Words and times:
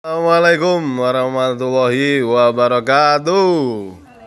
Assalamualaikum 0.00 0.80
warahmatullahi 0.96 2.24
wabarakatuh. 2.24 3.52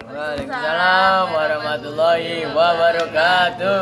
Waalaikumsalam 0.06 1.24
warahmatullahi 1.34 2.46
wabarakatuh. 2.46 3.82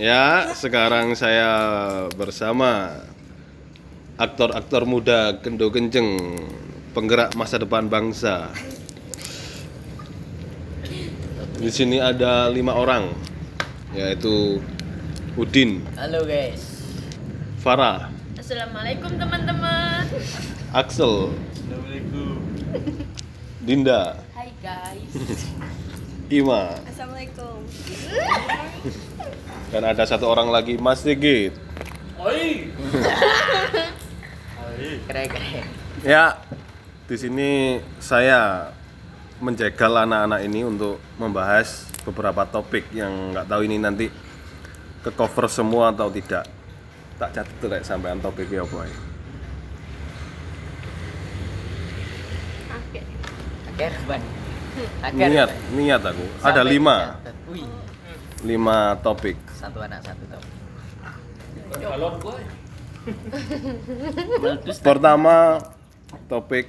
Ya, 0.00 0.48
sekarang 0.56 1.12
saya 1.12 1.52
bersama 2.16 2.96
aktor-aktor 4.16 4.88
muda 4.88 5.36
Kendo 5.44 5.68
Kenceng, 5.68 6.16
penggerak 6.96 7.36
masa 7.36 7.60
depan 7.60 7.92
bangsa. 7.92 8.48
Di 11.60 11.68
sini 11.68 12.00
ada 12.00 12.48
lima 12.48 12.72
orang, 12.72 13.12
yaitu 13.92 14.64
Udin, 15.36 15.84
Halo 15.92 16.24
guys. 16.24 16.88
Farah, 17.60 18.08
Assalamualaikum 18.40 19.12
teman-teman. 19.20 20.08
Axel, 20.72 21.36
Dinda, 23.60 24.16
Hai 24.32 24.48
guys. 24.64 25.04
Ima, 26.40 26.80
Assalamualaikum. 26.88 27.60
dan 29.68 29.84
ada 29.84 30.08
satu 30.08 30.24
orang 30.32 30.48
lagi 30.48 30.80
Mas 30.80 31.04
Sigit. 31.04 31.52
Keren 35.12 35.26
keren. 35.28 35.66
Ya, 36.08 36.40
di 37.04 37.16
sini 37.20 37.50
saya 38.00 38.72
menjegal 39.44 39.92
anak-anak 40.08 40.40
ini 40.40 40.64
untuk 40.64 41.04
membahas 41.20 41.84
beberapa 42.08 42.48
topik 42.48 42.88
yang 42.96 43.36
nggak 43.36 43.44
tahu 43.44 43.68
ini 43.68 43.76
nanti 43.76 44.08
ke 45.04 45.12
cover 45.12 45.52
semua 45.52 45.92
atau 45.92 46.08
tidak. 46.08 46.48
Tak 47.20 47.28
catat 47.36 47.56
tuh 47.60 47.68
kayak 47.68 47.84
sampean 47.84 48.24
topiknya 48.24 48.64
apa 48.64 48.88
ya. 48.88 49.11
Akhir 53.72 53.92
ban. 54.04 54.22
Akhir. 55.04 55.28
Niat, 55.28 55.50
niat 55.72 56.02
aku. 56.04 56.24
Ada 56.44 56.60
Sampai 56.60 56.72
lima, 56.76 56.96
dicatat. 56.96 57.36
Wih, 57.48 57.66
lima 58.44 58.78
topik. 59.00 59.36
satu 59.56 59.78
anak 59.80 60.00
satu. 60.04 60.24
Meletus 64.42 64.76
Pertama 64.78 65.58
topik 66.28 66.68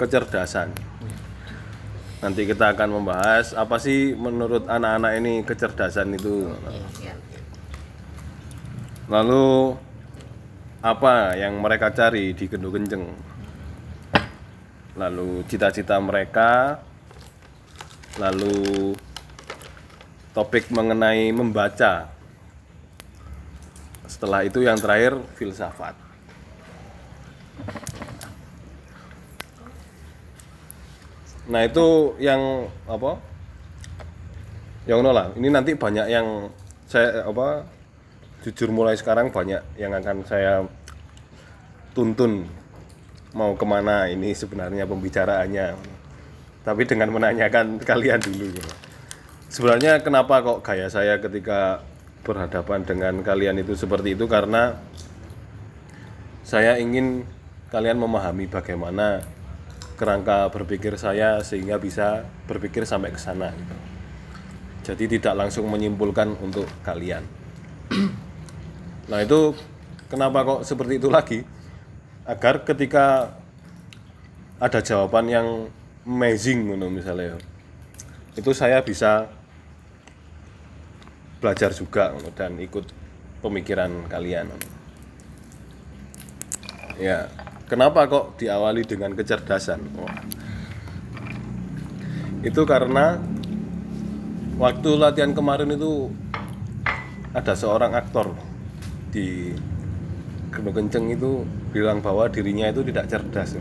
kecerdasan. 0.00 0.72
Nanti 2.24 2.48
kita 2.48 2.72
akan 2.72 2.88
membahas 2.88 3.52
apa 3.52 3.76
sih 3.76 4.16
menurut 4.16 4.64
anak-anak 4.64 5.12
ini 5.20 5.44
kecerdasan 5.44 6.16
itu. 6.16 6.48
Iya. 7.04 7.12
Lalu 9.12 9.76
apa 10.80 11.36
yang 11.36 11.60
mereka 11.60 11.92
cari 11.92 12.32
di 12.32 12.48
Gendo 12.48 12.72
Kenceng? 12.72 13.33
Lalu 14.94 15.42
cita-cita 15.50 15.98
mereka, 15.98 16.78
lalu 18.14 18.94
topik 20.30 20.70
mengenai 20.70 21.34
membaca. 21.34 22.10
Setelah 24.06 24.46
itu 24.46 24.62
yang 24.62 24.78
terakhir 24.78 25.18
filsafat. 25.34 25.98
Nah 31.44 31.60
itu 31.66 32.16
yang 32.22 32.70
apa? 32.86 33.20
Yang 34.86 35.00
nolak. 35.02 35.28
Ini 35.34 35.48
nanti 35.50 35.74
banyak 35.74 36.06
yang 36.06 36.48
saya 36.86 37.26
apa? 37.26 37.66
Jujur 38.46 38.70
mulai 38.70 38.94
sekarang 38.94 39.32
banyak 39.32 39.60
yang 39.80 39.90
akan 39.96 40.22
saya 40.28 40.62
tuntun 41.96 42.44
mau 43.34 43.58
ke 43.58 43.66
mana 43.66 44.06
ini 44.08 44.32
sebenarnya 44.32 44.86
pembicaraannya. 44.86 45.74
Tapi 46.64 46.82
dengan 46.86 47.10
menanyakan 47.12 47.78
kalian 47.90 48.22
dulu. 48.22 48.62
Sebenarnya 49.50 50.00
kenapa 50.00 50.40
kok 50.40 50.62
gaya 50.64 50.88
saya 50.88 51.18
ketika 51.20 51.82
berhadapan 52.24 52.80
dengan 52.88 53.14
kalian 53.20 53.60
itu 53.60 53.76
seperti 53.76 54.16
itu 54.16 54.24
karena 54.24 54.80
saya 56.40 56.80
ingin 56.80 57.28
kalian 57.68 58.00
memahami 58.00 58.48
bagaimana 58.48 59.20
kerangka 59.94 60.50
berpikir 60.50 60.96
saya 60.98 61.44
sehingga 61.44 61.78
bisa 61.78 62.26
berpikir 62.48 62.82
sampai 62.88 63.14
ke 63.14 63.20
sana 63.20 63.52
gitu. 63.54 63.76
Jadi 64.84 65.16
tidak 65.16 65.34
langsung 65.38 65.64
menyimpulkan 65.70 66.36
untuk 66.44 66.68
kalian. 66.84 67.24
nah, 69.10 69.18
itu 69.24 69.56
kenapa 70.12 70.44
kok 70.44 70.60
seperti 70.68 71.00
itu 71.00 71.08
lagi? 71.08 71.40
Agar 72.24 72.64
ketika 72.64 73.36
ada 74.56 74.80
jawaban 74.80 75.28
yang 75.28 75.48
amazing 76.04 76.68
misalnya 76.76 77.40
itu 78.36 78.50
saya 78.52 78.80
bisa 78.84 79.28
belajar 81.40 81.72
juga 81.72 82.16
dan 82.36 82.56
ikut 82.60 82.88
pemikiran 83.44 84.08
kalian 84.08 84.48
ya 86.96 87.28
kenapa 87.68 88.08
kok 88.08 88.40
diawali 88.40 88.84
dengan 88.84 89.12
kecerdasan 89.12 89.80
Wah. 89.96 90.16
itu 92.44 92.62
karena 92.64 93.20
waktu 94.56 94.90
latihan 94.96 95.36
kemarin 95.36 95.76
itu 95.76 96.08
ada 97.34 97.52
seorang 97.52 97.96
aktor 97.98 98.32
di 99.10 99.52
Geno 100.54 100.70
Kenceng 100.70 101.10
itu 101.10 101.42
bilang 101.74 101.98
bahwa 101.98 102.30
dirinya 102.30 102.70
itu 102.70 102.86
tidak 102.86 103.10
cerdas 103.10 103.58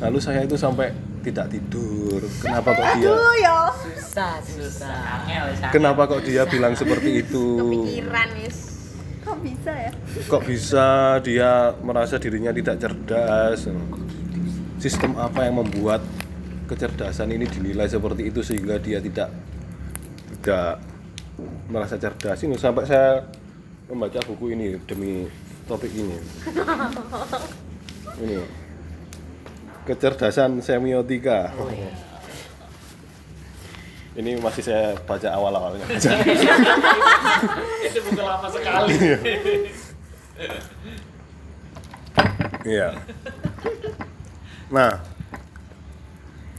lalu 0.00 0.18
saya 0.24 0.40
itu 0.48 0.56
sampai 0.56 0.88
tidak 1.20 1.52
tidur 1.52 2.24
kenapa 2.40 2.72
kok 2.72 2.86
dia 2.96 3.12
ya. 3.44 3.58
susah 3.76 4.34
susah. 4.40 5.68
kenapa 5.68 6.08
kok 6.08 6.24
dia 6.24 6.48
bilang 6.48 6.72
seperti 6.72 7.20
itu 7.20 7.46
Kepikiran 7.60 8.30
is. 8.40 8.58
Kok 9.28 9.44
bisa 9.44 9.72
ya? 9.76 9.90
kok 10.24 10.42
bisa 10.48 10.86
dia 11.20 11.50
merasa 11.84 12.16
dirinya 12.16 12.48
tidak 12.48 12.80
cerdas 12.80 13.68
sistem 14.80 15.12
apa 15.20 15.44
yang 15.44 15.60
membuat 15.60 16.00
kecerdasan 16.64 17.36
ini 17.36 17.44
dinilai 17.44 17.84
seperti 17.84 18.32
itu 18.32 18.40
sehingga 18.40 18.80
dia 18.80 19.04
tidak 19.04 19.28
tidak 20.40 20.80
merasa 21.68 22.00
cerdas 22.00 22.40
ini 22.40 22.56
sampai 22.56 22.88
saya 22.88 23.20
membaca 23.88 24.20
buku 24.24 24.56
ini 24.56 24.80
demi 24.88 25.28
topik 25.68 25.92
ini 25.92 26.16
ini 28.18 28.40
kecerdasan 29.84 30.58
semiotika 30.58 31.52
Oh, 31.54 31.68
iya. 31.70 31.92
ini 34.16 34.34
masih 34.40 34.64
saya 34.64 34.96
baca 35.06 35.28
awal-awalnya 35.30 35.84
itu 37.86 37.98
bukan 38.08 38.24
lama 38.24 38.48
sekali 38.50 38.94
Iya. 42.62 43.00
Nah, 44.68 45.00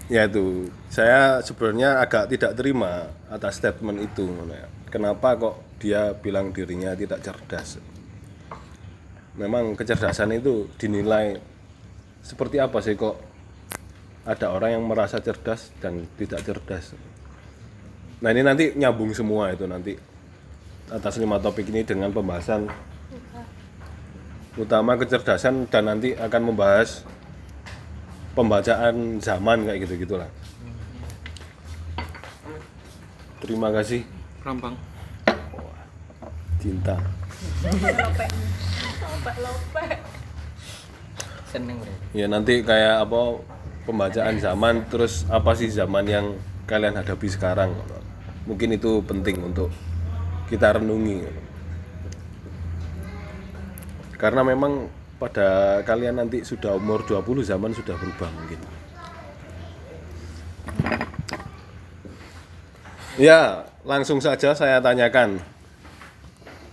ya 0.09 0.25
itu 0.25 0.67
saya 0.89 1.37
sebenarnya 1.45 2.01
agak 2.01 2.33
tidak 2.33 2.57
terima 2.57 3.13
atas 3.29 3.61
statement 3.61 4.09
itu. 4.09 4.25
Kenapa 4.89 5.37
kok 5.37 5.55
dia 5.77 6.17
bilang 6.17 6.49
dirinya 6.49 6.97
tidak 6.97 7.21
cerdas? 7.21 7.77
Memang 9.39 9.71
kecerdasan 9.79 10.35
itu 10.35 10.67
dinilai 10.75 11.39
seperti 12.19 12.59
apa 12.59 12.83
sih 12.83 12.99
kok 12.99 13.15
ada 14.27 14.51
orang 14.51 14.75
yang 14.75 14.83
merasa 14.83 15.23
cerdas 15.23 15.71
dan 15.79 16.03
tidak 16.19 16.43
cerdas? 16.43 16.91
Nah 18.19 18.35
ini 18.35 18.43
nanti 18.43 18.75
nyambung 18.75 19.15
semua 19.15 19.55
itu 19.55 19.63
nanti 19.63 19.95
atas 20.91 21.15
lima 21.23 21.39
topik 21.39 21.71
ini 21.71 21.87
dengan 21.87 22.11
pembahasan 22.11 22.67
utama 24.59 24.99
kecerdasan 24.99 25.71
dan 25.71 25.87
nanti 25.87 26.19
akan 26.19 26.51
membahas 26.51 27.07
pembacaan 28.35 29.23
zaman 29.23 29.71
kayak 29.71 29.87
gitu 29.87 30.03
gitulah. 30.03 30.27
Terima 33.39 33.71
kasih 33.71 34.03
Rampang 34.43 34.75
cinta. 36.59 36.99
Seneng. 41.49 41.81
Ya 42.13 42.29
nanti 42.29 42.61
kayak 42.61 43.09
apa 43.09 43.41
pembacaan 43.89 44.37
zaman 44.37 44.85
terus 44.85 45.25
apa 45.33 45.57
sih 45.57 45.69
zaman 45.73 46.05
yang 46.05 46.25
kalian 46.69 46.93
hadapi 46.97 47.25
sekarang. 47.25 47.73
Mungkin 48.45 48.77
itu 48.77 49.01
penting 49.01 49.41
untuk 49.41 49.73
kita 50.49 50.77
renungi. 50.77 51.25
Karena 54.19 54.45
memang 54.45 54.91
pada 55.19 55.79
kalian 55.83 56.21
nanti 56.21 56.45
sudah 56.45 56.75
umur 56.77 57.03
20 57.03 57.43
zaman 57.43 57.71
sudah 57.73 57.95
berubah 57.97 58.29
mungkin. 58.35 58.59
Ya, 63.19 63.67
langsung 63.83 64.23
saja 64.23 64.55
saya 64.55 64.79
tanyakan. 64.79 65.43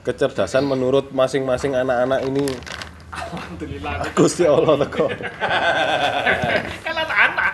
Kecerdasan 0.07 0.63
menurut 0.71 1.11
masing-masing 1.11 1.75
anak-anak 1.75 2.23
ini 2.31 2.47
Alhamdulillah. 3.11 4.07
Gusti 4.15 4.47
Allah 4.47 4.79
teko. 4.87 5.11
Kan 6.87 6.95
anak-anak. 6.95 7.53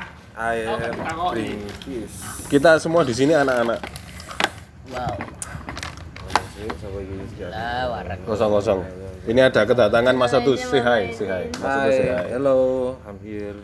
Peace. 1.80 2.16
Kita 2.52 2.76
semua 2.76 3.08
di 3.08 3.16
sini 3.16 3.32
anak-anak 3.32 3.80
Wow. 4.92 5.16
Warak. 7.88 8.18
kosong-kosong. 8.28 8.84
Ini 9.24 9.48
ada 9.48 9.64
kedatangan 9.64 10.12
Mas 10.12 10.36
Satu, 10.36 10.52
say 10.52 10.84
hi, 10.84 11.08
say 11.16 11.26
hi. 11.30 11.44
Mas 11.56 11.94
say 11.94 12.10
Hi, 12.12 12.36
hello, 12.36 12.92
I'm 13.08 13.16
here. 13.24 13.56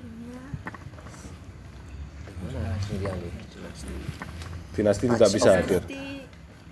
Dinasti 4.72 5.04
tidak 5.10 5.30
bisa 5.34 5.50
hadir. 5.58 5.82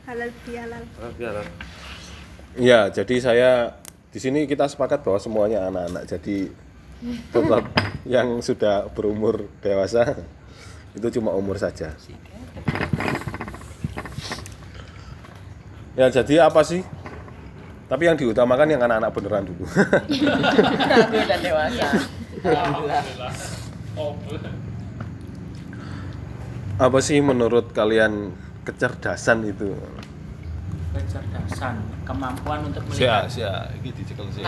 Halal 0.07 0.31
bihalal. 0.47 0.83
Ah, 1.03 1.11
biarlah. 1.19 1.47
Iya, 2.56 2.88
jadi 2.88 3.17
saya 3.20 3.50
di 4.08 4.17
sini 4.17 4.49
kita 4.49 4.64
sepakat 4.64 5.05
bahwa 5.05 5.20
semuanya 5.20 5.69
anak-anak. 5.69 6.08
Jadi 6.08 6.49
tetap 7.29 7.69
yang 8.08 8.41
sudah 8.41 8.88
berumur 8.97 9.44
dewasa 9.61 10.17
itu 10.97 11.20
cuma 11.20 11.37
umur 11.37 11.61
saja. 11.61 11.93
Ya, 15.97 16.08
jadi 16.08 16.49
apa 16.49 16.64
sih? 16.64 16.81
Tapi 17.93 18.08
yang 18.08 18.17
diutamakan 18.17 18.73
yang 18.73 18.81
anak-anak 18.88 19.12
beneran 19.12 19.44
dulu. 19.44 19.64
Aku 19.69 21.12
udah 21.12 21.38
dewasa. 21.44 21.87
Alhamdulillah. 22.41 24.53
Apa 26.76 26.99
sih 27.05 27.20
menurut 27.20 27.76
kalian 27.76 28.32
kecerdasan 28.64 29.44
itu? 29.44 29.76
Kecerdasan, 30.96 31.75
kemampuan 32.08 32.64
untuk 32.72 32.81
Sia, 32.93 33.28
melihat. 33.28 33.28
sia, 33.28 33.52
iki 33.76 33.93
dicekel 33.93 34.26
sia. 34.32 34.44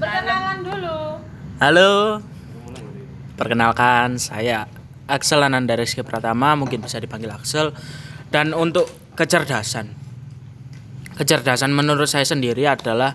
Perkenalan 0.00 0.56
dulu. 0.64 0.96
Halo, 1.62 1.90
perkenalkan 3.36 4.16
saya 4.16 4.66
Axel 5.06 5.44
Ananda 5.44 5.76
Rizky 5.76 6.00
Pratama, 6.00 6.56
mungkin 6.56 6.80
bisa 6.80 6.96
dipanggil 6.98 7.30
Axel. 7.30 7.76
Dan 8.32 8.56
untuk 8.56 8.88
kecerdasan, 9.12 9.92
kecerdasan 11.20 11.70
menurut 11.70 12.08
saya 12.08 12.24
sendiri 12.24 12.64
adalah 12.64 13.12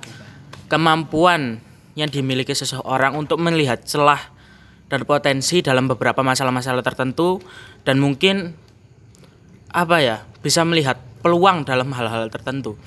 kemampuan 0.69 1.57
yang 1.98 2.13
dimiliki 2.13 2.54
seseorang 2.54 3.18
untuk 3.18 3.42
melihat 3.42 3.81
celah 3.81 4.21
dan 4.88 5.04
potensi 5.09 5.65
dalam 5.65 5.89
beberapa 5.89 6.21
masalah-masalah 6.21 6.86
tertentu 6.86 7.42
dan 7.81 7.98
mungkin 7.98 8.54
apa 9.74 9.98
ya 10.00 10.18
bisa 10.45 10.63
melihat 10.63 11.06
peluang 11.19 11.66
dalam 11.68 11.90
hal-hal 11.94 12.30
tertentu. 12.30 12.78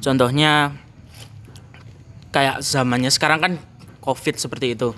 Contohnya 0.00 0.74
kayak 2.30 2.62
zamannya 2.62 3.10
sekarang 3.10 3.38
kan 3.42 3.52
covid 4.00 4.38
seperti 4.38 4.78
itu. 4.78 4.94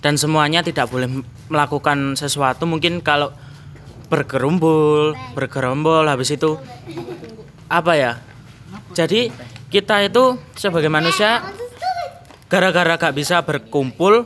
Dan 0.00 0.20
semuanya 0.20 0.62
tidak 0.62 0.92
boleh 0.92 1.24
melakukan 1.50 2.14
sesuatu. 2.14 2.68
Mungkin 2.68 3.02
kalau 3.02 3.34
bergerumpul 4.06 5.18
bergerombol 5.34 6.06
habis 6.06 6.30
itu 6.30 6.54
apa 7.66 7.92
ya? 7.98 8.12
Jadi 8.94 9.34
kita 9.66 10.06
itu 10.06 10.38
sebagai 10.54 10.86
manusia 10.86 11.42
gara-gara 12.46 12.94
gak 12.94 13.16
bisa 13.18 13.42
berkumpul 13.42 14.22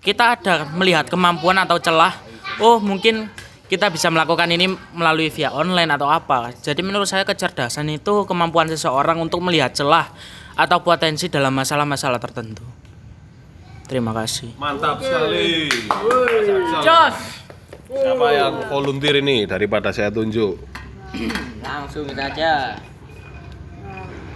kita 0.00 0.38
ada 0.38 0.64
melihat 0.72 1.04
kemampuan 1.12 1.60
atau 1.60 1.76
celah. 1.76 2.16
Oh 2.64 2.80
mungkin 2.80 3.28
kita 3.68 3.92
bisa 3.92 4.08
melakukan 4.08 4.48
ini 4.48 4.72
melalui 4.96 5.28
via 5.28 5.52
online 5.52 5.92
atau 5.94 6.08
apa 6.08 6.56
jadi 6.58 6.80
menurut 6.80 7.06
saya 7.06 7.22
kecerdasan 7.28 7.88
itu 7.92 8.24
kemampuan 8.24 8.68
seseorang 8.68 9.20
untuk 9.20 9.44
melihat 9.44 9.76
celah 9.76 10.08
atau 10.58 10.82
potensi 10.82 11.30
dalam 11.30 11.54
masalah-masalah 11.54 12.18
tertentu 12.18 12.64
terima 13.88 14.12
kasih 14.12 14.52
Mantap 14.60 15.00
sekali. 15.00 15.68
Jos. 16.84 17.38
Siapa 17.88 18.28
yang 18.36 18.68
volunteer 18.68 19.24
ini 19.24 19.48
daripada 19.48 19.88
saya 19.96 20.12
tunjuk? 20.12 20.60
Langsung 21.64 22.04
saja. 22.12 22.76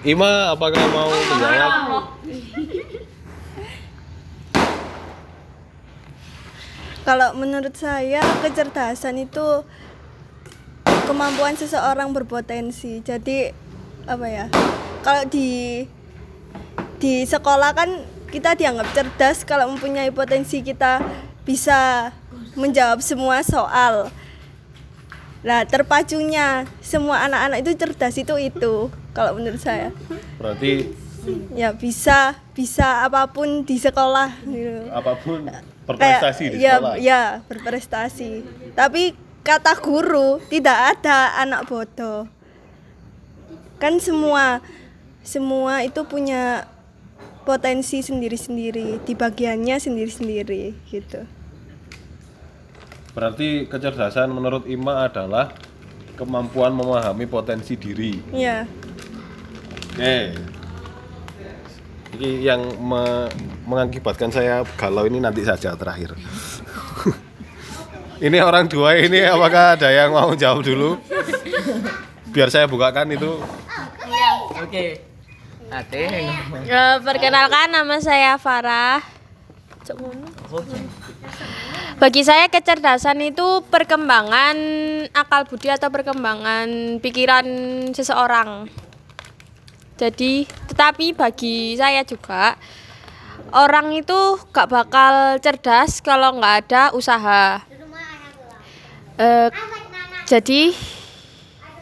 Ima, 0.09 0.57
apakah 0.57 0.81
mau 0.89 1.13
menjawab? 1.13 2.05
Kalau 7.03 7.35
menurut 7.35 7.75
saya 7.75 8.23
kecerdasan 8.43 9.19
itu 9.19 9.67
kemampuan 11.11 11.59
seseorang 11.59 12.15
berpotensi. 12.15 13.03
Jadi 13.03 13.51
apa 14.07 14.27
ya? 14.31 14.47
Kalau 15.03 15.27
di 15.27 15.83
di 17.03 17.27
sekolah 17.27 17.75
kan 17.75 17.91
kita 18.31 18.55
dianggap 18.55 18.87
cerdas 18.95 19.43
kalau 19.43 19.75
mempunyai 19.75 20.15
potensi 20.15 20.63
kita 20.63 21.03
bisa 21.43 22.11
menjawab 22.55 23.03
semua 23.03 23.43
soal. 23.43 24.09
Nah, 25.43 25.67
terpacunya 25.67 26.71
semua 26.79 27.27
anak-anak 27.27 27.67
itu 27.67 27.75
cerdas 27.75 28.15
itu 28.15 28.35
itu 28.39 28.75
kalau 29.11 29.35
menurut 29.35 29.59
saya. 29.59 29.91
Berarti 30.39 31.03
Ya 31.55 31.71
bisa 31.71 32.35
bisa 32.51 33.07
apa 33.07 33.31
pun 33.31 33.63
di 33.63 33.79
sekolah 33.79 34.43
gitu. 34.43 34.91
apa 34.91 35.15
pun 35.23 35.47
Kayak, 35.83 36.23
berprestasi 36.23 36.45
di 36.51 36.57
ya, 36.63 36.75
sekolah. 36.79 36.95
Ya, 36.99 37.23
berprestasi. 37.51 38.31
Tapi 38.79 39.03
kata 39.43 39.75
guru 39.83 40.39
tidak 40.47 40.99
ada 40.99 41.37
anak 41.43 41.67
bodoh. 41.67 42.31
Kan 43.83 43.99
semua 43.99 44.63
semua 45.27 45.83
itu 45.83 46.03
punya 46.07 46.71
potensi 47.43 47.99
sendiri-sendiri, 47.99 49.03
di 49.03 49.13
bagiannya 49.19 49.77
sendiri-sendiri 49.83 50.75
gitu. 50.87 51.27
Berarti 53.13 53.67
kecerdasan 53.67 54.31
menurut 54.31 54.65
Ima 54.71 55.11
adalah 55.11 55.53
kemampuan 56.15 56.71
memahami 56.71 57.27
potensi 57.27 57.75
diri. 57.75 58.23
Ya, 58.31 58.65
Oke. 59.93 60.33
Ini 60.33 60.62
yang 62.21 62.61
me- 62.77 63.31
mengakibatkan 63.65 64.29
saya 64.29 64.67
galau 64.77 65.09
ini 65.09 65.23
nanti 65.23 65.45
saja 65.47 65.73
terakhir. 65.73 66.13
ini 68.27 68.39
orang 68.41 68.69
dua 68.69 69.01
ini 69.01 69.25
apakah 69.25 69.81
ada 69.81 69.89
yang 69.89 70.13
mau 70.13 70.33
jawab 70.37 70.61
dulu? 70.67 71.01
Biar 72.33 72.49
saya 72.53 72.69
bukakan 72.69 73.13
itu. 73.17 73.41
Oke. 74.61 75.01
Ate 75.73 76.05
ngomong. 76.29 76.69
Eh, 76.69 76.97
perkenalkan 77.01 77.73
nama 77.73 77.97
saya 77.97 78.37
Farah. 78.37 79.01
Bagi 81.99 82.23
saya 82.23 82.47
kecerdasan 82.47 83.19
itu 83.25 83.67
perkembangan 83.67 84.55
akal 85.11 85.49
budi 85.49 85.73
atau 85.73 85.91
perkembangan 85.91 86.99
pikiran 87.03 87.47
seseorang. 87.91 88.71
Jadi, 90.03 90.51
tetapi 90.67 91.15
bagi 91.15 91.79
saya 91.79 92.03
juga 92.03 92.59
orang 93.55 93.95
itu 93.95 94.19
gak 94.51 94.67
bakal 94.67 95.39
cerdas 95.39 96.03
kalau 96.03 96.43
nggak 96.43 96.55
ada 96.67 96.83
usaha. 96.91 97.63
Eh, 99.15 99.49
jadi 100.27 100.75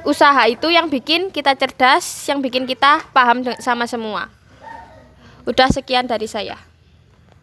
usaha 0.05 0.43
itu 0.53 0.69
yang 0.69 0.93
bikin 0.93 1.33
kita 1.33 1.57
cerdas, 1.57 2.05
yang 2.29 2.45
bikin 2.45 2.69
kita 2.69 3.09
paham 3.17 3.41
sama 3.57 3.89
semua. 3.89 4.29
Udah 5.49 5.73
sekian 5.73 6.05
dari 6.05 6.29
saya. 6.29 6.61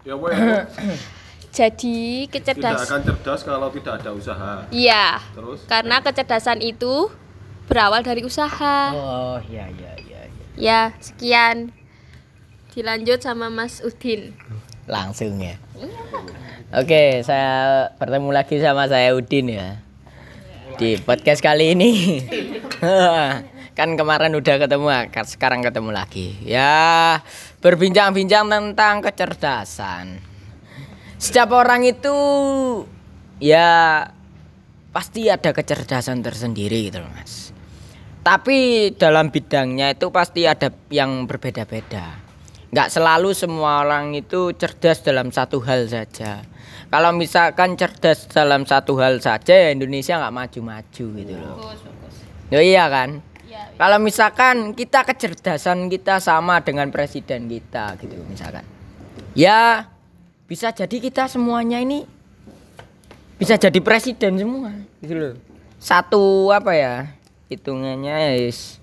Ya 0.06 0.14
Jadi 1.58 2.30
tidak 2.30 2.54
kecerdasan 2.54 2.86
akan 2.86 3.02
cerdas 3.02 3.42
kalau 3.42 3.68
tidak 3.74 3.98
ada 3.98 4.14
usaha. 4.14 4.52
Iya, 4.70 5.18
Terus 5.34 5.66
karena 5.66 6.06
kecerdasan 6.06 6.62
itu 6.62 7.10
berawal 7.66 8.06
dari 8.06 8.22
usaha. 8.22 8.94
Oh, 8.94 9.42
iya 9.50 9.66
iya. 9.74 9.92
iya. 9.98 10.07
Ya, 10.58 10.98
sekian. 10.98 11.70
Dilanjut 12.74 13.22
sama 13.22 13.54
Mas 13.54 13.78
Udin. 13.86 14.34
Langsung 14.90 15.38
ya. 15.38 15.62
Oke, 16.74 17.22
saya 17.22 17.90
bertemu 18.02 18.30
lagi 18.34 18.58
sama 18.58 18.90
saya 18.90 19.14
Udin 19.14 19.54
ya. 19.54 19.78
Di 20.82 20.98
podcast 20.98 21.46
kali 21.46 21.78
ini. 21.78 22.22
kan 23.78 23.94
kemarin 23.94 24.34
udah 24.34 24.58
ketemu, 24.58 24.90
sekarang 25.30 25.62
ketemu 25.62 25.94
lagi. 25.94 26.34
Ya, 26.42 27.22
berbincang-bincang 27.62 28.50
tentang 28.50 29.06
kecerdasan. 29.06 30.18
Setiap 31.22 31.54
orang 31.54 31.86
itu 31.86 32.18
ya 33.38 34.02
pasti 34.90 35.30
ada 35.30 35.54
kecerdasan 35.54 36.26
tersendiri 36.26 36.90
gitu 36.90 37.06
Mas. 37.14 37.47
Tapi 38.28 38.92
dalam 39.00 39.32
bidangnya 39.32 39.96
itu 39.96 40.12
pasti 40.12 40.44
ada 40.44 40.68
yang 40.92 41.24
berbeda-beda. 41.24 42.20
Nggak 42.76 42.92
selalu 42.92 43.32
semua 43.32 43.88
orang 43.88 44.20
itu 44.20 44.52
cerdas 44.52 45.00
dalam 45.00 45.32
satu 45.32 45.64
hal 45.64 45.88
saja. 45.88 46.44
Kalau 46.92 47.16
misalkan 47.16 47.80
cerdas 47.80 48.28
dalam 48.28 48.68
satu 48.68 49.00
hal 49.00 49.24
saja, 49.24 49.56
ya 49.56 49.72
Indonesia 49.72 50.20
nggak 50.20 50.36
maju-maju 50.44 51.06
gitu 51.24 51.34
loh. 51.40 51.56
Ya 52.52 52.60
iya 52.60 52.92
kan? 52.92 53.24
Kalau 53.80 53.96
misalkan 54.04 54.76
kita 54.76 55.08
kecerdasan 55.08 55.88
kita 55.88 56.20
sama 56.20 56.60
dengan 56.60 56.92
presiden 56.92 57.48
kita 57.48 57.96
gitu 57.96 58.20
misalkan. 58.28 58.68
Ya 59.40 59.88
bisa 60.52 60.76
jadi 60.76 61.00
kita 61.00 61.32
semuanya 61.32 61.80
ini 61.80 62.04
bisa 63.40 63.56
jadi 63.56 63.80
presiden 63.80 64.36
semua 64.36 64.76
gitu 65.00 65.16
loh. 65.16 65.34
Satu 65.80 66.52
apa 66.52 66.76
ya? 66.76 67.17
Hitungannya 67.48 68.48
is 68.48 68.80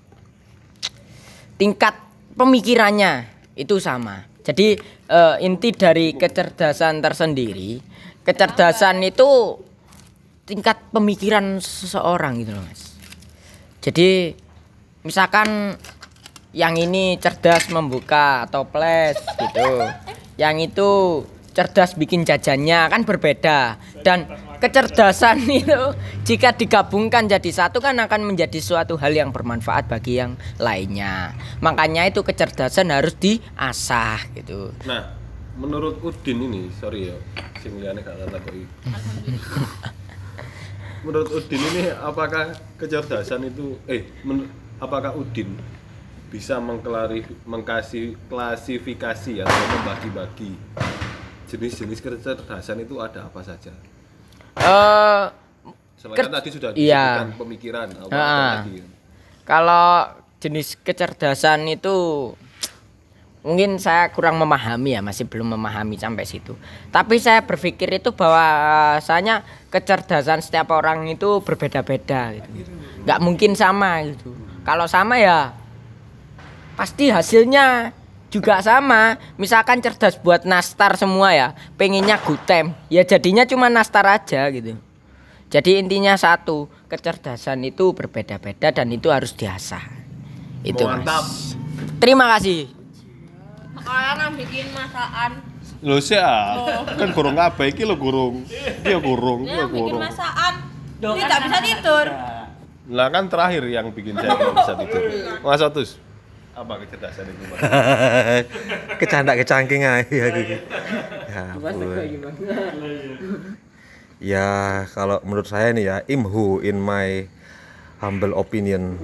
tingkat 1.55 1.95
pemikirannya 2.33 3.29
itu 3.55 3.79
sama. 3.79 4.25
Jadi 4.45 4.77
eh, 5.09 5.35
inti 5.41 5.73
dari 5.73 6.13
kecerdasan 6.13 7.01
tersendiri, 7.01 7.81
kecerdasan 8.21 9.01
itu 9.01 9.57
tingkat 10.45 10.77
pemikiran 10.93 11.57
seseorang 11.57 12.45
gitu 12.45 12.53
loh, 12.53 12.63
Mas. 12.65 12.93
Jadi 13.81 14.33
misalkan 15.05 15.77
yang 16.55 16.73
ini 16.77 17.17
cerdas 17.21 17.67
membuka 17.69 18.47
toples 18.49 19.17
gitu. 19.37 19.85
Yang 20.39 20.55
itu 20.73 20.89
cerdas 21.55 21.95
bikin 21.95 22.27
jajannya 22.27 22.91
kan 22.91 23.01
berbeda 23.07 23.79
dan 24.03 24.27
kecerdasan 24.65 25.45
itu 25.61 25.81
jika 26.25 26.57
digabungkan 26.57 27.29
jadi 27.29 27.51
satu 27.53 27.77
kan 27.77 27.93
akan 28.01 28.25
menjadi 28.25 28.57
suatu 28.57 28.97
hal 28.97 29.13
yang 29.13 29.29
bermanfaat 29.29 29.85
bagi 29.85 30.17
yang 30.17 30.33
lainnya. 30.57 31.37
Makanya 31.61 32.09
itu 32.09 32.25
kecerdasan 32.25 32.89
harus 32.89 33.13
diasah 33.21 34.25
gitu. 34.33 34.73
Nah, 34.89 35.13
menurut 35.53 36.01
Udin 36.01 36.41
ini, 36.49 36.73
sorry 36.81 37.13
ya, 37.13 37.17
sing 37.61 37.77
liyane 37.77 38.01
gak 38.01 38.17
tak 38.17 38.41
takoki. 38.41 38.65
menurut 41.05 41.29
Udin 41.29 41.61
ini 41.61 41.93
apakah 41.93 42.57
kecerdasan 42.81 43.45
itu 43.53 43.77
eh 43.85 44.09
men- 44.25 44.49
apakah 44.81 45.13
Udin 45.13 45.53
bisa 46.33 46.57
mengklari 46.57 47.21
mengkasih 47.45 48.17
klasifikasi 48.27 49.45
atau 49.45 49.63
membagi-bagi 49.77 50.57
jenis-jenis 51.45 52.01
kecerdasan 52.01 52.81
itu 52.81 52.97
ada 52.97 53.29
apa 53.29 53.45
saja? 53.45 53.69
Eh 54.59 55.23
Selain 56.05 56.21
Ker- 56.21 56.29
tadi 56.29 56.49
sudah 56.53 56.69
iya. 56.77 57.25
disebutkan 57.25 57.29
pemikiran 57.41 57.87
apa 57.97 58.13
tadi? 58.61 58.77
Kalau 59.41 59.87
jenis 60.37 60.77
kecerdasan 60.85 61.65
itu 61.65 61.95
mungkin 63.41 63.81
saya 63.81 64.13
kurang 64.13 64.37
memahami 64.37 64.93
ya, 64.93 65.01
masih 65.01 65.25
belum 65.25 65.57
memahami 65.57 65.97
sampai 65.97 66.29
situ. 66.29 66.53
Tapi 66.93 67.17
saya 67.17 67.41
berpikir 67.41 67.89
itu 67.89 68.13
bahwasanya 68.13 69.41
kecerdasan 69.73 70.45
setiap 70.45 70.69
orang 70.77 71.09
itu 71.09 71.41
berbeda-beda 71.41 72.37
gitu. 72.37 72.49
nggak 73.05 73.19
mungkin 73.25 73.57
sama 73.57 74.05
gitu. 74.05 74.37
Kalau 74.61 74.85
sama 74.85 75.17
ya 75.17 75.57
pasti 76.77 77.09
hasilnya 77.09 77.93
juga 78.35 78.59
sama. 78.59 79.15
Misalkan 79.39 79.79
cerdas 79.79 80.19
buat 80.19 80.43
nastar 80.43 80.99
semua 80.99 81.31
ya, 81.31 81.47
pengennya 81.79 82.19
gutem, 82.19 82.75
ya 82.91 83.07
jadinya 83.07 83.47
cuma 83.47 83.71
nastar 83.71 84.03
aja 84.03 84.51
gitu. 84.51 84.75
Jadi 85.47 85.79
intinya 85.79 86.19
satu, 86.19 86.67
kecerdasan 86.91 87.63
itu 87.63 87.95
berbeda-beda 87.95 88.75
dan 88.75 88.91
itu 88.91 89.07
harus 89.07 89.31
diasah. 89.31 89.79
Itu 90.67 90.83
Mantap. 90.83 91.23
Mas. 91.23 91.55
Terima 92.03 92.27
kasih. 92.35 92.67
Sekarang 93.79 94.35
bikin 94.35 94.67
masakan. 94.75 95.31
Lho 95.85 96.01
sih 96.01 96.17
ah, 96.17 96.81
kan 96.97 97.13
gorong 97.13 97.37
kabeh 97.37 97.71
iki 97.71 97.85
lho 97.85 97.95
gorong. 97.95 98.41
Dia 98.81 98.97
gorong, 98.97 99.45
dia 99.45 99.65
gorong. 99.69 100.01
masakan. 100.01 100.53
Tidak 100.97 101.39
bisa 101.45 101.57
tidur. 101.61 102.07
Lah 102.89 103.07
kan 103.13 103.29
terakhir 103.29 103.63
yang 103.69 103.93
bikin 103.93 104.17
saya 104.17 104.33
nggak 104.33 104.55
bisa 104.57 104.73
tidur. 104.81 105.01
Mas 105.45 105.61
Otus, 105.61 106.01
apa 106.55 106.73
kecerdasan 106.87 107.25
itu? 107.27 107.43
Mas? 107.51 107.59
Kecanda 109.03 109.35
kecangking 109.35 109.83
aja 109.83 110.25
gitu. 110.31 110.55
Ya, 111.27 111.43
ampun. 111.51 111.83
ya 114.19 114.49
kalau 114.95 115.19
menurut 115.27 115.47
saya 115.47 115.75
nih 115.75 115.85
ya 115.85 115.97
imhu 116.07 116.63
in 116.63 116.79
my 116.79 117.27
humble 117.99 118.31
opinion 118.35 118.95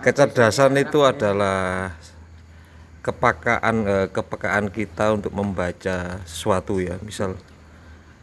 kecerdasan 0.00 0.72
itu 0.80 1.04
adalah 1.04 1.92
kepekaan 3.04 3.76
eh, 3.84 4.06
kepekaan 4.08 4.72
kita 4.72 5.16
untuk 5.16 5.32
membaca 5.32 6.20
sesuatu 6.24 6.80
ya 6.80 6.96
misal 7.04 7.36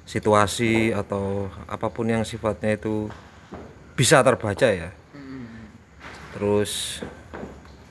situasi 0.06 0.94
atau 0.94 1.50
apa 1.66 1.90
pun 1.90 2.06
yang 2.06 2.22
sifatnya 2.22 2.78
itu 2.78 3.10
bisa 3.98 4.22
terbaca 4.22 4.70
ya 4.70 4.94
terus 6.36 7.00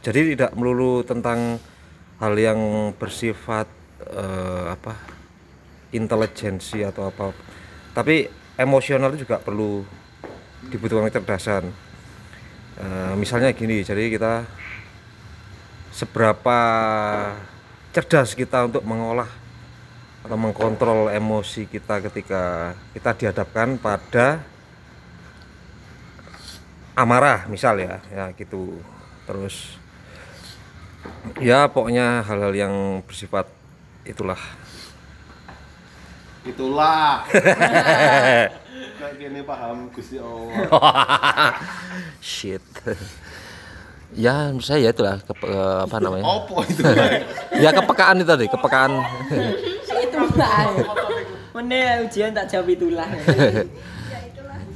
jadi 0.04 0.36
tidak 0.36 0.52
melulu 0.52 1.00
tentang 1.00 1.56
hal 2.20 2.34
yang 2.36 2.92
bersifat 3.00 3.64
eh, 4.04 4.64
apa 4.68 4.92
intelijensi 5.96 6.84
atau 6.84 7.08
apa 7.08 7.32
tapi 7.96 8.28
emosional 8.58 9.14
juga 9.14 9.38
perlu 9.38 9.86
dibutuhkan 10.68 11.10
kecerdasan. 11.10 11.70
Eh, 12.74 13.14
misalnya 13.14 13.54
gini 13.54 13.86
jadi 13.86 14.10
kita 14.10 14.42
seberapa 15.94 16.58
cerdas 17.94 18.34
kita 18.34 18.66
untuk 18.66 18.82
mengolah 18.82 19.30
atau 20.26 20.34
mengkontrol 20.34 21.12
emosi 21.14 21.70
kita 21.70 22.02
ketika 22.10 22.74
kita 22.96 23.10
dihadapkan 23.14 23.78
pada 23.78 24.42
amarah 26.94 27.46
misal 27.46 27.74
ya 27.76 27.98
ya 28.08 28.30
gitu 28.32 28.78
terus 29.24 29.76
ya 31.38 31.66
pokoknya 31.66 32.22
hal-hal 32.22 32.52
yang 32.52 32.74
bersifat 33.02 33.46
itulah 34.02 34.38
Itulah. 36.44 37.24
Kayak 39.00 39.14
gini 39.16 39.40
paham 39.40 39.88
Gusti 39.88 40.20
Allah. 40.22 41.56
shit 42.20 42.60
ya 44.12 44.52
menurut 44.52 44.60
saya 44.62 44.84
ya 44.84 44.90
itulah 44.92 45.16
kepe- 45.18 45.48
eh, 45.48 45.78
apa 45.82 45.96
namanya 45.98 46.22
Opo 46.22 46.60
itu? 46.62 46.84
ya 47.64 47.72
kepekaan 47.72 48.20
itu 48.20 48.28
tadi 48.28 48.46
kepekaan 48.46 48.92
Itu 49.80 50.18
Mana 51.50 52.04
ujian 52.04 52.30
tak 52.30 52.46
jawab 52.46 52.68
itulah. 52.68 53.08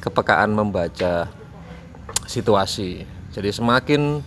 kepekaan 0.01 0.51
membaca 0.51 1.29
situasi. 2.29 3.09
Jadi 3.33 3.49
semakin 3.49 4.21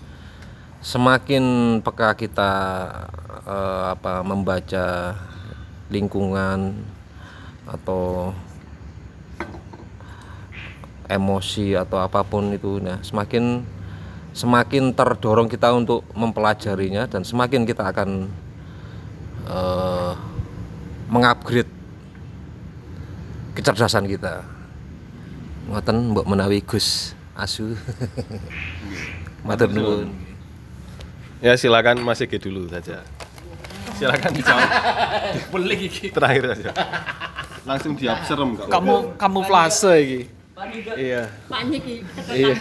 semakin 0.81 1.43
peka 1.85 2.17
kita 2.17 2.53
eh, 3.45 3.83
apa 3.93 4.25
membaca 4.25 5.13
lingkungan 5.93 6.73
atau 7.69 8.33
emosi 11.05 11.77
atau 11.77 12.01
apa 12.01 12.25
pun 12.25 12.49
itu 12.49 12.81
nah 12.81 12.97
semakin 13.05 13.61
semakin 14.31 14.95
terdorong 14.95 15.51
kita 15.51 15.69
untuk 15.75 16.07
mempelajarinya 16.17 17.05
dan 17.05 17.21
semakin 17.21 17.61
kita 17.69 17.85
akan 17.93 18.09
eh, 19.45 20.13
mengupgrade 21.13 21.69
kecerdasan 23.53 24.09
kita. 24.09 24.41
Ngoten 25.69 26.15
mbok 26.15 26.25
menawi 26.25 26.65
Gus 26.65 27.20
asu 27.35 27.73
matur 29.47 29.71
nuwun 29.71 30.09
Ya 31.41 31.57
silakan 31.57 32.05
Mas 32.05 32.21
Ege 32.21 32.37
dulu 32.37 32.69
saja. 32.69 33.01
Silakan 33.97 34.29
dijawab. 34.29 34.69
Beli 35.51 35.89
iki. 35.89 36.13
Terakhir 36.13 36.53
saja. 36.53 36.69
Langsung 37.65 37.97
jawab 37.97 38.21
serem 38.29 38.49
kok. 38.53 38.69
Kamu 38.69 39.17
kamuflase 39.17 39.93
iki. 40.05 40.19
Iya. 40.93 41.33
Panik 41.49 41.81
iki. 41.81 41.97
Iya. 42.29 42.53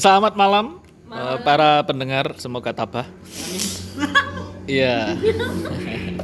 Selamat 0.00 0.32
malam 0.40 0.80
eh, 1.12 1.36
para 1.44 1.84
pendengar, 1.84 2.32
semoga 2.40 2.72
tabah. 2.72 3.04
Iya. 4.64 5.12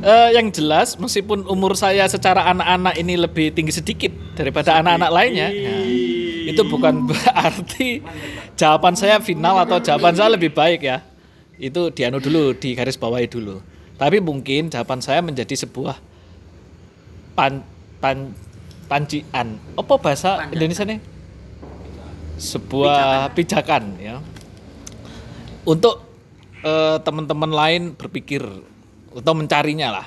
Eh, 0.00 0.28
yang 0.32 0.48
jelas, 0.48 0.96
meskipun 0.96 1.44
umur 1.44 1.76
saya 1.76 2.08
secara 2.08 2.48
anak-anak 2.48 2.96
ini 2.96 3.20
lebih 3.20 3.52
tinggi 3.52 3.68
sedikit 3.68 4.08
daripada 4.32 4.80
anak-anak 4.80 5.10
lainnya, 5.12 5.52
ya, 5.52 5.76
itu 6.48 6.62
bukan 6.64 7.04
berarti 7.08 8.00
jawaban 8.56 8.96
saya 8.96 9.20
final 9.20 9.60
atau 9.60 9.76
jawaban 9.76 10.16
saya 10.16 10.32
lebih 10.32 10.56
baik 10.56 10.88
ya. 10.88 11.04
Itu 11.60 11.92
dianu 11.92 12.16
dulu, 12.16 12.56
di 12.56 12.72
garis 12.72 12.96
bawahi 12.96 13.28
dulu. 13.28 13.60
Tapi 14.00 14.24
mungkin 14.24 14.72
jawaban 14.72 15.04
saya 15.04 15.20
menjadi 15.20 15.52
sebuah 15.52 16.00
pan, 17.36 17.60
pan, 18.00 18.32
pancian. 18.88 19.60
Apa 19.76 20.00
bahasa 20.00 20.48
Indonesia 20.48 20.88
nih? 20.88 20.96
Sebuah 22.40 23.36
pijakan, 23.36 24.00
ya. 24.00 24.24
Untuk 25.68 26.00
eh, 26.64 26.96
teman-teman 27.04 27.52
lain 27.52 27.82
berpikir 27.92 28.40
atau 29.10 29.34
mencarinya 29.34 29.88
lah. 30.00 30.06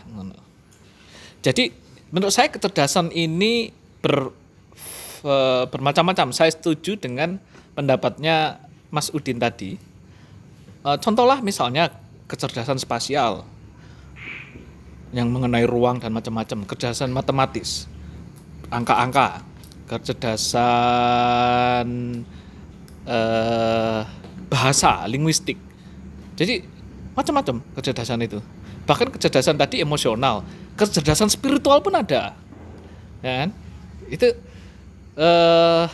Jadi 1.44 1.68
menurut 2.14 2.32
saya 2.32 2.48
kecerdasan 2.48 3.12
ini 3.12 3.68
eh, 4.08 5.64
bermacam-macam. 5.68 6.32
Saya 6.32 6.56
setuju 6.56 6.96
dengan 6.96 7.36
pendapatnya 7.76 8.64
Mas 8.94 9.10
Udin 9.12 9.42
tadi. 9.42 9.76
Eh, 10.84 10.98
contohlah 11.04 11.44
misalnya 11.44 11.92
kecerdasan 12.32 12.80
spasial 12.80 13.44
yang 15.14 15.30
mengenai 15.30 15.70
ruang 15.70 16.02
dan 16.02 16.10
macam-macam, 16.10 16.66
kecerdasan 16.66 17.14
matematis, 17.14 17.86
angka-angka, 18.74 19.46
kecerdasan 19.86 21.86
eh, 23.06 24.02
bahasa, 24.50 25.06
linguistik. 25.06 25.62
Jadi 26.34 26.66
macam-macam 27.14 27.62
kecerdasan 27.78 28.26
itu. 28.26 28.42
Bahkan 28.84 29.16
kecerdasan 29.16 29.56
tadi 29.56 29.80
emosional, 29.80 30.44
kecerdasan 30.76 31.32
spiritual 31.32 31.80
pun 31.80 31.96
ada. 31.96 32.36
Ya 33.24 33.34
kan? 33.46 33.50
Itu 34.12 34.28
eh 35.16 35.86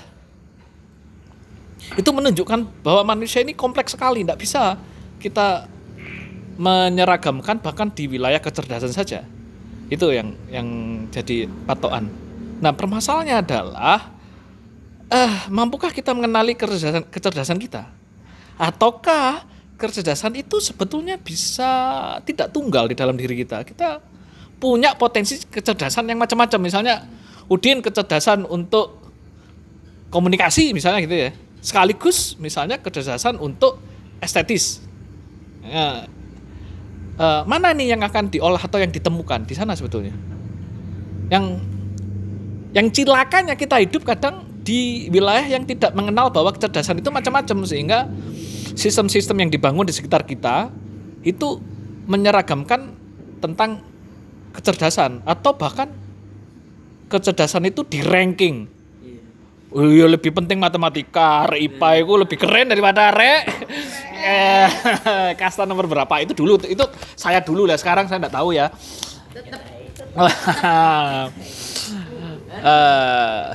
itu 1.98 2.10
menunjukkan 2.10 2.86
bahwa 2.86 3.02
manusia 3.16 3.42
ini 3.42 3.58
kompleks 3.58 3.98
sekali, 3.98 4.22
tidak 4.22 4.40
bisa 4.42 4.78
kita 5.18 5.66
menyeragamkan 6.60 7.58
bahkan 7.64 7.88
di 7.90 8.06
wilayah 8.06 8.38
kecerdasan 8.38 8.92
saja. 8.92 9.24
Itu 9.90 10.12
yang 10.14 10.36
yang 10.52 10.68
jadi 11.10 11.50
patokan. 11.66 12.10
Nah, 12.60 12.76
permasalahannya 12.76 13.36
adalah 13.40 14.12
eh 15.10 15.34
mampukah 15.50 15.90
kita 15.90 16.14
mengenali 16.14 16.54
kecerdasan 16.54 17.08
kecerdasan 17.10 17.58
kita? 17.58 17.90
Ataukah 18.60 19.48
kecerdasan 19.80 20.36
itu 20.36 20.60
sebetulnya 20.60 21.16
bisa 21.16 21.72
tidak 22.28 22.52
tunggal 22.52 22.92
di 22.92 22.96
dalam 23.00 23.16
diri 23.16 23.40
kita? 23.40 23.64
Kita 23.64 24.04
punya 24.60 24.94
potensi 25.00 25.40
kecerdasan 25.40 26.04
yang 26.12 26.20
macam-macam. 26.20 26.60
Misalnya 26.60 27.08
Udin 27.50 27.82
kecerdasan 27.82 28.46
untuk 28.46 29.02
komunikasi 30.14 30.76
misalnya 30.76 31.00
gitu 31.02 31.16
ya. 31.16 31.32
Sekaligus 31.64 32.38
misalnya 32.38 32.78
kecerdasan 32.78 33.42
untuk 33.42 33.82
estetis. 34.22 34.84
Ya, 35.66 36.06
eh, 37.18 37.42
mana 37.48 37.74
nih 37.74 37.98
yang 37.98 38.02
akan 38.06 38.30
diolah 38.30 38.62
atau 38.62 38.78
yang 38.78 38.94
ditemukan 38.94 39.50
di 39.50 39.56
sana 39.58 39.74
sebetulnya? 39.74 40.14
Yang 41.34 41.58
yang 42.70 42.88
cilakanya 42.94 43.58
kita 43.58 43.82
hidup 43.82 44.06
kadang 44.06 44.46
di 44.62 45.10
wilayah 45.10 45.50
yang 45.50 45.66
tidak 45.66 45.90
mengenal 45.98 46.30
bahwa 46.30 46.54
kecerdasan 46.54 47.02
itu 47.02 47.10
macam-macam 47.10 47.66
sehingga 47.66 48.06
sistem-sistem 48.80 49.44
yang 49.44 49.50
dibangun 49.52 49.84
di 49.84 49.92
sekitar 49.92 50.24
kita 50.24 50.72
itu 51.28 51.60
menyeragamkan 52.08 52.96
tentang 53.44 53.84
kecerdasan 54.56 55.20
atau 55.28 55.52
bahkan 55.54 55.92
kecerdasan 57.12 57.68
itu 57.68 57.84
di 57.84 58.00
ranking. 58.00 58.80
Oh 59.70 59.86
iya 59.86 60.10
lebih 60.10 60.34
penting 60.34 60.58
matematika, 60.58 61.46
Rek 61.46 61.62
IPA 61.62 61.90
itu 62.02 62.14
lebih 62.18 62.38
keren 62.42 62.74
daripada. 62.74 63.14
Eh, 63.14 64.66
kasta 65.40 65.70
nomor 65.70 65.86
berapa 65.86 66.10
itu 66.26 66.34
dulu 66.34 66.58
itu 66.66 66.82
saya 67.14 67.38
dulu 67.46 67.70
lah 67.70 67.78
sekarang 67.78 68.10
saya 68.10 68.18
nggak 68.24 68.34
tahu 68.34 68.56
ya. 68.56 68.72
Eh, 72.60 73.48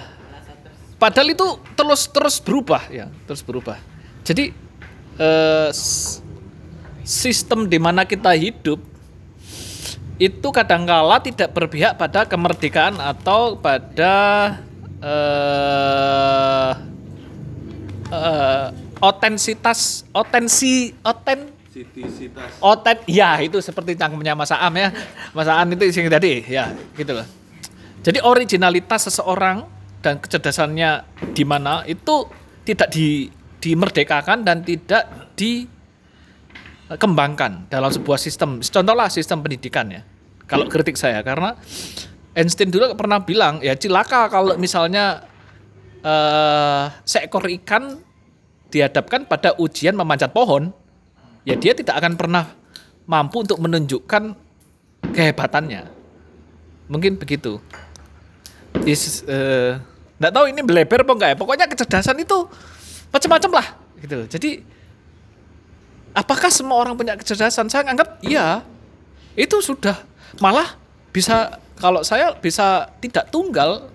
padahal 0.97 1.29
itu 1.35 1.61
terus 1.77 2.09
terus 2.09 2.41
berubah 2.41 2.89
ya, 2.89 3.11
terus 3.29 3.45
berubah. 3.45 3.77
Jadi 4.25 4.64
eh, 5.19 5.71
sistem 7.05 7.69
di 7.69 7.79
mana 7.79 8.09
kita 8.09 8.33
hidup 8.33 8.81
itu 10.15 10.49
kadangkala 10.55 11.19
tidak 11.19 11.51
berpihak 11.51 11.99
pada 11.99 12.23
kemerdekaan 12.25 13.03
atau 13.03 13.59
pada 13.59 14.15
eh 15.05 16.73
eh, 18.15 18.67
otensitas 19.03 20.07
otensi 20.15 20.95
oten 21.03 21.51
oten 22.63 22.97
ya 23.11 23.43
itu 23.43 23.59
seperti 23.59 23.99
cangkemnya 23.99 24.39
Mas 24.39 24.55
Aam 24.55 24.75
ya. 24.79 24.95
Mas 25.35 25.51
Aam 25.51 25.67
itu 25.75 25.91
sing 25.91 26.07
tadi 26.07 26.47
ya 26.47 26.71
gitu 26.95 27.11
loh. 27.11 27.27
Jadi 28.05 28.23
originalitas 28.23 29.11
seseorang 29.11 29.67
dan 30.05 30.21
kecerdasannya 30.21 31.03
di 31.33 31.45
mana 31.49 31.83
itu 31.89 32.29
tidak 32.63 32.93
di 32.93 33.33
dimerdekakan 33.65 34.45
dan 34.45 34.61
tidak 34.61 35.33
dikembangkan 35.41 37.65
dalam 37.73 37.89
sebuah 37.89 38.21
sistem. 38.21 38.61
Contohlah 38.61 39.09
sistem 39.09 39.41
pendidikan 39.41 39.89
ya. 39.89 40.05
Kalau 40.45 40.69
kritik 40.69 41.01
saya 41.01 41.25
karena 41.25 41.57
Einstein 42.37 42.69
dulu 42.69 42.93
pernah 42.93 43.25
bilang 43.25 43.65
ya 43.65 43.73
cilaka 43.73 44.29
kalau 44.29 44.61
misalnya 44.61 45.25
eh, 46.05 46.93
seekor 47.09 47.49
ikan 47.65 48.05
dihadapkan 48.69 49.25
pada 49.25 49.57
ujian 49.57 49.97
memanjat 49.97 50.37
pohon, 50.37 50.69
ya 51.49 51.57
dia 51.57 51.73
tidak 51.73 51.97
akan 51.97 52.21
pernah 52.21 52.53
mampu 53.09 53.49
untuk 53.49 53.57
menunjukkan 53.65 54.37
kehebatannya. 55.15 55.89
Mungkin 56.93 57.17
begitu. 57.17 57.57
Is, 58.85 59.25
eh, 59.25 59.81
nggak 60.21 60.33
tahu 60.35 60.53
ini 60.53 60.61
beleber 60.61 61.01
apa 61.07 61.13
enggak 61.17 61.31
ya. 61.33 61.37
Pokoknya 61.39 61.67
kecerdasan 61.71 62.19
itu 62.21 62.45
macam-macam 63.15 63.63
lah 63.63 63.67
gitu. 64.03 64.27
Jadi 64.27 64.51
apakah 66.11 66.51
semua 66.51 66.83
orang 66.83 66.99
punya 66.99 67.15
kecerdasan? 67.15 67.71
Saya 67.71 67.87
anggap 67.87 68.19
iya. 68.27 68.67
Itu 69.39 69.63
sudah 69.63 70.03
malah 70.43 70.75
bisa 71.15 71.63
kalau 71.79 72.03
saya 72.03 72.35
bisa 72.35 72.91
tidak 72.99 73.31
tunggal. 73.31 73.87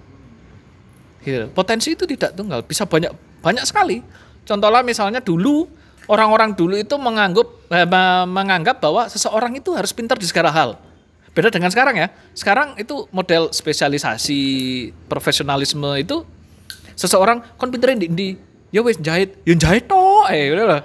Gitu. 1.20 1.52
Potensi 1.52 2.00
itu 2.00 2.08
tidak 2.08 2.32
tunggal, 2.32 2.64
bisa 2.64 2.88
banyak 2.88 3.12
banyak 3.44 3.68
sekali. 3.68 4.00
Contohnya 4.48 4.80
misalnya 4.80 5.20
dulu 5.20 5.68
orang-orang 6.08 6.56
dulu 6.56 6.80
itu 6.80 6.96
menganggap 6.96 7.48
eh, 7.76 7.84
me- 7.84 8.28
menganggap 8.28 8.80
bahwa 8.80 9.04
seseorang 9.12 9.60
itu 9.60 9.76
harus 9.76 9.92
pintar 9.92 10.16
di 10.16 10.24
segala 10.24 10.48
hal. 10.48 10.80
Beda 11.36 11.54
dengan 11.54 11.70
sekarang 11.70 11.96
ya. 12.00 12.08
Sekarang 12.34 12.74
itu 12.80 13.06
model 13.14 13.54
spesialisasi 13.54 14.42
profesionalisme 15.12 15.92
itu 16.00 16.24
seseorang 16.98 17.44
kon 17.56 17.70
di, 17.70 18.08
di 18.10 18.28
ya 18.70 18.80
wes 18.86 18.98
jahit, 19.02 19.38
ya 19.46 19.56
jahit 19.58 19.90
toh, 19.90 20.26
eh 20.30 20.54
udah. 20.54 20.82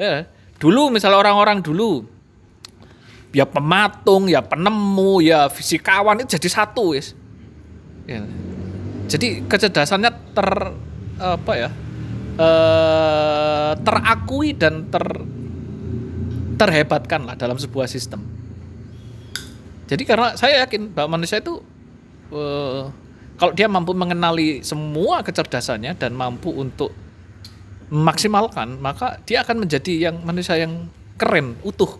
Ya. 0.00 0.26
Dulu 0.60 0.92
misalnya 0.92 1.18
orang-orang 1.18 1.64
dulu 1.64 2.04
ya 3.30 3.46
pematung, 3.46 4.26
ya 4.26 4.42
penemu, 4.42 5.22
ya 5.22 5.46
fisikawan 5.46 6.20
itu 6.22 6.36
jadi 6.38 6.48
satu 6.50 6.94
wes. 6.94 7.14
Ya. 8.04 8.26
Jadi 9.10 9.46
kecerdasannya 9.46 10.10
ter 10.34 10.50
apa 11.20 11.52
ya? 11.54 11.70
eh, 12.40 13.70
terakui 13.80 14.56
dan 14.56 14.88
ter 14.88 15.04
terhebatkan 16.60 17.24
lah 17.24 17.34
dalam 17.36 17.56
sebuah 17.56 17.88
sistem. 17.88 18.20
Jadi 19.88 20.06
karena 20.06 20.36
saya 20.38 20.64
yakin 20.64 20.92
bahwa 20.94 21.18
manusia 21.18 21.40
itu 21.40 21.58
eh, 22.30 22.82
kalau 23.40 23.52
dia 23.56 23.66
mampu 23.66 23.96
mengenali 23.96 24.60
semua 24.60 25.24
kecerdasannya 25.24 25.96
dan 25.96 26.12
mampu 26.12 26.52
untuk 26.52 26.92
memaksimalkan, 27.90 28.78
maka 28.78 29.18
dia 29.26 29.42
akan 29.42 29.66
menjadi 29.66 30.10
yang 30.10 30.22
manusia 30.22 30.54
yang 30.56 30.86
keren, 31.18 31.58
utuh. 31.66 31.90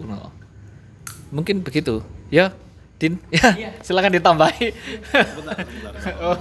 Mungkin 1.34 1.66
begitu, 1.66 2.00
ya. 2.30 2.54
Din, 3.00 3.16
ya, 3.32 3.72
silakan 3.80 4.12
ditambahi. 4.16 4.68
Oh. 6.20 6.32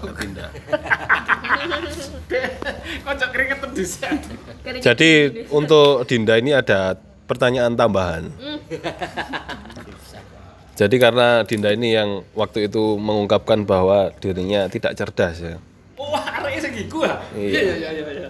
Kocok 3.04 3.30
keringetan 3.36 3.76
di 3.76 3.84
Jadi 4.80 5.12
untuk 5.52 6.08
Dinda 6.08 6.40
ini 6.40 6.56
ada 6.56 6.96
pertanyaan 7.28 7.76
tambahan. 7.76 8.32
Jadi 10.80 10.96
karena 10.96 11.44
Dinda 11.44 11.76
ini 11.76 11.92
yang 11.92 12.24
waktu 12.32 12.72
itu 12.72 12.96
mengungkapkan 12.96 13.68
bahwa 13.68 14.16
dirinya 14.24 14.72
tidak 14.72 14.96
cerdas 14.96 15.44
ya. 15.44 15.60
Wah, 16.00 16.24
arek 16.40 16.64
sing 16.64 16.72
iku 16.88 17.04
ah. 17.04 17.20
Iya 17.36 17.76
iya 17.76 17.90
iya 18.00 18.04
iya. 18.16 18.30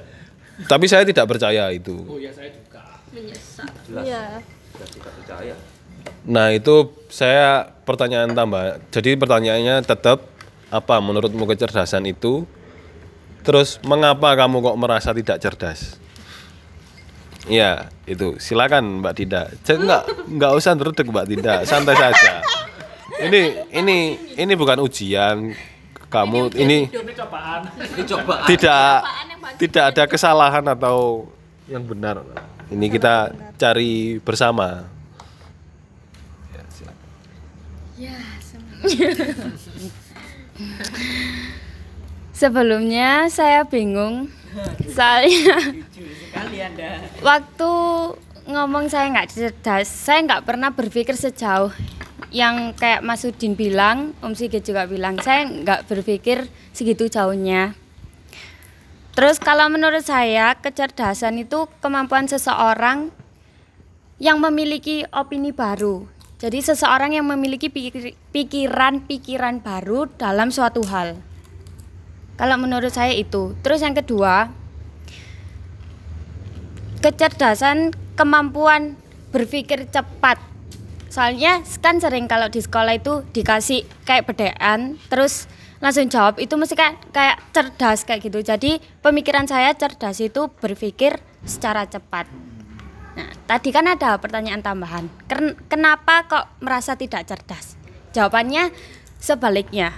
Tapi 0.68 0.86
saya 0.92 1.08
tidak 1.08 1.30
percaya 1.30 1.72
itu. 1.72 1.96
Oh 2.04 2.20
iya 2.20 2.34
saya 2.34 2.52
juga. 2.52 2.84
Iya. 4.04 4.44
Nah 6.28 6.52
itu 6.52 6.92
saya 7.08 7.72
pertanyaan 7.88 8.36
tambah. 8.36 8.84
Jadi 8.92 9.16
pertanyaannya 9.16 9.86
tetap 9.88 10.28
apa 10.70 10.96
menurutmu 11.00 11.48
kecerdasan 11.48 12.06
itu? 12.10 12.44
Terus 13.42 13.80
mengapa 13.88 14.36
kamu 14.36 14.60
kok 14.60 14.78
merasa 14.78 15.10
tidak 15.16 15.40
cerdas? 15.40 15.96
Iya 17.48 17.90
itu 18.06 18.36
silakan 18.38 19.00
Mbak 19.02 19.14
Dinda. 19.16 19.48
Saya 19.64 19.78
nggak 19.80 20.04
nggak 20.38 20.52
usah 20.60 20.72
ngerudek 20.76 21.08
Mbak 21.08 21.26
Dinda, 21.26 21.56
santai 21.64 21.96
saja. 21.96 22.44
Ini 23.20 23.72
ini 23.74 23.98
ini 24.38 24.54
bukan 24.54 24.80
ujian 24.84 25.52
kamu 26.10 26.50
ini 26.58 26.90
Ini 26.90 27.14
cobaan. 28.06 28.46
tidak 28.50 29.06
tidak 29.62 29.84
ada 29.94 30.04
kesalahan 30.10 30.66
atau 30.66 31.30
yang 31.70 31.86
benar. 31.86 32.26
Ini 32.70 32.86
kita 32.90 33.30
cari 33.58 34.22
bersama. 34.22 34.86
Ya, 36.54 36.62
silakan. 36.70 37.10
Sebelumnya 42.34 43.28
saya 43.28 43.68
bingung 43.68 44.32
soalnya 44.90 45.62
waktu 47.22 47.72
ngomong 48.50 48.90
saya 48.90 49.14
nggak 49.14 49.30
cerdas, 49.30 49.86
saya 49.86 50.26
nggak 50.26 50.42
pernah 50.48 50.74
berpikir 50.74 51.14
sejauh 51.14 51.70
yang 52.30 52.78
kayak 52.78 53.02
Mas 53.02 53.26
Udin 53.26 53.58
bilang, 53.58 54.14
Om 54.22 54.38
Sigit 54.38 54.62
juga 54.62 54.86
bilang, 54.86 55.18
saya 55.22 55.50
nggak 55.50 55.90
berpikir 55.90 56.46
segitu 56.74 57.10
jauhnya. 57.10 57.74
Terus 59.18 59.42
kalau 59.42 59.68
menurut 59.68 60.06
saya 60.06 60.56
kecerdasan 60.56 61.42
itu 61.42 61.68
kemampuan 61.84 62.30
seseorang 62.30 63.12
yang 64.22 64.40
memiliki 64.40 65.04
opini 65.12 65.52
baru. 65.52 66.08
Jadi 66.40 66.64
seseorang 66.64 67.12
yang 67.12 67.28
memiliki 67.28 67.68
pikir- 67.68 68.16
pikiran-pikiran 68.32 69.60
baru 69.60 70.08
dalam 70.16 70.56
suatu 70.56 70.88
hal. 70.88 71.20
Kalau 72.40 72.56
menurut 72.56 72.96
saya 72.96 73.12
itu. 73.12 73.60
Terus 73.60 73.84
yang 73.84 73.92
kedua, 73.92 74.48
kecerdasan 77.04 77.92
kemampuan 78.16 78.96
berpikir 79.36 79.92
cepat. 79.92 80.49
Soalnya 81.10 81.66
kan 81.82 81.98
sering 81.98 82.30
kalau 82.30 82.48
di 82.48 82.62
sekolah 82.62 82.94
itu 82.96 83.26
dikasih 83.34 83.84
kayak 84.06 84.30
bedaan, 84.30 85.02
terus 85.10 85.50
langsung 85.82 86.06
jawab 86.06 86.38
itu 86.38 86.54
mesti 86.54 86.78
kayak 86.78 86.96
kayak 87.10 87.38
cerdas 87.50 88.06
kayak 88.06 88.22
gitu. 88.30 88.40
Jadi 88.46 88.78
pemikiran 89.02 89.50
saya 89.50 89.74
cerdas 89.74 90.22
itu 90.22 90.54
berpikir 90.62 91.18
secara 91.42 91.90
cepat. 91.90 92.30
Nah, 93.18 93.30
tadi 93.50 93.74
kan 93.74 93.90
ada 93.90 94.22
pertanyaan 94.22 94.62
tambahan. 94.62 95.10
Ken- 95.26 95.58
Kenapa 95.66 96.30
kok 96.30 96.46
merasa 96.62 96.94
tidak 96.94 97.26
cerdas? 97.26 97.74
Jawabannya 98.14 98.70
sebaliknya. 99.18 99.92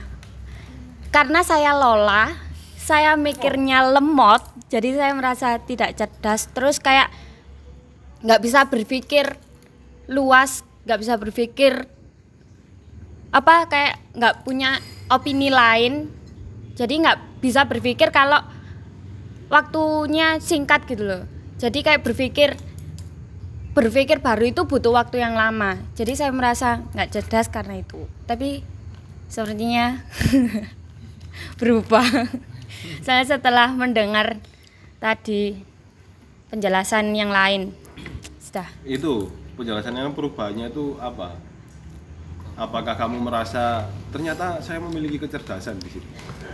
Karena 1.12 1.44
saya 1.44 1.76
lola, 1.76 2.32
saya 2.80 3.20
mikirnya 3.20 3.84
lemot, 3.84 4.40
jadi 4.72 4.96
saya 4.96 5.12
merasa 5.12 5.60
tidak 5.60 5.92
cerdas. 6.00 6.48
Terus 6.56 6.80
kayak 6.80 7.12
nggak 8.24 8.42
bisa 8.42 8.64
berpikir 8.72 9.36
luas, 10.08 10.64
nggak 10.86 11.00
bisa 11.00 11.14
berpikir 11.18 11.86
apa 13.32 13.66
kayak 13.72 13.96
nggak 14.18 14.36
punya 14.44 14.80
opini 15.08 15.52
lain. 15.52 16.12
Jadi 16.76 16.94
nggak 17.04 17.44
bisa 17.44 17.68
berpikir 17.68 18.10
kalau 18.12 18.40
waktunya 19.52 20.40
singkat 20.40 20.88
gitu 20.88 21.04
loh. 21.04 21.24
Jadi 21.60 21.84
kayak 21.84 22.02
berpikir 22.02 22.58
berpikir 23.72 24.20
baru 24.20 24.52
itu 24.52 24.68
butuh 24.68 24.92
waktu 24.92 25.24
yang 25.24 25.36
lama. 25.36 25.80
Jadi 25.96 26.16
saya 26.16 26.32
merasa 26.32 26.84
nggak 26.96 27.12
cerdas 27.12 27.48
karena 27.48 27.80
itu. 27.80 28.08
Tapi 28.28 28.64
sepertinya 29.32 30.00
berubah. 31.60 32.08
saya 33.06 33.24
setelah 33.24 33.72
mendengar 33.72 34.40
tadi 35.00 35.56
penjelasan 36.52 37.16
yang 37.16 37.32
lain. 37.32 37.72
Sudah. 38.44 38.68
Itu 38.84 39.32
penjelasannya 39.56 40.12
perubahannya 40.16 40.72
itu 40.72 40.96
apa? 41.00 41.36
Apakah 42.60 42.94
kamu 43.00 43.18
merasa 43.24 43.90
ternyata 44.12 44.60
saya 44.60 44.78
memiliki 44.84 45.18
kecerdasan 45.18 45.80
di 45.80 45.90
situ? 45.90 46.10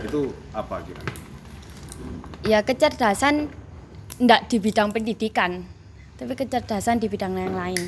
Itu 0.06 0.32
apa 0.54 0.80
kira? 0.86 1.02
Ya 2.46 2.62
kecerdasan 2.62 3.50
enggak 4.22 4.46
di 4.46 4.56
bidang 4.62 4.94
pendidikan, 4.94 5.66
tapi 6.16 6.38
kecerdasan 6.38 7.02
di 7.02 7.10
bidang 7.10 7.34
yang 7.34 7.54
lain. 7.54 7.82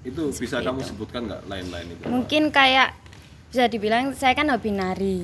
Itu 0.00 0.32
bisa 0.32 0.64
kamu 0.64 0.80
sebutkan 0.80 1.28
nggak 1.28 1.42
lain-lain 1.48 1.86
itu? 1.92 2.04
Mungkin 2.08 2.48
kayak 2.48 2.96
bisa 3.50 3.66
dibilang 3.66 4.16
saya 4.16 4.32
kan 4.36 4.48
hobi 4.48 4.70
nari. 4.72 5.18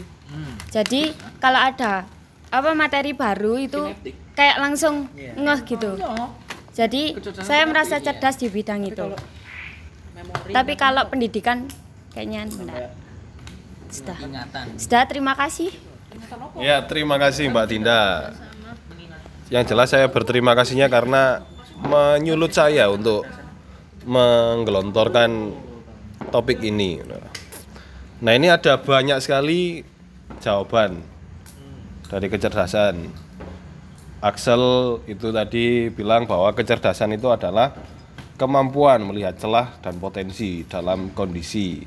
Jadi 0.73 1.15
kalau 1.39 1.61
ada 1.61 2.05
apa 2.51 2.71
materi 2.73 3.13
baru 3.17 3.57
itu 3.61 3.81
kayak 4.37 4.57
langsung 4.61 5.09
ngeh 5.17 5.61
gitu. 5.65 5.97
Jadi 6.77 7.17
saya 7.41 7.65
merasa 7.65 7.97
cerdas 8.05 8.37
di 8.37 8.53
bidang 8.53 8.85
itu. 8.85 9.17
Tapi 10.53 10.77
kalau 10.77 11.09
pendidikan 11.09 11.65
kayaknya 12.13 12.45
enggak. 12.45 12.93
Sudah. 13.89 14.19
Sudah, 14.77 15.03
terima 15.09 15.33
kasih. 15.33 15.73
Ya, 16.61 16.85
terima 16.85 17.17
kasih 17.17 17.49
Mbak 17.49 17.67
Dinda. 17.71 18.35
Yang 19.49 19.65
jelas 19.73 19.89
saya 19.89 20.07
berterima 20.13 20.53
kasihnya 20.53 20.93
karena 20.93 21.47
menyulut 21.81 22.53
saya 22.53 22.93
untuk 22.93 23.25
menggelontorkan 24.05 25.55
topik 26.29 26.61
ini. 26.61 27.01
Nah, 28.21 28.33
ini 28.33 28.53
ada 28.53 28.77
banyak 28.81 29.17
sekali 29.23 29.81
jawaban 30.45 31.01
dari 32.11 32.27
kecerdasan. 32.29 33.26
Axel 34.27 34.59
itu 35.07 35.31
tadi 35.31 35.87
bilang 35.95 36.27
bahwa 36.27 36.51
kecerdasan 36.51 37.15
itu 37.15 37.31
adalah 37.31 37.79
kemampuan 38.35 39.07
melihat 39.07 39.39
celah 39.39 39.79
dan 39.79 40.03
potensi 40.03 40.67
dalam 40.67 41.15
kondisi 41.15 41.79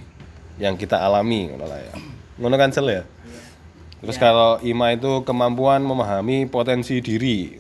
yang 0.56 0.80
kita 0.80 1.04
alami 1.04 1.52
ngono 1.52 1.68
ya. 1.68 1.94
Ngono 2.40 2.56
kan 2.56 2.72
Sel 2.72 2.88
ya? 2.88 3.04
Terus 4.00 4.16
kalau 4.16 4.56
IMA 4.64 4.96
itu 4.96 5.28
kemampuan 5.28 5.84
memahami 5.84 6.48
potensi 6.48 7.04
diri. 7.04 7.60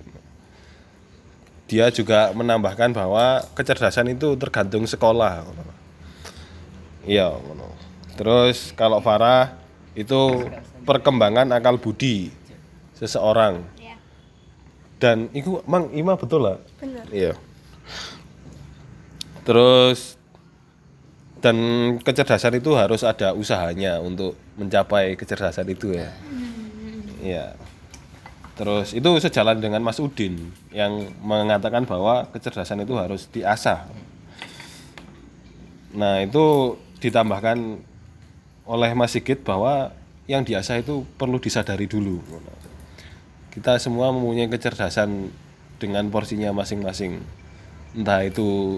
Dia 1.67 1.91
juga 1.91 2.31
menambahkan 2.31 2.95
bahwa 2.95 3.43
kecerdasan 3.59 4.15
itu 4.15 4.39
tergantung 4.39 4.87
sekolah. 4.87 5.43
Iya, 7.03 7.35
ngono. 7.35 7.67
Terus 8.15 8.71
kalau 8.73 9.03
Farah 9.03 9.59
itu 9.91 10.47
perkembangan 10.87 11.51
akal 11.51 11.75
budi 11.75 12.31
seseorang. 12.95 13.59
Dan 14.99 15.31
itu 15.31 15.63
mang 15.63 15.87
IMA 15.95 16.19
betul 16.19 16.43
lah. 16.43 16.57
Benar. 16.77 17.07
Iya. 17.09 17.33
Terus 19.47 20.19
dan 21.39 21.55
kecerdasan 22.03 22.59
itu 22.59 22.75
harus 22.75 23.07
ada 23.07 23.31
usahanya 23.31 24.03
untuk 24.03 24.35
mencapai 24.59 25.15
kecerdasan 25.15 25.71
itu 25.71 25.95
ya. 25.95 26.11
Iya. 27.23 27.45
Terus 28.59 28.91
itu 28.91 29.07
sejalan 29.23 29.63
dengan 29.63 29.79
Mas 29.79 30.03
Udin 30.03 30.51
yang 30.75 31.15
mengatakan 31.23 31.87
bahwa 31.87 32.27
kecerdasan 32.35 32.83
itu 32.83 32.91
harus 32.99 33.31
diasah. 33.31 33.87
Nah, 35.95 36.19
itu 36.19 36.75
ditambahkan 36.99 37.79
oleh 38.67 38.91
Mas 38.99 39.15
Sigit 39.15 39.39
bahwa 39.47 39.95
yang 40.27 40.43
diasah 40.43 40.83
itu 40.83 41.07
perlu 41.15 41.39
disadari 41.39 41.87
dulu. 41.87 42.19
Kita 43.49 43.81
semua 43.81 44.13
mempunyai 44.13 44.45
kecerdasan 44.45 45.33
dengan 45.81 46.05
porsinya 46.13 46.53
masing-masing. 46.53 47.17
Entah 47.97 48.21
itu 48.21 48.77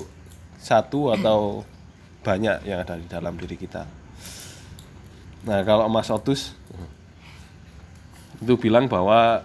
satu 0.62 1.12
atau 1.12 1.67
banyak 2.21 2.63
yang 2.63 2.86
ada 2.86 2.95
di 2.95 3.07
dalam 3.10 3.36
diri 3.36 3.57
kita. 3.57 3.84
Nah, 5.43 5.65
kalau 5.65 5.89
Mas 5.89 6.07
Otus 6.13 6.53
itu 8.41 8.53
bilang 8.62 8.86
bahwa 8.86 9.41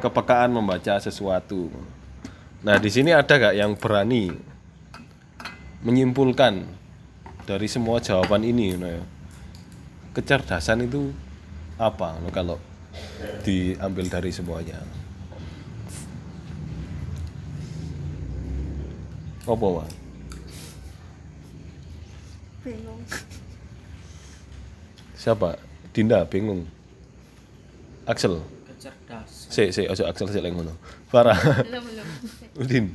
kepekaan 0.00 0.50
membaca 0.50 0.96
sesuatu. 0.96 1.68
Nah, 2.64 2.80
di 2.80 2.88
sini 2.88 3.12
ada 3.12 3.36
gak 3.36 3.56
yang 3.56 3.76
berani 3.76 4.32
menyimpulkan 5.84 6.64
dari 7.44 7.68
semua 7.68 8.00
jawaban 8.00 8.44
ini? 8.44 8.76
Kecerdasan 10.16 10.88
itu 10.88 11.12
apa 11.80 12.16
kalau 12.32 12.60
diambil 13.42 14.06
dari 14.08 14.30
semuanya? 14.30 14.80
Apa, 19.48 19.66
Mas? 19.66 19.92
Bingung. 22.60 23.00
Siapa? 25.16 25.56
Dinda 25.96 26.28
bingung. 26.28 26.68
Axel. 28.04 28.40
Kecerdasan. 28.68 29.48
Si, 29.48 29.64
si, 29.72 29.82
ojo 29.88 30.04
Axel 30.04 30.28
sik 30.28 30.44
lek 30.44 30.52
ngono. 30.52 30.76
Farah. 31.08 31.36
Udin. 32.60 32.92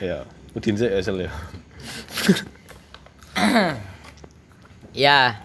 Ya, 0.00 0.24
Udin 0.56 0.74
sik 0.80 0.92
Axel 0.92 1.28
ya. 1.28 1.30
Ya, 4.98 5.38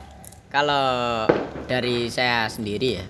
kalau 0.49 1.28
dari 1.69 2.10
saya 2.10 2.49
sendiri 2.49 2.97
ya, 2.97 3.06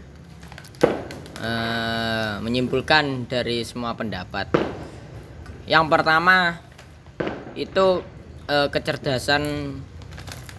eh, 1.44 2.34
menyimpulkan 2.40 3.28
dari 3.28 3.68
semua 3.68 3.92
pendapat. 3.94 4.48
Yang 5.68 5.86
pertama 5.92 6.64
itu 7.60 8.02
eh, 8.48 8.68
kecerdasan 8.72 9.44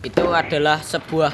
itu 0.05 0.25
adalah 0.29 0.85
sebuah 0.85 1.33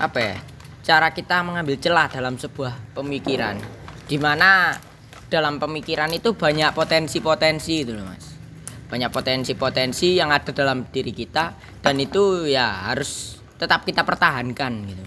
apa 0.00 0.18
ya? 0.18 0.36
Cara 0.80 1.12
kita 1.12 1.44
mengambil 1.44 1.76
celah 1.76 2.08
dalam 2.08 2.40
sebuah 2.40 2.96
pemikiran, 2.96 3.60
di 4.08 4.16
mana 4.16 4.78
dalam 5.26 5.58
pemikiran 5.58 6.10
itu 6.14 6.38
banyak 6.38 6.70
potensi-potensi 6.70 7.82
itu 7.82 7.92
loh 7.94 8.06
mas 8.06 8.26
banyak 8.86 9.10
potensi-potensi 9.10 10.14
yang 10.14 10.30
ada 10.30 10.54
dalam 10.54 10.86
diri 10.86 11.10
kita 11.10 11.58
dan 11.82 11.98
itu 11.98 12.46
ya 12.46 12.86
harus 12.86 13.42
tetap 13.58 13.82
kita 13.82 14.06
pertahankan 14.06 14.72
gitu 14.86 15.04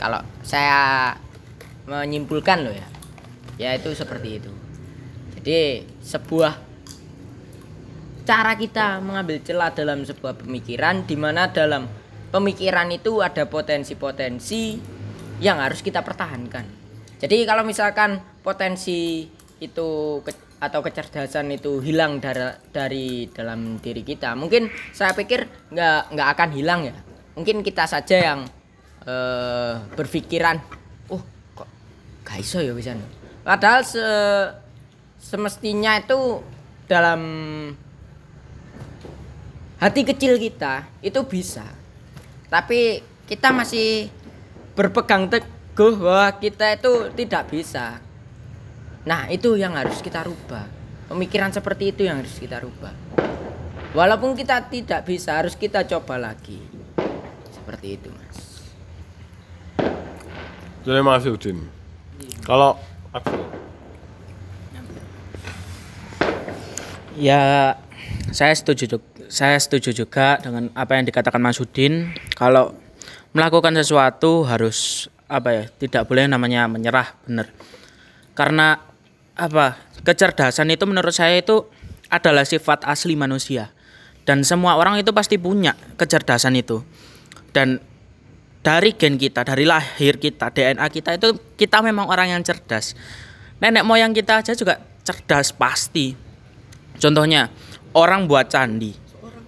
kalau 0.00 0.24
saya 0.40 1.12
menyimpulkan 1.86 2.64
loh 2.64 2.74
ya 2.74 2.86
ya 3.60 3.70
itu 3.76 3.92
seperti 3.94 4.42
itu 4.42 4.52
jadi 5.40 5.84
sebuah 6.00 6.56
cara 8.24 8.56
kita 8.56 9.04
mengambil 9.04 9.36
celah 9.44 9.70
dalam 9.76 10.02
sebuah 10.02 10.40
pemikiran 10.40 11.04
di 11.04 11.16
mana 11.16 11.52
dalam 11.52 11.84
pemikiran 12.32 12.88
itu 12.90 13.20
ada 13.20 13.44
potensi-potensi 13.44 14.80
yang 15.38 15.60
harus 15.60 15.84
kita 15.84 16.00
pertahankan. 16.00 16.66
Jadi 17.20 17.46
kalau 17.46 17.62
misalkan 17.62 18.18
potensi 18.42 19.28
itu 19.62 20.20
ke- 20.24 20.58
atau 20.58 20.80
kecerdasan 20.80 21.52
itu 21.52 21.78
hilang 21.84 22.18
dari, 22.18 22.56
dari 22.72 23.06
dalam 23.28 23.76
diri 23.78 24.00
kita, 24.00 24.32
mungkin 24.34 24.72
saya 24.90 25.12
pikir 25.12 25.44
nggak 25.70 26.16
nggak 26.16 26.28
akan 26.34 26.50
hilang 26.56 26.80
ya. 26.88 26.96
Mungkin 27.36 27.60
kita 27.60 27.84
saja 27.84 28.16
yang 28.34 28.40
eh, 29.04 29.74
berpikiran, 29.94 30.58
gak 32.34 32.42
iso 32.42 32.58
ya 32.58 32.74
bisa. 32.74 32.98
Padahal 33.46 33.86
se- 33.86 34.50
semestinya 35.22 35.94
itu 36.02 36.42
dalam 36.90 37.22
hati 39.78 40.02
kecil 40.02 40.42
kita 40.42 40.82
itu 40.98 41.22
bisa. 41.30 41.62
Tapi 42.50 42.98
kita 43.30 43.54
masih 43.54 44.10
berpegang 44.74 45.30
teguh 45.30 45.94
bahwa 45.94 46.34
kita 46.42 46.74
itu 46.74 47.14
tidak 47.14 47.54
bisa. 47.54 48.02
Nah 49.06 49.30
itu 49.30 49.54
yang 49.54 49.78
harus 49.78 50.02
kita 50.02 50.26
rubah. 50.26 50.66
Pemikiran 51.06 51.54
seperti 51.54 51.94
itu 51.94 52.02
yang 52.02 52.18
harus 52.18 52.34
kita 52.34 52.58
rubah. 52.58 52.90
Walaupun 53.94 54.34
kita 54.34 54.58
tidak 54.66 55.06
bisa 55.06 55.38
harus 55.38 55.54
kita 55.54 55.86
coba 55.86 56.18
lagi. 56.18 56.58
Seperti 57.54 57.94
itu 57.94 58.10
mas. 58.10 58.66
Terima 60.82 61.14
kasih 61.14 61.38
Udin. 61.38 61.83
Kalau 62.44 62.76
Axel, 63.16 63.40
Ya, 67.14 67.74
saya 68.34 68.52
setuju 68.52 68.98
juga. 68.98 69.06
Saya 69.30 69.56
setuju 69.56 69.94
juga 69.94 70.38
dengan 70.42 70.68
apa 70.76 70.98
yang 70.98 71.08
dikatakan 71.08 71.40
Mas 71.40 71.62
Udin. 71.62 72.12
Kalau 72.36 72.76
melakukan 73.32 73.72
sesuatu 73.78 74.44
harus 74.44 75.08
apa 75.30 75.54
ya? 75.54 75.64
Tidak 75.70 76.04
boleh 76.04 76.26
namanya 76.28 76.66
menyerah, 76.66 77.14
benar. 77.24 77.48
Karena 78.34 78.82
apa? 79.38 79.78
Kecerdasan 80.04 80.68
itu 80.74 80.84
menurut 80.84 81.14
saya 81.14 81.40
itu 81.40 81.64
adalah 82.12 82.44
sifat 82.44 82.84
asli 82.84 83.16
manusia. 83.16 83.72
Dan 84.26 84.44
semua 84.44 84.76
orang 84.76 85.00
itu 85.00 85.14
pasti 85.14 85.40
punya 85.40 85.78
kecerdasan 85.96 86.58
itu. 86.58 86.82
Dan 87.54 87.80
dari 88.64 88.96
gen 88.96 89.20
kita, 89.20 89.44
dari 89.44 89.68
lahir 89.68 90.16
kita, 90.16 90.48
DNA 90.48 90.88
kita 90.88 91.20
itu 91.20 91.36
kita 91.60 91.84
memang 91.84 92.08
orang 92.08 92.32
yang 92.32 92.40
cerdas. 92.40 92.96
Nenek 93.60 93.84
moyang 93.84 94.16
kita 94.16 94.40
aja 94.40 94.56
juga 94.56 94.80
cerdas 95.04 95.52
pasti. 95.52 96.16
Contohnya 96.96 97.52
orang 97.92 98.24
buat 98.24 98.48
candi. 98.48 98.96
Orang. 99.20 99.44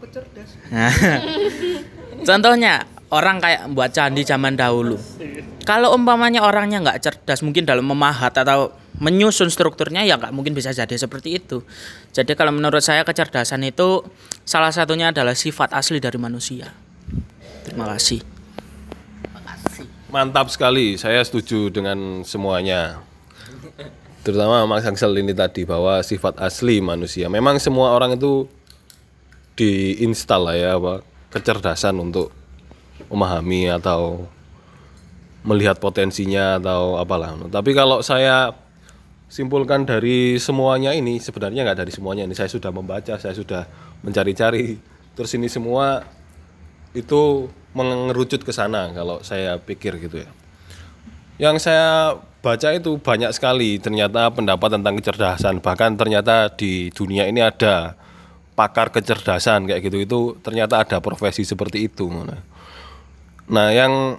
Contohnya 2.28 2.84
orang 3.08 3.40
kayak 3.40 3.72
buat 3.72 3.88
candi 3.96 4.20
zaman 4.20 4.52
dahulu. 4.52 5.00
Kalau 5.64 5.96
umpamanya 5.96 6.44
orangnya 6.44 6.84
nggak 6.84 7.00
cerdas, 7.00 7.40
mungkin 7.40 7.64
dalam 7.64 7.88
memahat 7.88 8.36
atau 8.36 8.76
menyusun 9.00 9.48
strukturnya 9.48 10.04
ya 10.04 10.20
nggak 10.20 10.36
mungkin 10.36 10.52
bisa 10.52 10.76
jadi 10.76 10.92
seperti 10.92 11.40
itu. 11.40 11.64
Jadi 12.12 12.36
kalau 12.36 12.52
menurut 12.52 12.84
saya 12.84 13.00
kecerdasan 13.00 13.64
itu 13.64 14.04
salah 14.44 14.70
satunya 14.70 15.08
adalah 15.08 15.32
sifat 15.32 15.72
asli 15.72 16.04
dari 16.04 16.20
manusia. 16.20 16.68
Terima 17.64 17.88
kasih. 17.96 18.35
Mantap 20.10 20.50
sekali. 20.52 20.98
Saya 20.98 21.22
setuju 21.22 21.70
dengan 21.70 22.22
semuanya. 22.22 23.02
Terutama 24.26 24.66
Mas 24.66 24.82
Axel 24.82 25.14
ini 25.22 25.30
tadi 25.30 25.62
bahwa 25.62 26.02
sifat 26.02 26.38
asli 26.42 26.82
manusia. 26.82 27.30
Memang 27.30 27.62
semua 27.62 27.94
orang 27.94 28.18
itu 28.18 28.50
diinstal 29.54 30.50
lah 30.50 30.56
ya 30.58 30.70
apa 30.76 31.00
kecerdasan 31.30 31.96
untuk 31.96 32.34
memahami 33.06 33.70
atau 33.70 34.26
melihat 35.46 35.78
potensinya 35.78 36.58
atau 36.58 36.98
apalah. 36.98 37.38
Tapi 37.46 37.70
kalau 37.70 38.02
saya 38.02 38.50
simpulkan 39.30 39.86
dari 39.86 40.38
semuanya 40.42 40.90
ini 40.94 41.22
sebenarnya 41.22 41.66
nggak 41.66 41.86
dari 41.86 41.92
semuanya 41.94 42.26
ini 42.26 42.34
saya 42.34 42.50
sudah 42.50 42.74
membaca, 42.74 43.14
saya 43.14 43.34
sudah 43.34 43.62
mencari-cari. 44.02 44.78
Terus 45.14 45.30
ini 45.38 45.46
semua 45.46 46.02
itu 46.96 47.52
mengerucut 47.76 48.40
ke 48.40 48.52
sana 48.56 48.88
kalau 48.96 49.20
saya 49.20 49.60
pikir 49.60 50.00
gitu 50.00 50.24
ya. 50.24 50.28
Yang 51.36 51.68
saya 51.68 52.16
baca 52.40 52.72
itu 52.72 52.96
banyak 52.96 53.28
sekali 53.36 53.76
ternyata 53.76 54.32
pendapat 54.32 54.80
tentang 54.80 54.96
kecerdasan. 54.96 55.60
Bahkan 55.60 56.00
ternyata 56.00 56.48
di 56.48 56.88
dunia 56.88 57.28
ini 57.28 57.44
ada 57.44 57.92
pakar 58.56 58.88
kecerdasan 58.88 59.68
kayak 59.68 59.84
gitu 59.84 59.98
itu 60.00 60.20
ternyata 60.40 60.80
ada 60.80 60.96
profesi 61.04 61.44
seperti 61.44 61.92
itu. 61.92 62.08
Nah, 63.52 63.68
yang 63.68 64.16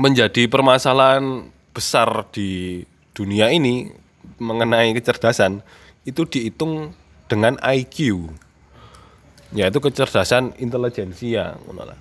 menjadi 0.00 0.48
permasalahan 0.48 1.52
besar 1.76 2.24
di 2.32 2.82
dunia 3.12 3.52
ini 3.52 3.92
mengenai 4.40 4.96
kecerdasan 4.96 5.60
itu 6.08 6.24
dihitung 6.24 6.96
dengan 7.28 7.60
IQ 7.60 8.32
yaitu 9.54 9.78
kecerdasan 9.78 10.50
intelijensia 10.58 11.54
lah. 11.54 11.96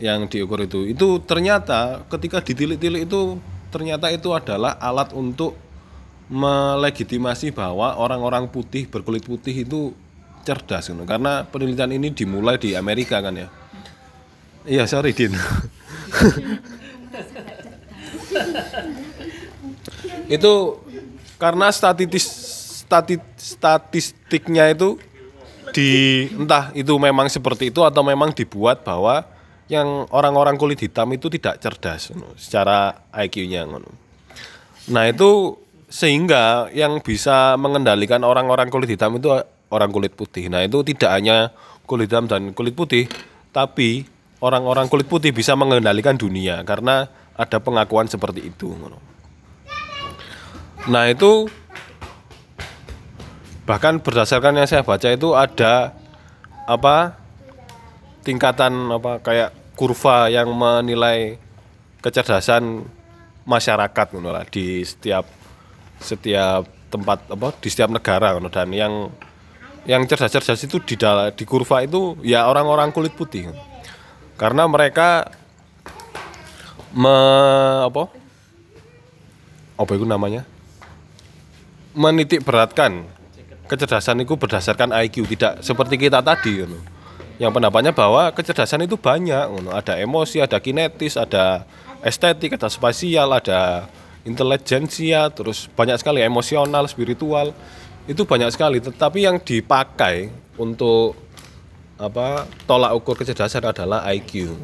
yang 0.00 0.24
diukur 0.28 0.64
itu 0.64 0.88
itu 0.88 1.20
ternyata 1.24 2.04
ketika 2.08 2.40
ditilik-tilik 2.40 3.04
itu 3.08 3.36
ternyata 3.68 4.08
itu 4.08 4.32
adalah 4.32 4.80
alat 4.80 5.12
untuk 5.12 5.56
melegitimasi 6.32 7.52
bahwa 7.52 7.94
orang-orang 8.00 8.48
putih 8.48 8.88
berkulit 8.88 9.22
putih 9.28 9.52
itu 9.52 9.92
cerdas 10.48 10.88
ngono. 10.88 11.04
karena 11.04 11.44
penelitian 11.44 11.92
ini 11.92 12.08
dimulai 12.10 12.56
di 12.56 12.72
Amerika 12.72 13.20
kan 13.20 13.36
ya 13.36 13.48
iya 14.64 14.88
sorry 14.88 15.12
Din 15.12 15.36
itu 20.26 20.52
karena 21.36 21.68
statistis 21.68 22.26
stati- 22.86 23.34
statistiknya 23.36 24.70
itu 24.70 24.98
di 25.76 26.24
entah 26.32 26.72
itu 26.72 26.96
memang 26.96 27.28
seperti 27.28 27.68
itu 27.68 27.84
atau 27.84 28.00
memang 28.00 28.32
dibuat 28.32 28.80
bahwa 28.80 29.28
yang 29.68 30.08
orang-orang 30.08 30.56
kulit 30.56 30.80
hitam 30.80 31.12
itu 31.12 31.28
tidak 31.28 31.60
cerdas 31.60 32.16
secara 32.40 33.04
IQ-nya. 33.12 33.68
Nah, 34.88 35.04
itu 35.04 35.60
sehingga 35.92 36.72
yang 36.72 37.04
bisa 37.04 37.60
mengendalikan 37.60 38.24
orang-orang 38.24 38.72
kulit 38.72 38.88
hitam 38.88 39.20
itu 39.20 39.28
orang 39.68 39.92
kulit 39.92 40.16
putih. 40.16 40.48
Nah, 40.48 40.64
itu 40.64 40.80
tidak 40.80 41.12
hanya 41.12 41.52
kulit 41.84 42.08
hitam 42.08 42.24
dan 42.24 42.56
kulit 42.56 42.72
putih, 42.72 43.04
tapi 43.52 44.08
orang-orang 44.40 44.88
kulit 44.88 45.04
putih 45.04 45.36
bisa 45.36 45.52
mengendalikan 45.58 46.16
dunia 46.16 46.64
karena 46.64 47.10
ada 47.36 47.60
pengakuan 47.60 48.08
seperti 48.08 48.48
itu. 48.48 48.72
Nah, 50.88 51.04
itu 51.10 51.50
bahkan 53.66 53.98
berdasarkan 53.98 54.62
yang 54.62 54.70
saya 54.70 54.86
baca 54.86 55.10
itu 55.10 55.34
ada 55.34 55.92
apa 56.70 57.18
tingkatan 58.22 58.94
apa 58.94 59.18
kayak 59.18 59.50
kurva 59.74 60.30
yang 60.30 60.50
menilai 60.54 61.38
kecerdasan 62.00 62.86
masyarakat 63.42 64.06
lah 64.22 64.46
di 64.46 64.86
setiap 64.86 65.26
setiap 65.98 66.66
tempat 66.90 67.26
apa 67.26 67.50
di 67.58 67.68
setiap 67.68 67.90
negara 67.90 68.38
dan 68.38 68.70
yang 68.70 69.10
yang 69.86 70.02
cerdas-cerdas 70.06 70.66
itu 70.66 70.82
di 70.82 70.98
dal- 70.98 71.30
di 71.30 71.46
kurva 71.46 71.86
itu 71.86 72.18
ya 72.26 72.50
orang-orang 72.50 72.90
kulit 72.90 73.14
putih. 73.14 73.50
Karena 74.34 74.66
mereka 74.66 75.30
me 76.90 77.16
apa 77.86 78.10
apa 79.78 79.90
itu 79.94 80.04
namanya? 80.04 80.42
Menitik 81.96 82.44
beratkan 82.44 83.08
kecerdasan 83.66 84.22
itu 84.22 84.38
berdasarkan 84.38 84.94
IQ 85.06 85.26
tidak 85.36 85.60
seperti 85.60 85.98
kita 85.98 86.22
tadi 86.22 86.62
ngono. 86.62 86.78
Yang 87.36 87.52
pendapatnya 87.52 87.92
bahwa 87.92 88.32
kecerdasan 88.32 88.88
itu 88.88 88.96
banyak 88.96 89.52
ngono. 89.52 89.74
Ada 89.74 90.00
emosi, 90.00 90.40
ada 90.40 90.56
kinetis, 90.62 91.20
ada 91.20 91.68
estetik, 92.00 92.56
ada 92.56 92.72
spasial, 92.72 93.28
ada 93.34 93.90
intelijensia, 94.24 95.28
terus 95.30 95.68
banyak 95.74 96.00
sekali 96.00 96.24
emosional, 96.24 96.88
spiritual. 96.88 97.52
Itu 98.06 98.22
banyak 98.22 98.54
sekali, 98.54 98.78
tetapi 98.78 99.26
yang 99.26 99.42
dipakai 99.42 100.30
untuk 100.56 101.18
apa 101.96 102.44
tolak 102.68 102.92
ukur 102.94 103.18
kecerdasan 103.18 103.66
adalah 103.66 104.06
IQ. 104.12 104.54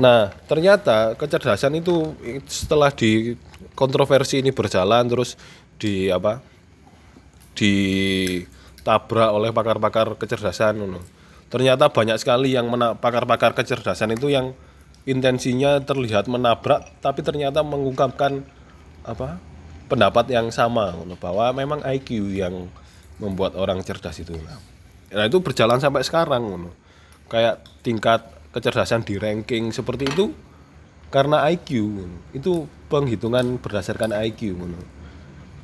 Nah, 0.00 0.30
ternyata 0.46 1.18
kecerdasan 1.18 1.76
itu 1.78 2.14
setelah 2.46 2.94
di 2.94 3.34
kontroversi 3.74 4.38
ini 4.38 4.54
berjalan 4.54 5.06
terus 5.06 5.34
di 5.76 6.08
apa? 6.08 6.49
Ditabrak 7.58 9.30
oleh 9.30 9.50
pakar-pakar 9.50 10.16
kecerdasan. 10.16 10.80
Ternyata 11.50 11.90
banyak 11.90 12.16
sekali 12.18 12.54
yang 12.54 12.70
pakar-pakar 12.98 13.58
kecerdasan 13.58 14.14
itu 14.14 14.30
yang 14.30 14.54
intensinya 15.08 15.80
terlihat 15.80 16.28
menabrak 16.28 17.00
tapi 17.00 17.24
ternyata 17.24 17.64
mengungkapkan 17.64 18.44
apa 19.00 19.40
pendapat 19.88 20.28
yang 20.28 20.52
sama 20.52 20.92
bahwa 21.16 21.50
memang 21.56 21.80
IQ 21.82 22.36
yang 22.36 22.68
membuat 23.16 23.56
orang 23.56 23.80
cerdas 23.80 24.20
itu 24.20 24.36
nah 25.10 25.24
itu 25.24 25.40
berjalan 25.40 25.80
sampai 25.80 26.04
sekarang 26.04 26.68
kayak 27.32 27.64
tingkat 27.80 28.28
kecerdasan 28.52 29.02
di 29.02 29.16
ranking 29.16 29.72
seperti 29.72 30.04
itu 30.10 30.36
karena 31.10 31.42
IQ 31.50 31.98
itu 32.30 32.70
penghitungan 32.86 33.58
berdasarkan 33.58 34.14
IQ. 34.30 34.54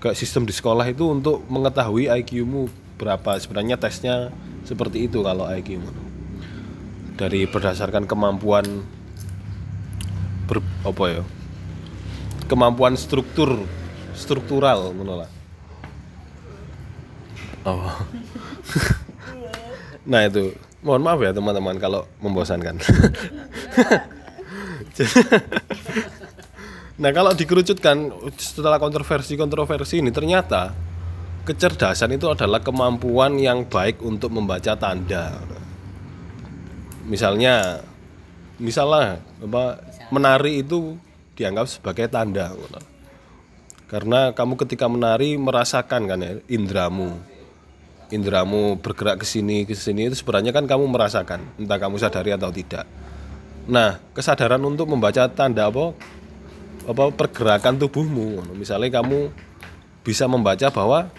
Kayak 0.06 0.22
sistem 0.22 0.46
di 0.46 0.54
sekolah 0.54 0.86
itu 0.86 1.10
untuk 1.10 1.42
mengetahui 1.50 2.06
IQ-mu 2.06 2.70
berapa. 2.94 3.34
Sebenarnya 3.42 3.74
tesnya 3.74 4.30
seperti 4.62 5.10
itu 5.10 5.26
kalau 5.26 5.50
IQ 5.50 5.82
ngono. 5.82 6.02
dari 7.16 7.48
berdasarkan 7.48 8.04
kemampuan 8.04 8.86
ber, 10.46 10.62
apa 10.86 11.04
ya? 11.10 11.22
Kemampuan 12.46 12.94
struktur 12.94 13.66
struktural 14.14 14.94
ngono 14.94 15.26
lah. 15.26 15.30
Oh. 17.66 17.90
Nah 20.06 20.22
itu. 20.22 20.54
Mohon 20.86 21.02
maaf 21.02 21.18
ya 21.18 21.34
teman-teman 21.34 21.82
kalau 21.82 22.06
membosankan 22.22 22.78
nah 26.96 27.12
kalau 27.12 27.36
dikerucutkan 27.36 28.08
setelah 28.40 28.80
kontroversi-kontroversi 28.80 30.00
ini 30.00 30.08
ternyata 30.08 30.72
kecerdasan 31.46 32.18
itu 32.18 32.26
adalah 32.26 32.58
kemampuan 32.58 33.38
yang 33.38 33.62
baik 33.70 34.02
untuk 34.02 34.34
membaca 34.34 34.74
tanda. 34.74 35.38
Misalnya 37.06 37.86
misalnya 38.58 39.22
apa 39.38 39.78
menari 40.10 40.66
itu 40.66 40.98
dianggap 41.38 41.70
sebagai 41.70 42.10
tanda. 42.10 42.50
Karena 43.86 44.34
kamu 44.34 44.58
ketika 44.66 44.90
menari 44.90 45.38
merasakan 45.38 46.10
kan 46.10 46.18
ya 46.18 46.32
indramu. 46.50 47.14
Indramu 48.10 48.78
bergerak 48.82 49.22
ke 49.22 49.26
sini 49.26 49.62
ke 49.62 49.78
sini 49.78 50.10
itu 50.10 50.18
sebenarnya 50.18 50.50
kan 50.50 50.66
kamu 50.66 50.90
merasakan 50.90 51.46
entah 51.62 51.78
kamu 51.78 52.02
sadari 52.02 52.34
atau 52.34 52.50
tidak. 52.50 52.82
Nah 53.70 54.02
kesadaran 54.10 54.62
untuk 54.66 54.90
membaca 54.90 55.30
tanda 55.30 55.70
apa 55.70 55.94
apa 56.86 57.10
pergerakan 57.12 57.76
tubuhmu. 57.76 58.54
Misalnya 58.54 59.02
kamu 59.02 59.30
bisa 60.06 60.30
membaca 60.30 60.70
bahwa 60.70 61.10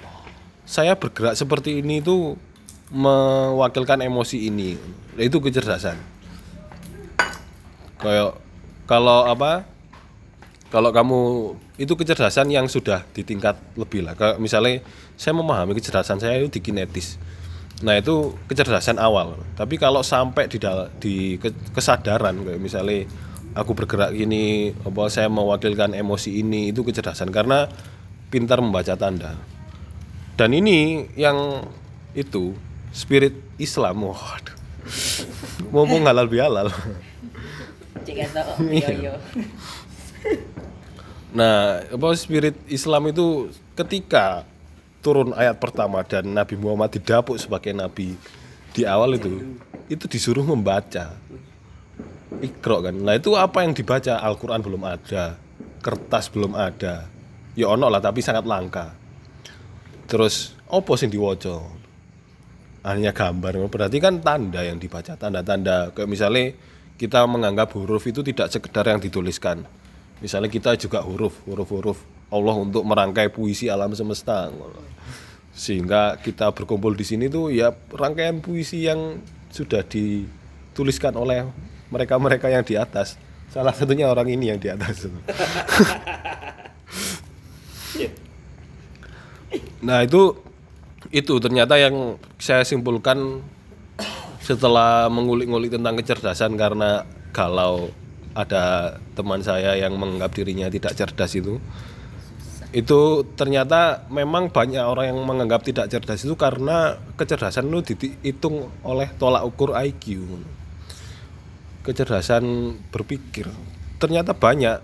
saya 0.64 0.96
bergerak 0.96 1.36
seperti 1.36 1.84
ini 1.84 2.00
itu 2.00 2.40
mewakilkan 2.92 4.00
emosi 4.04 4.48
ini. 4.48 4.80
Itu 5.20 5.44
kecerdasan. 5.44 6.00
Kayak 8.00 8.40
kalau 8.88 9.28
apa 9.28 9.68
kalau 10.68 10.92
kamu 10.92 11.20
itu 11.80 11.94
kecerdasan 11.96 12.52
yang 12.52 12.68
sudah 12.68 13.04
di 13.12 13.24
tingkat 13.28 13.60
lebih 13.76 14.08
lah. 14.08 14.16
Kayak 14.16 14.40
misalnya 14.40 14.84
saya 15.20 15.36
memahami 15.36 15.76
kecerdasan 15.76 16.20
saya 16.24 16.40
itu 16.40 16.60
di 16.60 16.62
kinetis. 16.64 17.20
Nah 17.84 18.00
itu 18.00 18.34
kecerdasan 18.50 18.98
awal. 18.98 19.38
Tapi 19.54 19.76
kalau 19.78 20.02
sampai 20.02 20.50
di 20.50 20.58
di 20.98 21.16
ke- 21.38 21.56
kesadaran 21.76 22.34
kayak 22.44 22.62
misalnya 22.62 23.06
aku 23.58 23.74
bergerak 23.74 24.14
ini 24.14 24.72
apa 24.86 25.10
saya 25.10 25.28
mewakilkan 25.28 25.98
emosi 25.98 26.46
ini 26.46 26.70
itu 26.70 26.86
kecerdasan. 26.86 27.34
Karena 27.34 27.66
pintar 28.30 28.62
membaca 28.62 28.94
tanda. 28.94 29.34
Dan 30.38 30.54
ini 30.54 31.10
yang 31.18 31.66
itu 32.14 32.54
spirit 32.94 33.34
Islam 33.58 34.14
waduh. 34.14 34.56
Mumpung 35.74 36.06
halal 36.06 36.30
bihalal. 36.30 36.70
Iya. 38.08 39.20
Nah, 41.38 41.84
apa 41.84 42.08
spirit 42.16 42.56
Islam 42.72 43.12
itu 43.12 43.52
ketika 43.76 44.48
turun 45.06 45.36
ayat 45.38 45.60
pertama 45.60 46.02
dan 46.02 46.26
Nabi 46.26 46.56
Muhammad 46.58 46.98
didapuk 46.98 47.38
sebagai 47.38 47.76
nabi 47.76 48.18
di 48.74 48.88
awal 48.88 49.20
itu 49.20 49.60
itu 49.92 50.06
disuruh 50.08 50.42
membaca. 50.42 51.14
Ikro 52.42 52.86
kan. 52.86 52.96
Nah, 52.96 53.18
itu 53.18 53.34
apa 53.34 53.66
yang 53.66 53.74
dibaca? 53.74 54.22
Al-Qur'an 54.22 54.62
belum 54.62 54.84
ada, 54.86 55.38
kertas 55.82 56.30
belum 56.30 56.54
ada. 56.54 57.10
Ya 57.58 57.66
ono 57.74 57.90
lah 57.90 57.98
tapi 57.98 58.22
sangat 58.22 58.46
langka. 58.46 58.94
Terus 60.06 60.54
opo 60.70 60.94
sing 60.94 61.10
diwaca? 61.10 61.58
Hanya 62.86 63.12
gambar. 63.12 63.68
Berarti 63.68 63.98
kan 64.00 64.22
tanda 64.22 64.64
yang 64.64 64.78
dibaca, 64.78 65.18
tanda-tanda 65.18 65.92
kayak 65.92 66.08
misalnya 66.08 66.56
kita 66.96 67.26
menganggap 67.28 67.74
huruf 67.76 68.06
itu 68.08 68.24
tidak 68.24 68.54
sekedar 68.54 68.86
yang 68.88 69.02
dituliskan. 69.02 69.66
Misalnya 70.18 70.50
kita 70.50 70.74
juga 70.80 71.04
huruf, 71.06 71.46
huruf-huruf 71.46 72.02
Allah 72.34 72.56
untuk 72.58 72.82
merangkai 72.88 73.30
puisi 73.30 73.70
alam 73.70 73.94
semesta. 73.94 74.50
Sehingga 75.58 76.22
kita 76.22 76.54
berkumpul 76.54 76.94
di 76.94 77.06
sini 77.06 77.30
tuh 77.30 77.50
ya 77.50 77.74
rangkaian 77.74 78.42
puisi 78.42 78.86
yang 78.86 79.22
sudah 79.50 79.82
dituliskan 79.82 81.18
oleh 81.18 81.50
mereka-mereka 81.92 82.50
yang 82.52 82.64
di 82.64 82.76
atas. 82.76 83.18
Salah 83.52 83.72
satunya 83.72 84.12
orang 84.12 84.28
ini 84.28 84.52
yang 84.52 84.60
di 84.60 84.68
atas. 84.68 85.08
nah, 89.88 90.04
itu 90.04 90.36
itu 91.12 91.40
ternyata 91.40 91.80
yang 91.80 92.20
saya 92.36 92.68
simpulkan 92.68 93.40
setelah 94.44 95.08
mengulik-ngulik 95.12 95.72
tentang 95.76 95.96
kecerdasan 96.00 96.56
karena 96.56 97.04
galau 97.36 97.92
ada 98.32 98.96
teman 99.18 99.44
saya 99.44 99.76
yang 99.76 99.98
menganggap 100.00 100.32
dirinya 100.36 100.72
tidak 100.72 100.96
cerdas 100.96 101.36
itu 101.36 101.60
itu 102.76 103.24
ternyata 103.40 104.04
memang 104.12 104.52
banyak 104.52 104.84
orang 104.84 105.16
yang 105.16 105.20
menganggap 105.24 105.64
tidak 105.64 105.88
cerdas 105.88 106.28
itu 106.28 106.36
karena 106.36 107.00
kecerdasan 107.16 107.72
itu 107.72 107.96
dihitung 107.96 108.68
oleh 108.84 109.08
tolak 109.16 109.48
ukur 109.48 109.72
IQ 109.74 110.28
kecerdasan 111.88 112.76
berpikir 112.92 113.48
ternyata 113.98 114.36
banyak 114.36 114.84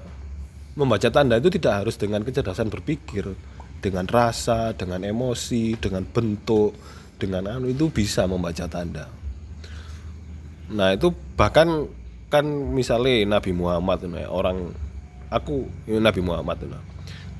membaca 0.80 1.12
tanda 1.12 1.36
itu 1.38 1.52
tidak 1.52 1.84
harus 1.84 2.00
dengan 2.00 2.24
kecerdasan 2.24 2.72
berpikir 2.72 3.28
dengan 3.84 4.08
rasa 4.08 4.72
dengan 4.72 5.04
emosi 5.04 5.76
dengan 5.76 6.08
bentuk 6.08 6.72
dengan 7.20 7.52
anu 7.52 7.68
itu 7.68 7.92
bisa 7.92 8.24
membaca 8.24 8.66
tanda 8.72 9.12
Nah 10.72 10.96
itu 10.96 11.12
bahkan 11.36 11.86
kan 12.32 12.46
misalnya 12.48 13.38
Nabi 13.38 13.52
Muhammad 13.52 14.08
nah, 14.10 14.26
orang 14.32 14.72
aku 15.28 15.68
ini 15.86 16.00
Nabi 16.00 16.24
Muhammad 16.24 16.64
nah. 16.66 16.82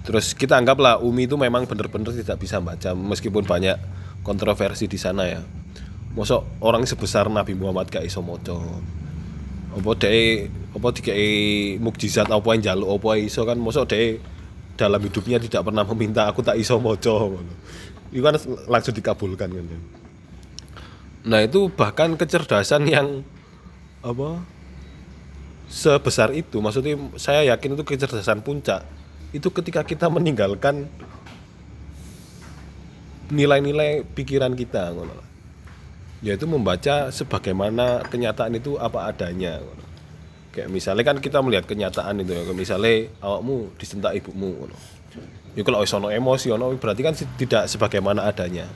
Terus 0.04 0.36
kita 0.36 0.60
anggaplah 0.60 1.00
Umi 1.00 1.32
itu 1.32 1.40
memang 1.40 1.64
benar-benar 1.64 2.12
tidak 2.12 2.36
bisa 2.36 2.60
baca 2.60 2.92
meskipun 2.92 3.48
banyak 3.48 3.80
kontroversi 4.28 4.92
di 4.92 5.00
sana 5.00 5.24
ya. 5.26 5.42
Mosok 6.14 6.62
orang 6.62 6.84
sebesar 6.84 7.32
Nabi 7.32 7.56
Muhammad 7.56 7.90
gak 7.90 8.04
iso 8.04 8.20
maca. 8.20 8.60
Apa 9.74 9.92
dhek 9.98 10.54
apa 10.74 10.88
dikai 10.94 11.30
mukjizat 11.82 12.30
apa 12.30 12.48
yang 12.54 12.62
jaluk 12.62 12.90
apa 13.02 13.10
iso 13.18 13.42
kan 13.46 13.58
mosok 13.58 13.90
dhek 13.90 14.22
dalam 14.78 15.02
hidupnya 15.02 15.38
tidak 15.38 15.66
pernah 15.66 15.86
meminta 15.86 16.30
aku 16.30 16.46
tak 16.46 16.58
iso 16.58 16.78
ngono. 16.78 17.42
Itu 18.14 18.22
kan 18.22 18.38
langsung 18.70 18.94
dikabulkan 18.94 19.50
kan. 19.50 19.82
Nah 21.24 21.40
itu 21.42 21.72
bahkan 21.74 22.14
kecerdasan 22.14 22.86
yang 22.86 23.26
apa 24.04 24.44
sebesar 25.72 26.30
itu, 26.38 26.62
maksudnya 26.62 27.00
saya 27.18 27.56
yakin 27.56 27.74
itu 27.74 27.84
kecerdasan 27.88 28.46
puncak 28.46 28.86
itu 29.34 29.50
ketika 29.50 29.82
kita 29.82 30.06
meninggalkan 30.12 30.86
nilai-nilai 33.34 34.06
pikiran 34.14 34.54
kita, 34.54 34.94
ngono. 34.94 35.33
Yaitu 36.24 36.48
membaca 36.48 37.12
sebagaimana 37.12 38.08
kenyataan 38.08 38.56
itu 38.56 38.80
apa 38.80 39.12
adanya. 39.12 39.60
Kayak 40.56 40.72
misalnya 40.72 41.04
kan 41.04 41.18
kita 41.20 41.44
melihat 41.44 41.68
kenyataan 41.68 42.24
itu 42.24 42.32
ya, 42.32 42.42
misalnya 42.56 43.12
awakmu 43.20 43.76
disentak 43.76 44.16
ibumu. 44.16 44.72
Ya 45.54 45.62
kalau 45.68 45.84
wis 45.84 45.92
ono 45.92 46.08
emosi 46.10 46.50
ono 46.56 46.72
berarti 46.80 47.02
kan 47.04 47.14
tidak 47.14 47.68
sebagaimana 47.68 48.24
adanya. 48.24 48.72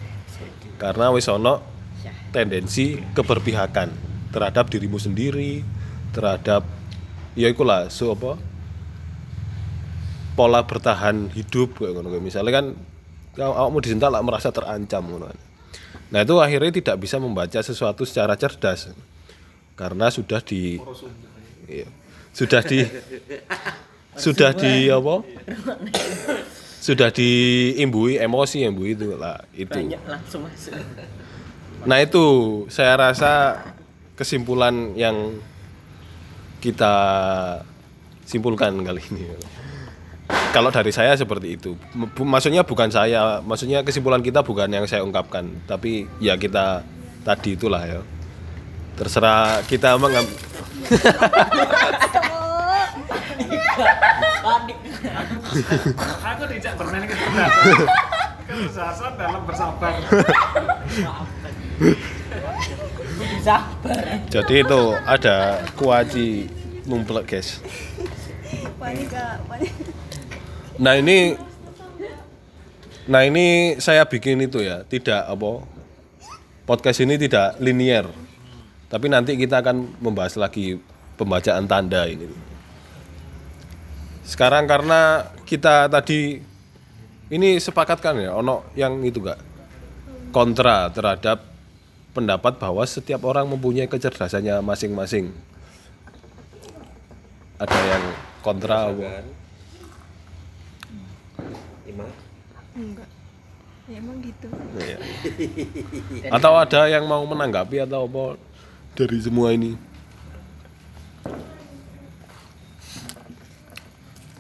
Karena 0.76 1.10
wis 1.16 1.32
ono 1.32 1.64
tendensi 2.36 3.00
keberpihakan 3.16 3.90
terhadap 4.36 4.68
dirimu 4.68 5.00
sendiri, 5.00 5.64
terhadap 6.12 6.68
ya 7.40 7.48
ikulah 7.48 7.88
so 7.88 8.12
apa 8.12 8.36
pola 10.36 10.68
bertahan 10.68 11.32
hidup 11.32 11.80
kayak 11.80 12.22
misalnya 12.22 12.52
kan 12.52 12.66
awakmu 13.40 13.80
disentak 13.80 14.12
lah 14.12 14.20
merasa 14.20 14.52
terancam 14.52 15.08
ngono. 15.08 15.47
Nah, 16.08 16.24
itu 16.24 16.36
akhirnya 16.40 16.72
tidak 16.72 16.96
bisa 17.04 17.20
membaca 17.20 17.60
sesuatu 17.60 18.08
secara 18.08 18.40
cerdas. 18.40 18.92
Karena 19.78 20.10
sudah 20.10 20.42
di 20.42 20.82
iya, 21.70 21.86
sudah 22.34 22.66
di 22.66 22.82
sudah 24.26 24.52
di 24.58 24.90
apa? 24.90 25.22
Sudah 26.82 27.14
diimbui 27.14 28.18
emosi 28.18 28.66
imbui 28.66 28.98
itu 28.98 29.14
lah 29.14 29.38
itu. 29.54 29.78
Nah 31.86 31.98
itu 32.02 32.26
saya 32.74 32.98
rasa 32.98 33.62
kesimpulan 34.18 34.98
yang 34.98 35.38
kita 36.58 36.96
simpulkan 38.26 38.82
kali 38.82 39.06
ini. 39.14 39.30
Kalau 40.28 40.74
dari 40.74 40.92
saya 40.92 41.14
seperti 41.16 41.56
itu. 41.56 41.78
Maksudnya 42.20 42.66
bukan 42.66 42.90
saya, 42.92 43.40
maksudnya 43.46 43.84
kesimpulan 43.86 44.20
kita 44.24 44.42
bukan 44.44 44.68
yang 44.68 44.84
saya 44.90 45.04
ungkapkan, 45.06 45.48
tapi 45.70 46.10
ya 46.20 46.36
kita 46.36 46.84
tadi 47.24 47.54
itulah 47.56 47.84
ya. 47.86 48.02
Terserah 48.98 49.62
kita 49.70 49.94
mengambil 50.02 50.34
Aku 56.26 56.44
dijak 56.50 56.74
bermain 56.78 57.06
kecerdasan. 57.06 57.86
Kecerdasan 58.48 59.12
dalam 59.20 59.42
bersabar. 59.46 59.94
Jadi 64.28 64.54
itu 64.66 64.82
ada 65.06 65.62
kuaci 65.78 66.50
numplek 66.90 67.26
guys. 67.38 67.62
Nah 70.78 70.94
ini, 70.94 71.34
nah 73.10 73.26
ini 73.26 73.78
saya 73.82 74.06
bikin 74.06 74.38
itu 74.46 74.62
ya, 74.62 74.86
tidak 74.86 75.26
apa 75.26 75.66
podcast 76.70 77.02
ini 77.02 77.18
tidak 77.18 77.58
linier, 77.58 78.06
tapi 78.86 79.10
nanti 79.10 79.34
kita 79.34 79.66
akan 79.66 79.98
membahas 79.98 80.38
lagi 80.38 80.78
pembacaan 81.18 81.66
tanda 81.66 82.06
ini. 82.06 82.30
Sekarang 84.28 84.70
karena 84.70 85.26
kita 85.48 85.90
tadi 85.90 86.44
ini 87.34 87.58
sepakatkan 87.58 88.20
ya, 88.22 88.38
ono 88.38 88.68
yang 88.78 89.02
itu 89.02 89.24
gak 89.24 89.40
kontra 90.30 90.92
terhadap 90.94 91.42
pendapat 92.14 92.60
bahwa 92.60 92.84
setiap 92.86 93.24
orang 93.26 93.50
mempunyai 93.50 93.90
kecerdasannya 93.90 94.62
masing-masing. 94.62 95.34
Ada 97.58 97.80
yang 97.82 98.04
kontra? 98.46 98.94
Ima 101.88 102.06
enggak 102.78 103.10
ya 103.88 103.98
emang 103.98 104.20
gitu 104.20 104.48
Iya. 104.78 105.00
Atau 106.36 106.54
ada 106.54 106.92
yang 106.92 107.08
mau 107.08 107.24
menanggapi 107.24 107.82
atau 107.82 108.04
apa 108.06 108.36
dari 109.00 109.18
semua 109.24 109.56
ini? 109.56 109.80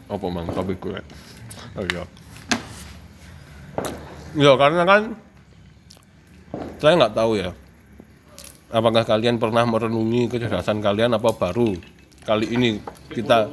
Apa 0.07 0.25
mang 0.31 0.47
topik 0.51 0.79
gue? 0.83 0.99
Oh 1.79 1.85
iya. 1.88 2.03
Ya 4.35 4.51
karena 4.59 4.83
kan 4.83 5.01
saya 6.79 6.93
nggak 6.95 7.15
tahu 7.15 7.39
ya. 7.39 7.51
Apakah 8.67 9.07
kalian 9.07 9.39
pernah 9.39 9.63
merenungi 9.63 10.27
kecerdasan 10.27 10.83
kalian 10.83 11.15
apa 11.15 11.31
baru 11.31 11.75
kali 12.27 12.51
ini 12.51 12.83
kita 13.15 13.47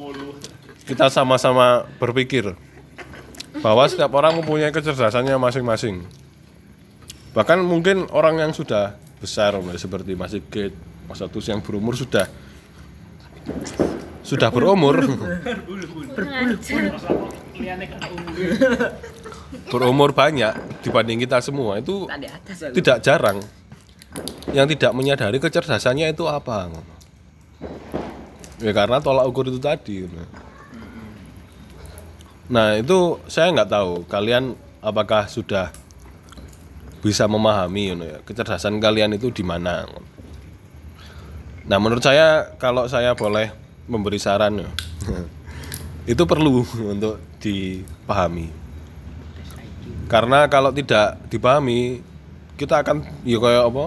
kita 0.90 1.06
sama-sama 1.06 1.86
berpikir 2.02 2.58
bahwa 3.64 3.88
setiap 3.88 4.12
orang 4.12 4.36
mempunyai 4.36 4.68
kecerdasannya 4.68 5.40
masing-masing. 5.40 6.04
Bahkan 7.32 7.64
mungkin 7.64 8.04
orang 8.12 8.36
yang 8.36 8.52
sudah 8.52 8.92
besar 9.16 9.56
seperti 9.80 10.12
Mas 10.12 10.36
Sigit, 10.36 10.76
Mas 11.08 11.24
Atus 11.24 11.48
yang 11.48 11.64
berumur 11.64 11.96
sudah 11.96 12.28
sudah 14.20 14.52
berumur. 14.52 15.00
Berumur 19.72 20.12
banyak 20.12 20.52
dibanding 20.84 21.24
kita 21.24 21.40
semua 21.40 21.80
itu 21.80 22.04
tidak 22.76 23.00
jarang. 23.00 23.40
Yang 24.52 24.76
tidak 24.76 24.92
menyadari 24.92 25.40
kecerdasannya 25.40 26.12
itu 26.12 26.28
apa? 26.28 26.68
Ya 28.60 28.76
karena 28.76 29.00
tolak 29.00 29.24
ukur 29.24 29.48
itu 29.48 29.58
tadi 29.58 30.04
Nah 32.52 32.76
itu 32.76 33.16
saya 33.24 33.48
nggak 33.56 33.70
tahu 33.72 33.92
kalian 34.04 34.52
apakah 34.84 35.24
sudah 35.24 35.72
bisa 37.00 37.24
memahami 37.28 37.92
you 37.92 37.96
know, 37.96 38.04
ya, 38.04 38.20
kecerdasan 38.24 38.80
kalian 38.80 39.16
itu 39.16 39.32
di 39.32 39.40
mana. 39.40 39.88
Nah 41.64 41.78
menurut 41.80 42.04
saya 42.04 42.56
kalau 42.60 42.84
saya 42.84 43.16
boleh 43.16 43.52
memberi 43.88 44.20
saran 44.20 44.60
ya, 44.60 44.68
itu 46.12 46.22
perlu 46.28 46.64
untuk 46.84 47.20
dipahami. 47.40 48.48
Karena 50.08 50.48
kalau 50.52 50.68
tidak 50.72 51.16
dipahami 51.32 52.04
kita 52.60 52.84
akan 52.84 53.04
ya 53.24 53.40
kayak 53.40 53.64
apa 53.72 53.84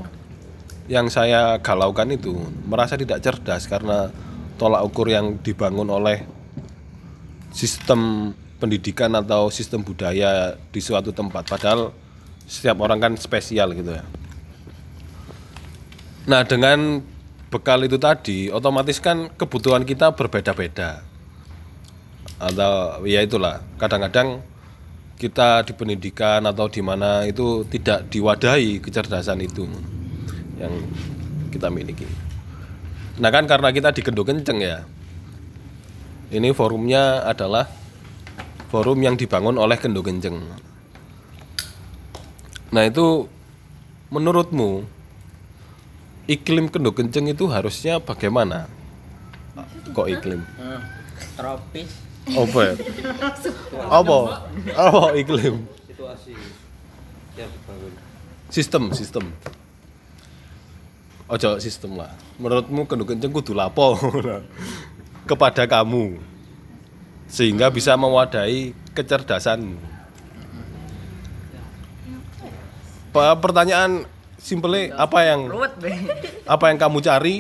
yang 0.90 1.08
saya 1.14 1.62
galaukan 1.62 2.10
itu 2.10 2.34
merasa 2.66 2.98
tidak 2.98 3.22
cerdas 3.22 3.70
karena 3.70 4.10
tolak 4.58 4.82
ukur 4.82 5.08
yang 5.10 5.38
dibangun 5.46 5.88
oleh 5.94 6.26
sistem 7.54 8.34
pendidikan 8.58 9.14
atau 9.14 9.50
sistem 9.54 9.86
budaya 9.86 10.58
di 10.74 10.82
suatu 10.82 11.14
tempat. 11.14 11.46
Padahal 11.46 11.94
setiap 12.50 12.82
orang 12.82 12.98
kan 13.02 13.14
spesial 13.18 13.74
gitu 13.78 13.94
ya. 13.94 14.04
Nah 16.28 16.44
dengan 16.44 17.00
bekal 17.48 17.88
itu 17.88 17.96
tadi 17.96 18.52
otomatis 18.52 19.00
kan 19.00 19.32
kebutuhan 19.38 19.88
kita 19.88 20.12
berbeda-beda. 20.12 21.06
Atau 22.38 23.06
ya 23.08 23.24
itulah 23.24 23.64
kadang-kadang 23.82 24.44
kita 25.18 25.66
di 25.66 25.74
pendidikan 25.74 26.46
atau 26.46 26.70
di 26.70 26.82
mana 26.86 27.26
itu 27.26 27.66
tidak 27.66 28.06
diwadahi 28.14 28.78
kecerdasan 28.84 29.42
itu 29.42 29.66
yang 30.62 30.74
kita 31.50 31.74
miliki. 31.74 32.06
Nah 33.18 33.34
kan 33.34 33.50
karena 33.50 33.74
kita 33.74 33.90
di 33.90 34.02
Kendo 34.06 34.22
Kenceng 34.22 34.62
ya 34.62 34.86
ini 36.30 36.52
forumnya 36.52 37.24
adalah 37.24 37.72
forum 38.68 39.00
yang 39.00 39.16
dibangun 39.16 39.56
oleh 39.56 39.80
Kendo 39.80 40.04
Kenceng. 40.04 40.44
Nah 42.72 42.84
itu 42.84 43.32
menurutmu 44.12 44.84
iklim 46.28 46.68
Kendo 46.68 46.92
Kenceng 46.92 47.32
itu 47.32 47.48
harusnya 47.48 48.04
bagaimana? 48.04 48.68
Kok 49.96 50.08
iklim? 50.12 50.44
tropis 51.38 51.90
Apa 52.28 52.60
ya? 52.60 52.74
Apa? 53.88 54.18
Apa 54.76 55.06
iklim? 55.16 55.64
situasi 55.88 56.36
yang 57.40 57.50
dibangun 57.50 57.94
Sistem, 58.48 58.84
sistem. 58.96 59.26
Ojo 61.28 61.60
sistem 61.60 62.00
lah. 62.00 62.12
Menurutmu 62.40 62.84
Kendo 62.88 63.08
Kenceng 63.08 63.32
kudu 63.32 63.56
lapo 63.56 63.96
kepada 65.30 65.68
kamu 65.68 66.37
sehingga 67.28 67.68
bisa 67.68 67.94
mewadahi 67.94 68.72
kecerdasanmu. 68.92 69.78
Pa- 73.12 73.38
Pertanyaan 73.38 74.08
simple 74.38 74.92
apa 74.94 75.20
yang 75.24 75.52
apa 76.46 76.66
yang 76.70 76.78
kamu 76.78 76.98
cari 77.02 77.36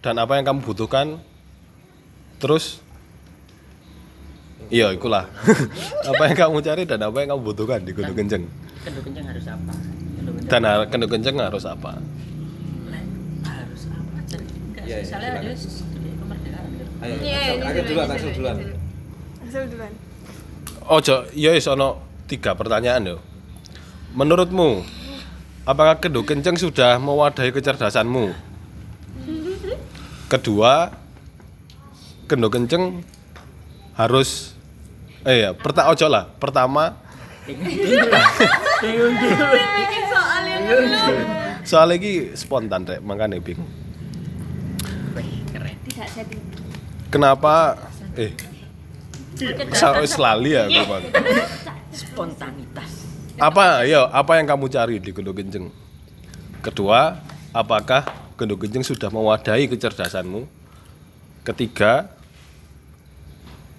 dan 0.00 0.14
apa 0.16 0.34
yang 0.34 0.44
kamu 0.44 0.60
butuhkan? 0.62 1.20
Terus 2.40 2.80
iya 4.70 4.88
ikulah. 4.90 5.26
Apa 6.10 6.30
yang 6.30 6.36
kamu 6.38 6.58
cari 6.62 6.82
dan 6.86 7.02
apa 7.02 7.20
yang 7.20 7.34
kamu 7.34 7.42
butuhkan 7.42 7.82
di 7.82 7.90
Gunung 7.92 8.14
Kenceng? 8.14 8.46
Kenduk 8.80 9.02
kenceng 9.04 9.26
harus 9.28 9.44
apa? 9.44 9.74
Kenduk 10.16 10.34
kenceng 10.40 10.48
dan 10.48 11.10
Kenceng 11.10 11.36
harus 11.42 11.64
apa? 11.66 11.90
Harus 13.44 13.82
apa? 13.90 14.18
Enggak, 14.30 14.84
Iya, 14.86 14.96
iya, 15.02 15.14
ada 15.18 15.28
kemerdekaan. 16.16 16.64
Ayo 17.02 17.14
dulu, 17.82 18.00
dulu, 18.00 18.28
duluan 18.30 18.56
duluan 19.50 19.92
Ojo, 20.90 21.22
ya 21.38 21.54
wis 21.54 21.70
ono 21.70 22.02
tiga 22.26 22.58
pertanyaan 22.58 23.14
yo. 23.14 23.16
Menurutmu, 24.10 24.82
apakah 25.62 26.02
Kendo 26.02 26.26
Kenceng 26.26 26.58
sudah 26.58 26.98
mewadahi 26.98 27.54
kecerdasanmu? 27.54 28.34
Kedua, 30.26 30.90
Kendo 32.26 32.50
Kenceng 32.50 33.06
harus 33.94 34.58
eh 35.22 35.46
ya, 35.46 35.50
perta 35.54 35.86
ojo 35.94 36.10
lah. 36.10 36.26
Pertama, 36.42 36.98
soal 41.62 41.94
lagi 41.94 42.34
spontan 42.34 42.82
rek, 42.82 42.98
makanya 42.98 43.38
bingung. 43.38 43.70
Kenapa 47.14 47.78
eh 48.18 48.49
Sa- 49.72 49.96
wis 50.00 50.14
lali 50.20 50.52
ya 50.52 50.68
gue, 50.68 50.84
Bang. 50.84 51.04
spontanitas. 51.90 52.90
Apa 53.40 53.88
ya 53.88 54.04
apa 54.12 54.36
yang 54.36 54.46
kamu 54.46 54.68
cari 54.68 54.94
di 55.00 55.10
Gendong 55.16 55.36
Kenceng? 55.36 55.66
Kedua 56.60 57.16
apakah 57.56 58.04
Gendong 58.36 58.60
Kenceng 58.60 58.84
sudah 58.84 59.08
mewadahi 59.08 59.64
kecerdasanmu? 59.72 60.44
Ketiga 61.40 62.12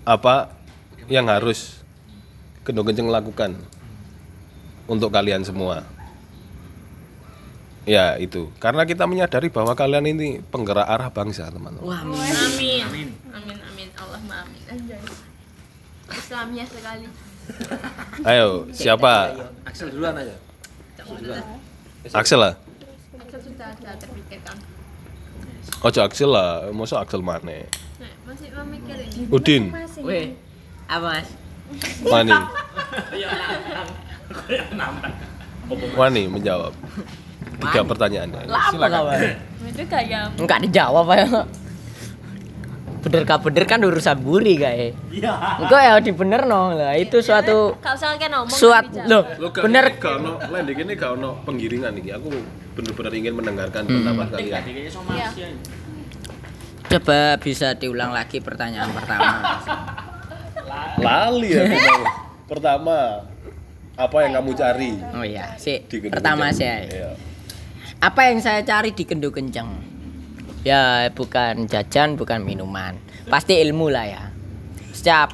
apa 0.01 0.49
yang 1.05 1.29
harus 1.29 1.77
Gendong 2.65 2.89
Kenceng 2.89 3.09
lakukan 3.13 3.53
untuk 4.89 5.13
kalian 5.13 5.45
semua? 5.45 5.85
Ya 7.81 8.13
itu, 8.21 8.53
karena 8.61 8.85
kita 8.85 9.09
menyadari 9.09 9.49
bahwa 9.49 9.73
kalian 9.73 10.05
ini 10.05 10.37
penggerak 10.53 10.85
arah 10.85 11.09
bangsa 11.09 11.49
teman-teman. 11.49 11.81
Wah, 11.81 12.05
Amin. 12.05 12.85
Amin. 12.85 13.09
Amin. 13.33 13.89
Allah 13.97 14.21
amin. 14.21 15.30
Islamnya 16.11 16.63
sekali. 16.67 17.07
Ayo, 18.23 18.67
siapa? 18.71 19.35
Axel 19.65 19.91
duluan 19.91 20.15
aja. 20.15 20.35
Axel 22.13 22.39
lah. 22.39 22.53
Sudah 23.31 23.67
ada 23.73 23.91
terpikirkan. 23.97 24.55
Ojo 25.81 25.99
Axel 26.05 26.29
lah, 26.29 26.69
masa 26.73 27.01
Axel 27.01 27.21
mana? 27.25 27.41
Nek, 27.41 27.65
masih 28.25 28.49
memikir 28.53 28.97
ini. 29.01 29.25
Udin, 29.33 29.63
Weh, 30.05 30.33
apa 30.85 31.21
mas? 31.21 31.29
Wani. 32.05 32.37
Wani 35.95 36.23
menjawab. 36.27 36.73
Tiga 37.61 37.81
pertanyaan. 37.85 38.29
Lama 38.45 38.87
kawan. 38.89 39.19
Itu 39.69 39.83
kayak 39.87 40.33
Enggak 40.37 40.59
dijawab 40.65 41.05
ya. 41.13 41.25
Bener 43.01 43.25
gak 43.25 43.41
bener 43.41 43.63
kan 43.65 43.81
urusan 43.81 44.17
buri 44.21 44.61
kayak. 44.61 44.93
Iya. 45.09 45.33
Enggak 45.57 45.81
ya 45.81 45.93
dibener 45.97 46.41
no 46.45 46.77
lah 46.77 46.93
itu 46.93 47.17
suatu 47.19 47.73
Kau 47.81 47.97
usah 47.97 48.13
kayak 48.13 48.29
ngomong. 48.29 48.53
suat 48.53 48.85
loh 49.09 49.25
bener 49.57 49.97
Gak 49.97 50.21
ono, 50.21 50.37
landing 50.53 50.77
ini 50.85 50.93
gak 50.93 51.17
ono 51.17 51.41
penggiringan 51.41 51.97
ini. 51.97 52.13
Aku 52.13 52.29
benar-benar 52.77 53.13
ingin 53.17 53.33
mendengarkan 53.33 53.83
pendapat 53.89 54.27
kalian. 54.37 54.63
coba 56.91 57.39
bisa 57.39 57.71
diulang 57.79 58.11
lagi 58.11 58.43
pertanyaan 58.43 58.91
pertama. 58.91 59.35
Lali 61.01 61.49
ya. 61.55 61.63
Pertama, 62.51 63.23
apa 63.95 64.17
yang 64.27 64.35
kamu 64.35 64.51
cari 64.59 64.91
Oh 65.15 65.23
iya, 65.23 65.55
sih 65.55 65.79
pertama 65.87 66.51
saya. 66.51 66.83
Iya. 66.83 67.09
Apa 68.03 68.27
yang 68.27 68.43
saya 68.43 68.59
cari 68.59 68.91
di 68.91 69.07
Kendo 69.07 69.31
Kenceng? 69.31 69.71
Ya 70.61 71.09
bukan 71.13 71.65
jajan, 71.65 72.15
bukan 72.17 72.45
minuman. 72.45 72.97
Pasti 73.25 73.57
ilmu 73.57 73.89
lah 73.89 74.05
ya. 74.05 74.23
Setiap 74.93 75.33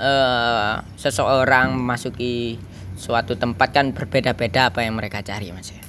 eh, 0.00 0.74
seseorang 0.98 1.78
memasuki 1.78 2.58
suatu 2.96 3.36
tempat 3.36 3.70
kan 3.70 3.92
berbeda-beda 3.92 4.72
apa 4.72 4.82
yang 4.82 4.96
mereka 4.96 5.20
cari 5.20 5.52
mas 5.52 5.70
ya. 5.70 5.84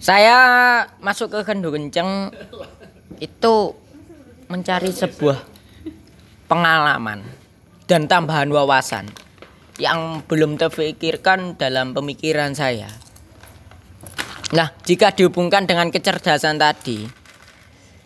Saya 0.00 0.38
masuk 1.00 1.32
ke 1.32 1.40
Kendo 1.44 1.72
Kenceng 1.72 2.32
itu 3.20 3.54
mencari 4.46 4.92
sebuah 4.92 5.40
pengalaman 6.46 7.26
dan 7.90 8.06
tambahan 8.06 8.50
wawasan 8.50 9.10
yang 9.76 10.24
belum 10.24 10.56
terpikirkan 10.56 11.58
dalam 11.60 11.92
pemikiran 11.92 12.56
saya. 12.56 12.88
Nah, 14.54 14.70
jika 14.86 15.10
dihubungkan 15.10 15.66
dengan 15.66 15.90
kecerdasan 15.90 16.62
tadi, 16.62 17.02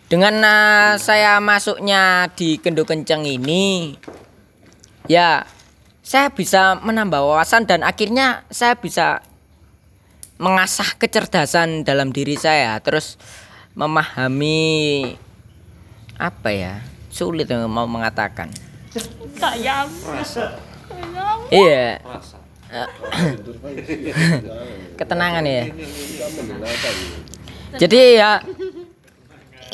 dengan 0.09 0.41
uh, 0.41 0.97
saya 0.97 1.37
masuknya 1.37 2.33
di 2.33 2.57
Kendo 2.57 2.81
Kenceng 2.81 3.29
ini, 3.29 3.93
ya 5.05 5.45
saya 6.01 6.33
bisa 6.33 6.81
menambah 6.81 7.21
wawasan 7.21 7.69
dan 7.69 7.85
akhirnya 7.85 8.41
saya 8.49 8.73
bisa 8.73 9.21
mengasah 10.41 10.97
kecerdasan 10.97 11.85
dalam 11.85 12.09
diri 12.09 12.33
saya, 12.33 12.81
terus 12.81 13.21
memahami 13.77 15.13
apa 16.17 16.49
ya 16.49 16.73
sulit 17.13 17.45
mau 17.69 17.85
mengatakan. 17.85 18.49
Sayang. 19.37 19.87
Iya. 21.53 22.01
Ketenangan 24.99 25.43
ya. 25.43 25.67
Jadi 27.75 27.99
ya 28.15 28.39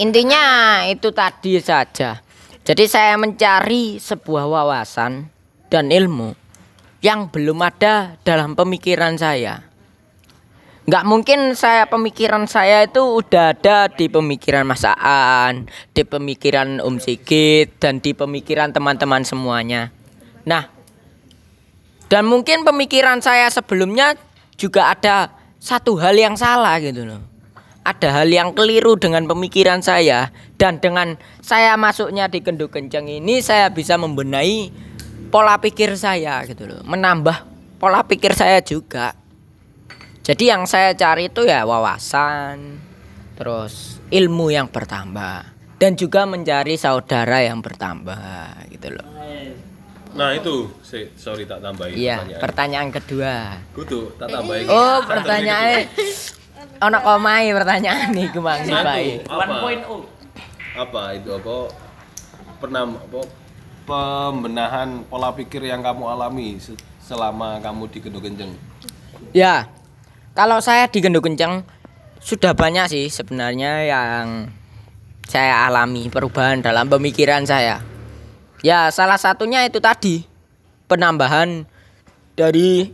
intinya 0.02 0.44
itu 0.90 1.14
tadi 1.14 1.62
saja. 1.62 2.26
Jadi 2.68 2.84
saya 2.90 3.16
mencari 3.16 4.02
sebuah 4.02 4.50
wawasan 4.50 5.30
dan 5.72 5.88
ilmu 5.88 6.36
yang 7.00 7.32
belum 7.32 7.64
ada 7.64 8.20
dalam 8.26 8.58
pemikiran 8.58 9.16
saya. 9.16 9.68
Nggak 10.88 11.04
mungkin 11.04 11.40
saya 11.52 11.84
pemikiran 11.92 12.48
saya 12.48 12.88
itu 12.88 13.04
udah 13.04 13.52
ada 13.52 13.92
di 13.92 14.08
pemikiran 14.08 14.64
Mas 14.64 14.88
Aan, 14.88 15.68
di 15.92 16.08
pemikiran 16.08 16.80
Om 16.80 17.04
Sigit, 17.04 17.76
dan 17.76 18.00
di 18.00 18.16
pemikiran 18.16 18.72
teman-teman 18.72 19.28
semuanya. 19.28 19.92
Nah, 20.48 20.77
dan 22.08 22.24
mungkin 22.24 22.64
pemikiran 22.64 23.20
saya 23.20 23.52
sebelumnya 23.52 24.16
juga 24.56 24.96
ada 24.96 25.32
satu 25.60 26.00
hal 26.00 26.16
yang 26.16 26.40
salah 26.40 26.80
gitu 26.80 27.04
loh. 27.04 27.22
Ada 27.88 28.20
hal 28.20 28.28
yang 28.28 28.52
keliru 28.52 29.00
dengan 29.00 29.24
pemikiran 29.28 29.80
saya 29.80 30.32
dan 30.60 30.84
dengan 30.84 31.16
saya 31.40 31.80
masuknya 31.80 32.28
di 32.28 32.44
Kendo 32.44 32.68
Kenceng 32.68 33.08
ini 33.08 33.40
saya 33.40 33.72
bisa 33.72 33.96
membenahi 33.96 34.72
pola 35.32 35.56
pikir 35.60 35.96
saya 35.96 36.44
gitu 36.44 36.68
loh. 36.68 36.84
Menambah 36.84 37.48
pola 37.80 38.04
pikir 38.04 38.36
saya 38.36 38.60
juga. 38.60 39.16
Jadi 40.24 40.52
yang 40.52 40.68
saya 40.68 40.92
cari 40.92 41.32
itu 41.32 41.48
ya 41.48 41.64
wawasan, 41.64 42.76
terus 43.40 44.04
ilmu 44.12 44.52
yang 44.52 44.68
bertambah 44.68 45.56
dan 45.80 45.96
juga 45.96 46.28
mencari 46.28 46.76
saudara 46.76 47.40
yang 47.40 47.64
bertambah 47.64 48.68
gitu 48.68 48.92
loh. 48.92 49.08
Nah 50.14 50.32
itu, 50.32 50.70
si- 50.82 51.12
sorry 51.14 51.44
tak 51.44 51.60
tambahin 51.60 51.94
Iya, 51.94 52.16
pertanyaan. 52.18 52.42
pertanyaan 52.42 52.88
kedua. 52.90 53.34
Kudu, 53.74 54.02
tak 54.16 54.28
tambahin. 54.30 54.66
Oh, 54.66 54.98
pertanyaannya 55.04 55.82
ono 56.78 56.98
komai 57.00 57.50
pertanyaan 57.52 58.10
nih 58.12 58.28
kemang 58.30 58.60
nih, 58.62 58.74
Pak. 58.74 58.96
Satu, 59.26 59.34
apa? 59.34 59.56
Apa 60.78 61.02
itu 61.14 61.30
apa? 61.34 61.56
Pernah 62.58 62.84
apa? 62.86 63.22
Pembenahan 63.84 64.90
pola 65.06 65.32
pikir 65.32 65.64
yang 65.64 65.80
kamu 65.80 66.04
alami 66.08 66.58
se- 66.58 66.76
selama 67.00 67.58
kamu 67.58 67.88
di 67.88 68.00
Kedua 68.00 68.20
Kenceng. 68.20 68.52
Ya. 69.32 69.72
Kalau 70.34 70.60
saya 70.60 70.86
di 70.86 71.00
Genduk 71.00 71.24
Kenceng 71.24 71.66
sudah 72.20 72.52
banyak 72.52 72.86
sih 72.88 73.06
sebenarnya 73.08 73.86
yang 73.86 74.26
saya 75.24 75.66
alami 75.66 76.08
perubahan 76.08 76.60
dalam 76.60 76.86
pemikiran 76.86 77.42
saya. 77.42 77.80
Ya, 78.66 78.90
salah 78.90 79.22
satunya 79.22 79.62
itu 79.70 79.78
tadi 79.78 80.26
penambahan 80.90 81.68
dari 82.34 82.90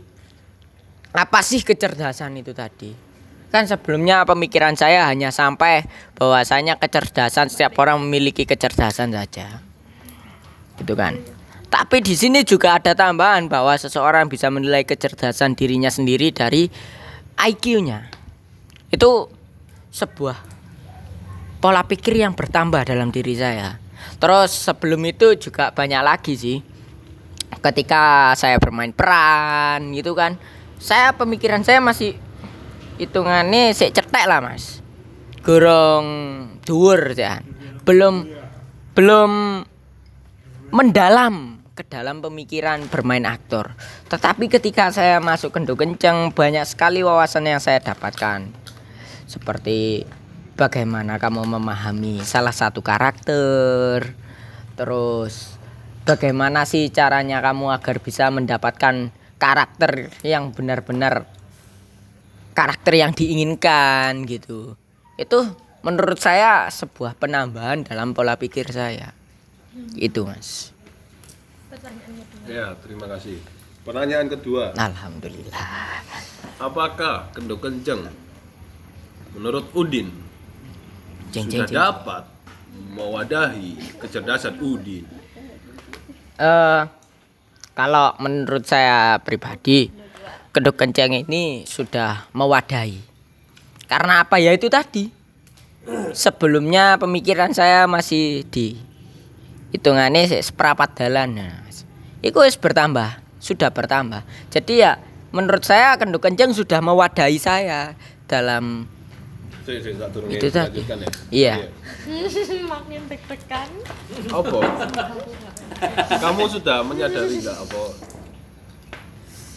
apa 1.14 1.40
sih 1.40 1.62
kecerdasan 1.62 2.36
itu 2.36 2.52
tadi? 2.52 2.90
Kan 3.54 3.70
sebelumnya 3.70 4.26
pemikiran 4.26 4.74
saya 4.74 5.06
hanya 5.06 5.30
sampai 5.30 5.86
bahwasanya 6.18 6.74
kecerdasan 6.76 7.46
setiap 7.46 7.78
orang 7.78 8.02
memiliki 8.02 8.42
kecerdasan 8.44 9.14
saja. 9.14 9.62
Gitu 10.74 10.98
kan. 10.98 11.14
Tapi 11.70 12.02
di 12.02 12.18
sini 12.18 12.42
juga 12.42 12.82
ada 12.82 12.98
tambahan 12.98 13.46
bahwa 13.46 13.78
seseorang 13.78 14.26
bisa 14.26 14.50
menilai 14.50 14.82
kecerdasan 14.82 15.54
dirinya 15.54 15.90
sendiri 15.90 16.34
dari 16.34 16.66
IQ-nya. 17.38 18.10
Itu 18.90 19.30
sebuah 19.94 20.38
pola 21.62 21.86
pikir 21.86 22.18
yang 22.18 22.34
bertambah 22.34 22.82
dalam 22.90 23.14
diri 23.14 23.38
saya. 23.38 23.83
Terus 24.18 24.50
sebelum 24.52 25.00
itu 25.04 25.36
juga 25.36 25.70
banyak 25.74 26.02
lagi 26.04 26.34
sih. 26.34 26.58
Ketika 27.60 28.34
saya 28.36 28.60
bermain 28.60 28.92
peran 28.92 29.94
gitu 29.96 30.12
kan, 30.12 30.36
saya 30.76 31.16
pemikiran 31.16 31.64
saya 31.64 31.80
masih 31.80 32.18
hitungannya 33.00 33.72
sik 33.72 33.96
cetek 33.96 34.24
lah 34.28 34.44
mas. 34.44 34.84
Gorong 35.40 36.06
dhuwur 36.64 37.16
ya. 37.16 37.40
Belum 37.84 38.28
belum 38.94 39.30
mendalam 40.74 41.64
ke 41.74 41.82
dalam 41.90 42.22
pemikiran 42.22 42.86
bermain 42.86 43.26
aktor. 43.26 43.74
Tetapi 44.06 44.46
ketika 44.46 44.94
saya 44.94 45.18
masuk 45.18 45.50
Kendo 45.50 45.74
Kenceng 45.74 46.30
banyak 46.30 46.62
sekali 46.64 47.02
wawasan 47.02 47.50
yang 47.50 47.58
saya 47.58 47.82
dapatkan. 47.82 48.46
Seperti 49.26 50.06
bagaimana 50.54 51.18
kamu 51.18 51.58
memahami 51.58 52.22
salah 52.22 52.54
satu 52.54 52.80
karakter. 52.80 54.14
Terus 54.74 55.58
bagaimana 56.06 56.66
sih 56.66 56.90
caranya 56.90 57.42
kamu 57.42 57.74
agar 57.74 57.98
bisa 58.02 58.30
mendapatkan 58.30 59.10
karakter 59.38 60.14
yang 60.22 60.54
benar-benar 60.54 61.26
karakter 62.54 62.94
yang 62.96 63.12
diinginkan 63.12 64.24
gitu. 64.24 64.78
Itu 65.18 65.52
menurut 65.82 66.18
saya 66.18 66.70
sebuah 66.70 67.18
penambahan 67.18 67.84
dalam 67.84 68.14
pola 68.14 68.38
pikir 68.38 68.70
saya. 68.70 69.12
Itu, 69.98 70.22
Mas. 70.22 70.70
Ya, 72.46 72.78
terima 72.78 73.10
kasih. 73.10 73.42
Pertanyaan 73.84 74.32
kedua, 74.32 74.72
Alhamdulillah. 74.80 75.52
apakah 76.56 77.28
Kendo 77.36 77.60
Kenceng 77.60 78.08
menurut 79.36 79.68
Udin 79.76 80.23
Jeng, 81.34 81.50
sudah 81.50 81.66
dapat 81.66 82.22
mewadahi 82.94 83.98
kecerdasan 83.98 84.54
Udin? 84.62 85.02
Eh, 86.38 86.82
kalau 87.74 88.14
menurut 88.22 88.62
saya 88.62 89.18
pribadi, 89.18 89.90
keduk 90.54 90.78
kencang 90.78 91.26
ini 91.26 91.66
sudah 91.66 92.30
mewadahi. 92.30 93.02
Karena 93.90 94.22
apa 94.22 94.38
ya 94.38 94.54
itu 94.54 94.70
tadi? 94.70 95.10
Sebelumnya 96.14 97.02
pemikiran 97.02 97.50
saya 97.50 97.90
masih 97.90 98.46
di 98.46 98.78
hitungannya 99.74 100.30
seperapat 100.38 101.02
dalan. 101.02 101.34
Nah, 101.34 101.66
Itu 102.22 102.46
wis 102.46 102.54
bertambah, 102.54 103.20
sudah 103.42 103.74
bertambah. 103.74 104.22
Jadi 104.54 104.86
ya 104.86 105.02
menurut 105.34 105.66
saya 105.66 105.98
kenduk 105.98 106.22
kencang 106.22 106.54
sudah 106.54 106.78
mewadahi 106.78 107.36
saya 107.42 107.98
dalam 108.30 108.88
Tak 109.64 110.12
durunge 110.12 110.36
Itu 110.36 110.52
tadi. 110.52 110.76
dilanjutkan 110.76 110.98
ya. 111.00 111.10
Iya. 111.32 111.54
Makin 112.72 113.02
deg-degan. 113.08 113.70
Apa? 114.28 114.58
Kamu 116.20 116.42
sudah 116.52 116.84
menyadari 116.84 117.40
nggak 117.40 117.58
apa 117.64 117.82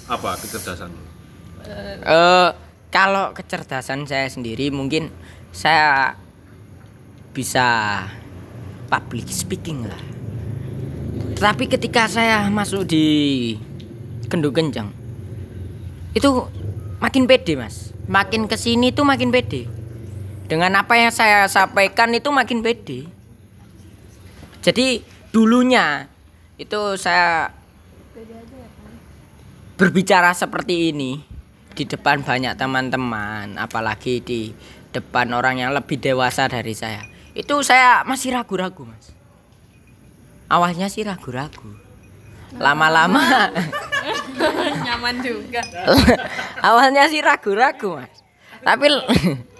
apa 0.07 0.29
kecerdasan? 0.39 0.91
Eh 2.07 2.49
kalau 2.87 3.35
kecerdasan 3.35 4.07
saya 4.07 4.31
sendiri 4.31 4.71
mungkin 4.71 5.11
saya 5.51 6.15
bisa 7.35 8.01
public 8.87 9.27
speaking 9.27 9.83
lah. 9.83 10.01
Tapi 11.37 11.67
ketika 11.67 12.07
saya 12.07 12.47
masuk 12.47 12.87
di 12.87 13.53
kenduk 14.31 14.55
kencang 14.55 14.89
itu 16.15 16.49
makin 16.97 17.29
pede 17.29 17.53
mas, 17.59 17.91
makin 18.09 18.47
ke 18.49 18.55
sini 18.57 18.95
tuh 18.95 19.03
makin 19.03 19.29
pede. 19.29 19.76
Dengan 20.47 20.79
apa 20.79 20.95
yang 20.95 21.11
saya 21.11 21.43
sampaikan 21.51 22.15
itu 22.15 22.31
makin 22.31 22.63
pede. 22.63 23.03
Jadi 24.63 25.03
dulunya 25.35 26.07
itu 26.55 26.95
saya 26.95 27.51
berbicara 29.75 30.31
seperti 30.31 30.95
ini 30.95 31.19
di 31.77 31.83
depan 31.85 32.25
banyak 32.25 32.57
teman-teman, 32.57 33.59
apalagi 33.61 34.23
di 34.23 34.49
depan 34.89 35.29
orang 35.35 35.61
yang 35.61 35.71
lebih 35.75 35.99
dewasa 35.99 36.49
dari 36.49 36.73
saya. 36.73 37.05
Itu 37.37 37.61
saya 37.61 38.01
masih 38.07 38.33
ragu-ragu, 38.33 38.87
Mas. 38.87 39.13
Awalnya 40.49 40.89
sih 40.89 41.05
ragu-ragu. 41.05 41.77
Lama-lama 42.57 43.51
Nyaman 44.87 45.19
juga. 45.21 45.61
awalnya 46.67 47.05
sih 47.11 47.21
ragu-ragu, 47.21 48.01
Mas. 48.01 48.15
Tapi 48.65 48.87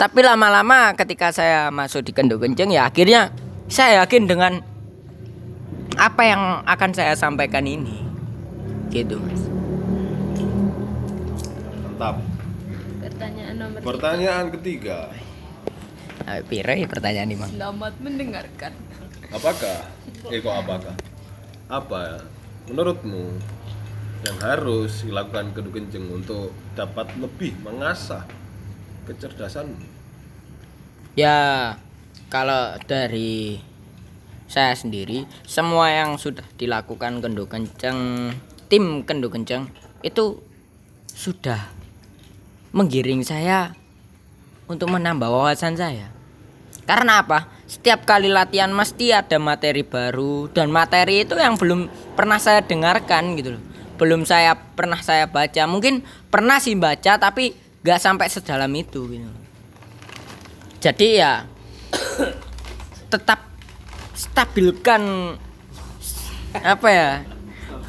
tapi 0.00 0.18
lama-lama 0.22 0.94
ketika 0.94 1.30
saya 1.30 1.70
masuk 1.70 2.06
di 2.06 2.12
kenduk 2.14 2.42
kenceng 2.42 2.70
ya 2.74 2.86
akhirnya 2.90 3.30
saya 3.68 4.02
yakin 4.02 4.24
dengan 4.24 4.62
apa 5.98 6.22
yang 6.22 6.42
akan 6.62 6.90
saya 6.94 7.18
sampaikan 7.18 7.66
ini. 7.66 8.00
Gitu, 8.88 9.18
Mas. 9.20 9.42
Mantap. 11.84 12.16
Pertanyaan 13.02 13.54
nomor 13.58 13.80
Pertanyaan 13.82 14.46
ketiga, 14.54 15.10
Nah, 16.28 16.44
piro 16.44 16.76
ya 16.76 16.84
pertanyaan 16.84 17.28
ini, 17.32 17.36
Mang? 17.40 17.48
Selamat 17.56 17.94
mendengarkan. 18.04 18.72
apakah? 19.32 19.80
Eh 20.28 20.40
kok 20.44 20.56
apakah? 20.60 20.94
Apa 21.72 22.20
menurutmu 22.68 23.32
yang 24.26 24.38
harus 24.42 25.06
dilakukan 25.06 25.54
kedua 25.54 25.78
kenceng 25.78 26.06
untuk 26.10 26.50
dapat 26.74 27.06
lebih 27.18 27.54
mengasah 27.62 28.26
kecerdasan? 29.06 29.78
Ya, 31.14 31.74
kalau 32.30 32.78
dari 32.86 33.62
saya 34.48 34.72
sendiri, 34.74 35.28
semua 35.44 35.92
yang 35.92 36.16
sudah 36.16 36.44
dilakukan 36.56 37.20
Kendo 37.20 37.44
Kenceng, 37.46 38.32
tim 38.66 39.04
Kendo 39.04 39.28
Kenceng 39.28 39.68
itu 40.00 40.40
sudah 41.12 41.68
menggiring 42.72 43.26
saya 43.26 43.74
untuk 44.70 44.92
menambah 44.92 45.26
wawasan 45.26 45.74
saya. 45.74 46.12
Karena 46.88 47.20
apa? 47.20 47.52
Setiap 47.68 48.08
kali 48.08 48.32
latihan 48.32 48.72
mesti 48.72 49.12
ada 49.12 49.36
materi 49.36 49.84
baru 49.84 50.48
dan 50.48 50.72
materi 50.72 51.28
itu 51.28 51.36
yang 51.36 51.60
belum 51.60 51.92
pernah 52.16 52.40
saya 52.40 52.64
dengarkan 52.64 53.36
gitu 53.36 53.60
loh. 53.60 53.62
Belum 53.98 54.22
saya 54.22 54.54
pernah 54.54 55.02
saya 55.02 55.26
baca. 55.26 55.66
Mungkin 55.66 56.06
pernah 56.30 56.62
sih 56.62 56.78
baca 56.78 57.18
tapi 57.18 57.52
nggak 57.82 58.00
sampai 58.00 58.26
sedalam 58.30 58.70
itu 58.72 59.04
gitu. 59.10 59.30
Jadi 60.78 61.18
ya 61.18 61.42
tetap 63.12 63.42
stabilkan 64.14 65.34
apa 66.54 66.88
ya? 66.88 67.10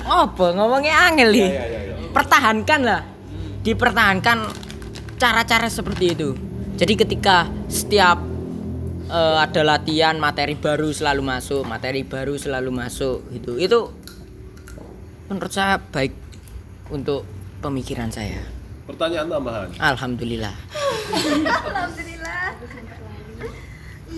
Apa 0.06 0.46
ngomongnya 0.58 1.10
angel 1.10 1.30
nih? 1.30 1.50
Pertahankan 2.10 2.82
lah. 2.82 3.02
Dipertahankan 3.62 4.38
cara-cara 5.20 5.68
seperti 5.70 6.06
itu. 6.16 6.30
Jadi 6.80 6.94
ketika 6.96 7.52
setiap 7.68 8.24
eh, 9.12 9.38
ada 9.38 9.62
latihan 9.68 10.16
materi 10.16 10.56
baru 10.56 10.90
selalu 10.96 11.22
masuk, 11.22 11.62
materi 11.68 12.08
baru 12.08 12.40
selalu 12.40 12.72
masuk 12.72 13.28
gitu. 13.36 13.60
Itu 13.60 13.99
menurut 15.30 15.54
saya 15.54 15.78
baik 15.94 16.12
untuk 16.90 17.22
pemikiran 17.62 18.10
saya. 18.10 18.42
Pertanyaan 18.90 19.30
tambahan. 19.30 19.70
Alhamdulillah. 19.78 20.56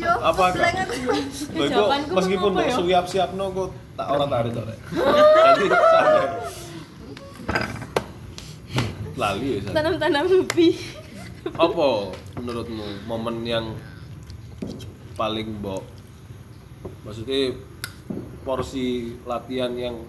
Apa 0.01 0.43
kak? 0.55 0.87
Lho, 1.51 1.67
iku 1.67 1.83
meskipun 2.15 2.49
kok 2.55 2.71
siap 2.79 3.05
siap 3.11 3.29
no 3.35 3.51
kok 3.51 3.69
tak 3.99 4.07
ora 4.07 4.25
tarik 4.25 4.51
tok 4.55 4.65
rek. 4.71 4.79
Jadi 5.19 5.65
lali 9.19 9.47
ya. 9.51 9.59
San. 9.67 9.73
Tanam-tanam 9.75 10.25
ubi. 10.31 10.79
Apa 11.53 11.87
menurutmu 12.39 12.87
momen 13.05 13.43
yang 13.43 13.75
paling 15.19 15.59
mbok 15.59 15.83
maksudnya 17.05 17.53
porsi 18.41 19.13
latihan 19.27 19.69
yang 19.77 20.01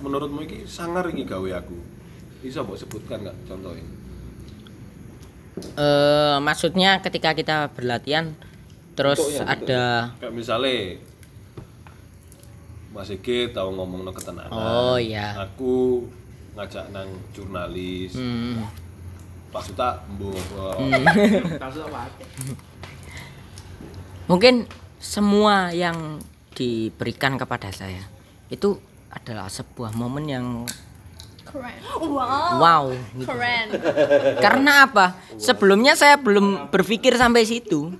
menurutmu 0.00 0.40
ini 0.46 0.64
sangar 0.64 1.04
iki 1.12 1.28
gawe 1.28 1.60
aku? 1.60 1.76
Bisa 2.40 2.64
mbok 2.64 2.80
sebutkan 2.80 3.22
nggak 3.22 3.36
contohnya 3.46 3.86
Eh 5.76 6.36
maksudnya 6.40 7.04
ketika 7.04 7.36
kita 7.36 7.68
berlatihan 7.76 8.32
terus 8.96 9.20
Bentuknya, 9.20 9.52
ada 9.52 9.84
kayak 10.20 10.32
misalnya 10.32 10.96
Mas 12.92 13.08
Ege 13.08 13.48
tahu 13.52 13.72
ngomong 13.72 14.04
no 14.04 14.12
ketenangan. 14.12 14.52
Oh, 14.52 15.00
iya. 15.00 15.32
aku 15.40 16.04
ngajak 16.52 16.92
nang 16.92 17.08
jurnalis. 17.32 18.12
Hmm, 18.12 18.68
Pak 19.48 19.62
Suta 19.64 20.04
mbuh 20.12 20.36
mungkin 24.28 24.64
semua 24.96 25.72
yang 25.72 26.20
diberikan 26.52 27.36
kepada 27.36 27.68
saya 27.72 28.04
itu 28.48 28.76
adalah 29.12 29.52
sebuah 29.52 29.92
momen 29.92 30.24
yang 30.24 30.46
Keren. 31.42 31.80
wow 32.56 32.88
gitu. 33.12 33.28
Keren. 33.28 33.66
Karena 34.40 34.88
apa? 34.88 35.20
Sebelumnya 35.36 35.92
saya 35.92 36.16
belum 36.16 36.72
berpikir 36.72 37.12
sampai 37.20 37.44
situ. 37.44 37.92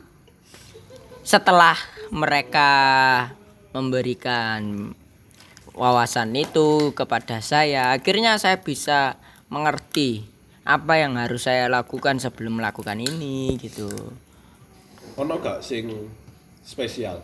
Setelah 1.21 1.77
mereka 2.09 2.71
memberikan 3.77 4.93
wawasan 5.77 6.33
itu 6.33 6.97
kepada 6.97 7.45
saya, 7.45 7.93
akhirnya 7.93 8.41
saya 8.41 8.65
bisa 8.65 9.21
mengerti 9.53 10.25
apa 10.65 10.97
yang 10.97 11.21
harus 11.21 11.45
saya 11.45 11.69
lakukan 11.69 12.23
sebelum 12.23 12.63
melakukan 12.63 12.97
ini 12.97 13.61
gitu. 13.61 13.91
ono 15.13 15.37
gak 15.45 15.61
sing 15.61 16.09
spesial. 16.65 17.21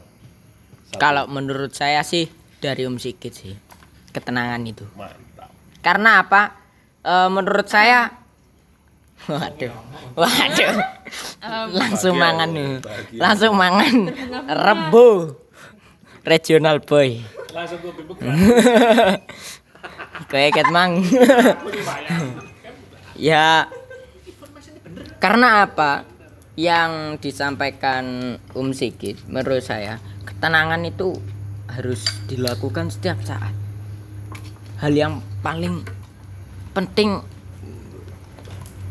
Kalau 1.01 1.25
menurut 1.25 1.73
saya 1.73 2.05
sih 2.05 2.29
dari 2.61 2.85
Om 2.85 3.01
Sigit 3.01 3.33
sih 3.33 3.68
ketenangan 4.15 4.63
itu. 4.65 4.85
mantap 4.97 5.51
Karena 5.85 6.25
apa? 6.25 6.55
E, 7.03 7.15
menurut 7.31 7.69
saya 7.69 8.19
Waduh. 9.27 9.75
Waduh. 10.15 10.75
Langsung 11.75 12.15
mangan 12.17 12.49
nih. 12.55 12.79
Langsung 13.19 13.53
mangan 13.59 14.15
rebo. 14.47 15.35
Regional 16.23 16.79
boy. 16.85 17.19
Langsung 17.53 17.79
gue. 17.83 17.93
Kayak 20.31 20.51
ket 20.61 20.69
mang. 20.71 21.03
ya 23.19 23.67
karena 25.19 25.67
apa? 25.67 26.07
Yang 26.59 27.23
disampaikan 27.23 28.35
Om 28.51 28.75
Sigit 28.75 29.19
menurut 29.31 29.63
saya 29.63 30.03
ketenangan 30.27 30.83
itu 30.87 31.15
harus 31.71 32.03
dilakukan 32.27 32.91
setiap 32.91 33.23
saat. 33.23 33.68
Hal 34.79 34.95
yang 34.95 35.19
paling 35.43 35.83
penting 36.71 37.19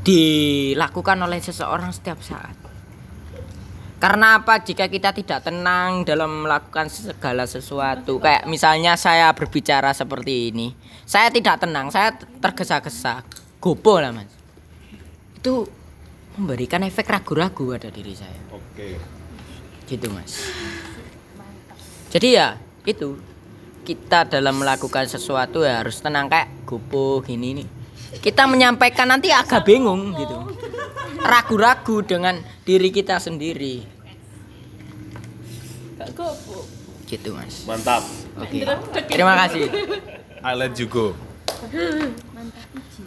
dilakukan 0.08 1.20
oleh 1.20 1.40
seseorang 1.44 1.92
setiap 1.92 2.20
saat. 2.24 2.56
Karena 3.98 4.40
apa? 4.40 4.62
Jika 4.62 4.88
kita 4.94 5.10
tidak 5.10 5.50
tenang 5.50 6.06
dalam 6.06 6.46
melakukan 6.46 6.86
segala 6.88 7.50
sesuatu, 7.50 8.22
kayak 8.22 8.46
misalnya 8.46 8.94
saya 8.94 9.34
berbicara 9.34 9.90
seperti 9.92 10.54
ini, 10.54 10.72
saya 11.02 11.34
tidak 11.34 11.66
tenang, 11.66 11.90
saya 11.90 12.14
tergesa-gesa, 12.14 13.26
gopo 13.58 13.98
lah 13.98 14.14
mas. 14.14 14.30
Itu 15.42 15.66
memberikan 16.38 16.86
efek 16.86 17.10
ragu-ragu 17.10 17.74
pada 17.74 17.90
diri 17.90 18.14
saya, 18.14 18.38
Oke. 18.54 19.02
gitu 19.90 20.14
mas. 20.14 20.46
Jadi 22.14 22.38
ya 22.38 22.54
itu 22.86 23.18
kita 23.88 24.28
dalam 24.28 24.60
melakukan 24.60 25.08
sesuatu 25.08 25.64
ya 25.64 25.80
harus 25.80 26.04
tenang 26.04 26.28
kayak 26.28 26.68
gopo 26.68 27.24
gini 27.24 27.64
nih. 27.64 27.68
Kita 28.20 28.44
menyampaikan 28.44 29.08
nanti 29.08 29.32
agak 29.32 29.64
bingung 29.64 30.12
gitu, 30.20 30.36
ragu-ragu 31.24 32.04
dengan 32.04 32.36
diri 32.68 32.92
kita 32.92 33.16
sendiri. 33.24 33.88
Gitu 37.08 37.32
mas. 37.32 37.64
Mantap. 37.64 38.04
Oke. 38.44 38.68
Terima 39.08 39.40
kasih. 39.48 39.72
I 40.44 40.52
let 40.60 40.76
you 40.76 40.92
go. 40.92 41.16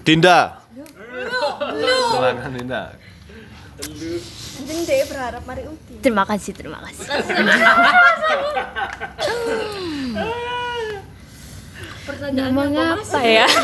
Dinda. 0.00 0.64
Silakan 2.08 2.56
Dinda. 2.56 2.96
Anjing 4.60 4.80
deh 4.84 5.04
berharap 5.08 5.42
mari 5.44 5.64
Udin. 5.68 6.00
Terima 6.04 6.24
kasih, 6.28 6.52
terima 6.52 6.80
kasih. 6.84 7.04
Ngomong 12.18 12.72
apa 12.74 13.18
ya? 13.22 13.46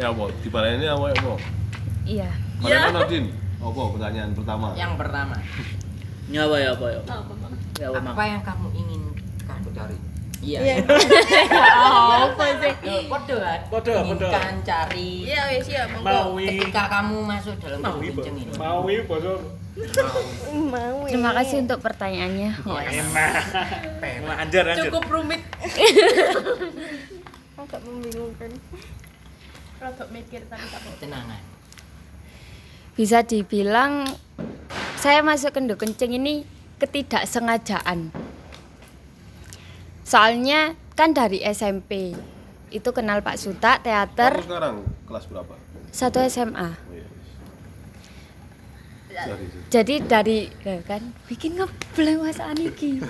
Ya 0.00 0.06
apa? 0.10 0.24
Di 0.42 0.48
ini 0.48 0.86
apa 0.88 1.04
ya 1.10 1.16
apa? 1.20 1.34
Iya. 2.04 2.30
Mana 2.60 2.78
mana 2.92 3.00
Din? 3.08 3.24
Apa 3.60 3.80
pertanyaan 3.96 4.30
pertama? 4.36 4.66
Yang 4.76 4.92
pertama, 5.00 5.36
Ya 6.28 6.40
apa 6.48 6.56
ya 6.60 6.68
apa 6.76 6.86
ya? 6.92 7.00
Ya 7.80 7.86
apa 7.90 8.00
apa 8.12 8.22
yang 8.24 8.42
kamu 8.44 8.68
inginkan 8.76 9.58
cari? 9.72 9.96
Iya. 10.44 10.60
Iya. 10.60 10.76
Apa 12.28 12.44
sih? 12.60 12.72
Podo 13.08 13.36
kan? 13.40 13.60
Podo, 13.72 13.92
podo. 14.04 14.28
Inginkan 14.28 14.54
cari. 14.60 15.24
Iya 15.24 15.40
wis 15.56 15.66
ya 15.72 15.88
monggo. 15.88 16.36
Ketika 16.36 16.82
kamu 16.92 17.16
masuk 17.24 17.56
dalam 17.64 17.80
kenceng 17.80 18.36
ini. 18.36 18.52
Mau 18.60 18.84
iki 18.84 19.08
bosok. 19.08 19.63
Mau. 20.54 21.02
Terima 21.10 21.34
kasih 21.34 21.66
untuk 21.66 21.82
pertanyaannya. 21.82 22.50
Enak. 22.62 23.32
Anjar 24.38 24.64
anjar. 24.70 24.84
Cukup 24.86 25.04
rumit. 25.10 25.42
Agak 27.60 27.80
membingungkan. 27.82 28.50
Rada 29.82 30.04
mikir 30.14 30.46
tapi 30.46 30.66
tak 30.70 30.78
apa. 30.78 30.90
Tenangan. 31.02 31.42
Bisa 32.94 33.26
dibilang 33.26 34.06
saya 34.94 35.26
masuk 35.26 35.50
ke 35.50 35.58
Ndo 35.58 35.74
Kencing 35.74 36.14
ini 36.14 36.46
ketidaksengajaan. 36.78 38.14
Soalnya 40.06 40.78
kan 40.94 41.10
dari 41.10 41.42
SMP 41.42 42.14
itu 42.70 42.88
kenal 42.94 43.26
Pak 43.26 43.38
Suta 43.42 43.82
teater 43.82 44.38
Kamu 44.38 44.46
sekarang 44.46 44.76
kelas 45.10 45.24
berapa? 45.26 45.54
satu 45.94 46.18
SMA. 46.26 46.70
Dari 46.74 47.02
Jadi 49.70 49.94
dari 50.04 50.50
kan 50.86 51.02
bikin 51.30 51.58
ngebleng 51.58 52.22
Mas 52.22 52.40
Aniki. 52.42 52.98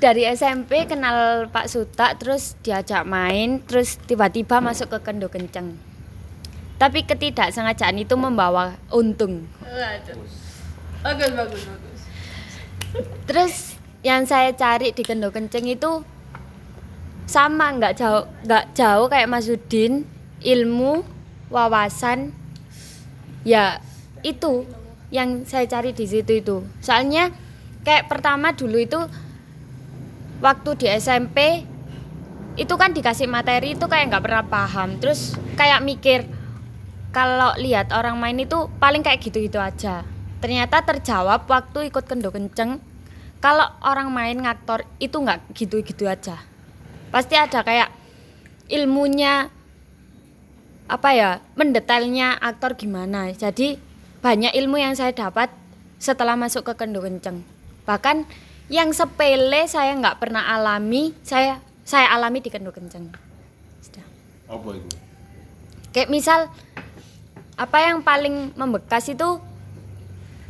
dari 0.00 0.24
SMP 0.24 0.88
kenal 0.88 1.52
Pak 1.52 1.68
Suta 1.68 2.16
terus 2.16 2.56
diajak 2.64 3.04
main 3.04 3.60
terus 3.68 4.00
tiba-tiba 4.08 4.58
masuk 4.64 4.96
ke 4.96 4.98
Kendo 5.04 5.28
Kenceng. 5.28 5.76
Tapi 6.80 7.04
ketidaksengajaan 7.04 8.00
itu 8.00 8.16
membawa 8.16 8.80
untung. 8.88 9.44
Bagus 9.60 10.50
bagus 11.04 11.62
bagus. 11.68 12.00
Terus 13.28 13.54
yang 14.00 14.24
saya 14.24 14.56
cari 14.56 14.96
di 14.96 15.04
Kendo 15.04 15.28
Kenceng 15.28 15.68
itu 15.68 16.00
sama 17.28 17.70
nggak 17.76 17.94
jauh 18.00 18.24
nggak 18.48 18.64
jauh 18.72 19.06
kayak 19.06 19.28
Mas 19.28 19.46
Udin 19.46 20.08
ilmu 20.40 21.04
wawasan 21.52 22.32
ya 23.46 23.80
itu 24.20 24.68
yang 25.10 25.44
saya 25.44 25.66
cari 25.66 25.90
di 25.90 26.06
situ 26.06 26.40
itu. 26.40 26.56
Soalnya 26.80 27.34
kayak 27.82 28.06
pertama 28.06 28.54
dulu 28.54 28.78
itu 28.78 29.00
waktu 30.40 30.70
di 30.78 30.86
SMP 30.96 31.66
itu 32.58 32.74
kan 32.76 32.92
dikasih 32.92 33.30
materi 33.30 33.74
itu 33.74 33.86
kayak 33.86 34.12
nggak 34.12 34.24
pernah 34.24 34.44
paham. 34.46 35.00
Terus 35.02 35.34
kayak 35.56 35.82
mikir 35.82 36.26
kalau 37.10 37.54
lihat 37.58 37.90
orang 37.90 38.16
main 38.18 38.38
itu 38.38 38.70
paling 38.78 39.02
kayak 39.02 39.20
gitu-gitu 39.22 39.58
aja. 39.58 40.06
Ternyata 40.40 40.86
terjawab 40.86 41.44
waktu 41.50 41.92
ikut 41.92 42.04
kendo 42.06 42.32
kenceng 42.32 42.80
kalau 43.40 43.66
orang 43.82 44.12
main 44.12 44.36
ngaktor 44.36 44.86
itu 45.02 45.16
nggak 45.16 45.52
gitu-gitu 45.56 46.06
aja. 46.06 46.38
Pasti 47.10 47.34
ada 47.34 47.66
kayak 47.66 47.90
ilmunya 48.70 49.50
apa 50.90 51.14
ya 51.14 51.30
mendetailnya 51.54 52.34
aktor 52.42 52.74
gimana 52.74 53.30
jadi 53.30 53.78
banyak 54.18 54.50
ilmu 54.58 54.82
yang 54.82 54.98
saya 54.98 55.14
dapat 55.14 55.54
setelah 56.02 56.34
masuk 56.34 56.66
ke 56.66 56.74
kendo 56.74 56.98
kenceng 56.98 57.46
bahkan 57.86 58.26
yang 58.66 58.90
sepele 58.90 59.70
saya 59.70 59.94
nggak 59.94 60.18
pernah 60.18 60.50
alami 60.50 61.14
saya 61.22 61.62
saya 61.86 62.10
alami 62.10 62.42
di 62.42 62.50
kendo 62.50 62.74
kenceng 62.74 63.06
Sudah. 63.82 64.04
Apa 64.50 64.68
itu? 64.74 64.90
kayak 65.94 66.10
misal 66.10 66.50
apa 67.54 67.78
yang 67.82 68.02
paling 68.02 68.50
membekas 68.58 69.06
itu 69.14 69.38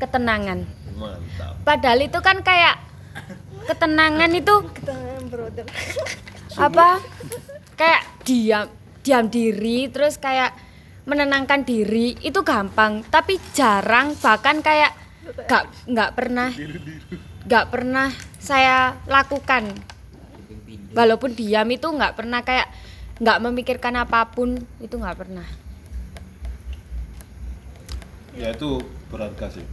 ketenangan 0.00 0.64
Mantap. 0.96 1.52
padahal 1.68 2.00
itu 2.00 2.18
kan 2.24 2.40
kayak 2.40 2.80
ketenangan 3.68 4.30
itu 4.32 4.54
brother. 5.28 5.64
apa 6.56 6.88
kayak 7.76 8.02
diam 8.24 8.79
diam 9.10 9.26
diri 9.26 9.90
terus 9.90 10.22
kayak 10.22 10.54
menenangkan 11.02 11.66
diri 11.66 12.14
itu 12.22 12.46
gampang. 12.46 13.02
Tapi 13.02 13.42
jarang 13.50 14.14
bahkan 14.22 14.62
kayak 14.62 14.94
nggak 15.34 15.64
nggak 15.90 16.10
pernah 16.14 16.54
nggak 17.42 17.66
pernah 17.74 18.14
saya 18.38 18.94
lakukan. 19.10 19.74
Walaupun 20.94 21.34
diam 21.34 21.66
itu 21.74 21.90
nggak 21.90 22.14
pernah 22.14 22.46
kayak 22.46 22.70
nggak 23.18 23.38
memikirkan 23.42 23.98
apa 23.98 24.30
pun 24.30 24.62
itu 24.78 24.94
nggak 24.94 25.18
pernah. 25.18 25.46
Ya 28.38 28.54
itu 28.54 28.78
berharga 29.10 29.58
sih. 29.58 29.66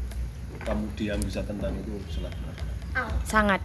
Kamu 0.66 0.98
diam 0.98 1.22
bisa 1.22 1.46
tentang 1.46 1.78
itu 1.78 1.94
sangat 2.10 2.34
berharga. 2.42 2.74
sangat. 3.22 3.62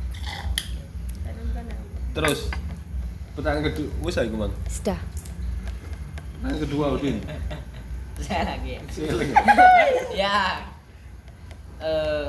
Terus 2.13 2.53
pertanyaan 3.33 3.73
kedua, 3.73 3.89
wes 4.05 4.21
aku 4.21 4.37
man. 4.37 4.53
sudah 4.69 5.01
Pertanyaan 6.43 6.59
kedua 6.67 6.87
Udin. 6.99 7.17
Saya 8.19 8.43
lagi 8.51 8.75
ya. 8.75 8.81
Silakan. 8.91 9.45
ya. 10.27 10.39
Eh, 11.79 12.27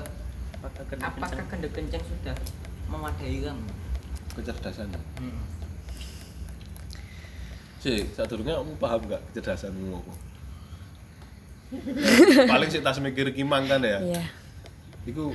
apakah 1.02 1.42
kendo 1.50 1.66
kenceng 1.74 2.04
sudah 2.06 2.38
memadai 2.94 3.42
kamu? 3.42 3.74
Kecerdasan. 4.38 4.94
Hmm. 5.18 5.42
Sih, 7.82 8.06
saat 8.14 8.30
durungnya 8.30 8.62
kamu 8.62 8.78
paham 8.78 9.02
gak 9.10 9.22
kecerdasanmu 9.34 9.98
apa? 9.98 10.14
Paling 12.54 12.70
sih 12.70 12.86
tas 12.86 13.02
mikir 13.02 13.34
kimang 13.34 13.66
kan 13.66 13.82
ya. 13.82 13.98
iya 13.98 14.24
Iku 15.10 15.34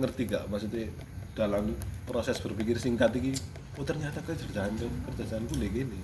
ngerti 0.00 0.24
gak 0.24 0.48
maksudnya 0.48 0.88
dalam 1.36 1.76
proses 2.08 2.40
berpikir 2.40 2.80
singkat 2.80 3.12
ini 3.20 3.36
oh 3.76 3.84
ternyata 3.84 4.24
kecerdasan 4.24 4.72
kecerdasanku 5.04 5.52
kayak 5.60 5.84
gini 5.84 6.00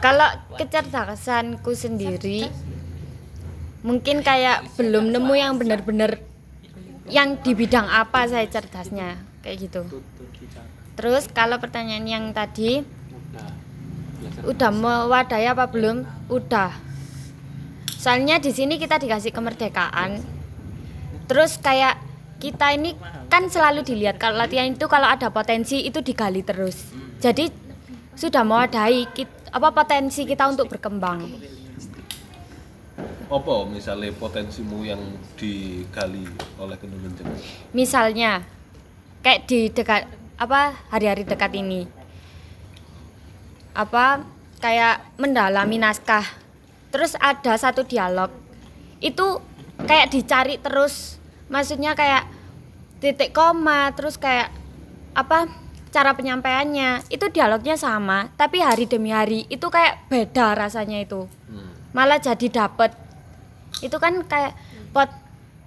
kalau 0.00 0.28
kecerdasanku 0.56 1.72
sendiri 1.74 2.48
mungkin 3.86 4.22
kayak 4.26 4.66
belum 4.74 5.14
nemu 5.14 5.34
yang 5.38 5.54
benar-benar 5.58 6.18
yang 7.06 7.38
di 7.38 7.54
bidang 7.54 7.86
apa 7.86 8.26
saya 8.26 8.46
cerdasnya 8.50 9.14
kayak 9.46 9.70
gitu. 9.70 9.82
Terus 10.98 11.30
kalau 11.30 11.62
pertanyaan 11.62 12.06
yang 12.08 12.24
tadi 12.34 12.82
udah 14.42 14.70
mewadai 14.74 15.46
apa 15.46 15.70
belum? 15.70 16.02
Udah. 16.26 16.74
Soalnya 17.94 18.42
di 18.42 18.50
sini 18.50 18.74
kita 18.80 18.98
dikasih 18.98 19.30
kemerdekaan. 19.30 20.18
Terus 21.30 21.58
kayak 21.62 21.98
kita 22.42 22.74
ini 22.74 22.94
kan 23.30 23.46
selalu 23.46 23.86
dilihat 23.86 24.18
kalau 24.18 24.42
latihan 24.42 24.66
itu 24.70 24.86
kalau 24.90 25.06
ada 25.06 25.30
potensi 25.30 25.86
itu 25.86 26.02
digali 26.02 26.42
terus. 26.42 26.90
Jadi 27.22 27.50
sudah 28.18 28.42
mewadai 28.42 29.06
kit- 29.14 29.35
apa 29.56 29.72
potensi 29.72 30.28
kita 30.28 30.44
untuk 30.52 30.68
berkembang? 30.68 31.24
Apa 33.32 33.64
misalnya 33.64 34.12
potensimu 34.12 34.84
yang 34.84 35.00
digali 35.40 36.28
oleh 36.60 36.76
Kendung 36.76 37.00
Kenceng 37.00 37.32
misalnya 37.72 38.44
kayak 39.24 39.48
di 39.48 39.72
dekat 39.72 40.04
apa 40.36 40.76
hari-hari 40.92 41.24
dekat 41.24 41.56
ini. 41.56 41.88
Apa 43.72 44.22
kayak 44.60 45.16
mendalami 45.16 45.80
naskah. 45.80 46.24
Terus 46.92 47.16
ada 47.16 47.56
satu 47.56 47.82
dialog. 47.82 48.28
Itu 49.00 49.40
kayak 49.88 50.12
dicari 50.12 50.60
terus. 50.60 51.16
Maksudnya 51.48 51.96
kayak 51.96 52.28
titik 53.00 53.32
koma 53.32 53.92
terus 53.96 54.20
kayak 54.20 54.52
apa 55.16 55.48
cara 55.96 56.12
penyampaiannya 56.12 57.08
itu 57.08 57.24
dialognya 57.32 57.80
sama 57.80 58.28
tapi 58.36 58.60
hari 58.60 58.84
demi 58.84 59.16
hari 59.16 59.48
itu 59.48 59.64
kayak 59.72 60.04
beda 60.12 60.52
rasanya 60.52 61.00
itu 61.00 61.24
malah 61.96 62.20
jadi 62.20 62.52
dapet 62.52 62.92
itu 63.80 63.96
kan 63.96 64.20
kayak 64.28 64.52
pot 64.92 65.08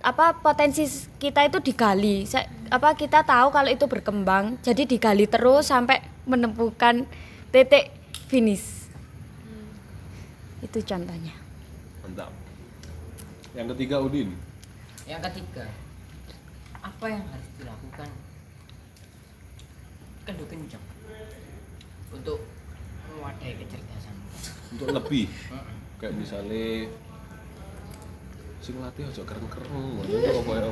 apa 0.05 0.37
potensi 0.37 0.85
kita 1.17 1.49
itu 1.49 1.57
digali 1.57 2.29
Sa- 2.29 2.45
apa 2.69 2.93
kita 2.93 3.25
tahu 3.25 3.49
kalau 3.49 3.73
itu 3.73 3.89
berkembang 3.89 4.61
jadi 4.61 4.85
digali 4.85 5.25
terus 5.25 5.73
sampai 5.73 6.05
menemukan 6.29 7.09
titik 7.49 7.89
finish 8.29 8.85
itu 10.61 10.77
contohnya 10.85 11.33
Mantap. 12.05 12.33
Yang 13.57 13.67
ketiga 13.77 13.95
Udin. 14.01 14.29
Yang 15.05 15.21
ketiga, 15.29 15.65
apa 16.81 17.05
yang 17.05 17.21
harus? 17.21 17.48
Kendu 20.29 20.45
kencang 20.45 20.83
untuk 22.13 22.37
mewadai 23.09 23.57
kecerdasan. 23.57 24.13
Untuk 24.77 24.87
lebih. 24.93 25.25
Kayak 25.97 26.13
misalnya 26.21 26.85
sing 28.61 28.77
latih 28.77 29.09
aja 29.09 29.25
keren-keren. 29.25 29.73
Ngono 29.73 30.05
ya? 30.05 30.69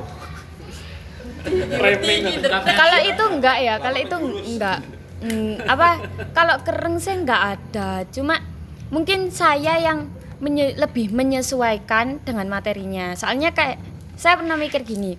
kalau 2.70 3.00
itu 3.02 3.24
enggak 3.34 3.56
ya 3.58 3.74
kalau 3.82 3.98
itu 3.98 4.16
enggak. 4.46 4.78
Hmm, 5.18 5.58
apa 5.66 5.88
kalau 6.30 6.54
kereng 6.62 7.02
sih 7.02 7.18
enggak 7.18 7.58
ada. 7.58 8.06
Cuma 8.14 8.38
mungkin 8.94 9.34
saya 9.34 9.74
yang 9.82 10.06
menye- 10.38 10.78
lebih 10.78 11.10
menyesuaikan 11.10 12.22
dengan 12.22 12.46
materinya. 12.46 13.18
Soalnya 13.18 13.50
kayak 13.50 13.82
saya 14.14 14.38
pernah 14.38 14.54
mikir 14.54 14.86
gini 14.86 15.18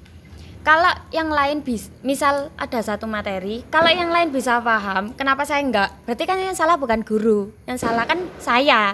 kalau 0.69 0.93
yang 1.09 1.33
lain 1.33 1.65
bis 1.65 1.89
misal 2.05 2.53
ada 2.53 2.77
satu 2.77 3.09
materi 3.09 3.65
kalau 3.73 3.89
yang 3.89 4.13
lain 4.13 4.29
bisa 4.29 4.61
paham 4.61 5.17
kenapa 5.17 5.41
saya 5.41 5.65
enggak? 5.65 5.89
Berarti 6.05 6.23
kan 6.29 6.37
yang 6.37 6.53
salah 6.53 6.77
bukan 6.77 7.01
guru 7.01 7.49
yang 7.65 7.81
salah 7.81 8.05
kan 8.05 8.21
saya. 8.37 8.93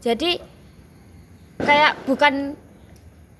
Jadi 0.00 0.40
kayak 1.60 2.08
bukan 2.08 2.56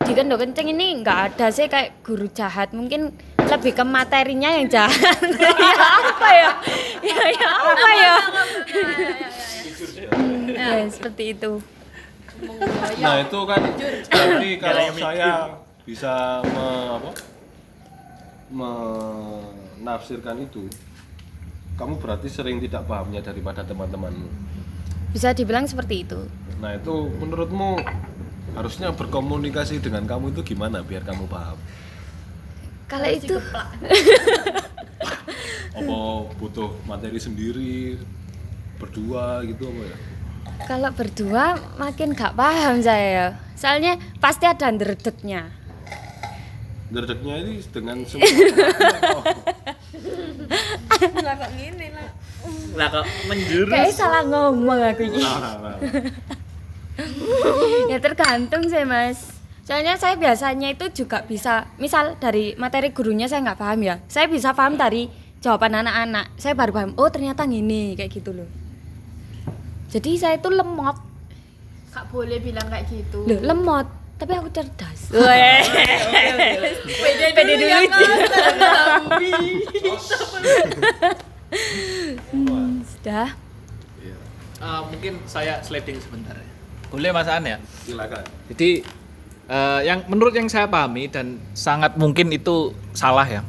di 0.05 0.13
Kendo 0.13 0.37
Kencing 0.37 0.77
ini 0.77 1.01
nggak 1.01 1.33
ada 1.33 1.49
sih 1.49 1.73
kayak 1.73 2.05
guru 2.05 2.29
jahat. 2.29 2.77
Mungkin 2.77 3.17
lebih 3.49 3.81
ke 3.81 3.85
materinya 3.89 4.53
yang 4.53 4.69
jahat. 4.69 5.17
Ya 5.73 5.89
apa 5.89 6.29
ya? 6.37 6.51
Ya 7.01 7.23
ya 7.33 7.49
apa 7.49 7.91
ya? 8.05 8.17
Hmm, 10.13 10.53
ya 10.53 10.85
seperti 10.85 11.33
itu. 11.33 11.65
Nah, 13.01 13.25
itu 13.25 13.41
kan 13.49 13.61
berarti 14.13 14.51
kalau 14.61 14.87
saya 15.01 15.33
bisa 15.83 16.39
me, 16.47 16.67
apa? 16.95 17.11
menafsirkan 19.81 20.39
itu 20.45 20.69
kamu 21.75 21.97
berarti 21.99 22.29
sering 22.29 22.61
tidak 22.61 22.85
pahamnya 22.85 23.25
daripada 23.25 23.65
teman-temanmu. 23.65 24.29
bisa 25.11 25.33
dibilang 25.33 25.67
seperti 25.67 26.05
itu 26.07 26.21
Nah, 26.63 26.79
itu 26.79 27.11
menurutmu 27.19 27.83
harusnya 28.55 28.95
berkomunikasi 28.95 29.83
dengan 29.83 30.07
kamu 30.07 30.31
itu 30.31 30.55
gimana 30.55 30.79
biar 30.87 31.03
kamu 31.03 31.27
paham? 31.27 31.59
kalau 32.87 33.09
itu 33.11 33.35
Apa 35.73 35.97
butuh 36.37 36.69
materi 36.85 37.17
sendiri 37.17 37.97
berdua 38.77 39.41
gitu 39.49 39.67
apa 39.67 39.83
ya? 39.83 39.97
kalau 40.69 40.91
berdua 40.95 41.45
makin 41.81 42.13
gak 42.15 42.37
paham 42.39 42.79
saya 42.85 43.35
soalnya 43.57 43.97
pasti 44.21 44.45
ada 44.47 44.69
derdeknya 44.71 45.49
Derdeknya 46.93 47.35
ini 47.41 47.53
dengan 47.67 47.97
semua 48.05 48.23
lah 51.25 51.35
kok 51.35 51.51
gini 51.57 51.87
lah 51.89 52.09
Lah 52.77 52.87
kok 52.91 53.05
menjurus. 53.27 53.71
kayak 53.71 53.93
salah 53.93 54.23
ngomong 54.23 54.79
aku 54.83 55.03
ini 55.03 55.19
Nah, 55.19 55.37
nah, 55.39 55.55
nah. 55.59 55.77
ya 57.91 57.97
tergantung 57.97 58.63
sih 58.65 58.85
mas. 58.85 59.33
Soalnya 59.63 59.97
saya 59.97 60.15
biasanya 60.15 60.69
itu 60.69 60.85
juga 60.93 61.23
bisa 61.23 61.65
misal 61.77 62.15
dari 62.19 62.53
materi 62.55 62.91
gurunya 62.91 63.25
saya 63.25 63.41
nggak 63.43 63.57
paham 63.57 63.79
ya 63.81 63.95
saya 64.07 64.27
bisa 64.27 64.53
paham 64.53 64.75
dari 64.75 65.07
jawaban 65.41 65.79
anak-anak. 65.79 66.35
Saya 66.37 66.53
baru 66.53 66.71
paham 66.71 66.91
oh 66.95 67.09
ternyata 67.09 67.47
gini 67.47 67.95
kayak 67.95 68.11
gitu 68.13 68.31
loh. 68.33 68.49
Jadi 69.89 70.11
saya 70.17 70.37
itu 70.37 70.49
lemot. 70.49 70.97
Gak 71.89 72.05
boleh 72.09 72.37
bilang 72.37 72.69
kayak 72.69 72.85
gitu. 72.89 73.25
loh 73.25 73.41
lemot 73.43 73.87
tapi 74.23 74.39
aku 74.39 74.49
cerdas 74.55 75.11
Pede 77.35 77.53
dulu 77.59 77.75
Hmm, 82.33 82.81
sudah 82.81 83.37
Eh, 84.63 84.83
mungkin 84.95 85.19
saya 85.27 85.59
sliding 85.59 85.99
sebentar 85.99 86.39
ya. 86.39 86.47
Boleh 86.87 87.11
Mas 87.11 87.27
An 87.27 87.43
ya? 87.43 87.59
Silakan. 87.83 88.23
Jadi 88.47 88.87
eh, 89.51 89.81
yang 89.83 90.07
menurut 90.07 90.31
yang 90.39 90.47
saya 90.47 90.71
pahami 90.71 91.11
dan 91.11 91.43
sangat 91.51 91.99
mungkin 91.99 92.31
itu 92.31 92.71
salah 92.95 93.27
ya. 93.27 93.43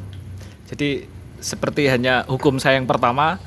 Jadi 0.66 1.06
seperti 1.38 1.86
hanya 1.86 2.26
hukum 2.26 2.58
saya 2.58 2.82
yang 2.82 2.90
pertama 2.90 3.38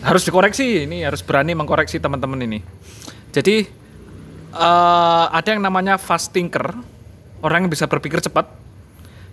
harus 0.00 0.24
dikoreksi 0.24 0.88
ini 0.88 1.04
harus 1.04 1.20
berani 1.20 1.52
mengkoreksi 1.52 2.00
teman-teman 2.00 2.40
ini. 2.48 2.64
Jadi 3.36 3.68
eh, 4.52 5.24
ada 5.32 5.48
yang 5.48 5.62
namanya 5.62 5.96
fast 5.96 6.30
thinker, 6.30 6.76
orang 7.42 7.66
yang 7.66 7.70
bisa 7.70 7.88
berpikir 7.88 8.20
cepat. 8.22 8.46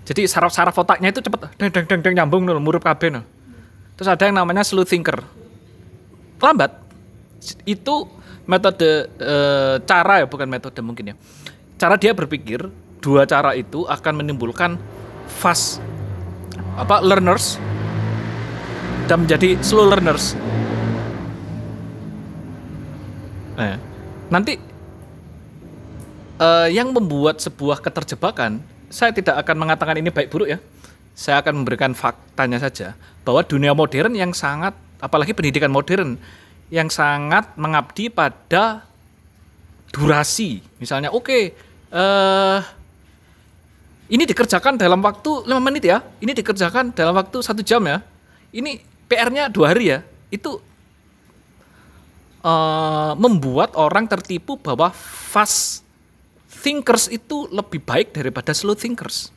Jadi 0.03 0.27
saraf-saraf 0.27 0.75
otaknya 0.75 1.15
itu 1.15 1.23
cepat, 1.23 1.55
deng 1.55 1.71
deng 1.71 1.85
deng 1.87 2.01
deng 2.03 2.15
nyambung 2.19 2.43
nul, 2.43 2.59
murup 2.59 2.83
kabeh 2.83 3.13
nul. 3.13 3.23
Terus 3.95 4.09
ada 4.09 4.23
yang 4.25 4.35
namanya 4.35 4.65
slow 4.65 4.83
thinker, 4.83 5.23
lambat. 6.41 6.75
Itu 7.63 8.07
metode 8.43 9.07
eh, 9.19 9.75
cara 9.83 10.23
ya, 10.23 10.27
bukan 10.27 10.47
metode 10.49 10.79
mungkin 10.83 11.13
ya. 11.13 11.15
Cara 11.79 11.95
dia 11.95 12.11
berpikir 12.11 12.67
dua 13.03 13.27
cara 13.27 13.51
itu 13.55 13.83
akan 13.83 14.23
menimbulkan 14.23 14.79
fast 15.27 15.83
apa 16.79 17.03
learners 17.03 17.59
dan 19.07 19.27
menjadi 19.27 19.59
slow 19.59 19.87
learners. 19.87 20.35
Nah, 23.53 23.77
nanti 24.33 24.57
eh, 26.43 26.67
yang 26.75 26.91
membuat 26.91 27.39
sebuah 27.39 27.79
keterjebakan, 27.79 28.59
saya 28.91 29.15
tidak 29.15 29.39
akan 29.47 29.55
mengatakan 29.63 29.95
ini 29.97 30.11
baik 30.11 30.27
buruk 30.27 30.51
ya. 30.51 30.59
Saya 31.15 31.39
akan 31.39 31.63
memberikan 31.63 31.95
faktanya 31.95 32.59
saja 32.59 32.97
bahwa 33.23 33.45
dunia 33.45 33.71
modern 33.71 34.17
yang 34.17 34.35
sangat, 34.35 34.75
apalagi 34.99 35.31
pendidikan 35.31 35.71
modern 35.71 36.19
yang 36.73 36.89
sangat 36.89 37.53
mengabdi 37.55 38.09
pada 38.09 38.83
durasi. 39.93 40.65
Misalnya, 40.81 41.13
oke, 41.13 41.53
eh 41.93 42.59
ini 44.11 44.27
dikerjakan 44.27 44.75
dalam 44.75 44.99
waktu 44.99 45.47
5 45.47 45.57
menit 45.63 45.87
ya. 45.87 46.03
Ini 46.19 46.35
dikerjakan 46.35 46.91
dalam 46.91 47.15
waktu 47.15 47.39
satu 47.39 47.63
jam 47.63 47.81
ya. 47.87 48.03
Ini 48.51 48.83
PR-nya 49.07 49.47
dua 49.47 49.71
hari 49.71 49.95
ya. 49.95 50.03
Itu 50.27 50.59
eh, 52.43 53.11
membuat 53.15 53.77
orang 53.79 54.09
tertipu 54.09 54.59
bahwa 54.59 54.91
fast 54.93 55.82
thinkers 56.63 57.11
itu 57.11 57.51
lebih 57.51 57.83
baik 57.83 58.15
daripada 58.15 58.55
slow 58.55 58.73
thinkers. 58.73 59.35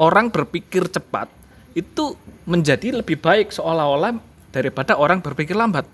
Orang 0.00 0.32
berpikir 0.32 0.88
cepat 0.88 1.28
itu 1.76 2.16
menjadi 2.48 3.04
lebih 3.04 3.20
baik 3.20 3.52
seolah-olah 3.52 4.16
daripada 4.48 4.96
orang 4.96 5.20
berpikir 5.20 5.52
lambat. 5.52 5.84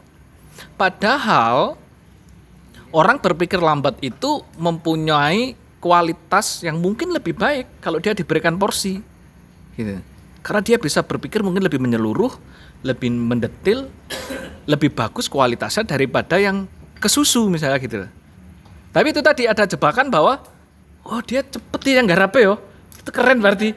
Padahal 0.78 1.74
orang 2.94 3.18
berpikir 3.18 3.58
lambat 3.58 3.98
itu 3.98 4.46
mempunyai 4.54 5.58
kualitas 5.82 6.62
yang 6.62 6.78
mungkin 6.78 7.10
lebih 7.10 7.34
baik 7.34 7.82
kalau 7.82 7.98
dia 7.98 8.14
diberikan 8.14 8.54
porsi. 8.54 9.02
Gitu. 9.74 9.98
Karena 10.46 10.62
dia 10.62 10.78
bisa 10.78 11.02
berpikir 11.02 11.42
mungkin 11.42 11.66
lebih 11.66 11.82
menyeluruh, 11.82 12.30
lebih 12.86 13.10
mendetil, 13.10 13.90
lebih 14.70 14.94
bagus 14.94 15.26
kualitasnya 15.26 15.82
daripada 15.82 16.38
yang 16.38 16.70
kesusu 17.02 17.50
misalnya 17.50 17.82
gitu. 17.82 18.06
Tapi 18.92 19.06
itu 19.08 19.20
tadi 19.24 19.48
ada 19.48 19.64
jebakan 19.64 20.12
bahwa 20.12 20.36
oh 21.08 21.20
dia 21.24 21.40
cepet 21.40 21.80
yang 21.96 22.04
garape 22.04 22.44
yo. 22.44 22.60
Itu 23.00 23.10
keren 23.10 23.40
berarti. 23.40 23.72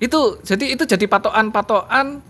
Itu 0.00 0.40
jadi 0.40 0.74
itu 0.74 0.88
jadi 0.88 1.04
patokan-patokan 1.04 2.24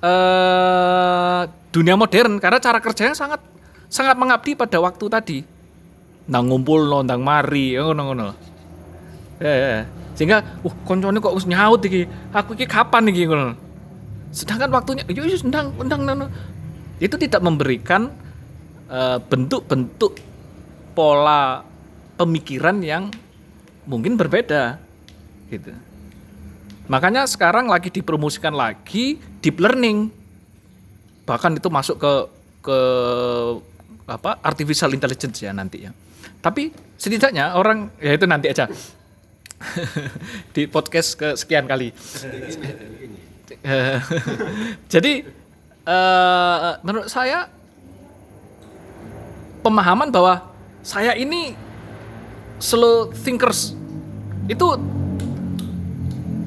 eh 0.00 1.42
dunia 1.72 1.94
modern 1.96 2.36
karena 2.36 2.58
cara 2.60 2.78
kerjanya 2.84 3.16
sangat 3.16 3.40
sangat 3.88 4.14
mengabdi 4.20 4.52
pada 4.52 4.76
waktu 4.78 5.04
tadi. 5.08 5.38
Nang 6.30 6.46
ngumpul 6.46 6.86
nang 7.02 7.24
mari, 7.24 7.74
ngono 7.74 8.02
ngono. 8.12 8.26
Ya, 9.40 9.50
ya. 9.56 9.82
Sehingga, 10.14 10.44
uh, 10.62 10.74
koncone 10.84 11.16
kok 11.16 11.32
wis 11.32 11.48
nyaut 11.48 11.80
iki. 11.80 12.04
Aku 12.30 12.52
iki 12.52 12.68
kapan 12.68 13.08
iki 13.08 13.24
ngono. 13.24 13.56
Sedangkan 14.30 14.70
waktunya, 14.70 15.02
yo 15.10 15.24
yo 15.26 15.36
ndang 15.48 15.74
ndang. 15.80 16.30
Itu 17.00 17.16
tidak 17.16 17.40
memberikan 17.40 18.12
eh, 18.92 19.18
bentuk-bentuk 19.24 20.29
pola 20.92 21.62
pemikiran 22.20 22.78
yang 22.84 23.08
mungkin 23.88 24.14
berbeda 24.20 24.76
gitu. 25.48 25.72
Makanya 26.90 27.24
sekarang 27.30 27.70
lagi 27.70 27.88
dipromosikan 27.88 28.52
lagi 28.52 29.18
deep 29.40 29.62
learning. 29.62 30.10
Bahkan 31.24 31.62
itu 31.62 31.68
masuk 31.70 31.96
ke 32.02 32.12
ke 32.60 32.78
apa 34.10 34.42
artificial 34.42 34.90
intelligence 34.90 35.38
ya 35.38 35.54
nanti 35.54 35.86
ya. 35.86 35.94
Tapi 36.42 36.74
setidaknya 36.98 37.54
orang 37.54 37.94
ya 38.02 38.18
itu 38.18 38.26
nanti 38.26 38.50
aja 38.50 38.66
di 40.54 40.66
podcast 40.66 41.14
kesekian 41.14 41.70
kali. 41.70 41.94
Eh, 43.62 43.98
Jadi 44.92 45.12
eh, 45.86 46.70
menurut 46.82 47.06
saya 47.06 47.46
pemahaman 49.62 50.10
bahwa 50.10 50.49
saya 50.80 51.12
ini 51.16 51.52
slow 52.60 53.12
thinkers. 53.12 53.76
Itu 54.48 54.76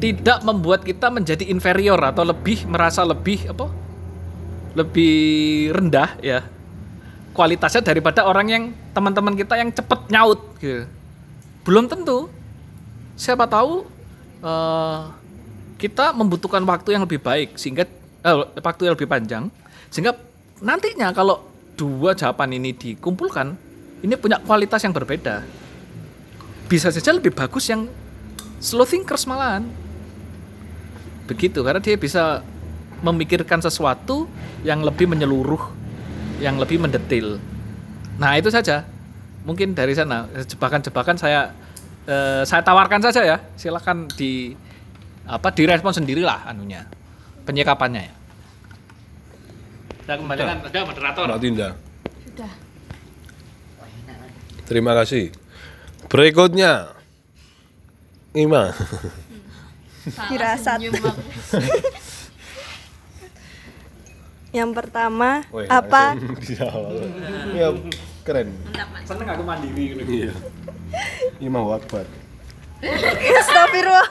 tidak 0.04 0.44
membuat 0.44 0.84
kita 0.84 1.08
menjadi 1.08 1.48
inferior 1.48 1.98
atau 2.02 2.28
lebih 2.28 2.68
merasa 2.68 3.08
lebih 3.08 3.50
apa? 3.54 3.72
Lebih 4.76 5.16
rendah 5.72 6.20
ya. 6.20 6.44
Kualitasnya 7.34 7.82
daripada 7.82 8.28
orang 8.30 8.48
yang 8.52 8.64
teman-teman 8.94 9.34
kita 9.34 9.58
yang 9.58 9.74
cepet 9.74 10.00
nyaut 10.14 10.40
gitu. 10.62 10.86
belum 11.64 11.88
tentu. 11.88 12.28
Siapa 13.16 13.48
tahu 13.48 13.88
eh, 14.44 15.02
kita 15.80 16.12
membutuhkan 16.14 16.62
waktu 16.68 17.00
yang 17.00 17.08
lebih 17.08 17.24
baik 17.24 17.56
sehingga 17.56 17.88
eh, 18.22 18.38
waktu 18.60 18.82
yang 18.86 18.94
lebih 19.00 19.10
panjang. 19.10 19.48
Sehingga 19.88 20.20
nantinya 20.60 21.16
kalau 21.16 21.42
dua 21.74 22.14
jawaban 22.14 22.54
ini 22.54 22.76
dikumpulkan 22.76 23.58
ini 24.04 24.20
punya 24.20 24.38
kualitas 24.44 24.84
yang 24.84 24.92
berbeda. 24.92 25.48
Bisa 26.68 26.92
saja 26.92 27.16
lebih 27.16 27.32
bagus 27.32 27.72
yang 27.72 27.88
slow 28.60 28.84
thinkers 28.84 29.24
malahan. 29.24 29.64
Begitu 31.24 31.64
karena 31.64 31.80
dia 31.80 31.96
bisa 31.96 32.44
memikirkan 33.00 33.64
sesuatu 33.64 34.28
yang 34.68 34.84
lebih 34.84 35.08
menyeluruh 35.08 35.72
yang 36.44 36.60
lebih 36.60 36.84
mendetil. 36.84 37.40
Nah 38.20 38.36
itu 38.36 38.52
saja. 38.52 38.84
Mungkin 39.44 39.76
dari 39.76 39.92
sana 39.96 40.28
jebakan-jebakan 40.36 41.16
saya 41.16 41.56
eh, 42.04 42.44
saya 42.44 42.60
tawarkan 42.60 43.00
saja 43.00 43.24
ya. 43.24 43.38
Silakan 43.56 44.12
di 44.20 44.52
apa 45.24 45.56
direspon 45.56 45.96
sendirilah 45.96 46.44
anunya 46.52 46.84
penyikapannya 47.48 48.04
ya. 48.04 48.14
Saya 50.04 50.16
kembalikan 50.20 50.60
ke 50.60 50.80
moderator. 50.84 51.26
Mbak 51.32 51.40
Tinda. 51.40 51.70
Terima 54.74 54.98
kasih. 54.98 55.30
Berikutnya. 56.10 56.98
Ima. 58.34 58.74
Firasat. 60.34 60.82
Yang 64.58 64.70
pertama 64.74 65.46
Woi, 65.54 65.70
apa. 65.70 66.18
Ya 67.54 67.70
keren. 68.26 68.50
seneng 69.06 69.30
aku 69.30 69.46
mandiri 69.46 69.94
gitu. 69.94 70.02
Iya. 70.10 70.34
Ima 71.38 71.62
Akbar. 71.70 72.10
Astagfirullah. 73.46 74.10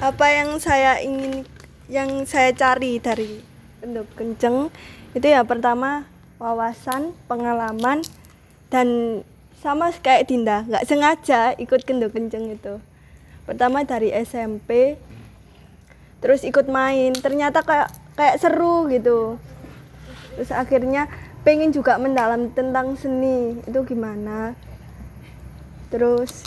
Apa 0.00 0.26
yang 0.32 0.56
saya 0.56 1.04
ingin 1.04 1.44
yang 1.92 2.24
saya 2.24 2.56
cari 2.56 3.04
dari 3.04 3.44
pendok 3.84 4.08
kenceng 4.16 4.72
itu 5.12 5.26
ya 5.28 5.44
pertama 5.44 6.15
wawasan, 6.36 7.16
pengalaman 7.28 8.04
dan 8.68 9.20
sama 9.60 9.90
kayak 9.90 10.28
Dinda, 10.28 10.68
nggak 10.68 10.86
sengaja 10.86 11.56
ikut 11.56 11.82
kendok 11.88 12.14
kenceng 12.14 12.52
itu. 12.52 12.78
Pertama 13.48 13.82
dari 13.82 14.12
SMP, 14.12 15.00
terus 16.20 16.44
ikut 16.44 16.68
main, 16.68 17.14
ternyata 17.16 17.64
kayak 17.64 17.88
kayak 18.14 18.38
seru 18.38 18.86
gitu. 18.92 19.40
Terus 20.36 20.50
akhirnya 20.52 21.08
pengen 21.46 21.72
juga 21.72 21.96
mendalam 21.96 22.52
tentang 22.52 22.98
seni 23.00 23.56
itu 23.64 23.80
gimana. 23.86 24.52
Terus 25.88 26.44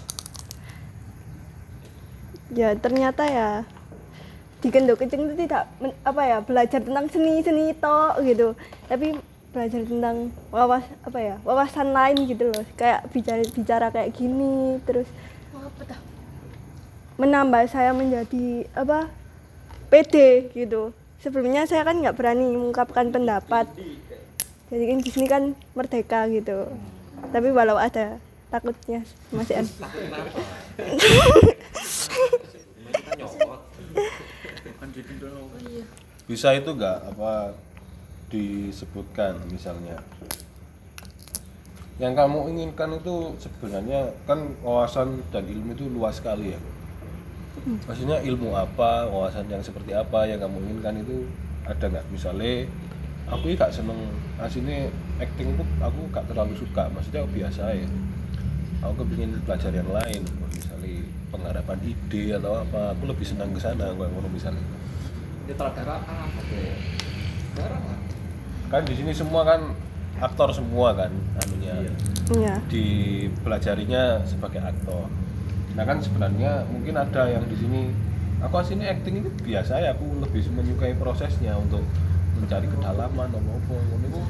ya 2.53 2.73
ternyata 2.77 3.25
ya 3.25 3.49
di 4.59 4.67
Kendok 4.73 4.99
Kenceng 4.99 5.31
itu 5.31 5.35
tidak 5.47 5.71
apa 6.03 6.21
ya 6.27 6.37
belajar 6.43 6.83
tentang 6.83 7.07
seni 7.07 7.39
seni 7.45 7.71
tok 7.77 8.19
gitu 8.27 8.57
tapi 8.91 9.15
belajar 9.49 9.81
tentang 9.81 10.29
wawas 10.53 10.85
apa 11.01 11.19
ya 11.19 11.35
wawasan 11.41 11.89
lain 11.93 12.29
gitu 12.29 12.53
loh. 12.53 12.63
Kayak 12.77 13.09
bicara 13.09 13.43
bicara 13.49 13.87
kayak 13.89 14.13
gini 14.13 14.77
terus 14.85 15.09
menambah 17.19 17.67
saya 17.67 17.91
menjadi 17.91 18.69
apa 18.77 19.11
pede 19.89 20.53
gitu. 20.55 20.95
Sebelumnya 21.19 21.67
saya 21.67 21.83
kan 21.83 21.99
nggak 21.99 22.15
berani 22.15 22.47
mengungkapkan 22.47 23.11
pendapat. 23.11 23.67
Jadi 24.69 24.83
kan 24.85 24.97
di 25.01 25.09
sini 25.11 25.27
kan 25.27 25.43
merdeka 25.75 26.29
gitu. 26.31 26.69
Tapi 27.35 27.51
walau 27.51 27.75
ada 27.75 28.21
takutnya 28.47 29.03
masih 29.33 29.65
ada. 29.65 29.73
Bisa 36.29 36.53
itu 36.55 36.69
nggak? 36.69 36.97
Apa 37.11 37.57
disebutkan 38.29 39.35
misalnya. 39.49 39.97
Yang 41.99 42.13
kamu 42.15 42.39
inginkan 42.55 42.95
itu 42.95 43.35
sebenarnya 43.43 44.15
kan 44.23 44.39
wawasan 44.63 45.19
dan 45.35 45.43
ilmu 45.43 45.75
itu 45.75 45.91
luas 45.91 46.23
sekali 46.23 46.55
ya. 46.55 46.59
Maksudnya 47.59 48.23
ilmu 48.23 48.55
apa 48.55 49.03
wawasan 49.11 49.51
yang 49.51 49.59
seperti 49.59 49.91
apa 49.91 50.23
yang 50.23 50.39
kamu 50.39 50.63
inginkan 50.63 51.03
itu 51.03 51.27
ada 51.67 51.91
nggak? 51.91 52.05
Misalnya 52.07 52.63
aku 53.27 53.51
ini 53.51 53.59
gak 53.59 53.75
seneng. 53.75 53.99
Aslinya 54.39 54.87
acting 55.19 55.59
tuh 55.59 55.67
aku 55.83 56.07
gak 56.15 56.23
terlalu 56.31 56.55
suka. 56.55 56.87
Maksudnya 56.87 57.27
biasa 57.27 57.75
ya. 57.75 57.87
Aku 58.87 59.03
kepingin 59.03 59.35
belajar 59.43 59.75
yang 59.75 59.91
lain. 59.91 60.23
Misalnya 60.55 61.03
pengharapan 61.35 61.77
ide 61.83 62.39
atau 62.39 62.63
apa 62.63 62.95
aku 62.95 63.11
lebih 63.11 63.27
senang 63.27 63.51
ke 63.51 63.59
sana 63.59 63.91
kayak 63.91 64.07
ngono 64.07 64.31
misalnya. 64.31 64.63
Sutradara 65.45 65.99
kan 68.69 68.85
di 68.85 68.93
sini 68.93 69.11
semua 69.11 69.41
kan 69.43 69.73
aktor 70.21 70.53
semua 70.53 70.93
kan 70.93 71.11
anunya. 71.45 71.89
Iya. 72.29 72.61
dipelajarinya 72.69 74.21
sebagai 74.21 74.61
aktor. 74.61 75.09
Nah 75.73 75.81
kan 75.81 75.97
sebenarnya 75.97 76.61
mungkin 76.69 76.93
ada 76.93 77.25
yang 77.25 77.41
di 77.49 77.57
sini 77.57 77.89
aku 78.37 78.61
aslinya 78.61 78.85
acting 78.93 79.25
itu 79.25 79.29
biasa 79.49 79.81
ya 79.81 79.97
aku 79.97 80.21
lebih 80.21 80.45
menyukai 80.53 80.93
prosesnya 80.93 81.57
untuk 81.57 81.81
mencari 82.37 82.69
kedalaman 82.69 83.33
apa 83.33 83.49
apa 83.49 83.73
itu 84.05 84.21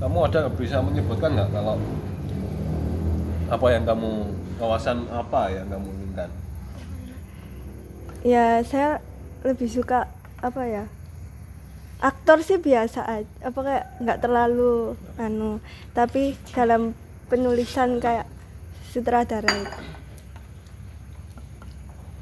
kamu 0.00 0.18
ada 0.24 0.48
bisa 0.56 0.80
menyebutkan 0.80 1.36
nggak 1.36 1.52
kalau 1.52 1.76
apa 3.52 3.66
yang 3.68 3.84
kamu 3.84 4.10
kawasan 4.56 5.04
apa 5.12 5.40
yang 5.52 5.66
kamu 5.68 5.88
inginkan? 6.00 6.30
Ya 8.24 8.64
saya 8.64 9.04
lebih 9.44 9.68
suka 9.68 10.08
apa 10.40 10.64
ya 10.64 10.84
aktor 11.96 12.44
sih 12.44 12.60
biasa 12.60 13.08
aja 13.08 13.34
apa 13.40 13.58
kayak 13.64 13.84
nggak 14.04 14.18
terlalu 14.20 14.92
anu 15.16 15.64
tapi 15.96 16.36
dalam 16.52 16.92
penulisan 17.26 17.96
kayak 17.98 18.28
sutradara 18.92 19.48
itu. 19.48 19.80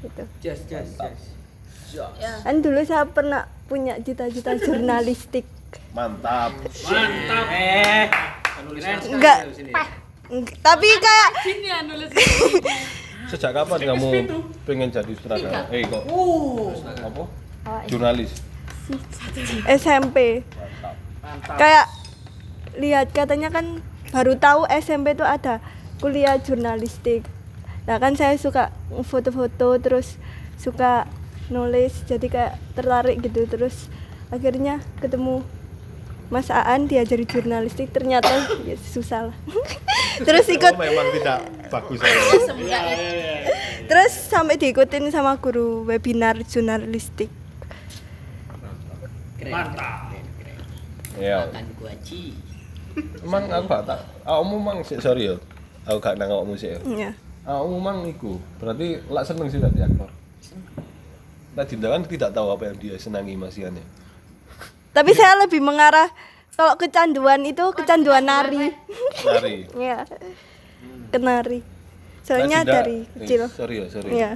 Gitu. 0.05 0.23
Kan 2.43 2.55
dulu 2.63 2.79
saya 2.87 3.03
pernah 3.07 3.47
punya 3.67 3.99
cita-cita 3.99 4.55
jurnalistik. 4.55 5.43
Mantap. 5.91 6.51
Enggak 9.11 9.37
Eng- 10.25 10.57
tapi 10.65 10.89
kayak 10.89 11.29
sejak 13.29 13.51
kapan 13.53 13.79
kamu 13.93 14.09
pengen 14.65 14.89
jadi 14.89 15.13
sutradara? 15.13 15.69
Eh 15.69 15.85
kok? 15.85 16.03
Apa? 17.05 17.23
Jurnalis 17.85 18.31
SMP 19.65 20.45
kayak 21.57 21.85
lihat 22.77 23.09
katanya 23.11 23.49
kan 23.49 23.81
baru 24.13 24.37
tahu 24.37 24.69
SMP 24.69 25.17
itu 25.17 25.25
ada 25.25 25.59
kuliah 25.99 26.37
jurnalistik. 26.37 27.25
Nah 27.89 27.97
kan 27.97 28.13
saya 28.17 28.37
suka 28.37 28.69
foto-foto 29.05 29.79
terus 29.81 30.19
suka 30.59 31.09
nulis 31.49 32.05
jadi 32.05 32.27
kayak 32.27 32.53
tertarik 32.77 33.21
gitu. 33.23 33.47
Terus 33.47 33.89
akhirnya 34.29 34.83
ketemu 34.99 35.41
Mas 36.29 36.49
Aan 36.49 36.89
diajari 36.89 37.25
jurnalistik. 37.25 37.89
Ternyata 37.93 38.49
ya 38.65 38.75
susah 38.77 39.31
lah. 39.31 39.37
Terus 40.27 40.47
ikut. 40.47 40.73
Oh, 40.73 40.79
memang 40.79 41.11
tidak 41.11 41.43
bagus 41.69 41.99
terus 43.85 44.13
sampai 44.17 44.57
diikutin 44.57 45.13
sama 45.13 45.37
guru 45.37 45.85
webinar 45.85 46.41
jurnalistik 46.49 47.29
Iya. 51.15 51.37
Makan 51.47 51.65
guaci. 51.79 52.23
Emang 53.23 53.43
aku 53.47 53.65
gak 53.67 53.83
tak. 53.85 53.99
Awakmu 54.23 54.55
mang 54.57 54.79
sik 54.81 54.99
sorry 54.99 55.31
ya. 55.31 55.35
Aku 55.85 55.99
gak 55.99 56.15
nang 56.15 56.27
awakmu 56.29 56.55
sik. 56.55 56.71
ya. 56.71 56.79
Iya. 56.83 57.09
Awakmu 57.45 57.77
mang 57.77 57.99
iku. 58.03 58.35
Berarti 58.57 58.99
lak 59.07 59.23
seneng 59.23 59.47
sih 59.47 59.59
tadi 59.59 59.79
aktor. 59.79 60.09
Nah, 61.55 61.63
Dinda 61.63 61.87
kan 61.87 62.03
tidak 62.03 62.35
tahu 62.35 62.51
apa 62.51 62.67
yang 62.67 62.77
dia 62.77 62.95
senangi 62.99 63.39
masiannya. 63.39 63.79
Tapi 64.91 65.11
saya 65.11 65.39
lebih 65.39 65.63
mengarah 65.63 66.11
kalau 66.51 66.75
kecanduan 66.75 67.43
itu 67.43 67.63
kecanduan 67.71 68.27
nari. 68.27 68.75
Nari. 69.23 69.55
Iya. 69.79 70.03
Kenari. 71.11 71.63
Soalnya 72.25 72.59
Nah, 72.59 72.73
dari 72.75 73.05
eh, 73.05 73.23
kecil. 73.23 73.47
sorry 73.47 73.75
ya, 73.79 73.87
sorry. 73.87 74.09
Iya. 74.11 74.35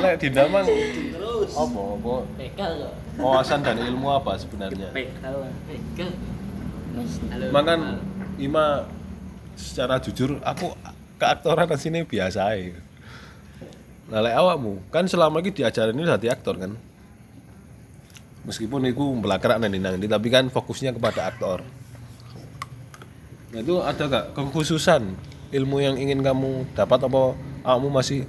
Lek 0.00 0.14
Dinda 0.22 0.48
mang 0.48 0.64
apa 0.64 1.80
apa 1.84 2.12
Begal 2.38 2.72
loh. 2.80 2.92
Wawasan 3.18 3.60
dan 3.62 3.78
ilmu 3.78 4.10
apa 4.10 4.38
sebenarnya? 4.38 4.90
Makan 7.50 7.80
Ima 8.38 8.86
secara 9.54 10.02
jujur 10.02 10.42
aku 10.42 10.74
keaktoran 11.18 11.70
di 11.70 11.78
sini 11.78 11.98
biasa 12.02 12.50
aja. 12.50 12.74
Nah, 14.10 14.20
lek 14.20 14.34
awakmu 14.36 14.82
kan 14.90 15.06
selama 15.06 15.40
ini 15.40 15.54
diajarin 15.54 15.94
ini 15.94 16.04
jadi 16.04 16.34
aktor 16.34 16.58
kan. 16.58 16.74
Meskipun 18.44 18.84
itu 18.84 19.00
belakrak 19.22 19.56
nanti 19.56 19.80
nanti 19.80 20.04
tapi 20.10 20.28
kan 20.28 20.50
fokusnya 20.50 20.92
kepada 20.92 21.30
aktor. 21.30 21.64
Nah, 23.54 23.58
itu 23.62 23.78
ada 23.80 24.02
gak 24.10 24.26
kekhususan 24.34 25.14
ilmu 25.54 25.78
yang 25.78 25.94
ingin 25.94 26.20
kamu 26.20 26.66
dapat 26.74 27.06
apa 27.06 27.38
awakmu 27.62 27.88
masih 27.94 28.26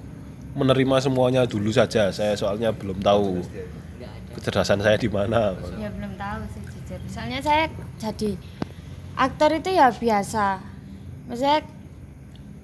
menerima 0.54 1.02
semuanya 1.02 1.42
dulu 1.50 1.74
saja? 1.74 2.14
Saya 2.14 2.38
soalnya 2.38 2.70
belum 2.72 3.02
tahu 3.02 3.42
kecerdasan 4.36 4.84
saya 4.84 5.00
di 5.00 5.08
mana. 5.08 5.56
Ya 5.80 5.88
belum 5.90 6.20
tahu 6.20 6.42
sih 6.52 6.62
jujur. 6.62 7.00
Soalnya 7.08 7.40
saya 7.40 7.72
jadi 7.96 8.36
aktor 9.16 9.56
itu 9.56 9.70
ya 9.72 9.88
biasa. 9.90 10.60
Maksudnya 11.32 11.60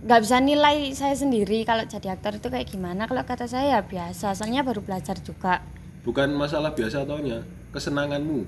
nggak 0.02 0.22
bisa 0.26 0.38
nilai 0.42 0.78
saya 0.98 1.16
sendiri 1.16 1.64
kalau 1.64 1.88
jadi 1.88 2.14
aktor 2.14 2.38
itu 2.38 2.48
kayak 2.52 2.68
gimana. 2.68 3.08
Kalau 3.08 3.24
kata 3.24 3.48
saya 3.48 3.80
ya 3.80 3.82
biasa. 3.82 4.36
Soalnya 4.36 4.68
baru 4.68 4.84
belajar 4.84 5.16
juga. 5.24 5.64
Bukan 6.02 6.34
masalah 6.34 6.74
biasa 6.74 7.06
ataunya, 7.06 7.46
kesenanganmu. 7.72 8.42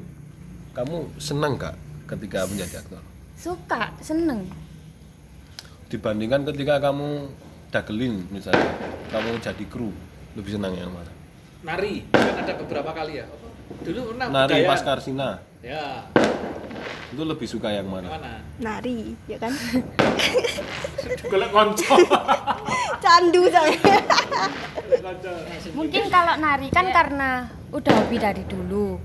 Kamu 0.73 1.21
senang 1.21 1.53
gak 1.53 1.77
ketika 2.09 2.49
menjadi 2.49 2.81
aktor? 2.81 2.97
Suka, 3.37 3.93
seneng. 4.01 4.49
Dibandingkan 5.85 6.49
ketika 6.49 6.81
kamu 6.81 7.29
dagelin 7.69 8.25
misalnya, 8.33 8.73
kamu 9.13 9.37
jadi 9.37 9.65
kru, 9.69 9.93
lebih 10.33 10.57
senang 10.57 10.73
yang 10.73 10.89
mana? 10.89 11.13
Nari 11.63 12.03
kan 12.11 12.35
ada 12.43 12.53
beberapa 12.59 12.91
kali 12.91 13.23
ya. 13.23 13.25
Dulu 13.83 13.99
pernah 14.11 14.27
Nari 14.27 14.51
budaya- 14.59 14.69
pas 14.69 14.81
Karsina, 14.83 15.29
Ya, 15.63 16.03
itu 17.07 17.23
lebih 17.23 17.47
suka 17.47 17.71
yang 17.71 17.87
yang 17.87 18.03
mana? 18.03 18.07
mana? 18.11 18.33
Nari, 18.59 19.15
ya 19.31 19.39
kan? 19.39 19.55
Golek 21.31 21.49
konco. 21.55 21.95
Candu 23.03 23.47
saya. 23.47 23.79
Mungkin 25.71 26.03
kalau 26.11 26.35
nari 26.35 26.67
kan 26.67 26.91
karena 26.91 27.47
udah 27.71 27.93
hobi 27.95 28.17
dari 28.19 28.43
dulu. 28.43 28.99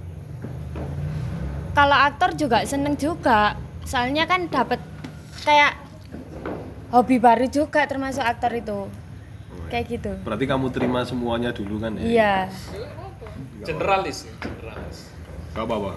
Kalau 1.75 1.95
aktor 1.95 2.35
juga 2.35 2.67
seneng 2.67 2.99
juga. 2.99 3.55
Soalnya 3.87 4.27
kan 4.27 4.51
dapat 4.51 4.83
kayak 5.47 5.79
hobi 6.91 7.23
baru 7.23 7.47
juga 7.47 7.87
termasuk 7.87 8.23
aktor 8.23 8.51
itu. 8.51 8.91
Kayak 9.69 9.85
gitu. 9.89 10.13
Berarti 10.25 10.45
kamu 10.49 10.67
terima 10.73 11.05
semuanya 11.05 11.51
dulu 11.53 11.81
kan 11.81 11.93
ya? 12.01 12.05
Iya. 12.05 12.35
Generalis, 13.65 14.25
ya, 14.25 14.33
generalis. 14.41 14.99
Gak 15.53 15.65
apa-apa. 15.65 15.93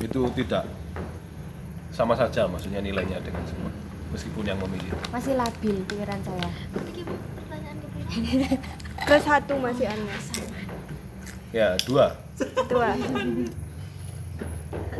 Itu 0.00 0.20
tidak 0.32 0.64
sama 1.92 2.16
saja 2.16 2.48
maksudnya 2.48 2.80
nilainya 2.80 3.20
dengan 3.20 3.44
semua. 3.44 3.70
Meskipun 4.12 4.44
yang 4.44 4.60
memilih. 4.60 4.92
Masih 5.12 5.36
labil 5.36 5.76
pikiran 5.88 6.20
saya. 6.24 6.50
Ke 9.08 9.16
satu 9.20 9.56
masih 9.60 9.88
Anda. 9.88 10.16
Ya, 11.52 11.76
dua. 11.84 12.16
Dua. 12.68 12.92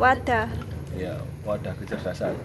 Wadah. 0.01 0.49
Ya, 0.93 1.17
wadah 1.45 1.73
kecerdasan. 1.81 2.37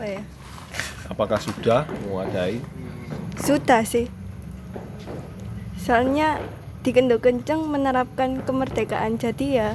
Apa 0.00 0.16
ya? 0.16 0.24
Apakah 1.12 1.36
sudah 1.36 1.84
mewadai? 2.08 2.56
Sudah 3.36 3.84
sih. 3.84 4.08
Soalnya 5.76 6.40
di 6.80 6.96
Kendo 6.96 7.20
Kenceng 7.20 7.68
menerapkan 7.68 8.40
kemerdekaan 8.40 9.20
jadi 9.20 9.46
ya 9.52 9.70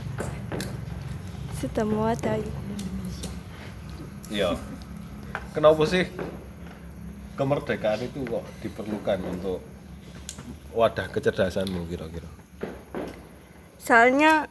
sudah 1.61 1.85
mewadai. 1.85 2.41
Iya. 4.33 4.57
Kenapa 5.53 5.85
sih 5.85 6.09
kemerdekaan 7.37 8.09
itu 8.09 8.25
kok 8.25 8.49
diperlukan 8.65 9.21
untuk 9.29 9.61
wadah 10.73 11.05
kecerdasanmu 11.05 11.85
kira-kira? 11.85 12.25
Soalnya 13.77 14.49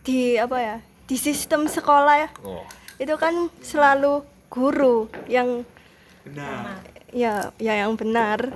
di 0.00 0.40
apa 0.40 0.56
ya? 0.64 0.76
Di 1.04 1.20
sistem 1.20 1.68
sekolah 1.68 2.14
ya 2.24 2.28
Oh, 2.40 2.64
itu 2.96 3.12
kan 3.20 3.52
selalu 3.60 4.29
guru 4.50 5.06
yang 5.30 5.62
ya 7.14 7.54
ya 7.56 7.74
yang 7.78 7.94
benar. 7.94 8.50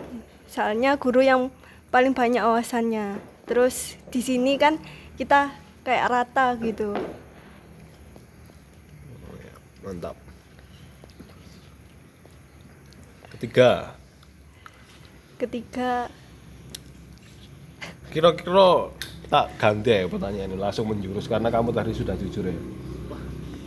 Soalnya 0.50 0.98
guru 0.98 1.22
yang 1.22 1.48
paling 1.94 2.12
banyak 2.12 2.42
wawasannya. 2.42 3.22
Terus 3.46 3.94
di 4.10 4.20
sini 4.20 4.58
kan 4.58 4.82
kita 5.14 5.54
kayak 5.86 6.10
rata 6.10 6.58
gitu. 6.58 6.92
Mantap. 9.86 10.16
Ketiga, 13.36 13.92
ketiga. 15.36 16.08
Kira-kira 18.08 18.88
tak 19.28 19.46
ganti 19.60 19.90
ya 19.92 20.08
pertanyaan 20.08 20.54
ini 20.54 20.56
langsung 20.56 20.88
menjurus 20.88 21.28
karena 21.28 21.52
kamu 21.52 21.74
tadi 21.74 21.92
sudah 21.92 22.16
jujur 22.16 22.48
ya. 22.48 22.56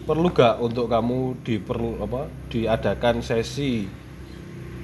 Perlu 0.08 0.32
gak 0.32 0.64
untuk 0.64 0.88
kamu 0.88 1.44
diperlu 1.44 2.00
apa 2.00 2.32
diadakan 2.48 3.20
sesi 3.20 3.84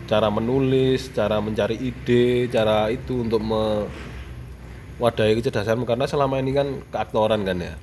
cara 0.03 0.27
menulis, 0.27 1.15
cara 1.15 1.39
mencari 1.39 1.79
ide, 1.79 2.51
cara 2.51 2.91
itu 2.91 3.23
untuk 3.23 3.39
mewadahi 3.39 5.39
kecerdasanmu? 5.39 5.87
Karena 5.87 6.05
selama 6.05 6.43
ini 6.43 6.51
kan 6.51 6.67
keaktoran 6.91 7.47
kan 7.47 7.57
ya. 7.57 7.75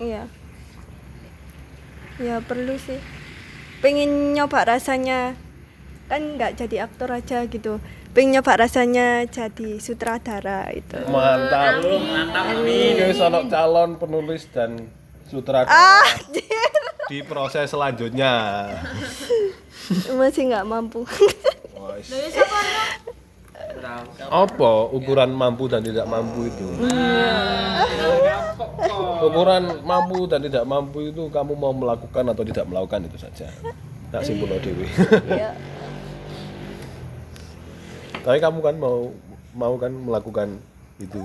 iya. 0.00 0.24
Ya 2.16 2.40
perlu 2.40 2.80
sih. 2.80 2.96
Pengen 3.84 4.32
nyoba 4.32 4.64
rasanya. 4.64 5.36
Kan 6.08 6.40
nggak 6.40 6.64
jadi 6.64 6.88
aktor 6.88 7.12
aja 7.12 7.44
gitu. 7.44 7.76
Pengen 8.16 8.40
nyoba 8.40 8.64
rasanya 8.64 9.28
jadi 9.28 9.76
sutradara 9.76 10.72
itu. 10.72 10.96
Mantap. 11.12 11.84
Mantap 11.84 12.46
nih. 12.64 13.12
sono 13.12 13.44
calon 13.52 14.00
penulis 14.00 14.48
dan 14.48 14.80
sutradara. 15.28 15.76
Ah 15.76 16.08
di 17.06 17.22
proses 17.22 17.70
selanjutnya. 17.70 18.66
masih 20.18 20.50
nggak 20.50 20.66
mampu. 20.66 21.06
Apa 24.26 24.70
ukuran 24.90 25.30
mampu 25.30 25.70
dan 25.70 25.84
tidak 25.86 26.06
mampu 26.10 26.50
itu? 26.50 26.66
Ukuran 29.22 29.86
mampu 29.86 30.26
dan 30.26 30.42
tidak 30.42 30.64
mampu 30.66 31.14
itu 31.14 31.30
kamu 31.30 31.54
mau 31.54 31.70
melakukan 31.70 32.26
atau 32.34 32.42
tidak 32.42 32.66
melakukan 32.66 33.06
itu 33.06 33.16
saja. 33.20 33.46
Tak 34.10 34.22
simpul 34.26 34.50
dewi. 34.50 34.86
Iya. 35.30 35.54
Tapi 38.26 38.38
kamu 38.42 38.58
kan 38.58 38.74
mau 38.74 39.14
mau 39.54 39.74
kan 39.78 39.94
melakukan 39.94 40.58
itu. 40.98 41.22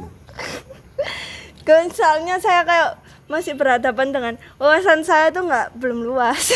Kan 1.65 1.89
soalnya 1.89 2.37
saya 2.37 2.61
kayak 2.61 2.89
masih 3.31 3.55
berhadapan 3.55 4.11
dengan 4.11 4.33
wawasan 4.59 5.07
saya 5.07 5.31
tuh 5.31 5.47
nggak 5.47 5.79
belum 5.79 6.03
luas. 6.03 6.51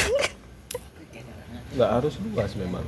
Nggak 1.76 1.92
harus 1.92 2.20
luas 2.20 2.52
memang. 2.60 2.84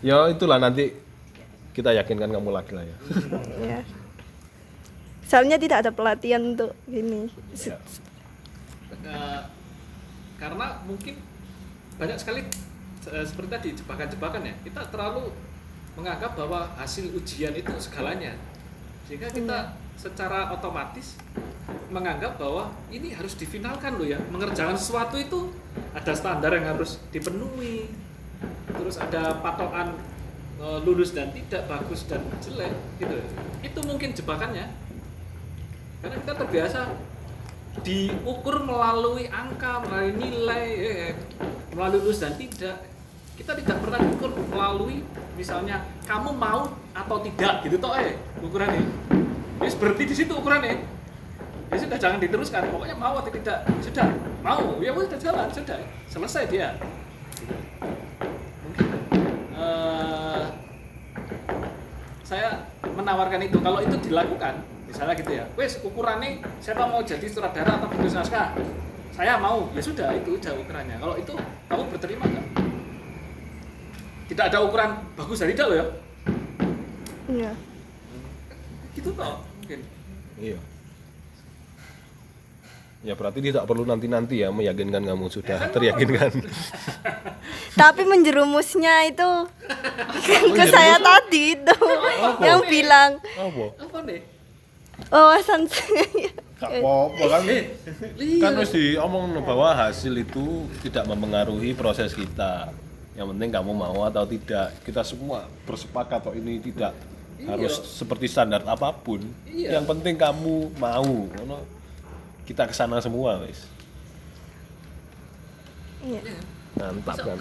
Ya 0.00 0.28
itulah 0.32 0.56
nanti 0.56 0.96
kita 1.76 1.92
yakinkan 1.92 2.32
kamu 2.32 2.50
lagi 2.52 2.72
lah 2.72 2.84
ya. 2.88 2.96
ya. 3.60 3.80
Soalnya 5.28 5.60
tidak 5.60 5.84
ada 5.86 5.90
pelatihan 5.92 6.56
untuk 6.56 6.72
ini. 6.88 7.28
Ya. 7.60 7.76
Karena 10.40 10.80
mungkin 10.88 11.20
banyak 12.00 12.16
sekali 12.16 12.40
seperti 13.04 13.48
tadi 13.48 13.68
jebakan-jebakan 13.76 14.44
ya 14.44 14.54
kita 14.64 14.80
terlalu 14.92 15.32
menganggap 15.96 16.36
bahwa 16.36 16.68
hasil 16.76 17.12
ujian 17.16 17.52
itu 17.56 17.72
segalanya 17.80 18.36
sehingga 19.08 19.28
kita 19.32 19.79
secara 20.00 20.48
otomatis 20.48 21.20
menganggap 21.92 22.40
bahwa 22.40 22.72
ini 22.88 23.12
harus 23.12 23.36
difinalkan 23.36 24.00
loh 24.00 24.08
ya. 24.08 24.16
Mengerjakan 24.32 24.80
sesuatu 24.80 25.20
itu 25.20 25.52
ada 25.92 26.16
standar 26.16 26.56
yang 26.56 26.72
harus 26.72 26.96
dipenuhi. 27.12 27.92
Terus 28.72 28.96
ada 28.96 29.36
patokan 29.44 29.92
eh, 30.56 30.78
lurus 30.88 31.12
dan 31.12 31.28
tidak 31.36 31.68
bagus 31.68 32.08
dan 32.08 32.24
jelek 32.40 32.72
gitu. 32.96 33.20
Itu 33.60 33.80
mungkin 33.84 34.16
jebakannya. 34.16 34.72
Karena 36.00 36.16
kita 36.16 36.32
terbiasa 36.32 36.80
diukur 37.84 38.66
melalui 38.66 39.28
angka 39.28 39.84
melalui 39.84 40.16
nilai 40.16 40.66
eh, 40.80 41.12
melalui 41.76 42.00
lulus 42.00 42.24
dan 42.24 42.32
tidak. 42.40 42.88
Kita 43.36 43.52
tidak 43.52 43.84
pernah 43.84 44.00
diukur 44.00 44.32
melalui 44.48 45.04
misalnya 45.36 45.84
kamu 46.08 46.32
mau 46.36 46.72
atau 46.92 47.16
tidak 47.24 47.64
gitu 47.64 47.80
toh 47.80 47.96
eh 47.96 48.12
ukurannya 48.44 48.84
ya 49.60 49.70
berarti 49.76 50.02
di 50.08 50.14
situ 50.16 50.32
ukurannya. 50.32 50.80
Ya 51.70 51.76
sudah 51.78 51.98
jangan 52.00 52.18
diteruskan. 52.18 52.66
Pokoknya 52.72 52.96
mau 52.98 53.20
atau 53.20 53.30
tidak 53.30 53.62
sudah. 53.84 54.06
Mau. 54.42 54.80
Ya 54.82 54.90
sudah 54.90 55.20
jalan 55.20 55.48
sudah. 55.52 55.78
Selesai 56.10 56.44
dia. 56.50 56.74
Mungkin 58.66 58.86
eh, 59.54 60.44
saya 62.26 62.66
menawarkan 62.82 63.40
itu. 63.46 63.58
Kalau 63.62 63.78
itu 63.84 63.96
dilakukan 64.10 64.66
misalnya 64.90 65.14
gitu 65.14 65.30
ya 65.38 65.46
wes 65.54 65.78
ukurannya 65.86 66.42
siapa 66.58 66.82
mau 66.82 66.98
jadi 66.98 67.22
sutradara 67.30 67.78
atau 67.78 67.86
penulis 67.86 68.16
naskah? 68.16 68.58
Saya 69.14 69.38
mau. 69.38 69.70
Ya 69.76 69.82
sudah 69.84 70.10
itu 70.16 70.34
udah 70.34 70.52
ukurannya. 70.58 70.96
Kalau 70.98 71.14
itu 71.14 71.34
kamu 71.70 71.82
berterima 71.94 72.24
nggak? 72.26 72.46
Tidak 74.30 74.44
ada 74.46 74.58
ukuran 74.62 74.90
bagus 75.14 75.38
dan 75.42 75.50
tidak 75.54 75.66
loh 75.70 75.76
ya? 75.76 75.86
Iya. 77.30 77.52
gitu 78.90 79.14
toh 79.14 79.49
Iya. 80.40 80.60
Ya 83.00 83.16
berarti 83.16 83.40
tidak 83.40 83.64
perlu 83.64 83.88
nanti-nanti 83.88 84.44
ya 84.44 84.52
meyakinkan 84.52 85.00
kamu 85.00 85.32
sudah 85.32 85.72
teryakinkan. 85.72 86.36
Tapi 87.80 88.02
menjerumusnya 88.04 89.08
itu 89.08 89.30
ke 90.52 90.64
saya 90.68 91.00
tadi 91.00 91.56
itu 91.56 91.76
yang 92.44 92.60
bilang 92.68 93.16
Apa? 93.40 93.64
apa 93.80 93.98
nih 94.04 94.20
wawasan 95.08 95.64
saya. 95.64 96.28
Gak 96.60 96.70
apa-apa 96.76 97.24
kan. 97.24 97.42
Kan 98.20 98.52
harus 98.52 98.72
diomong 98.76 99.32
bahwa 99.40 99.72
hasil 99.72 100.12
itu 100.12 100.68
tidak 100.84 101.08
mempengaruhi 101.08 101.72
proses 101.72 102.12
kita. 102.12 102.68
Yang 103.16 103.32
penting 103.32 103.48
kamu 103.48 103.72
mau 103.72 104.04
atau 104.04 104.28
tidak. 104.28 104.76
Kita 104.84 105.00
semua 105.00 105.48
bersepakat 105.64 106.20
atau 106.20 106.36
ini 106.36 106.60
tidak 106.60 106.92
harus 107.46 107.74
seperti 107.80 108.26
standar 108.26 108.60
apa 108.64 108.92
pun. 108.92 109.20
Iya. 109.44 109.78
Yang 109.78 109.84
penting 109.88 110.14
kamu 110.16 110.76
mau. 110.76 111.06
Ngono. 111.30 111.58
Kita 112.44 112.66
ke 112.66 112.74
sana 112.74 112.98
semua, 112.98 113.38
wis. 113.40 113.64
Iya. 116.00 116.20
Mantap 116.74 117.16
kan. 117.18 117.38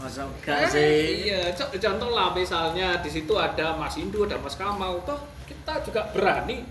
Masa 0.00 0.24
Eh, 0.72 1.28
iya 1.28 1.52
co- 1.52 1.68
contoh 1.68 2.08
lah 2.08 2.32
misalnya 2.32 2.96
di 2.98 3.10
situ 3.12 3.36
ada 3.36 3.76
Mas 3.76 4.00
Indu 4.00 4.24
ada 4.24 4.40
Mas 4.40 4.56
Kamal 4.56 4.96
toh 5.04 5.20
kita 5.44 5.84
juga 5.84 6.08
berani 6.08 6.64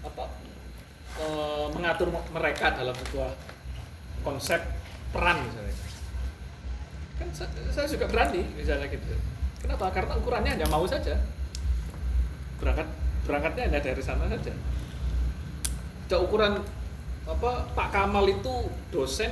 apa 0.00 0.24
eh, 1.20 1.66
mengatur 1.76 2.08
mereka 2.08 2.72
dalam 2.72 2.96
sebuah 2.96 3.36
konsep 4.24 4.64
peran 5.12 5.44
misalnya 5.44 5.76
kan 7.20 7.28
sa- 7.36 7.52
saya 7.68 7.84
juga 7.84 8.08
berani 8.08 8.48
misalnya 8.56 8.88
gitu 8.88 9.12
kenapa 9.60 9.92
karena 9.92 10.16
ukurannya 10.16 10.56
hanya 10.56 10.68
mau 10.72 10.88
saja 10.88 11.12
berangkat 12.62 12.86
berangkatnya 13.26 13.62
hanya 13.66 13.80
dari 13.82 13.98
sana 13.98 14.30
saja 14.30 14.54
ada 16.06 16.16
ukuran 16.18 16.62
apa 17.22 17.50
Pak 17.72 17.88
Kamal 17.90 18.26
itu 18.28 18.50
dosen 18.90 19.30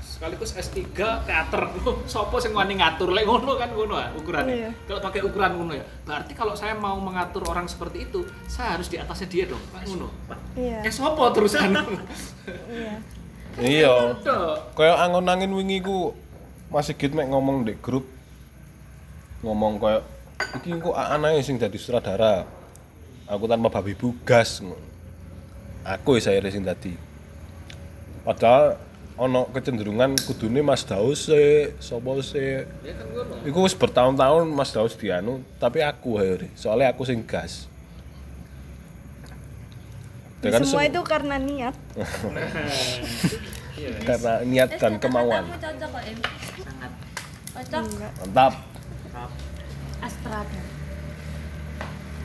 sekaligus 0.00 0.52
S3 0.52 0.92
teater 1.24 1.62
sopo 2.12 2.36
sing 2.36 2.52
wani 2.52 2.76
ngatur 2.76 3.08
lek 3.10 3.24
ngono 3.24 3.56
kan 3.56 3.72
ngono 3.72 3.94
ah, 3.96 4.12
ukurannya 4.12 4.52
Iya. 4.52 4.70
kalau 4.84 5.00
pakai 5.00 5.24
ukuran 5.24 5.56
ngono 5.56 5.72
ya 5.72 5.84
berarti 6.04 6.32
kalau 6.36 6.52
saya 6.52 6.76
mau 6.76 7.00
mengatur 7.00 7.40
orang 7.48 7.64
seperti 7.64 8.04
itu 8.10 8.22
saya 8.44 8.76
harus 8.76 8.86
di 8.86 9.00
atasnya 9.00 9.26
dia 9.26 9.44
dong 9.48 9.62
Pak 9.72 9.88
ngono 9.88 10.08
Iya. 10.54 10.84
eh 10.84 10.92
sopo 10.92 11.24
terusan 11.32 11.72
Iya. 12.70 12.94
Iya. 13.58 13.92
Kayak 14.78 14.96
angon 15.00 15.26
angin 15.26 15.50
wingi 15.50 15.82
ku 15.82 16.14
Mas 16.70 16.86
Sigit 16.86 17.10
mek 17.10 17.26
ngomong 17.26 17.66
di 17.66 17.74
grup 17.74 18.06
ngomong 19.42 19.82
kayak 19.82 20.02
iki 20.60 20.78
kok 20.78 20.94
anake 20.94 21.42
sing 21.42 21.58
dadi 21.58 21.74
sutradara. 21.74 22.46
Aku 23.30 23.46
tanpa 23.46 23.70
babi 23.70 23.94
bugas. 23.94 24.58
Aku 25.86 26.18
ya 26.18 26.34
saya 26.34 26.50
sing 26.50 26.66
dadi. 26.66 26.98
Padahal 28.26 28.74
ono 29.14 29.46
kecenderungan 29.54 30.16
kudune 30.26 30.60
Mas 30.66 30.82
Daus 30.82 31.30
se, 31.30 31.70
sapa 31.78 32.10
se. 32.24 32.66
ya 32.82 32.92
kan 32.96 33.06
ngono 33.12 33.32
Iku 33.46 33.58
wis 33.62 33.76
bertahun-tahun 33.76 34.48
Mas 34.50 34.74
Daus 34.74 34.96
dianu, 34.96 35.44
tapi 35.62 35.78
aku 35.84 36.18
ayo 36.18 36.40
soalnya 36.56 36.90
aku 36.90 37.06
sing 37.06 37.22
gas. 37.22 37.70
Ya 40.40 40.56
kan 40.56 40.64
Semua 40.64 40.82
sem- 40.84 40.90
itu 40.90 41.00
karena 41.04 41.36
niat. 41.36 41.76
karena 44.08 44.32
niat 44.42 44.68
dan 44.80 44.96
kemauan. 44.96 45.44
cocok. 45.52 45.90
Sangat. 46.64 46.92
Cocok. 47.54 47.84
Mantap. 48.24 48.52
Astrada. 50.00 50.60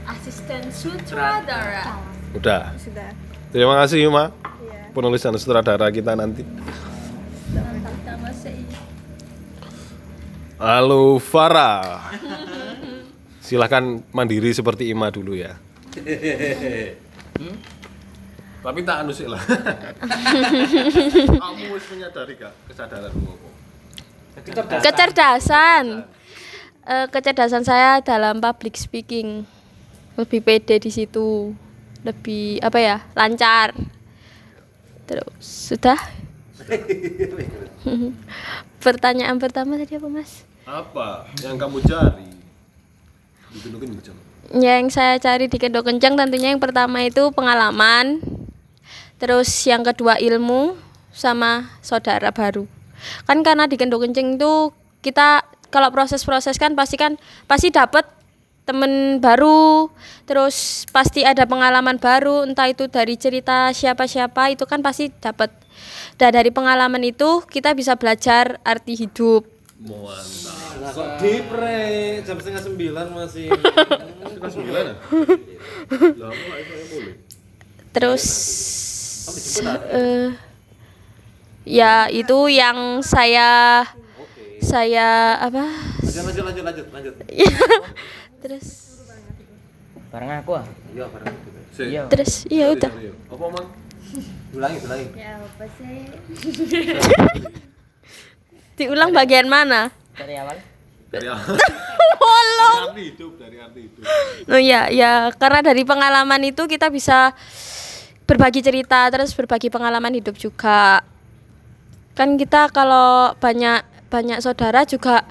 Asisten 0.05 0.69
sutradara 0.69 1.97
Udah. 2.35 2.75
Sudah. 2.75 3.09
Terima 3.55 3.79
kasih 3.79 4.03
Yuma. 4.03 4.35
Iya. 4.59 4.91
Penulis 4.91 5.23
dan 5.23 5.39
sutradara 5.39 5.87
kita 5.87 6.19
nanti. 6.19 6.43
Halo 10.59 11.19
Farah. 11.19 12.11
Silahkan 13.39 14.03
mandiri 14.11 14.51
seperti 14.51 14.91
Ima 14.91 15.07
dulu 15.11 15.35
ya. 15.35 15.55
Tapi 18.65 18.79
tak 18.83 18.97
anu 19.05 19.13
sih 19.15 19.31
lah. 19.31 19.39
Kamu 21.39 21.63
wis 21.71 21.85
menyadari 21.93 22.35
gak 22.35 22.51
kesadaranmu 22.67 23.31
apa? 23.31 23.49
kecerdasan 24.83 26.03
Eh, 26.85 27.09
kecerdasan 27.09 27.65
saya 27.65 27.97
dalam 27.97 28.37
public 28.37 28.77
speaking 28.77 29.49
lebih 30.15 30.39
pede 30.43 30.79
di 30.79 30.91
situ. 30.91 31.51
Lebih 32.03 32.59
apa 32.63 32.77
ya 32.79 32.97
lancar. 33.15 33.75
Terus 35.05 35.43
sudah? 35.43 35.99
Pertanyaan 38.85 39.37
pertama 39.37 39.77
tadi 39.77 39.97
apa 39.97 40.07
mas? 40.09 40.45
Apa 40.65 41.29
yang 41.45 41.57
kamu 41.61 41.77
cari? 41.85 42.29
Ditunjukin 43.53 43.89
kenceng. 43.99 44.17
yang 44.53 44.93
saya 44.93 45.17
cari 45.17 45.49
di 45.49 45.57
Kendo 45.57 45.81
Kencang 45.81 46.13
tentunya 46.13 46.53
yang 46.53 46.61
pertama 46.61 47.01
itu 47.01 47.33
pengalaman 47.33 48.21
terus 49.17 49.49
yang 49.65 49.81
kedua 49.81 50.21
ilmu 50.21 50.77
sama 51.09 51.73
saudara 51.81 52.29
baru. 52.29 52.69
Kan 53.25 53.41
karena 53.41 53.65
di 53.65 53.73
Kendo 53.73 53.97
Kencang 53.97 54.37
itu 54.37 54.69
kita 55.01 55.41
kalau 55.73 55.89
proses-proses 55.89 56.61
kan 56.61 56.77
pasti 56.77 56.97
kan 56.97 57.17
pasti 57.49 57.73
dapat 57.73 58.05
temen 58.65 59.21
baru 59.21 59.93
terus 60.25 60.89
pasti 60.89 61.21
ada 61.21 61.45
pengalaman 61.45 62.01
baru 62.01 62.49
entah 62.49 62.65
itu 62.65 62.89
dari 62.89 63.13
cerita 63.15 63.69
siapa-siapa 63.69 64.51
itu 64.51 64.65
kan 64.65 64.81
pasti 64.81 65.13
dapat 65.21 65.53
dan 66.17 66.33
dari 66.33 66.49
pengalaman 66.49 67.05
itu 67.05 67.45
kita 67.45 67.77
bisa 67.77 67.93
belajar 67.93 68.57
arti 68.65 68.97
hidup 68.97 69.55
Mantap. 69.75 70.95
Kok 70.95 71.07
dipre 71.19 71.83
jam 72.23 72.39
setengah 72.39 72.63
sembilan 72.63 73.05
masih. 73.11 73.51
Sudah 74.33 74.51
sembilan 74.55 74.83
ya? 74.87 74.95
Terus 77.91 78.23
eh, 79.91 80.31
ya 81.67 82.07
itu 82.07 82.37
yang 82.47 83.03
saya 83.03 83.83
saya 84.63 85.35
apa? 85.43 85.63
Lanjut 86.07 86.43
lanjut 86.47 86.63
lanjut 86.63 86.85
lanjut. 86.95 87.13
Terus 88.45 89.01
Bareng 90.13 90.31
aku 90.37 90.53
ah. 90.53 90.65
Iya 90.93 91.09
bareng. 91.09 91.35
Sik. 91.73 91.85
Iya. 91.89 92.01
terus 92.07 92.33
iya 92.47 92.71
udah. 92.71 92.91
Apa 93.33 93.45
man? 93.51 93.65
Ulangi 94.53 94.77
ulangi. 94.85 95.05
Ya 95.17 95.41
apa 95.41 95.65
sih? 95.75 95.97
Diulang 98.77 99.11
bagian 99.11 99.49
mana? 99.49 99.89
Dari 100.13 100.37
awal. 100.37 100.61
Dari 101.09 101.25
Bolong. 102.21 102.79
arti 102.93 103.03
hidup, 103.11 103.33
dari 103.35 103.57
arti 103.59 103.79
hidup. 103.91 104.03
Oh 104.47 104.61
ya, 104.61 104.87
ya 104.93 105.33
karena 105.35 105.59
dari 105.65 105.83
pengalaman 105.83 106.41
itu 106.47 106.63
kita 106.69 106.87
bisa 106.93 107.35
berbagi 108.29 108.61
cerita 108.61 109.09
terus 109.11 109.33
berbagi 109.33 109.67
pengalaman 109.67 110.15
hidup 110.15 110.37
juga. 110.37 111.03
Kan 112.15 112.39
kita 112.39 112.71
kalau 112.71 113.35
banyak 113.41 113.83
banyak 114.07 114.39
saudara 114.39 114.87
juga 114.87 115.27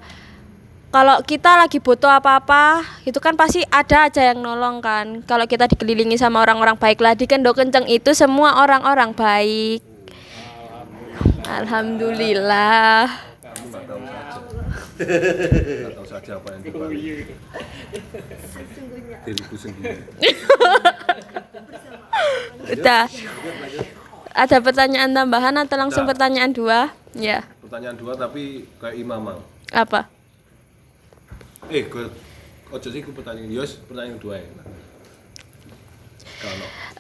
kalau 0.94 1.18
kita 1.26 1.58
lagi 1.58 1.82
butuh 1.82 2.06
apa-apa 2.06 2.86
itu 3.02 3.18
kan 3.18 3.34
pasti 3.34 3.66
ada 3.66 4.06
aja 4.06 4.30
yang 4.30 4.38
nolong 4.38 4.78
kan. 4.78 5.26
Kalau 5.26 5.42
kita 5.42 5.66
dikelilingi 5.66 6.14
sama 6.14 6.38
orang-orang 6.38 6.78
baik 6.78 7.02
lah 7.02 7.18
di 7.18 7.26
Kendo 7.26 7.50
Kenceng 7.50 7.90
itu 7.90 8.14
semua 8.14 8.62
orang-orang 8.62 9.10
baik. 9.10 9.82
Alhamdulillah. 11.50 13.10
Kamu 13.10 13.74
nggak 13.74 13.84
tahu 13.90 14.02
saja. 14.06 14.70
Tidak 15.02 15.94
tahu 15.98 16.06
saja 16.06 16.30
apa 16.38 16.48
yang 16.54 16.62
dibalik 16.62 17.26
diriku 19.26 19.56
sendiri. 19.58 19.98
Udah. 22.70 23.10
Ada 24.30 24.56
pertanyaan 24.62 25.10
tambahan 25.10 25.58
atau 25.58 25.74
langsung 25.74 26.06
pertanyaan 26.06 26.54
dua? 26.54 26.94
Ya. 27.18 27.42
Pertanyaan 27.66 27.98
dua 27.98 28.14
tapi 28.14 28.70
kayak 28.78 28.94
imamang. 28.94 29.42
Apa? 29.74 30.06
Eh, 31.72 31.88
gue 31.88 32.04
ojo 32.68 32.88
sih 32.90 33.00
pertanyaan 33.00 33.50
Yos, 33.52 33.80
pertanyaan 33.88 34.16
kedua 34.20 34.36
ya. 34.40 34.48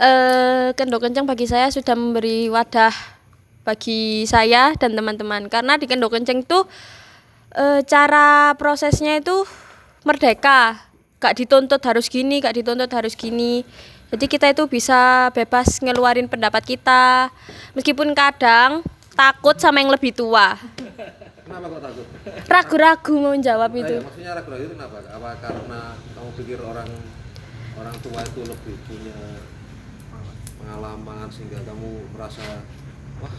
Eh 0.00 0.66
Kendo 0.72 0.96
Kenceng 0.98 1.28
bagi 1.28 1.44
saya 1.44 1.68
sudah 1.68 1.92
memberi 1.92 2.48
wadah 2.48 2.94
bagi 3.64 4.24
saya 4.24 4.72
dan 4.76 4.96
teman-teman. 4.96 5.52
Karena 5.52 5.76
di 5.76 5.84
Kendo 5.84 6.08
Kenceng 6.08 6.44
itu 6.44 6.64
eh, 7.52 7.80
cara 7.84 8.56
prosesnya 8.56 9.20
itu 9.20 9.44
merdeka. 10.06 10.80
Gak 11.20 11.40
dituntut 11.40 11.80
harus 11.84 12.08
gini 12.08 12.40
gak 12.40 12.56
dituntut 12.56 12.90
harus 12.92 13.16
gini. 13.16 13.64
Jadi 14.12 14.24
kita 14.30 14.46
itu 14.52 14.64
bisa 14.70 15.32
bebas 15.34 15.80
ngeluarin 15.82 16.28
pendapat 16.30 16.62
kita. 16.64 17.28
Meskipun 17.76 18.14
kadang 18.14 18.84
takut 19.14 19.56
sama 19.60 19.80
yang 19.80 19.94
lebih 19.94 20.10
tua 20.10 20.58
Kenapa 21.44 21.66
kok 21.68 21.82
takut? 21.84 22.06
ragu-ragu 22.48 23.14
mau 23.20 23.36
jawab 23.36 23.70
Nah, 23.76 23.80
itu 23.84 23.94
ya, 23.94 24.00
maksudnya 24.00 24.32
ragu-ragu 24.32 24.64
itu 24.64 24.74
kenapa? 24.80 24.96
Apa 25.12 25.30
karena 25.44 25.80
kamu 26.16 26.30
pikir 26.40 26.58
orang 26.64 26.90
orang 27.76 27.96
tua 28.00 28.20
itu 28.24 28.40
lebih 28.48 28.76
punya 28.88 29.18
pengalaman 30.56 31.26
sehingga 31.28 31.60
kamu 31.68 31.90
merasa 32.16 32.64
wah 33.20 33.36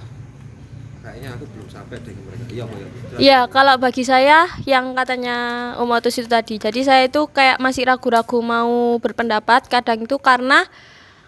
kayaknya 1.06 1.38
aku 1.38 1.45
belum 1.53 1.68
sampai 1.69 1.98
ke 2.02 2.10
mereka. 2.14 2.45
Iya, 2.49 2.65
ya? 2.65 2.88
Jelas. 2.90 3.19
Iya, 3.22 3.40
kalau 3.49 3.76
bagi 3.77 4.03
saya 4.06 4.49
yang 4.65 4.98
katanya 4.98 5.38
Om 5.77 5.94
Otus 5.94 6.18
itu 6.18 6.30
tadi. 6.30 6.57
Jadi 6.57 6.82
saya 6.82 7.06
itu 7.06 7.30
kayak 7.30 7.61
masih 7.61 7.86
ragu-ragu 7.86 8.41
mau 8.41 8.98
berpendapat 8.98 9.69
kadang 9.69 10.02
itu 10.02 10.18
karena 10.18 10.65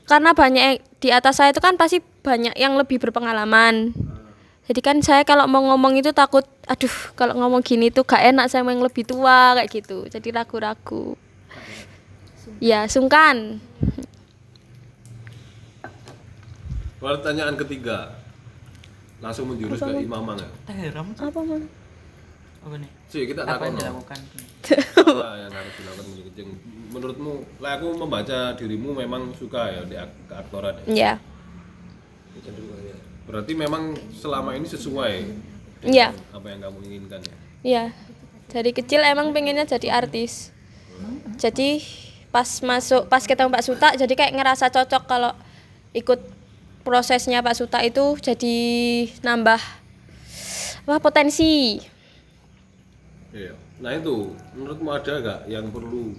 karena 0.10 0.34
banyak 0.34 0.82
di 0.98 1.10
atas 1.14 1.38
saya 1.38 1.54
itu 1.54 1.62
kan 1.62 1.78
pasti 1.78 2.02
banyak 2.02 2.58
yang 2.58 2.74
lebih 2.74 2.98
berpengalaman. 2.98 3.94
Jadi 4.68 4.80
kan 4.84 4.99
saya 4.99 5.23
kalau 5.23 5.48
mau 5.48 5.64
ngomong 5.64 5.95
itu 5.95 6.11
takut, 6.11 6.44
aduh 6.68 6.91
kalau 7.15 7.39
ngomong 7.39 7.64
gini 7.64 7.88
tuh 7.88 8.03
gak 8.03 8.19
enak 8.35 8.52
sama 8.52 8.76
yang 8.76 8.84
lebih 8.84 9.07
tua 9.07 9.56
kayak 9.56 9.72
gitu. 9.72 10.03
Jadi 10.11 10.27
ragu-ragu. 10.35 11.15
Ya, 12.60 12.84
sungkan. 12.88 13.64
pertanyaan 16.98 17.53
ketiga 17.61 18.10
langsung 19.22 19.53
menjurus 19.53 19.80
ke 19.80 20.02
imamang 20.02 20.41
ya. 20.41 20.49
Heram. 20.73 21.14
Apa 21.14 21.39
mau? 21.45 21.61
Apa 22.65 22.76
nih? 22.81 22.89
Sih 23.07 23.23
kita 23.30 23.45
Apa 23.45 23.69
yang 23.69 23.77
dilakukan? 23.80 24.19
apa 24.98 25.27
yang 25.39 25.52
harus 25.53 25.73
dilakukan 25.77 26.06
Kencing. 26.38 26.49
Menurutmu, 26.94 27.34
lah 27.61 27.77
aku 27.77 27.88
membaca 27.98 28.53
dirimu 28.57 28.94
memang 28.98 29.34
suka 29.38 29.73
ya 29.73 29.81
di 29.85 29.95
ak- 29.98 30.26
keaktoran 30.30 30.73
ya. 30.89 31.14
Ya. 31.14 31.14
Berarti 33.28 33.54
memang 33.54 33.94
selama 34.16 34.56
ini 34.56 34.66
sesuai 34.66 35.14
Iya. 35.84 36.16
apa 36.34 36.48
yang 36.49 36.64
kamu 36.64 36.80
inginkan 36.90 37.22
ya. 37.22 37.36
Iya, 37.62 37.84
dari 38.49 38.72
kecil 38.74 39.04
emang 39.04 39.36
pengennya 39.36 39.68
jadi 39.68 39.94
artis. 39.94 40.56
Jadi 41.38 41.84
pas 42.34 42.48
masuk, 42.66 43.06
pas 43.06 43.22
ketemu 43.22 43.54
Pak 43.54 43.66
Suta, 43.66 43.94
jadi 43.94 44.10
kayak 44.18 44.34
ngerasa 44.34 44.74
cocok 44.74 45.04
kalau 45.06 45.32
ikut 45.94 46.18
prosesnya 46.82 47.44
Pak 47.45 47.56
Suta 47.60 47.84
itu 47.84 48.18
jadi 48.18 48.58
nambah 49.22 49.62
wah 50.88 50.99
potensi. 51.04 51.84
Iya. 53.36 53.54
Nah 53.78 53.94
itu, 53.94 54.34
menurutmu 54.58 54.90
ada 54.90 55.14
gak 55.22 55.41
yang 55.45 55.70
perlu 55.70 56.18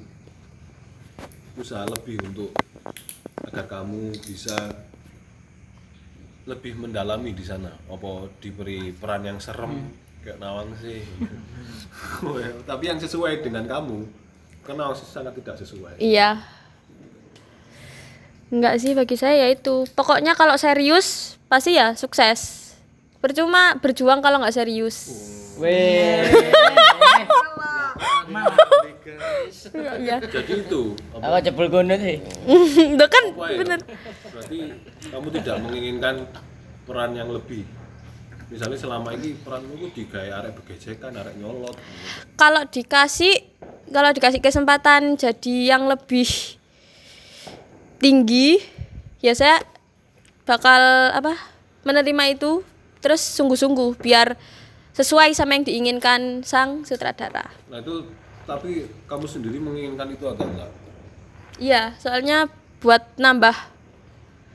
usaha 1.59 1.83
lebih 1.83 2.23
untuk 2.23 2.55
agar 3.43 3.67
kamu 3.67 4.15
bisa 4.23 4.55
lebih 6.49 6.81
mendalami 6.81 7.37
di 7.37 7.45
sana? 7.45 7.69
Apa 7.93 8.33
diberi 8.41 8.91
peran 8.97 9.29
yang 9.29 9.39
serem 9.39 9.93
kayak 10.25 10.41
Nawang 10.41 10.73
sih? 10.81 11.05
Tapi 12.69 12.85
yang 12.89 12.97
sesuai 12.97 13.45
dengan 13.45 13.69
kamu, 13.69 14.09
karena 14.65 14.89
sih 14.97 15.05
sangat 15.05 15.37
tidak 15.37 15.61
sesuai. 15.61 16.01
Iya. 16.01 16.41
Enggak 18.49 18.81
sih 18.81 18.97
bagi 18.97 19.17
saya 19.21 19.45
ya 19.45 19.49
itu. 19.53 19.85
Pokoknya 19.93 20.33
kalau 20.33 20.57
serius 20.57 21.37
pasti 21.53 21.77
ya 21.77 21.93
sukses. 21.93 22.73
Percuma 23.21 23.77
berjuang 23.77 24.25
kalau 24.25 24.41
nggak 24.41 24.57
serius. 24.57 24.97
Weh. 25.61 26.25
Iya. 29.99 30.21
Jadi 30.23 30.53
itu, 30.69 30.95
apa, 31.17 31.39
Aku 31.39 31.39
jebul 31.45 31.67
gunung 31.73 31.99
sih. 31.99 32.21
Itu 32.95 33.07
kan 33.09 33.25
apa 33.35 33.47
bener. 33.57 33.79
Berarti 34.31 34.59
kamu 35.09 35.29
tidak 35.41 35.57
menginginkan 35.65 36.15
peran 36.85 37.13
yang 37.17 37.31
lebih. 37.33 37.65
Misalnya 38.49 38.81
selama 38.81 39.13
ini 39.13 39.37
peranmu 39.45 39.77
itu 39.77 39.87
digaya 39.93 40.41
arek 40.41 40.57
begejekan, 40.57 41.13
arek 41.13 41.37
nyolot. 41.37 41.77
kalau 42.41 42.65
dikasih 42.65 43.45
kalau 43.93 44.09
dikasih 44.09 44.41
kesempatan 44.41 45.21
jadi 45.21 45.77
yang 45.77 45.85
lebih 45.85 46.25
tinggi 48.01 48.57
ya 49.21 49.37
saya 49.37 49.61
bakal 50.49 50.81
apa 51.13 51.37
menerima 51.85 52.41
itu 52.41 52.65
terus 53.05 53.21
sungguh-sungguh 53.21 54.01
biar 54.01 54.39
sesuai 54.99 55.31
sama 55.31 55.55
yang 55.55 55.63
diinginkan 55.63 56.43
sang 56.43 56.83
sutradara 56.83 57.47
Nah 57.71 57.79
itu 57.79 58.11
tapi 58.43 58.91
kamu 59.07 59.25
sendiri 59.25 59.57
menginginkan 59.57 60.09
itu 60.09 60.25
atau 60.25 60.43
enggak? 60.43 60.69
iya 61.57 61.95
soalnya 61.97 62.51
buat 62.79 63.03
nambah 63.15 63.55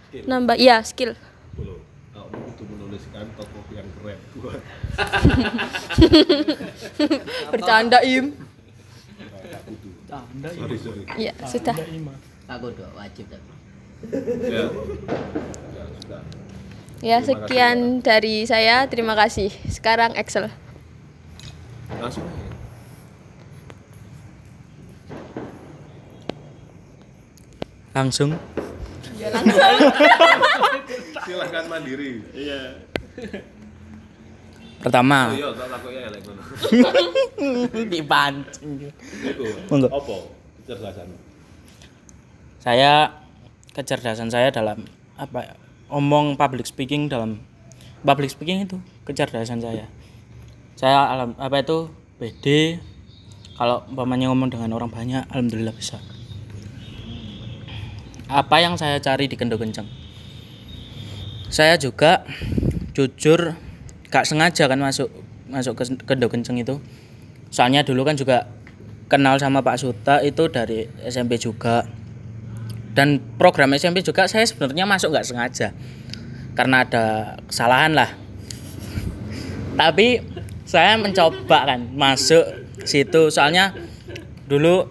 Skill. 0.09 0.23
nambah 0.25 0.55
iya 0.57 0.81
skill 0.81 1.13
Belum. 1.53 1.77
Kamu 2.11 2.37
itu 2.49 2.63
menuliskan 2.65 3.25
tokoh 3.33 3.61
yang 3.71 3.87
keren 3.95 4.19
buat 4.35 4.59
bercanda 7.49 7.97
im 8.03 8.35
itu. 9.65 9.89
Sorry 10.53 10.77
sorry. 10.77 11.01
iya 11.15 11.33
sudah 11.43 11.73
Aku 12.45 12.69
doa 12.69 12.91
wajib 12.93 13.25
tapi. 13.31 13.49
Ya. 14.45 14.67
Ya 15.73 15.83
sudah. 15.95 16.21
Ya 17.03 17.19
sekian 17.19 17.99
dari 17.99 18.47
saya 18.47 18.87
terima 18.87 19.13
kasih 19.13 19.51
sekarang 19.67 20.15
Excel 20.15 20.47
Langsung. 21.93 22.25
aja. 29.23 29.39
Langsung. 29.39 29.79
Silahkan 31.25 31.63
mandiri. 31.71 32.19
Iya. 32.35 32.83
Pertama, 34.83 35.31
Oh 35.31 35.37
iya, 35.39 35.49
tak 35.55 35.67
takut 35.71 35.91
ya 35.95 36.11
lek 36.11 36.21
ngono. 36.27 36.41
Dipancing. 37.93 38.91
Iku. 39.23 39.45
Monggo. 39.71 39.87
Apa? 39.87 40.17
Kecerdasan. 40.63 41.07
saya 42.63 43.11
kecerdasan 43.75 44.31
saya 44.31 44.47
dalam 44.47 44.87
apa 45.19 45.39
ya, 45.43 45.55
omong 45.93 46.33
public 46.33 46.65
speaking 46.65 47.05
dalam 47.05 47.37
public 48.01 48.33
speaking 48.33 48.65
itu 48.65 48.81
kecerdasan 49.05 49.61
saya. 49.61 49.85
Saya 50.73 51.05
alam 51.05 51.37
apa 51.37 51.61
itu 51.61 51.93
PD 52.17 52.77
kalau 53.53 53.85
umpamanya 53.85 54.33
ngomong 54.33 54.49
dengan 54.49 54.73
orang 54.73 54.89
banyak 54.89 55.29
alhamdulillah 55.29 55.71
bisa. 55.77 56.01
Apa 58.25 58.65
yang 58.65 58.73
saya 58.81 58.97
cari 58.97 59.29
di 59.29 59.37
kendo 59.37 59.61
kenceng? 59.61 59.85
Saya 61.53 61.77
juga 61.77 62.25
jujur 62.97 63.53
gak 64.09 64.25
sengaja 64.25 64.65
kan 64.65 64.81
masuk 64.81 65.13
masuk 65.53 65.77
ke 65.77 65.83
kendo 66.09 66.25
kenceng 66.33 66.57
itu. 66.57 66.81
Soalnya 67.53 67.85
dulu 67.85 68.01
kan 68.01 68.17
juga 68.17 68.49
kenal 69.05 69.37
sama 69.37 69.61
Pak 69.61 69.77
Suta 69.77 70.25
itu 70.25 70.49
dari 70.49 70.89
SMP 71.05 71.37
juga 71.37 71.85
dan 72.93 73.17
program 73.41 73.73
SMP 73.73 74.05
juga 74.05 74.29
saya 74.29 74.45
sebenarnya 74.45 74.85
masuk 74.85 75.09
nggak 75.13 75.25
sengaja. 75.25 75.73
Karena 76.53 76.85
ada 76.85 77.35
kesalahan 77.49 77.97
lah. 77.97 78.13
Tapi 79.73 80.21
saya 80.69 81.01
mencoba 81.01 81.65
kan 81.65 81.89
masuk 81.97 82.45
situ. 82.85 83.33
Soalnya 83.33 83.73
dulu 84.45 84.85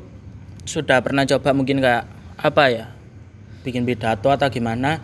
sudah 0.66 0.98
pernah 1.02 1.22
coba 1.22 1.54
mungkin 1.54 1.78
kayak 1.78 2.06
apa 2.42 2.64
ya 2.70 2.86
bikin 3.62 3.86
pidato 3.86 4.34
atau 4.34 4.50
gimana. 4.50 4.98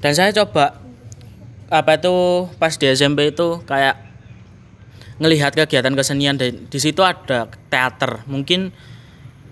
Dan 0.00 0.16
saya 0.16 0.32
coba 0.32 0.80
apa 1.68 2.00
itu 2.00 2.48
pas 2.56 2.72
di 2.72 2.88
SMP 2.88 3.36
itu 3.36 3.60
kayak 3.68 4.00
ngelihat 5.20 5.52
kegiatan 5.52 5.92
kesenian. 5.92 6.40
Dan 6.40 6.64
di 6.72 6.78
situ 6.80 7.04
ada 7.04 7.52
teater. 7.68 8.24
Mungkin 8.24 8.72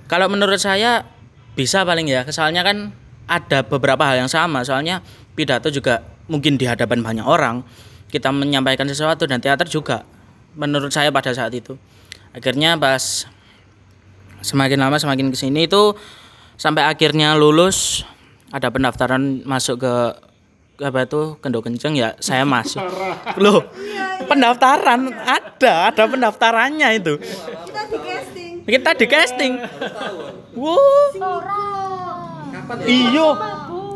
kalau 0.08 0.32
menurut 0.32 0.56
saya 0.56 1.17
bisa 1.58 1.82
paling 1.82 2.06
ya 2.06 2.22
soalnya 2.30 2.62
kan 2.62 2.94
ada 3.28 3.66
beberapa 3.66 4.06
hal 4.06 4.24
yang 4.24 4.30
sama. 4.30 4.64
Soalnya 4.64 5.04
pidato 5.36 5.68
juga 5.68 6.06
mungkin 6.30 6.56
di 6.56 6.64
hadapan 6.64 7.04
banyak 7.04 7.26
orang. 7.26 7.66
Kita 8.08 8.32
menyampaikan 8.32 8.88
sesuatu 8.88 9.28
dan 9.28 9.42
teater 9.42 9.68
juga 9.68 10.06
menurut 10.56 10.88
saya 10.88 11.12
pada 11.12 11.34
saat 11.36 11.52
itu. 11.52 11.76
Akhirnya 12.32 12.80
pas 12.80 13.28
semakin 14.40 14.80
lama 14.80 14.96
semakin 14.96 15.28
ke 15.34 15.36
sini 15.36 15.68
itu 15.68 15.92
sampai 16.56 16.88
akhirnya 16.88 17.36
lulus 17.36 18.06
ada 18.48 18.72
pendaftaran 18.72 19.44
masuk 19.44 19.82
ke 19.84 19.94
ke 20.78 20.86
apa 20.86 21.10
itu 21.10 21.34
kendo 21.42 21.58
kenceng 21.60 21.98
ya 21.98 22.14
saya 22.22 22.48
masuk. 22.48 22.80
Loh 23.36 23.66
pendaftaran 24.24 25.10
ada 25.10 25.92
ada 25.92 26.02
pendaftarannya 26.06 26.88
itu 26.96 27.18
Kita 28.68 28.92
di 28.92 29.06
casting. 29.08 29.52
kita 29.64 29.64
di 29.64 30.36
casting 30.36 30.52
wow 30.52 31.08
iyo 32.84 33.28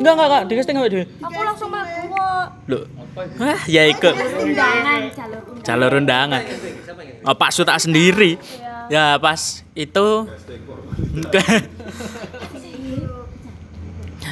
enggak 0.01 0.13
enggak 0.17 0.29
enggak. 0.29 0.43
Di 0.49 0.55
casting 0.57 0.77
apa 0.81 0.89
dia 0.89 1.05
Aku 1.21 1.41
langsung 1.45 1.69
mlebu 1.69 2.03
kok. 2.09 2.47
loh 2.73 2.85
Wah, 3.13 3.61
ya 3.69 3.85
ikut. 3.93 4.15
jalur 5.13 5.61
jalur 5.61 5.93
undangan. 6.01 6.41
Oh, 7.29 7.37
Pak 7.37 7.53
Suta 7.53 7.77
sendiri? 7.77 8.41
Ya 8.89 9.21
pas 9.21 9.61
itu. 9.77 10.09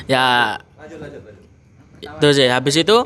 Ya. 0.09 0.57
Itu 2.01 2.29
sih. 2.33 2.49
Habis 2.49 2.81
itu 2.81 2.97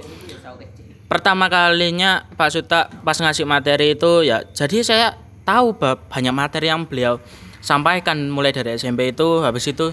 pertama 1.11 1.51
kalinya 1.51 2.23
Pak 2.39 2.55
Suta 2.55 2.87
pas 3.03 3.19
ngasih 3.19 3.43
materi 3.51 3.99
itu 3.99 4.23
ya 4.23 4.47
jadi 4.55 4.79
saya 4.87 5.09
tahu 5.45 5.77
ba- 5.77 6.01
banyak 6.01 6.35
materi 6.35 6.69
yang 6.73 6.89
beliau 6.89 7.21
sampaikan. 7.61 8.17
Mulai 8.33 8.53
dari 8.53 8.77
SMP 8.77 9.13
itu 9.13 9.45
habis 9.45 9.65
itu 9.69 9.93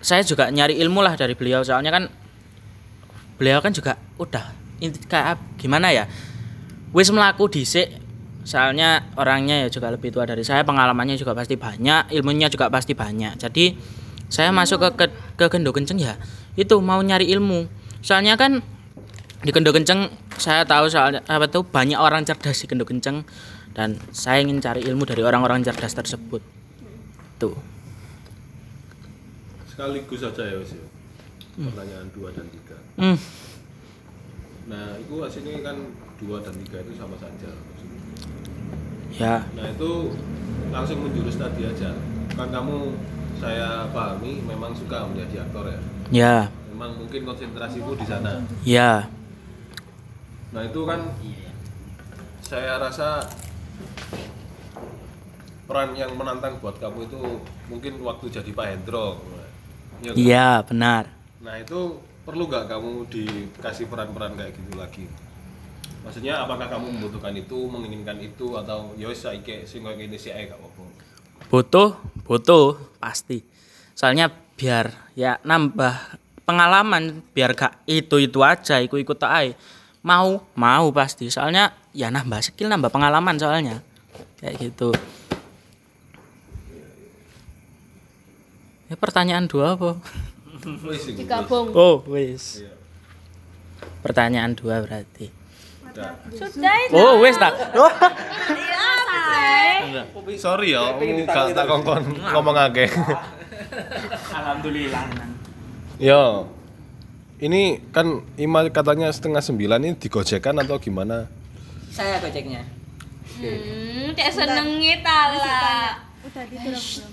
saya 0.00 0.20
juga 0.24 0.48
nyari 0.52 0.76
ilmu 0.80 1.00
lah 1.00 1.14
dari 1.16 1.36
beliau. 1.36 1.62
Soalnya 1.62 1.92
kan 1.92 2.08
beliau 3.36 3.60
kan 3.60 3.72
juga 3.72 4.00
udah 4.16 4.52
inti- 4.80 5.04
kayak 5.04 5.36
gimana 5.60 5.92
ya 5.92 6.04
wis 6.96 7.12
melaku 7.12 7.52
dhisik. 7.52 8.02
Soalnya 8.46 9.02
orangnya 9.18 9.66
ya 9.66 9.68
juga 9.68 9.90
lebih 9.90 10.14
tua 10.14 10.22
dari 10.22 10.46
saya 10.46 10.62
pengalamannya 10.62 11.18
juga 11.18 11.34
pasti 11.34 11.58
banyak 11.58 12.14
ilmunya 12.14 12.46
juga 12.46 12.70
pasti 12.70 12.94
banyak. 12.94 13.42
Jadi 13.42 13.74
saya 14.30 14.54
masuk 14.54 14.82
ke 14.82 14.88
ke, 14.94 15.06
ke 15.34 15.44
Gendo 15.50 15.74
Kenceng 15.74 15.98
ya 15.98 16.14
itu 16.54 16.78
mau 16.78 17.02
nyari 17.02 17.26
ilmu. 17.34 17.66
Soalnya 18.06 18.38
kan 18.38 18.62
di 19.42 19.50
Gendo 19.50 19.74
Kenceng 19.74 20.14
saya 20.38 20.62
tahu 20.62 20.86
soalnya 20.86 21.26
apa 21.26 21.50
tuh 21.50 21.66
banyak 21.66 21.98
orang 21.98 22.22
cerdas 22.22 22.62
di 22.62 22.70
Gendo 22.70 22.86
Kenceng 22.86 23.26
dan 23.76 24.00
saya 24.08 24.40
ingin 24.40 24.56
cari 24.56 24.80
ilmu 24.88 25.04
dari 25.04 25.20
orang-orang 25.20 25.60
cerdas 25.60 25.92
tersebut 25.92 26.40
tuh 27.36 27.52
Sekaligus 29.68 30.24
saja 30.24 30.40
ya 30.48 30.56
Wis. 30.56 30.72
ya. 30.72 30.84
Pertanyaan 31.56 32.08
2 32.16 32.32
dan 32.32 32.46
3. 32.48 32.76
hmm. 32.96 33.18
Nah, 34.66 34.96
itu 34.96 35.14
hasilnya 35.20 35.60
kan 35.60 35.76
2 36.16 36.40
dan 36.40 36.54
3 36.56 36.80
itu 36.80 36.92
sama 36.96 37.16
saja. 37.20 37.52
ya 39.12 39.44
Nah, 39.52 39.66
itu 39.68 40.16
langsung 40.72 41.04
menjurus 41.04 41.36
tadi 41.36 41.68
aja. 41.68 41.92
Kan 42.32 42.48
kamu 42.48 42.96
saya 43.36 43.84
pahami 43.92 44.40
memang 44.48 44.72
suka 44.72 45.04
menjadi 45.12 45.44
aktor 45.44 45.68
ya. 45.68 45.80
ya 46.08 46.36
Memang 46.72 46.96
mungkin 46.96 47.20
konsentrasiku 47.28 47.92
di 48.00 48.04
sana. 48.08 48.40
ya 48.64 49.12
Nah, 50.56 50.64
itu 50.64 50.80
kan 50.88 51.12
saya 52.40 52.80
rasa 52.80 53.20
peran 55.66 55.90
yang 55.98 56.14
menantang 56.14 56.62
buat 56.62 56.78
kamu 56.78 57.10
itu 57.10 57.20
mungkin 57.66 57.92
waktu 58.00 58.26
jadi 58.30 58.50
Pak 58.54 58.66
Hendro. 58.70 59.18
Iya 59.96 60.12
kan? 60.12 60.16
iya 60.20 60.48
benar 60.60 61.04
Nah 61.40 61.56
itu 61.56 62.00
perlu 62.26 62.50
nggak 62.50 62.66
kamu 62.68 63.06
dikasih 63.06 63.86
peran-peran 63.86 64.34
kayak 64.34 64.52
gitu 64.58 64.74
lagi? 64.74 65.06
Maksudnya 66.02 66.42
apakah 66.42 66.70
kamu 66.70 66.98
membutuhkan 66.98 67.34
itu, 67.34 67.66
menginginkan 67.66 68.18
itu 68.18 68.54
atau 68.54 68.94
ya 68.94 69.10
wis 69.10 69.22
saiki 69.22 69.66
sing 69.66 69.82
koyo 69.82 69.94
ngene 69.98 70.18
sik 70.18 70.34
ae 70.34 70.46
gak 70.50 70.58
apa-apa. 70.58 70.84
butuh 71.46 71.94
butuh 72.26 72.74
pasti 72.98 73.46
soalnya 73.94 74.26
biar 74.58 74.90
ya 75.14 75.38
nambah 75.46 76.18
pengalaman 76.42 77.22
biar 77.30 77.54
gak 77.54 77.86
itu 77.86 78.18
itu 78.18 78.42
aja 78.42 78.82
ikut 78.82 78.98
ikut 78.98 79.20
aja 79.22 79.54
mau 80.02 80.42
mau 80.58 80.90
pasti 80.90 81.30
soalnya 81.30 81.70
ya 81.96 82.12
nambah 82.12 82.44
skill 82.44 82.68
nambah 82.68 82.92
pengalaman 82.92 83.40
soalnya. 83.40 83.80
Kayak 84.36 84.68
gitu. 84.68 84.92
Ya 88.92 88.94
pertanyaan 89.00 89.48
dua 89.48 89.74
apa? 89.74 89.96
Digabung. 91.16 91.72
oh 91.72 92.04
wis. 92.12 92.60
Pertanyaan 94.04 94.52
dua 94.52 94.84
berarti. 94.84 95.32
Sudah. 96.36 96.92
Oh 96.92 97.24
wis 97.24 97.40
tak. 97.40 97.56
Oh. 97.72 97.88
Sorry 100.36 100.76
ya, 100.76 100.92
gak 101.00 101.56
tak 101.56 101.64
kongkon 101.64 102.20
ngomong 102.20 102.56
akeh. 102.68 102.90
alhamdulillah 104.36 105.08
Yo. 105.96 106.52
Ini 107.36 107.84
kan 107.92 108.24
Ima 108.40 108.64
katanya 108.72 109.12
setengah 109.12 109.44
sembilan 109.44 109.80
ini 109.84 109.94
digojekan 109.96 110.56
atau 110.60 110.80
gimana? 110.80 111.28
Saya 111.96 112.20
gojeknya. 112.20 112.60
Hmm, 113.40 114.12
cek 114.12 114.28
senengi 114.36 115.00
tala. 115.00 115.96
Udah 116.28 116.44
tidur 116.44 116.76
belum? 116.76 117.12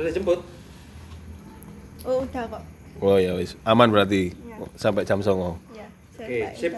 Udah 0.00 0.10
jemput. 0.16 0.40
Oh, 2.08 2.24
udah 2.24 2.44
kok. 2.48 2.62
Oh 2.98 3.20
ya 3.20 3.36
wis, 3.36 3.54
aman 3.68 3.92
berarti 3.92 4.32
sampai 4.74 5.04
jam 5.04 5.20
songo. 5.20 5.60
Ya, 5.76 5.86
Oke, 6.16 6.38
sip. 6.56 6.72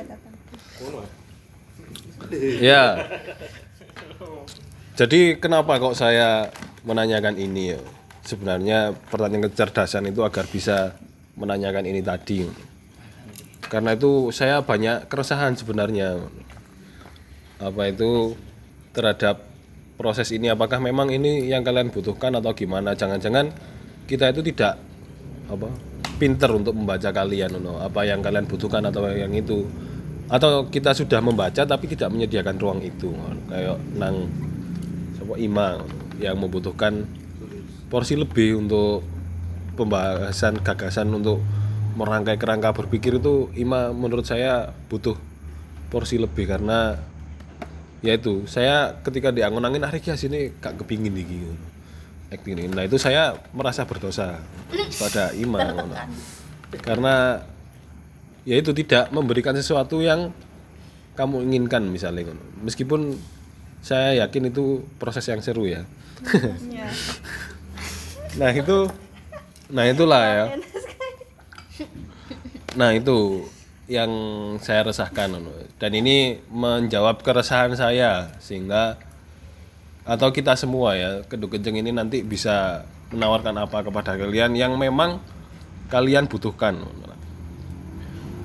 Ya. 2.60 2.85
Jadi 4.98 5.40
kenapa 5.40 5.81
kok 5.81 5.97
saya 5.97 6.51
menanyakan 6.85 7.39
ini 7.39 7.78
ya? 7.78 7.81
Sebenarnya 8.27 8.93
pertanyaan 9.09 9.48
kecerdasan 9.48 10.10
itu 10.12 10.20
agar 10.27 10.44
bisa 10.51 10.98
menanyakan 11.40 11.89
ini 11.89 12.05
tadi. 12.05 12.44
Karena 13.70 13.94
itu 13.94 14.34
saya 14.34 14.66
banyak 14.66 15.06
keresahan 15.06 15.55
sebenarnya. 15.55 16.18
Apa 17.62 17.88
itu 17.88 18.34
terhadap 18.90 19.47
proses 19.94 20.34
ini 20.34 20.51
apakah 20.51 20.82
memang 20.82 21.14
ini 21.14 21.47
yang 21.47 21.62
kalian 21.62 21.94
butuhkan 21.94 22.34
atau 22.34 22.51
gimana? 22.51 22.98
Jangan-jangan 22.98 23.55
kita 24.10 24.34
itu 24.34 24.42
tidak 24.51 24.74
apa 25.47 25.70
pinter 26.18 26.51
untuk 26.52 26.76
membaca 26.76 27.09
kalian 27.09 27.56
no. 27.62 27.80
apa 27.80 28.05
yang 28.05 28.20
kalian 28.20 28.44
butuhkan 28.44 28.84
atau 28.84 29.09
yang 29.09 29.32
itu 29.32 29.64
atau 30.30 30.68
kita 30.68 30.92
sudah 30.92 31.18
membaca 31.18 31.64
tapi 31.64 31.90
tidak 31.90 32.12
menyediakan 32.12 32.60
ruang 32.60 32.80
itu 32.84 33.10
kayak 33.51 33.80
nang 33.98 34.30
sapa 35.16 35.34
ima 35.40 35.80
yang 36.22 36.38
membutuhkan 36.38 37.09
porsi 37.90 38.14
lebih 38.14 38.62
untuk 38.62 39.02
pembahasan 39.74 40.60
gagasan 40.60 41.10
untuk 41.10 41.42
merangkai 41.96 42.36
kerangka 42.38 42.74
berpikir 42.74 43.18
itu 43.18 43.50
ima 43.58 43.90
menurut 43.90 44.26
saya 44.26 44.74
butuh 44.90 45.18
porsi 45.90 46.16
lebih 46.16 46.46
karena 46.46 46.96
ya 48.00 48.16
itu 48.16 48.48
saya 48.48 48.96
ketika 49.04 49.28
diangon-angin 49.34 49.84
ah 49.84 49.92
Riki 49.92 50.12
sini 50.16 50.54
gak 50.62 50.80
kepingin 50.80 51.14
iki 51.16 51.38
acting 52.30 52.54
ini. 52.56 52.70
Nah 52.70 52.86
itu 52.86 52.96
saya 52.96 53.34
merasa 53.50 53.84
berdosa. 53.84 54.38
Pada 54.70 55.34
ima 55.34 55.74
ngono. 55.74 55.94
karena 56.70 57.42
ya 58.46 58.54
itu 58.54 58.70
tidak 58.70 59.10
memberikan 59.10 59.50
sesuatu 59.58 59.98
yang 59.98 60.30
kamu 61.18 61.42
inginkan 61.50 61.82
misalnya 61.90 62.30
ngono. 62.30 62.62
meskipun 62.62 63.18
saya 63.82 64.22
yakin 64.22 64.54
itu 64.54 64.86
proses 65.02 65.26
yang 65.26 65.42
seru 65.42 65.66
ya. 65.66 65.82
Ya. 66.70 66.86
nah 68.38 68.54
itu 68.54 68.86
nah 69.66 69.82
itulah 69.90 70.22
ya 70.22 70.44
nah 72.78 72.94
itu 72.94 73.47
yang 73.90 74.10
saya 74.62 74.86
resahkan 74.86 75.34
dan 75.82 75.90
ini 75.90 76.38
menjawab 76.47 77.26
keresahan 77.26 77.74
saya 77.74 78.30
sehingga 78.38 78.94
atau 80.06 80.30
kita 80.30 80.55
semua 80.55 80.94
ya 80.94 81.10
keduk 81.26 81.59
kenceng 81.59 81.82
ini 81.82 81.90
nanti 81.90 82.22
bisa 82.22 82.86
menawarkan 83.10 83.59
apa 83.59 83.82
kepada 83.82 84.14
kalian 84.14 84.55
yang 84.55 84.78
memang 84.78 85.18
kalian 85.90 86.30
butuhkan 86.30 86.78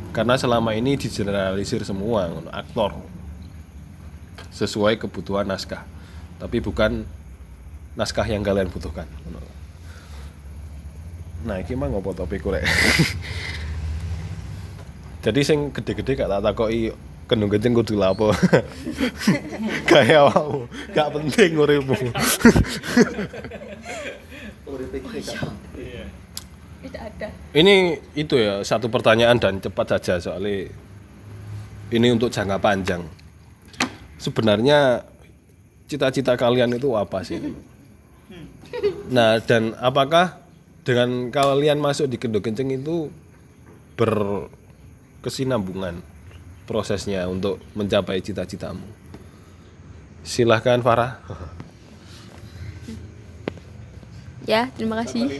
karena 0.09 0.39
selama 0.39 0.71
ini 0.71 0.95
digeneralisir 0.95 1.83
semua 1.83 2.31
aktor. 2.55 2.95
Sesuai 4.55 4.95
kebutuhan 4.95 5.43
naskah. 5.43 5.83
Tapi 6.39 6.63
bukan 6.63 7.03
naskah 7.95 8.27
yang 8.27 8.43
kalian 8.43 8.67
butuhkan 8.67 9.07
nah 11.45 11.61
ini 11.61 11.73
mah 11.77 11.87
ngopo 11.93 12.11
topik 12.11 12.41
rek 12.41 12.65
jadi 15.25 15.39
sing 15.41 15.73
gede-gede 15.73 16.21
gak 16.21 16.29
tak 16.29 16.41
takoki 16.45 16.93
kendung 17.25 17.49
kenceng 17.49 17.73
kudu 17.73 17.97
lapo 17.97 18.29
kayak 19.89 20.29
wow 20.29 20.69
gak 20.93 21.09
penting 21.09 21.57
uripmu 21.57 21.97
ada. 26.85 27.27
ini 27.57 27.97
itu 28.13 28.37
ya 28.37 28.61
satu 28.61 28.93
pertanyaan 28.93 29.41
dan 29.41 29.57
cepat 29.57 29.97
saja 29.97 30.21
soalnya 30.21 30.69
ini 31.89 32.07
untuk 32.13 32.29
jangka 32.29 32.61
panjang 32.61 33.01
sebenarnya 34.21 35.01
cita-cita 35.85 36.33
kalian 36.33 36.75
itu 36.75 36.93
apa 36.97 37.21
sih? 37.21 37.37
Nah, 39.13 39.37
dan 39.45 39.77
apakah 39.77 40.41
dengan 40.81 41.29
kalian 41.29 41.77
masuk 41.77 42.09
di 42.09 42.17
Kendo 42.17 42.41
Kenceng 42.41 42.73
itu 42.73 43.09
berkesinambungan 45.25 46.05
prosesnya 46.69 47.25
untuk 47.25 47.57
mencapai 47.73 48.21
cita-citamu? 48.21 48.85
Silahkan 50.21 50.77
Farah. 50.85 51.17
Ya, 54.45 54.69
terima 54.77 55.01
kasih. 55.01 55.25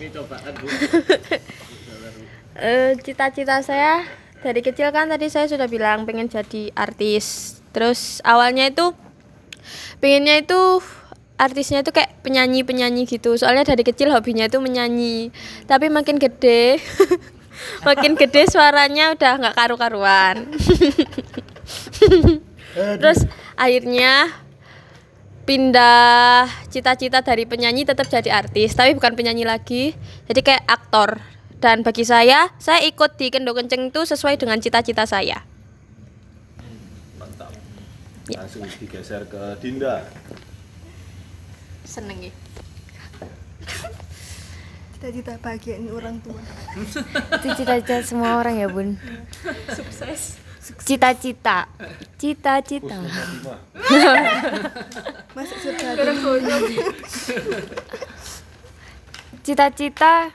Eh, 2.56 2.96
Cita-cita 3.04 3.62
saya 3.62 4.02
dari 4.42 4.66
kecil 4.66 4.90
kan 4.90 5.06
tadi 5.12 5.30
saya 5.30 5.46
sudah 5.46 5.70
bilang 5.70 6.10
pengen 6.10 6.26
jadi 6.26 6.74
artis. 6.74 7.60
Terus 7.70 8.18
awalnya 8.26 8.72
itu 8.72 8.98
pengennya 10.02 10.42
itu 10.42 10.82
artisnya 11.38 11.86
itu 11.86 11.94
kayak 11.94 12.18
penyanyi-penyanyi 12.26 13.06
gitu. 13.06 13.38
Soalnya 13.38 13.68
dari 13.68 13.86
kecil 13.86 14.10
hobinya 14.10 14.50
itu 14.50 14.58
menyanyi. 14.58 15.30
Tapi 15.70 15.92
makin 15.94 16.18
gede 16.18 16.82
makin 17.84 18.14
gede 18.20 18.48
suaranya 18.50 19.14
udah 19.16 19.34
nggak 19.40 19.56
karu-karuan. 19.56 20.50
Terus 22.76 23.24
akhirnya 23.56 24.32
pindah 25.46 26.50
cita-cita 26.74 27.22
dari 27.22 27.46
penyanyi 27.46 27.86
tetap 27.86 28.10
jadi 28.10 28.34
artis 28.34 28.74
tapi 28.74 28.98
bukan 28.98 29.14
penyanyi 29.14 29.46
lagi 29.46 29.94
jadi 30.28 30.42
kayak 30.42 30.64
aktor. 30.68 31.22
Dan 31.56 31.82
bagi 31.82 32.06
saya 32.06 32.52
saya 32.62 32.84
ikut 32.84 33.18
di 33.18 33.32
Kendo 33.32 33.56
Kenceng 33.56 33.90
itu 33.90 34.02
sesuai 34.06 34.38
dengan 34.38 34.60
cita-cita 34.62 35.08
saya. 35.08 35.42
Langsung 38.26 38.66
digeser 38.82 39.26
ke 39.30 39.58
Dinda. 39.62 40.02
seneng 41.86 42.18
ya 42.18 42.34
Cita-cita 45.06 45.38
bahagiain 45.38 45.86
orang 45.94 46.18
tua. 46.18 46.42
Itu 47.38 47.50
cita-cita 47.62 48.02
semua 48.02 48.42
orang 48.42 48.58
ya, 48.58 48.66
Bun. 48.66 48.98
Sukses. 49.70 50.42
Cita-cita. 50.82 51.70
Cita-cita. 52.18 52.98
Masuk 55.38 55.58
surga. 55.62 55.94
Cita-cita 59.46 60.34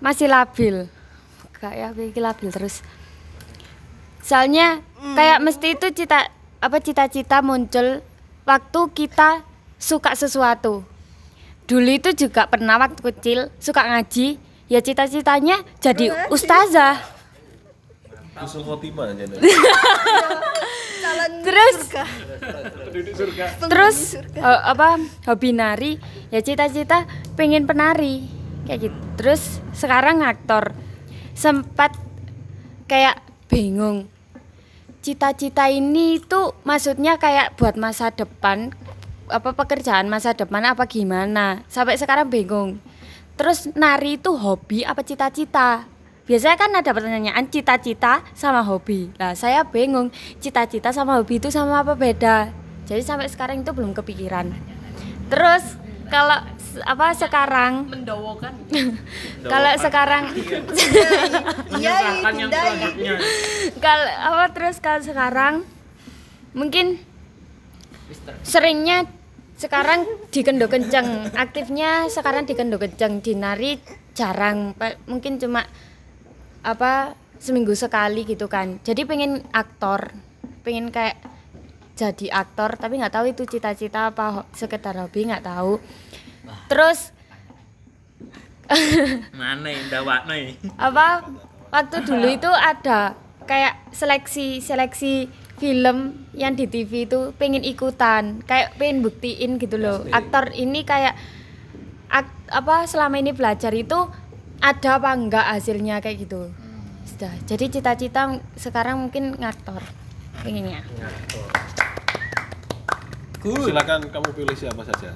masih 0.00 0.32
labil. 0.32 0.88
Kayak 1.60 1.92
aku 1.92 2.08
iki 2.08 2.24
labil 2.24 2.48
terus. 2.48 2.80
Soalnya 4.24 4.80
kayak 5.12 5.44
mesti 5.44 5.76
itu 5.76 5.92
cita 5.92 6.32
apa 6.64 6.80
cita-cita 6.80 7.44
muncul 7.44 8.00
waktu 8.48 8.80
kita 8.96 9.44
suka 9.76 10.16
sesuatu. 10.16 10.88
Dulu 11.68 11.90
itu 11.92 12.10
juga 12.16 12.48
pernah 12.48 12.80
waktu 12.80 12.96
kecil 13.12 13.52
suka 13.60 13.84
ngaji, 13.84 14.40
ya 14.72 14.80
cita-citanya 14.80 15.60
jadi 15.84 16.32
ustazah. 16.32 16.96
Usul 18.40 18.64
khotimah 18.64 19.12
aja. 19.12 19.28
Calon 21.04 21.32
Terus? 21.44 21.76
surga. 23.18 23.44
terus 23.68 23.98
eh, 24.16 24.60
apa 24.64 24.96
hobi 25.28 25.50
nari. 25.52 25.92
Ya 26.32 26.40
cita-cita 26.40 27.04
pengen 27.36 27.68
penari. 27.68 28.24
Kayak 28.64 28.88
gitu. 28.88 28.98
Terus 29.20 29.60
sekarang 29.76 30.24
aktor. 30.24 30.72
Sempat 31.36 31.92
kayak 32.88 33.20
bingung. 33.52 34.08
Cita-cita 35.04 35.68
ini 35.68 36.16
tuh 36.22 36.56
maksudnya 36.64 37.20
kayak 37.20 37.60
buat 37.60 37.76
masa 37.76 38.08
depan 38.14 38.72
apa 39.28 39.52
pekerjaan 39.52 40.08
masa 40.08 40.32
depan 40.32 40.64
apa 40.64 40.84
gimana? 40.84 41.62
Sampai 41.66 41.96
sekarang 41.96 42.28
bingung. 42.28 42.80
Terus 43.38 43.70
nari 43.72 44.18
itu 44.18 44.34
hobi 44.34 44.82
apa 44.82 45.00
cita-cita? 45.00 45.86
Biasanya 46.26 46.56
kan 46.58 46.70
ada 46.74 46.90
pertanyaan 46.92 47.46
cita-cita 47.48 48.20
sama 48.34 48.60
hobi. 48.60 49.08
Nah 49.16 49.32
saya 49.32 49.64
bingung 49.64 50.12
cita-cita 50.38 50.92
sama 50.92 51.16
hobi 51.16 51.38
itu 51.38 51.48
sama 51.48 51.80
apa 51.80 51.94
beda? 51.94 52.52
Jadi 52.84 53.00
sampai 53.00 53.28
sekarang 53.28 53.62
itu 53.62 53.70
belum 53.72 53.96
kepikiran. 53.96 54.52
Terus 55.28 55.76
kalau 56.08 56.36
apa 56.84 57.06
sekarang? 57.12 57.88
Mendowokan. 57.88 58.52
Kalau 59.52 59.72
sekarang 59.78 60.24
Iya, 61.72 61.96
Dinda. 62.34 62.62
kalau 63.78 64.08
apa 64.08 64.44
terus 64.52 64.76
kalau 64.80 65.00
sekarang? 65.00 65.64
Mungkin 66.52 67.00
seringnya 68.42 69.04
sekarang 69.58 70.06
di 70.30 70.40
kendo 70.46 70.70
kenceng. 70.70 71.34
Aktifnya 71.34 72.06
sekarang 72.06 72.46
di 72.46 72.54
kendo 72.54 72.78
kenceng. 72.78 73.18
Di 73.18 73.34
nari 73.34 73.74
jarang 74.14 74.72
mungkin 75.10 75.42
cuma 75.42 75.66
apa 76.62 77.18
seminggu 77.42 77.74
sekali 77.74 78.22
gitu 78.22 78.46
kan. 78.46 78.78
Jadi 78.86 79.02
pengen 79.02 79.42
aktor. 79.50 80.14
Pengen 80.62 80.94
kayak 80.94 81.18
jadi 81.98 82.30
aktor 82.30 82.78
tapi 82.78 83.02
nggak 83.02 83.10
tahu 83.10 83.26
itu 83.34 83.42
cita-cita 83.50 84.14
apa 84.14 84.46
sekedar 84.54 84.94
hobi 84.94 85.26
nggak 85.26 85.42
tahu. 85.42 85.82
Terus 86.70 87.10
Mana 89.40 89.72
nih? 90.28 90.60
apa 90.76 91.24
waktu 91.72 92.04
dulu 92.04 92.28
itu 92.28 92.52
ada 92.52 93.16
kayak 93.48 93.80
seleksi 93.96 94.60
seleksi 94.60 95.32
film 95.58 95.98
yang 96.32 96.54
di 96.54 96.64
TV 96.64 97.04
itu 97.04 97.34
pengen 97.34 97.60
ikutan 97.60 98.40
kayak 98.42 98.78
pengen 98.78 99.02
buktiin 99.02 99.58
gitu 99.58 99.76
loh. 99.76 100.06
Aktor 100.08 100.54
ini 100.54 100.82
kayak 100.82 101.18
ak- 102.08 102.48
apa 102.48 102.86
selama 102.86 103.18
ini 103.18 103.34
belajar 103.34 103.74
itu 103.74 104.08
ada 104.58 104.96
apa 104.96 105.10
enggak 105.12 105.44
hasilnya 105.44 105.98
kayak 105.98 106.24
gitu. 106.24 106.48
Sudah. 107.04 107.34
Jadi 107.44 107.78
cita-cita 107.78 108.22
sekarang 108.54 108.98
mungkin 108.98 109.34
ngaktor 109.36 109.82
pengennya. 110.40 110.82
Silakan 113.38 114.10
kamu 114.10 114.28
pilih 114.34 114.56
siapa 114.56 114.82
saja. 114.82 115.14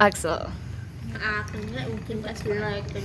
Axel. 0.00 0.48
Akhirnya 1.10 1.84
mungkin 1.90 2.22
kasih 2.24 2.56
like 2.56 2.88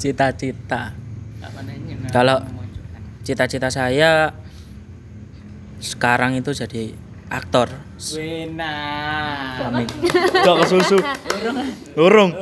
Cita-cita. 0.00 0.96
Kalau 2.10 2.42
cita-cita 3.24 3.68
saya 3.70 4.34
sekarang 5.80 6.36
itu 6.36 6.52
jadi 6.52 6.92
aktor. 7.30 7.70
Wena. 8.16 8.74
Amin. 9.70 9.86
Gak 10.44 10.56
ke 10.60 10.66
susu. 10.66 10.98
Urung. 11.96 12.34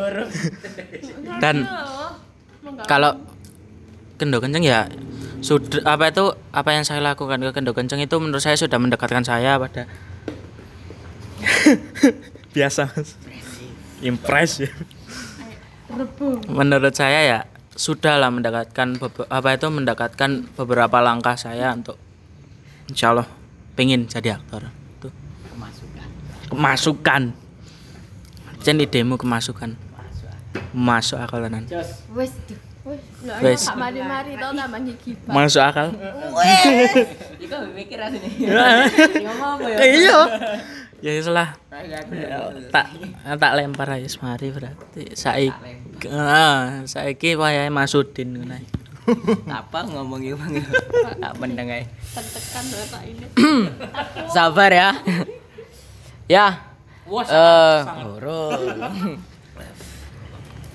Dan 1.39 1.69
kalau 2.89 3.15
kendo 4.19 4.43
kenceng 4.43 4.67
ya 4.67 4.91
sudah 5.39 5.87
apa 5.87 6.11
itu 6.11 6.35
apa 6.51 6.75
yang 6.75 6.83
saya 6.83 6.99
lakukan 6.99 7.39
ke 7.39 7.51
kendo 7.55 7.71
kenceng 7.71 8.03
itu 8.03 8.19
menurut 8.19 8.43
saya 8.43 8.59
sudah 8.59 8.75
mendekatkan 8.83 9.23
saya 9.23 9.55
pada 9.55 9.87
biasa 12.55 12.91
mas 12.91 13.15
impress 14.03 14.67
ya 14.67 14.71
menurut 16.51 16.91
saya 16.91 17.23
ya 17.23 17.39
sudah 17.79 18.19
lah 18.19 18.35
mendekatkan 18.35 18.99
apa 19.31 19.49
itu 19.55 19.71
mendekatkan 19.71 20.51
beberapa 20.59 20.99
langkah 20.99 21.39
saya 21.39 21.71
untuk 21.71 21.95
insya 22.91 23.15
Allah 23.15 23.31
pengen 23.79 24.11
jadi 24.11 24.35
aktor. 24.35 24.67
Itu 24.99 25.15
kemasukan. 26.51 27.23
Jen 28.67 28.83
idemu 28.83 29.15
kemasukan. 29.15 29.79
Masuk 30.75 31.23
akal 31.23 31.47
tenan 31.47 31.71
wes 32.11 32.35
wes. 33.45 33.63
Mari-mari 33.77 34.35
tau 34.41 34.53
tambah 34.57 34.81
gigi 34.83 35.13
masuk 35.29 35.63
akal. 35.63 35.95
Iku 37.39 37.57
mikir 37.79 37.99
asine. 38.03 38.29
Ngomong 39.23 39.63
apa 39.63 39.69
ya? 39.71 39.79
iya 39.87 40.19
ya 40.99 41.11
wis 41.15 41.31
lah 41.31 41.55
tak 42.75 42.87
tak 43.39 43.53
lempar 43.55 43.87
aja 43.95 44.09
semari 44.11 44.51
berarti 44.51 45.15
saiki 45.15 45.55
ah 46.11 46.83
saiki 46.87 47.39
wayahe 47.39 47.71
Masudin 47.71 48.35
ngono 48.35 48.55
ae. 48.59 48.67
Apa 49.49 49.89
ngomong 49.89 50.21
iki 50.21 50.35
Bang? 50.37 50.53
Tak 51.23 51.33
mendeng 51.41 51.69
ae. 51.73 51.85
tekan 52.13 52.65
bapak 52.69 53.03
ini 53.09 53.27
Sabar 54.35 54.71
ya. 54.75 54.91
ya. 56.29 56.47
Eh. 57.09 57.79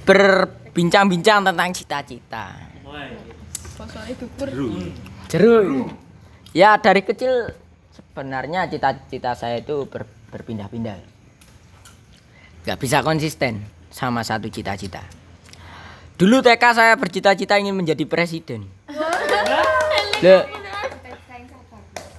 Berbincang-bincang 0.08 1.46
tentang 1.46 1.70
cita-cita. 1.72 2.46
Jeru. 5.30 5.88
Ya 6.54 6.78
dari 6.78 7.02
kecil 7.02 7.54
sebenarnya 8.14 8.70
cita-cita 8.70 9.34
saya 9.34 9.58
itu 9.58 9.90
ber- 9.90 10.06
berpindah-pindah. 10.30 11.02
Gak 12.62 12.78
bisa 12.78 13.02
konsisten 13.02 13.66
sama 13.90 14.22
satu 14.22 14.54
cita-cita. 14.54 15.02
Dulu 16.14 16.46
TK 16.46 16.64
saya 16.78 16.94
bercita-cita 16.94 17.58
ingin 17.58 17.74
menjadi 17.74 18.06
presiden. 18.06 18.70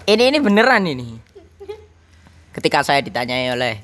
Ini 0.05 0.25
ini 0.35 0.39
beneran 0.43 0.83
ini. 0.83 1.15
Ketika 2.51 2.83
saya 2.83 2.99
ditanyai 2.99 3.55
oleh 3.55 3.75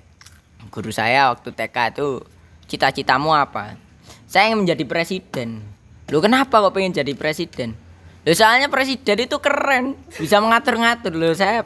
guru 0.66 0.91
saya 0.91 1.31
waktu 1.31 1.55
TK 1.55 1.95
itu 1.95 2.27
cita-citamu 2.66 3.31
apa? 3.39 3.78
Saya 4.27 4.51
ingin 4.51 4.66
menjadi 4.66 4.82
presiden. 4.82 5.62
Lu 6.11 6.19
kenapa 6.19 6.59
kok 6.59 6.74
pengen 6.74 6.91
jadi 6.91 7.15
presiden? 7.15 7.78
Loh 8.27 8.35
soalnya 8.37 8.66
presiden 8.66 9.31
itu 9.31 9.39
keren, 9.39 9.95
bisa 10.11 10.43
mengatur-ngatur 10.43 11.15
loh. 11.15 11.32
Saya 11.32 11.65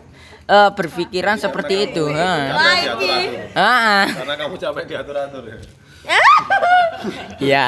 eh, 0.49 0.71
berpikiran 0.73 1.37
seperti 1.41 1.93
itu. 1.93 2.05
Karena 4.13 4.35
kamu 4.37 4.55
capek 4.61 4.85
diatur-atur 4.89 5.45
ya. 5.49 5.59
Iya. 7.41 7.67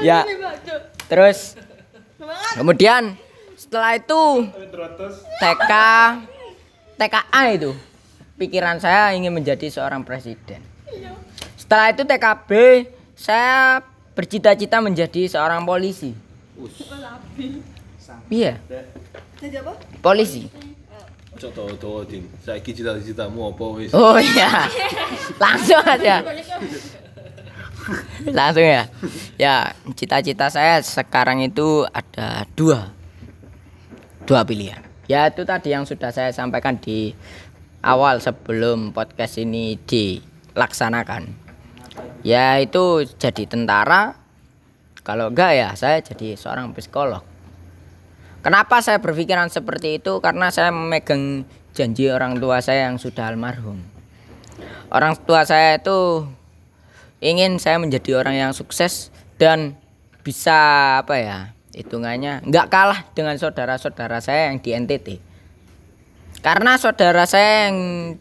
Ya. 0.00 0.24
Terus 1.08 1.56
kemudian 2.56 3.16
setelah 3.56 3.96
itu 3.98 4.48
TK 5.40 5.72
TKA 7.00 7.42
itu 7.56 7.72
pikiran 8.40 8.76
saya 8.80 9.12
ingin 9.12 9.32
menjadi 9.32 9.68
seorang 9.68 10.04
presiden. 10.04 10.60
Setelah 11.56 11.92
itu 11.92 12.02
TKB 12.04 12.50
saya 13.14 13.84
bercita-cita 14.16 14.80
menjadi 14.80 15.28
seorang 15.28 15.64
polisi. 15.68 16.29
Iya. 18.30 18.58
Polisi. 20.02 20.50
Cok 21.40 21.78
tau 21.80 22.02
din. 22.04 22.26
Saiki 22.42 22.74
cita-citamu 22.74 23.54
apa 23.54 23.64
wis? 23.78 23.94
Oh 23.96 24.18
iya. 24.18 24.66
Langsung 25.38 25.80
aja. 25.86 26.20
Langsung 28.28 28.66
ya. 28.66 28.84
Ya, 29.40 29.72
cita-cita 29.96 30.52
saya 30.52 30.84
sekarang 30.84 31.40
itu 31.40 31.88
ada 31.88 32.44
dua. 32.52 32.92
Dua 34.28 34.44
pilihan. 34.44 34.84
Ya 35.08 35.26
itu 35.26 35.42
tadi 35.48 35.72
yang 35.72 35.88
sudah 35.88 36.12
saya 36.12 36.30
sampaikan 36.30 36.78
di 36.78 37.16
awal 37.80 38.20
sebelum 38.20 38.92
podcast 38.92 39.40
ini 39.40 39.80
dilaksanakan. 39.88 41.34
Ya 42.20 42.60
itu 42.60 43.08
jadi 43.16 43.48
tentara. 43.48 44.19
Kalau 45.10 45.26
enggak 45.26 45.58
ya 45.58 45.68
saya 45.74 45.98
jadi 45.98 46.38
seorang 46.38 46.70
psikolog. 46.70 47.26
Kenapa 48.46 48.78
saya 48.78 49.02
berpikiran 49.02 49.50
seperti 49.50 49.98
itu? 49.98 50.22
Karena 50.22 50.54
saya 50.54 50.70
memegang 50.70 51.42
janji 51.74 52.06
orang 52.14 52.38
tua 52.38 52.62
saya 52.62 52.86
yang 52.86 52.94
sudah 53.02 53.26
almarhum. 53.26 53.82
Orang 54.86 55.18
tua 55.26 55.42
saya 55.42 55.82
itu 55.82 56.30
ingin 57.18 57.58
saya 57.58 57.82
menjadi 57.82 58.22
orang 58.22 58.38
yang 58.38 58.52
sukses 58.54 59.10
dan 59.34 59.74
bisa 60.22 60.54
apa 61.02 61.18
ya 61.18 61.38
hitungannya 61.74 62.46
nggak 62.46 62.70
kalah 62.70 63.02
dengan 63.10 63.34
saudara-saudara 63.34 64.22
saya 64.22 64.54
yang 64.54 64.62
di 64.62 64.70
NTT. 64.78 65.08
Karena 66.38 66.78
saudara 66.78 67.26
saya 67.26 67.66
yang 67.66 67.76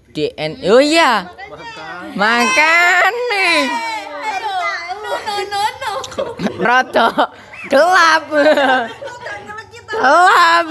di 0.10 0.26
N 0.34 0.57
oh 0.74 0.82
iya 0.82 1.30
makan 2.18 3.14
nih 3.30 3.90
Roto. 6.59 7.07
Gelap. 7.69 8.25
Gelap. 9.89 10.67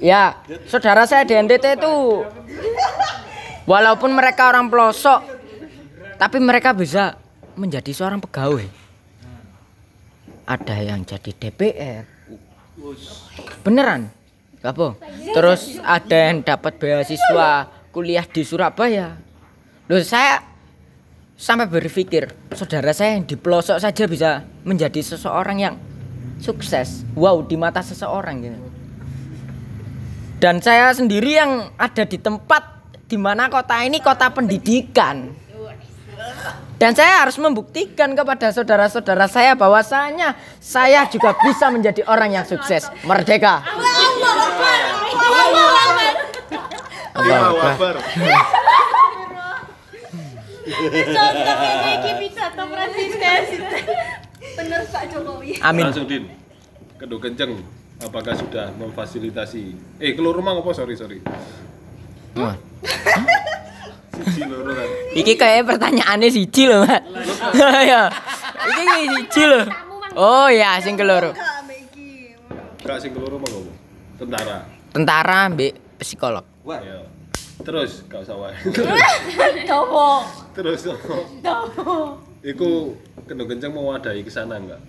Ya 0.00 0.40
saudara 0.66 1.04
saya 1.04 1.22
di 1.28 1.36
NTT 1.36 1.80
itu. 1.80 2.24
Walaupun 3.68 4.10
mereka 4.10 4.50
orang 4.50 4.66
pelosok 4.66 5.22
tapi 6.18 6.36
mereka 6.42 6.74
bisa 6.74 7.16
menjadi 7.54 7.92
seorang 7.94 8.20
pegawai. 8.20 8.66
Ada 10.50 10.82
yang 10.82 11.06
jadi 11.06 11.30
DPR 11.30 12.02
beneran? 13.62 14.10
Apa? 14.60 14.96
Terus 15.32 15.80
ada 15.80 16.18
yang 16.18 16.44
dapat 16.44 16.76
beasiswa 16.76 17.70
kuliah 17.94 18.26
di 18.26 18.42
Surabaya. 18.44 19.16
Loh 19.88 20.02
saya 20.04 20.49
sampai 21.40 21.64
berpikir 21.64 22.28
saudara 22.52 22.92
saya 22.92 23.16
yang 23.16 23.24
di 23.24 23.32
pelosok 23.32 23.80
saja 23.80 24.04
bisa 24.04 24.44
menjadi 24.60 25.00
seseorang 25.00 25.56
yang 25.56 25.74
sukses. 26.36 27.08
Wow 27.16 27.48
di 27.48 27.56
mata 27.56 27.80
seseorang 27.80 28.44
gitu. 28.44 28.60
Dan 30.36 30.60
saya 30.60 30.92
sendiri 30.92 31.40
yang 31.40 31.72
ada 31.80 32.04
di 32.04 32.20
tempat 32.20 32.92
di 33.08 33.16
mana 33.16 33.48
kota 33.48 33.80
ini 33.80 34.04
kota 34.04 34.28
pendidikan. 34.28 35.32
Dan 36.76 36.92
saya 36.92 37.24
harus 37.24 37.40
membuktikan 37.40 38.12
kepada 38.12 38.52
saudara-saudara 38.52 39.24
saya 39.24 39.56
bahwasanya 39.56 40.36
saya 40.60 41.08
juga 41.08 41.32
bisa 41.40 41.72
menjadi 41.72 42.04
orang 42.04 42.36
yang 42.36 42.44
sukses. 42.44 42.92
Merdeka 43.04 43.64
Allahu 50.70 52.34
Akbar. 52.40 52.78
Bener 54.56 54.80
Pak 54.88 55.04
Jokowi. 55.12 55.50
amin 55.60 55.82
Langsung 55.88 56.06
din. 56.08 56.24
Kedo 57.00 57.16
kenceng. 57.20 57.52
Apakah 58.00 58.32
sudah 58.32 58.72
memfasilitasi? 58.80 59.76
Eh, 60.00 60.16
keluar 60.16 60.40
rumah 60.40 60.56
apa? 60.56 60.72
Sorry, 60.72 60.96
sorry. 60.96 61.20
Wah. 62.32 62.56
Siji 64.16 64.42
loro 64.48 64.72
kan. 64.72 64.88
Iki 65.12 65.34
kayak 65.36 65.68
pertanyaannya 65.68 66.28
siji 66.32 66.64
loh, 66.64 66.84
Mbak. 66.88 67.02
ya. 67.92 68.08
Iki 68.72 68.82
kayak 68.88 69.08
siji 69.12 69.42
loh. 69.44 69.64
Oh 70.16 70.48
ya, 70.48 70.80
sing 70.80 70.96
keloro. 70.96 71.36
Kak 72.80 72.98
sing 72.98 73.12
keluar 73.12 73.36
rumah 73.36 73.48
apa? 73.52 73.72
Tentara. 74.16 74.56
Tentara 74.90 75.38
mbek 75.52 75.72
psikolog. 76.00 76.44
Ya. 76.66 77.04
Terus 77.60 78.04
gak 78.08 78.24
usah 78.24 78.36
wae. 78.40 78.56
Dopo. 79.68 80.24
Terus 80.56 80.80
apa? 80.88 81.16
Iku 82.40 82.96
kendo 83.28 83.44
kenceng 83.44 83.72
mewadahi 83.72 84.24
ke 84.24 84.32
sana 84.32 84.56
enggak? 84.56 84.80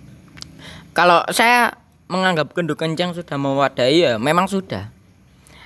Kalau 0.96 1.20
saya 1.32 1.76
menganggap 2.08 2.52
kenduk 2.52 2.80
kencang 2.80 3.12
sudah 3.12 3.36
mewadahi 3.36 4.08
ya 4.08 4.12
memang 4.16 4.48
sudah. 4.48 4.88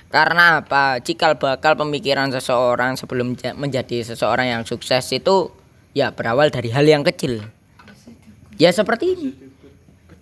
Karena 0.07 0.63
apa? 0.63 1.03
Cikal 1.03 1.35
bakal 1.35 1.75
pemikiran 1.75 2.31
seseorang 2.31 2.95
sebelum 2.95 3.35
ja- 3.35 3.55
menjadi 3.55 4.03
seseorang 4.03 4.47
yang 4.47 4.63
sukses 4.63 5.03
itu 5.11 5.51
ya 5.91 6.15
berawal 6.15 6.47
dari 6.47 6.71
hal 6.71 6.87
yang 6.87 7.03
kecil. 7.03 7.43
Ya 8.55 8.71
seperti 8.71 9.15
ini. 9.15 9.29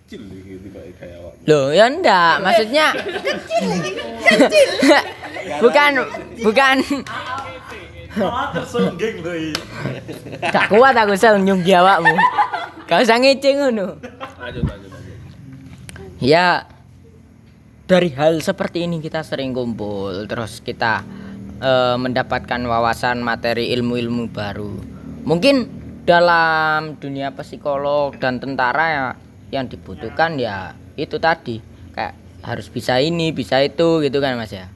Kecil 0.06 0.22
kayak 0.98 1.18
awak. 1.18 1.34
Loh, 1.46 1.70
ya 1.70 1.86
enggak, 1.86 2.42
maksudnya 2.42 2.86
bukan 5.62 5.92
bukan 6.42 6.76
Gak 10.56 10.66
kuat 10.72 10.96
aku 10.96 11.12
sel 11.20 11.36
nyunggi 11.36 11.76
awakmu. 11.76 12.16
Gak 12.88 13.04
usah 13.04 13.20
ngece 13.20 13.50
ngono. 13.60 14.00
Lanjut, 14.40 14.64
lanjut, 14.64 14.88
lanjut. 14.88 15.16
Ya 16.22 16.64
dari 17.84 18.10
hal 18.16 18.40
seperti 18.40 18.88
ini 18.88 19.04
kita 19.04 19.20
sering 19.20 19.52
kumpul 19.52 20.24
terus 20.26 20.64
kita 20.64 21.04
eh, 21.60 21.96
mendapatkan 22.00 22.60
wawasan 22.64 23.20
materi 23.20 23.68
ilmu-ilmu 23.76 24.32
baru. 24.32 24.72
Mungkin 25.26 25.68
dalam 26.06 26.96
dunia 27.02 27.34
psikolog 27.34 28.14
dan 28.16 28.38
tentara 28.38 28.86
ya 28.88 29.06
yang 29.50 29.66
dibutuhkan 29.66 30.38
ya 30.38 30.72
itu 30.96 31.18
tadi 31.18 31.60
kayak 31.92 32.14
harus 32.46 32.70
bisa 32.70 32.96
ini, 33.02 33.34
bisa 33.34 33.60
itu 33.60 34.00
gitu 34.00 34.22
kan 34.22 34.38
Mas 34.38 34.54
ya. 34.54 34.70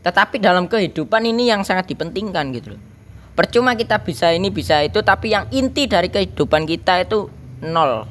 Tetapi 0.00 0.40
dalam 0.40 0.64
kehidupan 0.64 1.22
ini 1.28 1.52
yang 1.52 1.60
sangat 1.60 1.92
dipentingkan 1.92 2.52
gitu 2.56 2.76
loh. 2.76 2.82
Percuma 3.36 3.76
kita 3.76 4.00
bisa 4.00 4.32
ini, 4.32 4.52
bisa 4.52 4.80
itu 4.84 5.00
tapi 5.00 5.32
yang 5.32 5.48
inti 5.52 5.88
dari 5.88 6.08
kehidupan 6.12 6.68
kita 6.68 7.04
itu 7.04 7.28
nol. 7.64 8.04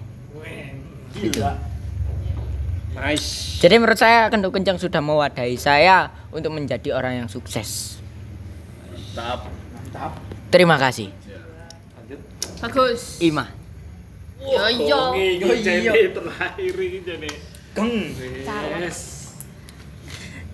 Jadi 3.60 3.76
menurut 3.78 4.00
saya 4.00 4.28
Kenduk 4.28 4.56
Kencang 4.56 4.82
sudah 4.82 5.00
mewadahi 5.00 5.56
saya 5.56 6.10
untuk 6.34 6.52
menjadi 6.54 6.96
orang 6.96 7.26
yang 7.26 7.30
sukses. 7.30 8.02
Tahap. 9.14 9.48
Terima 10.50 10.76
kasih. 10.82 11.14
Bagus. 12.60 13.22
Ima. 13.24 13.48
Yo 14.40 14.66
yo. 14.84 15.16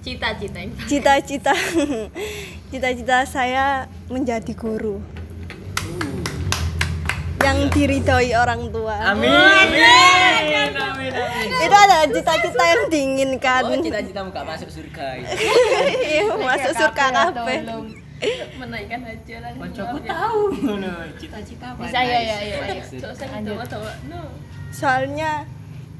Cita-cita. 0.05 0.61
Cita-cita 0.85 1.53
cita-cita 2.69 3.17
saya 3.25 3.89
menjadi 4.05 4.53
guru. 4.53 5.01
Yang 7.41 7.57
diridhoi 7.73 8.37
orang 8.37 8.69
tua. 8.69 9.17
Amin. 9.17 9.33
Itu 11.57 11.73
adalah 11.73 12.05
cita-cita 12.05 12.63
yang 12.69 12.83
diinginkan. 12.93 13.65
Oh, 13.65 13.81
cita-citamu 13.81 14.29
gak 14.29 14.45
masuk 14.45 14.69
surga. 14.69 15.05
ya? 15.25 15.27
Iya, 16.05 16.37
masuk 16.37 16.71
surga 16.77 17.05
kabeh. 17.09 17.59
menaikkan 18.55 19.01
hajaran 19.03 19.53
Kancaku 19.59 19.97
tahu 20.07 20.41
ngono, 20.63 20.93
cita-cita 21.19 21.75
apa? 21.75 21.83
bisa 21.83 21.99
ya 21.99 22.19
ya 22.23 22.37
ya 22.47 22.57
no 24.07 24.21
soalnya 24.71 25.43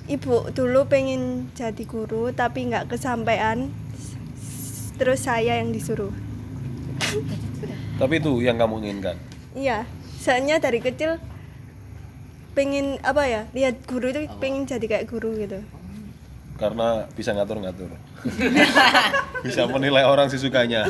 ibu 0.08 0.48
dulu 0.56 0.88
pengen 0.88 1.52
jadi 1.54 1.84
guru 1.84 2.32
tapi 2.32 2.72
nggak 2.72 2.88
kesampaian 2.88 3.68
terus 4.96 5.22
saya 5.22 5.60
yang 5.60 5.70
disuruh 5.70 6.12
Tapi 7.96 8.20
itu 8.20 8.40
yang 8.40 8.56
kamu 8.56 8.82
inginkan. 8.82 9.16
iya 9.54 9.84
soalnya 10.16 10.58
dari 10.58 10.80
kecil 10.80 11.16
pengen 12.52 12.98
apa 13.02 13.24
ya 13.24 13.42
lihat 13.52 13.84
guru 13.84 14.10
itu 14.10 14.28
pengen 14.38 14.64
jadi 14.64 14.84
kayak 14.86 15.08
guru 15.08 15.36
gitu 15.36 15.60
Karena 16.56 17.04
bisa 17.12 17.36
ngatur-ngatur. 17.36 17.92
bisa 19.46 19.68
menilai 19.68 20.08
orang 20.08 20.32
sesukanya. 20.32 20.88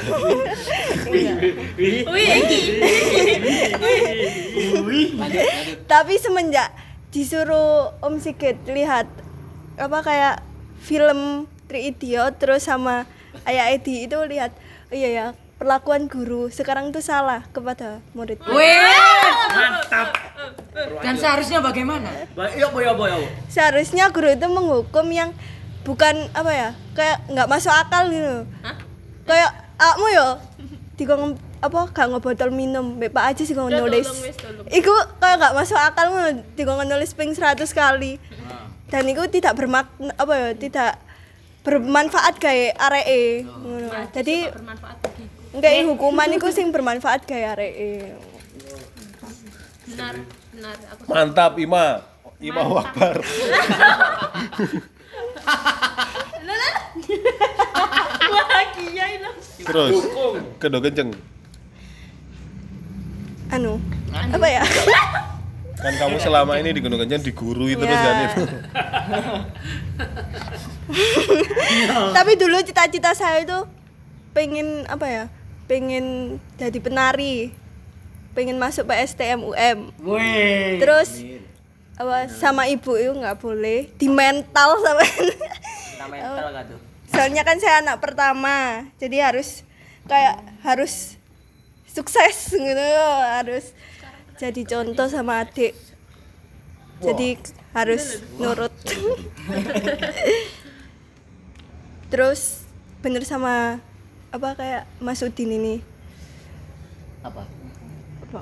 tapi 5.85 6.15
semenjak 6.17 6.69
disuruh 7.09 7.95
Om 7.99 8.19
Sigit 8.19 8.59
lihat 8.67 9.07
apa 9.75 9.99
kayak 10.01 10.35
film 10.81 11.45
Three 11.65 11.89
Idiot 11.89 12.37
terus 12.37 12.67
sama 12.67 13.07
Ayah 13.43 13.75
Edi 13.75 14.07
itu 14.07 14.15
lihat 14.15 14.55
oh 14.91 14.95
iya 14.95 15.09
ya 15.11 15.25
perlakuan 15.55 16.11
guru 16.11 16.51
sekarang 16.51 16.91
tuh 16.91 17.03
salah 17.03 17.43
kepada 17.51 18.03
murid. 18.11 18.39
Mantap. 18.43 20.09
Dan 20.99 21.15
seharusnya 21.15 21.63
bagaimana? 21.63 22.11
Iya, 22.35 22.67
boy, 22.71 22.83
boy, 22.95 23.23
seharusnya 23.47 24.11
guru 24.11 24.35
itu 24.35 24.47
menghukum 24.47 25.07
yang 25.11 25.31
bukan 25.87 26.27
apa 26.35 26.51
ya 26.51 26.69
kayak 26.97 27.23
nggak 27.31 27.47
masuk 27.47 27.71
akal 27.71 28.11
gitu. 28.11 28.43
Kayak 29.23 29.51
akmu 29.79 30.07
yo 30.11 30.27
dikon 30.95 31.35
apa 31.59 31.79
gak 31.91 32.07
ngebotol 32.13 32.53
minum 32.53 32.95
Mbak 33.01 33.11
Pak 33.11 33.25
Aji 33.33 33.43
sih 33.47 33.55
kok 33.57 33.67
nulis. 33.67 34.05
iku 34.69 34.93
kayak 35.17 35.41
gak 35.41 35.55
masuk 35.57 35.79
akal 35.79 36.13
ngono 36.13 36.45
dikon 36.53 36.85
nulis 36.85 37.15
ping 37.17 37.33
100 37.33 37.57
kali. 37.71 38.21
Dan 38.85 39.09
itu 39.09 39.25
tidak 39.33 39.57
bermakna 39.57 40.13
apa 40.13 40.33
ya 40.35 40.49
tidak 40.53 40.91
bermanfaat 41.65 42.37
kayak 42.37 42.77
areke. 42.77 43.43
Ngono. 43.49 43.89
Jadi 44.13 44.37
enggak 45.51 45.73
hukuman 45.89 46.29
itu 46.29 46.47
sing 46.53 46.69
bermanfaat 46.69 47.25
kayak 47.25 47.57
areke. 47.57 48.13
Benar 49.89 50.13
benar. 50.53 50.75
Aku 50.93 51.01
Mantap 51.09 51.53
Ima. 51.57 52.05
Ima 52.37 52.61
Wakbar. 52.67 53.25
bahagia 58.25 59.05
Terus 59.65 59.95
kedua 60.61 60.79
kenceng. 60.83 61.09
anu. 63.55 63.79
apa 64.11 64.47
ya 64.47 64.63
Kan 65.85 65.93
kamu 66.01 66.17
selama 66.17 66.57
ini 66.57 66.73
di 66.73 66.81
Gunung 66.81 66.97
Kenceng 66.97 67.21
digurui 67.21 67.77
terus 67.77 67.93
Ya. 67.93 68.01
kan 68.01 68.15
itu. 68.25 68.43
tapi 72.13 72.31
dulu 72.37 72.57
cita-cita 72.61 73.13
saya 73.13 73.41
itu 73.41 73.59
pengen 74.33 74.85
apa 74.85 75.05
ya 75.05 75.23
pengen 75.65 76.37
jadi 76.57 76.77
penari 76.77 77.53
pengen 78.33 78.57
masuk 78.57 78.85
PSTM 78.85 79.41
UM 79.41 79.79
Wih. 80.01 80.77
terus 80.77 81.21
apa 81.95 82.27
sama 82.27 82.67
ibu 82.67 82.97
itu 82.97 83.13
nggak 83.13 83.39
boleh 83.39 83.87
di 83.95 84.07
mental 84.11 84.77
sama 84.83 85.03
mental 86.11 86.47
gak 86.51 86.65
tuh? 86.67 86.79
soalnya 87.09 87.41
kan 87.41 87.57
saya 87.57 87.81
anak 87.81 87.97
pertama 88.03 88.89
jadi 88.99 89.31
harus 89.31 89.63
kayak 90.05 90.37
harus 90.61 91.15
sukses 91.87 92.51
gitu 92.51 92.87
harus 93.31 93.71
jadi 94.35 94.61
contoh 94.67 95.07
sama 95.07 95.47
adik. 95.47 95.71
Jadi 96.99 97.39
harus 97.71 98.19
nurut. 98.35 98.71
Terus 102.11 102.67
bener 102.99 103.23
sama 103.23 103.79
apa 104.31 104.49
kayak 104.55 104.83
Mas 104.99 105.23
Udin 105.23 105.55
ini. 105.55 105.75
Apa? 107.23 107.47
apa, 108.27 108.39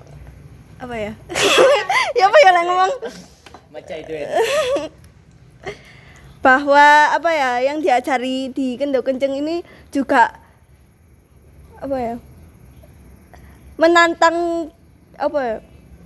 apa 0.82 0.96
ya? 0.98 1.14
Ya 2.18 2.30
apa 2.30 2.38
ya 2.46 2.52
lah 2.54 2.64
ngomong? 2.70 2.94
Maca 3.74 3.96
itu 3.98 4.14
ya. 4.14 4.30
bahwa 6.46 7.16
apa 7.16 7.32
ya 7.32 7.52
yang 7.64 7.82
diajari 7.82 8.54
di 8.54 8.78
Kendo 8.78 9.02
Kenceng 9.02 9.34
ini 9.34 9.66
juga 9.90 10.38
apa 11.82 11.98
ya? 11.98 12.16
Menantang 13.82 14.70
apa 15.18 15.40
ya 15.42 15.58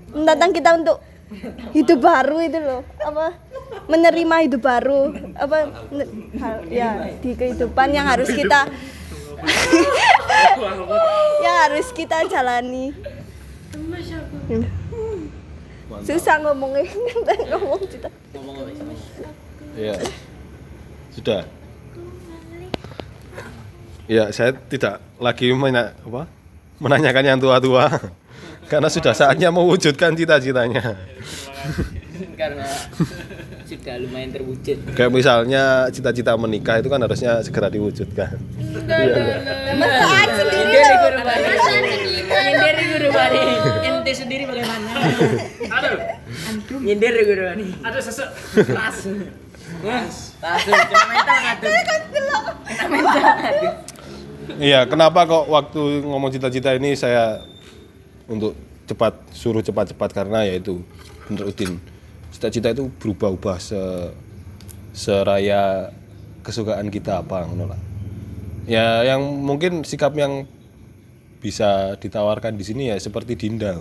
menantang 0.09 0.51
kita 0.51 0.69
untuk 0.73 0.97
hidup 1.71 1.99
baru 1.99 2.37
itu 2.39 2.57
loh 2.57 2.81
apa 2.97 3.35
menerima 3.85 4.35
hidup 4.47 4.61
baru 4.61 5.11
apa 5.35 5.57
hal- 6.37 6.65
ya 6.67 6.89
di 7.19 7.33
kehidupan 7.33 7.87
yang 7.91 8.07
harus 8.07 8.29
kita 8.29 8.65
yang 11.43 11.55
harus 11.67 11.87
kita 11.91 12.23
jalani 12.25 12.95
susah 16.01 16.35
ngomongnya 16.39 16.87
ngomong 17.51 17.81
kita 17.85 18.09
Iya. 19.77 19.93
Sudah. 21.13 21.45
Ya, 24.09 24.31
saya 24.31 24.55
tidak 24.65 25.03
lagi 25.17 25.51
mena- 25.53 25.93
apa? 25.99 26.25
menanyakan 26.77 27.23
yang 27.23 27.37
tua-tua. 27.37 27.89
Karena 28.67 28.91
sudah 28.91 29.15
saatnya 29.15 29.47
mewujudkan 29.47 30.11
cita-citanya. 30.11 30.99
Karena 32.35 32.67
sudah 33.63 33.95
lumayan 33.99 34.31
terwujud. 34.35 34.77
Kayak 34.91 35.11
misalnya 35.11 35.87
cita-cita 35.87 36.35
menikah 36.35 36.83
itu 36.83 36.91
kan 36.91 36.99
harusnya 36.99 37.39
segera 37.43 37.71
diwujudkan. 37.71 38.35
Mesraan 38.87 40.29
sendiri 40.35 40.67
Nyindir 40.67 40.83
loh 40.91 40.99
guru 41.07 41.19
bari. 41.23 41.43
Nyindir 42.27 42.77
guru 42.91 43.09
bari. 43.11 43.43
Ente 43.87 44.11
sendiri 44.11 44.43
bagaimana? 44.43 44.91
Aduh, 45.71 45.95
Nyindir 46.83 47.13
guru 47.23 47.43
bari. 47.47 47.67
ada 47.83 47.99
sesek. 48.03 48.29
Keras. 48.67 48.97
Langsung 50.37 50.73
kena 50.73 51.03
mental 51.11 51.37
tuh? 51.59 51.71
Kena 52.67 52.85
mental 52.87 53.23
tuh? 53.31 53.73
Iya, 54.57 54.87
kenapa 54.87 55.27
kok 55.27 55.43
waktu 55.51 56.07
ngomong 56.07 56.31
cita-cita 56.31 56.71
ini 56.71 56.95
saya 56.95 57.43
untuk 58.27 58.53
cepat 58.87 59.19
suruh 59.35 59.63
cepat-cepat 59.63 60.09
karena 60.15 60.47
yaitu 60.47 60.79
menurut 61.27 61.51
Udin 61.51 61.79
cita-cita 62.31 62.71
itu 62.71 62.87
berubah-ubah 63.01 63.57
se 63.59 63.81
seraya 64.95 65.91
kesukaan 66.41 66.87
kita 66.89 67.21
apa 67.21 67.43
lah. 67.47 67.79
Ya 68.67 69.03
yang 69.03 69.23
mungkin 69.23 69.83
sikap 69.83 70.15
yang 70.15 70.47
bisa 71.39 71.95
ditawarkan 72.01 72.57
di 72.57 72.63
sini 72.65 72.83
ya 72.91 72.97
seperti 72.99 73.37
Dinda. 73.37 73.77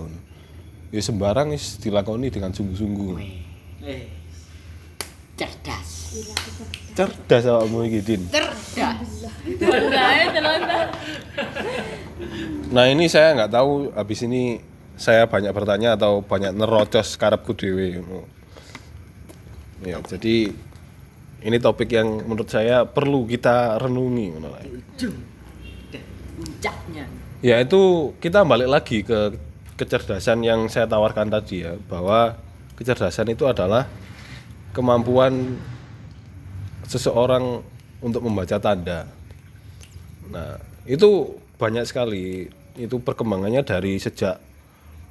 Ya 0.95 1.03
sembarang 1.03 1.57
dilakoni 1.83 2.31
dengan 2.31 2.55
sungguh-sungguh. 2.55 3.19
Cerdas. 5.37 5.91
Cerdas 6.97 7.45
awakmu 7.45 7.85
iki, 7.85 8.01
Din. 8.01 8.23
Cerdas. 8.33 9.29
Nah 12.73 12.89
ini 12.89 13.05
saya 13.07 13.37
nggak 13.37 13.53
tahu 13.53 13.93
habis 13.93 14.25
ini 14.25 14.59
saya 14.97 15.29
banyak 15.29 15.53
bertanya 15.53 15.95
atau 15.95 16.25
banyak 16.25 16.57
nerocos 16.57 17.21
karepku 17.21 17.53
dewe. 17.53 18.01
Ya, 19.85 20.01
jadi 20.01 20.57
ini 21.45 21.57
topik 21.61 21.93
yang 21.93 22.25
menurut 22.25 22.49
saya 22.49 22.89
perlu 22.89 23.29
kita 23.29 23.77
renungi. 23.77 24.41
Puncaknya. 26.37 27.05
Ya 27.45 27.61
itu 27.61 28.13
kita 28.25 28.41
balik 28.49 28.73
lagi 28.73 29.05
ke 29.05 29.37
kecerdasan 29.77 30.41
yang 30.41 30.73
saya 30.73 30.89
tawarkan 30.89 31.29
tadi 31.29 31.61
ya 31.61 31.77
bahwa 31.93 32.41
kecerdasan 32.81 33.29
itu 33.37 33.45
adalah 33.45 33.85
kemampuan 34.73 35.61
seseorang 36.87 37.63
untuk 38.01 38.23
membaca 38.25 38.57
tanda. 38.59 39.11
Nah, 40.31 40.59
itu 40.87 41.35
banyak 41.59 41.85
sekali. 41.87 42.51
Itu 42.77 43.01
perkembangannya 43.01 43.65
dari 43.65 43.99
sejak 43.99 44.39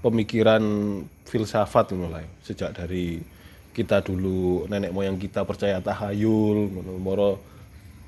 pemikiran 0.06 0.61
filsafat 1.26 1.91
mulai. 1.97 2.26
Sejak 2.45 2.77
dari 2.77 3.19
kita 3.76 3.99
dulu 3.99 4.69
nenek 4.72 4.95
moyang 4.95 5.19
kita 5.19 5.43
percaya 5.43 5.84
tahayul, 5.84 6.72
moro 7.02 7.41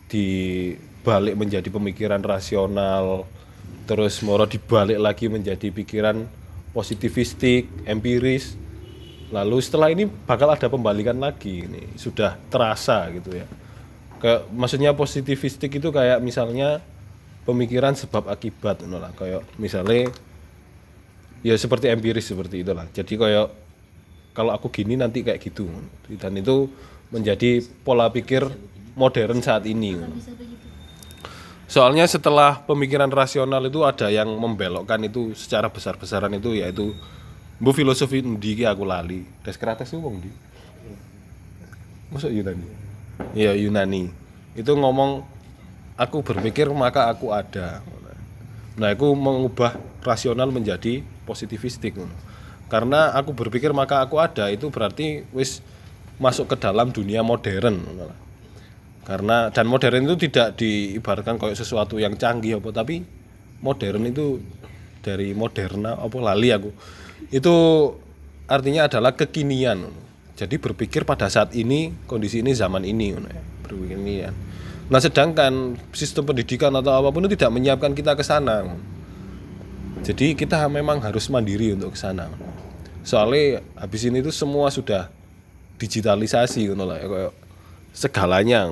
dibalik 0.08 1.36
menjadi 1.36 1.68
pemikiran 1.68 2.24
rasional, 2.24 3.28
terus 3.84 4.24
moro 4.24 4.48
dibalik 4.48 4.96
lagi 4.96 5.28
menjadi 5.28 5.68
pikiran 5.74 6.24
positivistik, 6.72 7.68
empiris. 7.84 8.56
Lalu 9.28 9.58
setelah 9.60 9.92
ini 9.92 10.08
bakal 10.08 10.52
ada 10.52 10.68
pembalikan 10.72 11.20
lagi 11.20 11.68
ini. 11.68 12.00
Sudah 12.00 12.40
terasa 12.48 13.08
gitu 13.12 13.36
ya. 13.36 13.48
Ke 14.18 14.48
maksudnya 14.50 14.96
positivistik 14.96 15.78
itu 15.78 15.92
kayak 15.92 16.24
misalnya 16.24 16.80
pemikiran 17.44 17.94
sebab 17.94 18.32
akibat 18.32 18.82
ngono 18.84 19.04
lah. 19.04 19.12
Kayak 19.14 19.44
misalnya 19.60 20.10
ya 21.46 21.56
seperti 21.58 21.88
empiris 21.92 22.28
seperti 22.28 22.66
itulah 22.66 22.88
jadi 22.94 23.14
kayak 23.14 23.48
kalau 24.34 24.52
aku 24.54 24.70
gini 24.70 24.98
nanti 24.98 25.22
kayak 25.22 25.42
gitu 25.42 25.70
dan 26.18 26.34
itu 26.38 26.70
menjadi 27.14 27.62
pola 27.88 28.10
pikir 28.10 28.46
modern 28.98 29.40
saat 29.42 29.66
ini 29.70 29.98
soalnya 31.68 32.08
setelah 32.10 32.64
pemikiran 32.68 33.12
rasional 33.12 33.62
itu 33.64 33.84
ada 33.86 34.10
yang 34.10 34.28
membelokkan 34.28 35.02
itu 35.06 35.36
secara 35.38 35.70
besar-besaran 35.70 36.32
itu 36.36 36.58
yaitu 36.58 36.96
bu 37.58 37.74
filosofi 37.74 38.22
ndi 38.22 38.62
ki 38.62 38.64
aku 38.70 38.86
lali? 38.86 39.26
Descartes 39.42 39.90
itu 39.90 40.02
wong 40.02 40.22
ndi? 40.22 40.32
Masuk 42.14 42.32
Yunani? 42.32 42.68
Iya 43.34 43.58
Yunani. 43.58 44.14
Itu 44.54 44.78
ngomong 44.78 45.26
aku 45.98 46.22
berpikir 46.22 46.70
maka 46.72 47.10
aku 47.10 47.34
ada. 47.34 47.82
Nah 48.78 48.94
itu 48.94 49.10
mengubah 49.18 49.76
rasional 50.06 50.54
menjadi 50.54 51.02
positivistik. 51.26 51.98
Karena 52.70 53.12
aku 53.18 53.34
berpikir 53.34 53.74
maka 53.74 54.06
aku 54.06 54.22
ada 54.22 54.54
itu 54.54 54.70
berarti 54.70 55.26
wis 55.34 55.66
masuk 56.22 56.54
ke 56.54 56.56
dalam 56.62 56.94
dunia 56.94 57.26
modern. 57.26 57.82
Karena 59.08 59.50
dan 59.50 59.66
modern 59.66 60.04
itu 60.06 60.30
tidak 60.30 60.60
diibaratkan 60.60 61.40
kayak 61.40 61.58
sesuatu 61.58 61.98
yang 61.98 62.20
canggih 62.20 62.60
apa 62.60 62.70
tapi 62.76 63.02
modern 63.64 64.04
itu 64.06 64.44
dari 65.00 65.32
moderna 65.32 65.96
apa 65.96 66.18
lali 66.20 66.52
aku 66.52 66.70
itu 67.34 67.56
artinya 68.48 68.88
adalah 68.88 69.14
kekinian. 69.14 69.90
Jadi 70.38 70.62
berpikir 70.62 71.02
pada 71.02 71.28
saat 71.34 71.58
ini 71.58 71.94
kondisi 72.06 72.46
ini 72.46 72.54
zaman 72.54 72.86
ini 72.86 73.18
ya, 73.18 73.42
berpikir 73.66 73.98
nah 74.88 75.04
sedangkan 75.04 75.76
sistem 75.92 76.24
pendidikan 76.24 76.72
atau 76.72 76.96
apa 76.96 77.12
pun 77.12 77.28
itu 77.28 77.36
tidak 77.36 77.60
menyiapkan 77.60 77.92
kita 77.92 78.16
ke 78.16 78.24
sana. 78.24 78.64
Jadi 80.06 80.38
kita 80.38 80.64
memang 80.72 81.04
harus 81.04 81.28
mandiri 81.28 81.76
untuk 81.76 81.92
ke 81.92 82.00
sana. 82.00 82.32
Soalnya 83.04 83.60
habis 83.76 84.08
ini 84.08 84.24
itu 84.24 84.32
semua 84.32 84.72
sudah 84.72 85.12
digitalisasi 85.82 86.72
lah 86.72 86.98
ya, 87.02 87.08
kayak 87.08 87.34
segalanya 87.94 88.70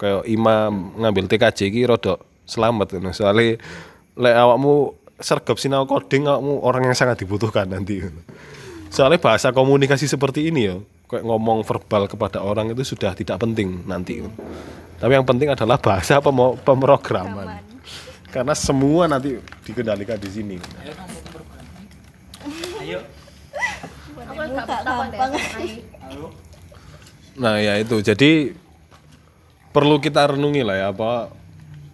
kayak 0.00 0.24
imam 0.28 0.96
ngambil 0.98 1.28
TKJ 1.28 1.58
iki 1.68 1.82
rodok 1.86 2.24
selamat 2.48 2.98
soalnya 3.14 3.60
lek 4.16 4.34
awakmu 4.36 4.96
sergap 5.22 5.56
sinau 5.58 5.86
coding 5.86 6.26
awakmu 6.26 6.60
orang 6.62 6.90
yang 6.90 6.96
sangat 6.98 7.22
dibutuhkan 7.22 7.66
nanti. 7.70 8.02
Soalnya 8.92 9.16
bahasa 9.22 9.54
komunikasi 9.54 10.04
seperti 10.04 10.52
ini 10.52 10.68
ya 10.68 10.76
kayak 11.08 11.24
ngomong 11.24 11.64
verbal 11.64 12.08
kepada 12.08 12.44
orang 12.44 12.72
itu 12.72 12.84
sudah 12.84 13.16
tidak 13.16 13.40
penting 13.40 13.84
nanti. 13.88 14.20
Tapi 15.00 15.12
yang 15.12 15.26
penting 15.26 15.50
adalah 15.50 15.80
bahasa 15.80 16.20
pemo- 16.20 16.60
pemrograman. 16.60 17.58
Karena 18.32 18.56
semua 18.56 19.08
nanti 19.08 19.36
dikendalikan 19.64 20.16
di 20.16 20.30
sini. 20.30 20.56
Aku 24.22 24.42
gak 24.56 24.66
takut 24.68 25.08
deh. 25.12 25.20
Nah 27.36 27.56
ya 27.60 27.80
itu. 27.80 28.00
Jadi 28.00 28.56
perlu 29.72 30.00
kita 30.00 30.36
renungi 30.36 30.62
lah 30.64 30.76
ya 30.76 30.86
apa 30.92 31.32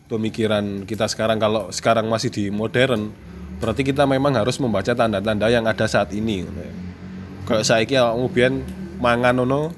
pemikiran 0.09 0.89
kita 0.89 1.07
sekarang 1.07 1.37
kalau 1.37 1.69
sekarang 1.69 2.09
masih 2.09 2.33
di 2.33 2.49
modern 2.49 3.13
berarti 3.61 3.85
kita 3.85 4.09
memang 4.09 4.35
harus 4.35 4.57
membaca 4.59 4.91
tanda-tanda 4.97 5.47
yang 5.53 5.69
ada 5.69 5.85
saat 5.85 6.11
ini. 6.17 6.43
ya. 6.43 6.71
Kayak 7.45 7.65
saiki 7.65 7.95
awakmu 7.97 8.27
biyen 8.33 8.55
mangan 9.01 9.41
ngono 9.41 9.73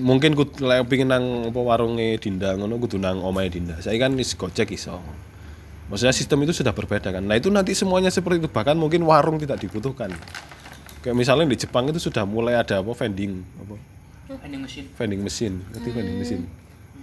mungkin 0.00 0.32
kudu 0.32 0.64
lek 0.64 0.88
pengin 0.88 1.12
nang 1.12 1.52
apa 1.52 1.60
warunge 1.60 2.16
Dinda 2.16 2.56
ngono 2.56 2.80
kudu 2.80 2.96
nang 2.96 3.20
omahe 3.20 3.48
Dinda. 3.52 3.80
Saya 3.80 3.96
kan 4.00 4.12
wis 4.16 4.36
gojek 4.36 4.72
iso. 4.72 5.00
Maksudnya 5.92 6.16
sistem 6.16 6.40
itu 6.48 6.56
sudah 6.56 6.72
berbeda 6.72 7.12
kan. 7.12 7.20
Nah 7.20 7.36
itu 7.36 7.52
nanti 7.52 7.76
semuanya 7.76 8.08
seperti 8.08 8.40
itu 8.40 8.48
bahkan 8.48 8.72
mungkin 8.76 9.04
warung 9.04 9.36
tidak 9.36 9.60
dibutuhkan. 9.60 10.08
Kayak 11.04 11.16
misalnya 11.18 11.44
di 11.50 11.58
Jepang 11.58 11.84
itu 11.90 12.00
sudah 12.00 12.24
mulai 12.24 12.56
ada 12.56 12.80
apa 12.80 12.92
vending 12.94 13.42
apa 13.58 13.74
Vending 14.32 14.64
machine. 14.64 14.86
vending 14.96 15.20
mesin, 15.20 15.52
ngerti 15.76 15.88
vending 15.92 16.16
mesin. 16.16 16.40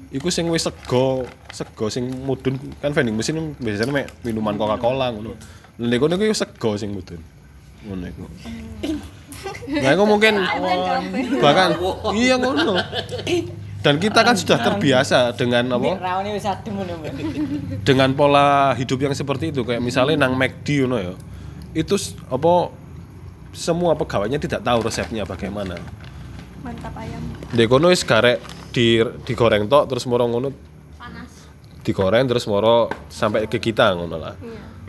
Iku 0.09 0.33
sing 0.33 0.49
wis 0.49 0.65
sego, 0.65 1.29
sego 1.53 1.85
sing 1.93 2.09
mudun 2.25 2.57
kan 2.81 2.89
vending 2.97 3.13
mesin 3.13 3.53
biasanya 3.61 3.93
mek 3.93 4.07
minuman 4.25 4.57
Coca-Cola 4.57 5.13
ngono. 5.13 5.37
Lha 5.77 5.85
niku 5.85 6.09
niku 6.09 6.33
sego 6.33 6.73
sing 6.81 6.97
mudun. 6.97 7.21
Ngono 7.85 8.05
iku. 8.09 8.25
Nah, 9.69 9.91
iku 9.93 10.03
mungkin 10.09 10.41
bahkan 11.37 11.77
iya 12.17 12.41
ngono. 12.41 12.81
Dan 13.79 13.95
kita 14.01 14.25
kan 14.25 14.35
sudah 14.35 14.59
terbiasa 14.59 15.37
dengan 15.37 15.77
apa? 15.77 15.95
Dengan 17.85 18.09
pola 18.17 18.73
hidup 18.75 18.99
yang 18.99 19.13
seperti 19.13 19.53
itu 19.55 19.61
kayak 19.61 19.79
misalnya 19.79 20.25
nang 20.25 20.33
McD 20.33 20.89
ngono 20.89 20.97
ya. 20.97 21.13
Itu 21.77 22.01
apa 22.33 22.73
semua 23.53 23.93
pegawainya 23.93 24.41
tidak 24.41 24.65
tahu 24.65 24.89
resepnya 24.89 25.21
bagaimana. 25.21 25.77
mantap 26.59 26.91
ayam 26.99 27.23
Di 27.55 27.63
kono 27.71 27.87
wis 27.87 28.03
garek 28.03 28.58
di 28.69 29.01
digoreng 29.25 29.65
tok 29.65 29.89
terus 29.89 30.05
moro 30.05 30.29
ngono 30.29 30.49
Panas. 30.97 31.29
digoreng 31.81 32.25
terus 32.29 32.45
moro 32.45 32.89
sampai 33.09 33.49
ke 33.49 33.57
kita 33.57 33.97
ngono 33.97 34.15
lah. 34.17 34.35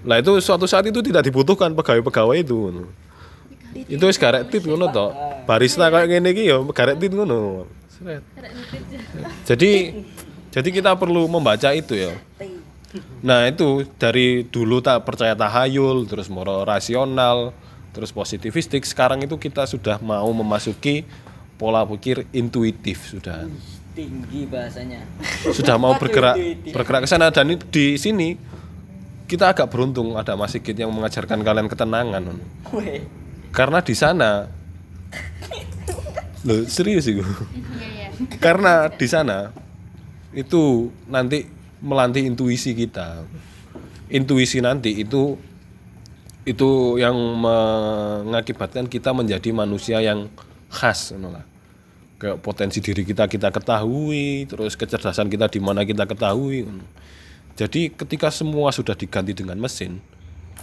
Lah 0.04 0.16
itu 0.20 0.40
suatu 0.40 0.64
saat 0.64 0.88
itu 0.88 1.04
tidak 1.04 1.28
dibutuhkan 1.28 1.72
pegawai-pegawai 1.76 2.40
itu. 2.40 2.56
ngono. 2.56 2.88
Itu 3.86 4.04
wis 4.08 4.18
garek 4.18 4.48
tit 4.50 4.64
ngono 4.64 4.88
tok. 4.90 5.12
Barista 5.44 5.92
kayak 5.92 6.08
ngene 6.10 6.28
iki 6.32 6.50
ya 6.50 6.58
garek 6.72 6.96
tit 6.98 7.12
ngono. 7.12 7.68
Sret. 7.88 8.24
Jadi 9.44 10.02
jadi 10.50 10.68
kita 10.74 10.98
perlu 10.98 11.30
membaca 11.30 11.70
itu 11.70 11.94
ya. 11.94 12.12
Nah 13.22 13.46
itu 13.46 13.86
dari 14.00 14.42
dulu 14.42 14.82
tak 14.82 15.06
percaya 15.06 15.38
tahayul, 15.38 16.10
terus 16.10 16.26
moro 16.26 16.66
rasional, 16.66 17.54
terus 17.94 18.10
positivistik. 18.10 18.82
Sekarang 18.82 19.22
itu 19.22 19.38
kita 19.38 19.62
sudah 19.70 20.02
mau 20.02 20.26
memasuki 20.34 21.06
pola 21.60 21.84
pikir 21.84 22.24
intuitif 22.32 23.12
sudah 23.12 23.44
Tinggi 23.92 24.48
bahasanya. 24.48 25.04
sudah 25.52 25.76
mau 25.76 25.92
bergerak 26.00 26.40
bergerak 26.72 27.04
ke 27.04 27.08
sana 27.10 27.28
dan 27.28 27.52
di 27.52 28.00
sini 28.00 28.38
kita 29.28 29.52
agak 29.52 29.68
beruntung 29.68 30.16
ada 30.16 30.34
Mas 30.34 30.56
Sigit 30.56 30.74
yang 30.74 30.90
mengajarkan 30.90 31.44
kalian 31.44 31.68
ketenangan. 31.68 32.24
Weh. 32.72 33.04
karena 33.52 33.84
di 33.84 33.92
sana 33.92 34.48
Loh, 36.40 36.64
serius 36.64 37.04
sih 37.04 37.20
Iya, 37.20 37.28
iya. 37.28 38.08
karena 38.40 38.88
di 38.88 39.04
sana 39.04 39.52
itu 40.32 40.88
nanti 41.04 41.44
melatih 41.84 42.24
intuisi 42.24 42.72
kita 42.72 43.28
intuisi 44.08 44.64
nanti 44.64 45.04
itu 45.04 45.36
itu 46.48 46.96
yang 46.96 47.12
mengakibatkan 47.36 48.88
kita 48.88 49.12
menjadi 49.12 49.52
manusia 49.52 50.00
yang 50.00 50.32
khas 50.72 51.12
lah. 51.12 51.44
Kayak 52.20 52.38
potensi 52.44 52.84
diri 52.84 53.02
kita 53.02 53.26
kita 53.26 53.48
ketahui 53.48 54.44
terus 54.44 54.76
kecerdasan 54.76 55.32
kita 55.32 55.48
di 55.48 55.58
mana 55.58 55.82
kita 55.88 56.04
ketahui 56.04 56.68
jadi 57.56 57.90
ketika 57.96 58.28
semua 58.28 58.70
sudah 58.70 58.92
diganti 58.92 59.32
dengan 59.32 59.56
mesin 59.56 59.98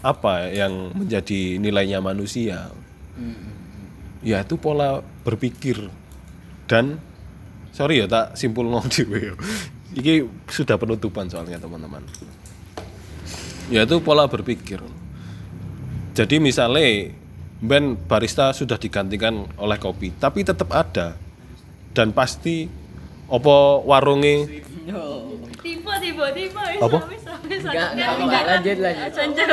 apa 0.05 0.53
yang 0.53 0.93
menjadi 0.93 1.57
nilainya 1.57 1.97
manusia 1.97 2.69
ya 4.21 4.45
itu 4.45 4.55
pola 4.61 5.01
berpikir 5.25 5.89
dan 6.69 7.01
sorry 7.77 8.01
ya 8.01 8.05
tak 8.09 8.33
simpul 8.33 8.65
ngomong 8.65 8.89
dhewe 8.89 9.33
ya. 9.33 9.35
Iki 9.97 10.13
sudah 10.51 10.75
penutupan 10.75 11.31
soalnya 11.31 11.57
teman-teman. 11.61 12.03
Ya 13.71 13.87
itu 13.87 14.03
pola 14.03 14.27
berpikir. 14.27 14.83
Jadi 16.17 16.41
misalnya 16.41 17.13
ben 17.63 17.95
barista 17.95 18.51
sudah 18.53 18.75
digantikan 18.77 19.47
oleh 19.57 19.77
kopi, 19.79 20.13
tapi 20.17 20.43
tetap 20.43 20.69
ada 20.75 21.17
dan 21.97 22.13
pasti 22.13 22.69
opo 23.25 23.81
warunge 23.89 24.61
Tiba 25.67 25.99
tiba 25.99 26.25
tiba. 26.31 26.63
Apa? 26.79 26.99
Enggak, 27.43 27.89
enggak, 27.91 28.11
enggak, 28.23 28.43
lanjut 28.47 28.77
lanjut. 28.79 29.11
Lanjut. 29.19 29.47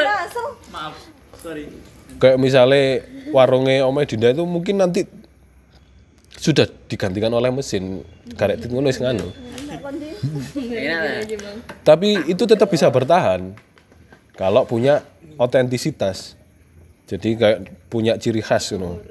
kayak 2.23 2.39
misalnya 2.39 3.03
warungnya 3.35 3.83
Ome 3.83 4.07
Dinda 4.07 4.31
itu 4.31 4.47
mungkin 4.47 4.79
nanti 4.79 5.03
sudah 6.39 6.71
digantikan 6.87 7.35
oleh 7.35 7.51
mesin 7.51 8.07
karek 8.39 8.63
ngono 8.71 8.87
wis 8.95 9.03
lah. 9.03 9.11
Tapi 11.83 12.31
itu 12.31 12.47
tetap 12.47 12.71
bisa 12.71 12.87
bertahan 12.95 13.59
kalau 14.39 14.63
punya 14.63 15.03
otentisitas. 15.35 16.39
Jadi 17.11 17.37
kayak 17.37 17.59
punya 17.91 18.15
ciri 18.17 18.41
khas 18.41 18.71
gitu. 18.71 19.03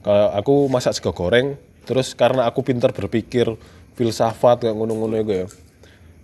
Kalau 0.00 0.28
aku 0.32 0.54
masak 0.68 0.96
sego 0.96 1.12
goreng, 1.16 1.56
terus 1.90 2.14
karena 2.14 2.46
aku 2.46 2.62
pintar 2.62 2.94
berpikir 2.94 3.50
filsafat 3.98 4.62
kayak 4.62 4.78
ngono-ngono 4.78 5.18
iku 5.18 5.32
ya. 5.34 5.46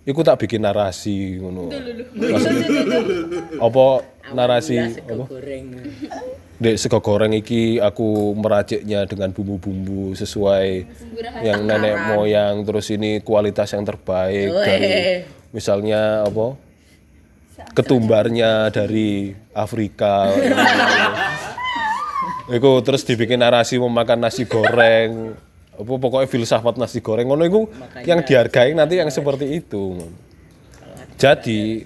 Iku 0.07 0.23
tak 0.23 0.39
bikin 0.39 0.63
narasi 0.63 1.35
ngono. 1.43 1.67
Maksudnya, 2.15 2.63
apa 3.59 3.85
narasi 4.31 4.95
apa? 5.03 5.27
Dek 6.57 6.79
sego 6.79 7.03
goreng 7.03 7.35
iki 7.35 7.83
aku 7.83 8.31
meraciknya 8.33 9.03
dengan 9.03 9.35
bumbu-bumbu 9.35 10.15
sesuai 10.15 10.87
yang 11.43 11.67
nenek 11.67 12.15
moyang 12.15 12.63
terus 12.63 12.87
ini 12.89 13.19
kualitas 13.19 13.75
yang 13.75 13.83
terbaik 13.83 14.47
dari 14.63 14.91
misalnya 15.51 16.23
apa? 16.23 16.55
Ketumbarnya 17.75 18.71
dari 18.71 19.35
Afrika. 19.51 20.31
Iku 22.47 22.79
terus 22.79 23.03
dibikin 23.03 23.43
narasi 23.43 23.75
memakan 23.75 24.23
nasi 24.23 24.47
goreng 24.47 25.35
apa 25.77 25.93
pokoknya 25.97 26.27
filsafat 26.27 26.75
nasi 26.81 26.99
goreng 27.05 27.29
ngono 27.29 27.43
iku 27.45 27.61
yang 28.03 28.25
dihargai 28.25 28.73
nanti 28.73 28.97
yang 28.97 29.13
seperti 29.13 29.61
itu 29.61 30.01
jadi 31.17 31.85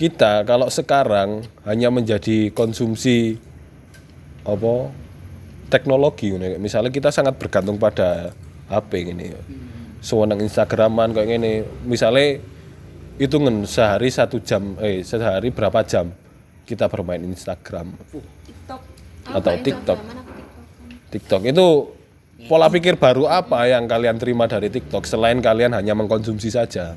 kita 0.00 0.48
kalau 0.48 0.72
sekarang 0.72 1.44
hanya 1.68 1.92
menjadi 1.92 2.48
konsumsi 2.56 3.36
apa 4.48 4.88
teknologi 5.68 6.32
ngono. 6.32 6.56
misalnya 6.56 6.88
kita 6.88 7.12
sangat 7.12 7.36
bergantung 7.36 7.76
pada 7.76 8.32
HP 8.72 9.12
gini 9.12 9.36
sewenang 10.00 10.40
Instagraman 10.40 11.12
kayak 11.12 11.28
gini 11.36 11.52
misalnya 11.84 12.40
hitungan 13.20 13.68
sehari 13.68 14.08
satu 14.08 14.40
jam 14.40 14.80
eh 14.80 15.04
sehari 15.04 15.52
berapa 15.52 15.84
jam 15.84 16.08
kita 16.70 16.86
bermain 16.86 17.18
Instagram? 17.26 17.90
Atau 19.26 19.54
TikTok? 19.58 19.98
TikTok 21.10 21.42
itu 21.50 21.66
pola 22.48 22.70
pikir 22.70 22.96
baru 22.96 23.26
apa 23.26 23.66
yang 23.68 23.90
kalian 23.90 24.16
terima 24.16 24.46
dari 24.46 24.70
TikTok 24.70 25.04
selain 25.04 25.42
kalian 25.42 25.74
hanya 25.74 25.92
mengkonsumsi 25.92 26.48
saja 26.48 26.96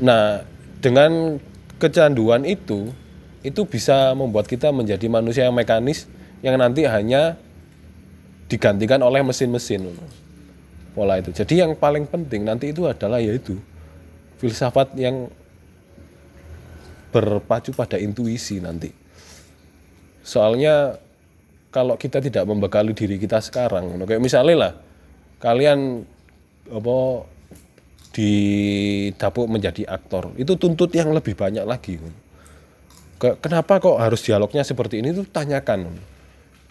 nah 0.00 0.42
dengan 0.80 1.38
kecanduan 1.80 2.44
itu 2.44 2.92
itu 3.40 3.64
bisa 3.64 4.12
membuat 4.12 4.44
kita 4.44 4.68
menjadi 4.68 5.08
manusia 5.08 5.48
yang 5.48 5.56
mekanis 5.56 6.04
yang 6.44 6.60
nanti 6.60 6.84
hanya 6.84 7.40
digantikan 8.50 9.00
oleh 9.00 9.22
mesin-mesin 9.24 9.94
pola 10.92 11.16
itu. 11.22 11.30
Jadi 11.30 11.62
yang 11.62 11.72
paling 11.78 12.04
penting 12.04 12.44
nanti 12.44 12.74
itu 12.74 12.84
adalah 12.84 13.22
yaitu 13.22 13.56
filsafat 14.42 14.92
yang 14.98 15.30
berpacu 17.14 17.70
pada 17.72 17.96
intuisi 17.96 18.58
nanti. 18.58 18.90
Soalnya 20.26 20.98
kalau 21.70 21.94
kita 21.94 22.18
tidak 22.18 22.44
membekali 22.44 22.92
diri 22.92 23.16
kita 23.16 23.38
sekarang, 23.38 23.94
kayak 24.02 24.18
misalnya 24.18 24.54
lah 24.58 24.72
kalian 25.38 26.02
apa 26.70 26.96
didapuk 28.10 29.46
menjadi 29.46 29.86
aktor, 29.86 30.34
itu 30.34 30.58
tuntut 30.58 30.90
yang 30.90 31.14
lebih 31.14 31.38
banyak 31.38 31.62
lagi. 31.62 31.98
Ke- 33.18 33.38
Kenapa 33.38 33.78
kok 33.78 33.96
harus 34.02 34.18
dialognya 34.26 34.66
seperti 34.66 34.98
ini? 34.98 35.14
Itu 35.14 35.22
tanyakan. 35.28 35.94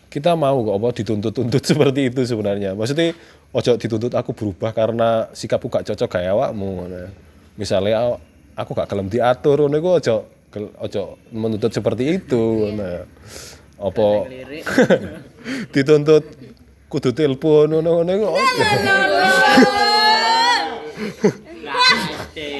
Kita 0.09 0.33
mau 0.35 0.59
kok 0.65 0.99
dituntut-tuntut 0.99 1.63
seperti 1.71 2.11
itu 2.11 2.25
sebenarnya. 2.25 2.75
Maksudnya 2.75 3.13
ojo 3.55 3.71
dituntut 3.77 4.13
aku 4.13 4.33
berubah 4.35 4.73
karena 4.75 5.29
sikapku 5.31 5.69
gak 5.71 5.87
cocok 5.87 6.09
kayak 6.09 6.33
awakmu. 6.35 6.89
Misalnya 7.55 7.93
"Ah, 7.97 8.17
aku 8.59 8.75
gak 8.75 8.89
gelem 8.89 9.07
diatur 9.07 9.63
ngono 9.69 9.79
ojo 9.79 10.27
ojo 10.81 11.01
menuntut 11.29 11.69
seperti 11.71 12.17
itu. 12.19 12.73
Nah, 12.73 13.05
apa 13.79 14.07
dituntut 15.73 16.23
kudu 16.91 17.15
telepon 17.15 17.69
ngono 17.69 18.03
ngono 18.03 18.11
iku 18.11 18.27
ojo. 18.27 18.63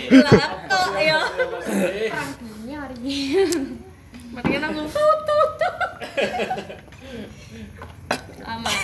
Laptop 0.09 0.89
ya. 0.97 1.19
Mati 4.29 4.55
langsung 4.57 4.87
tutut. 4.87 5.75
Aman. 8.45 8.75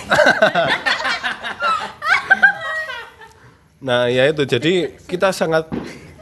Nah, 3.76 4.10
ya 4.10 4.26
itu. 4.26 4.42
Jadi 4.44 4.98
kita 5.06 5.30
sangat 5.30 5.70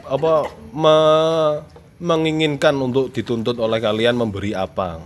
apa 0.04 0.48
me- 0.68 1.64
menginginkan 1.96 2.76
untuk 2.76 3.08
dituntut 3.08 3.56
oleh 3.56 3.80
kalian 3.80 4.16
memberi 4.20 4.52
apa. 4.52 5.00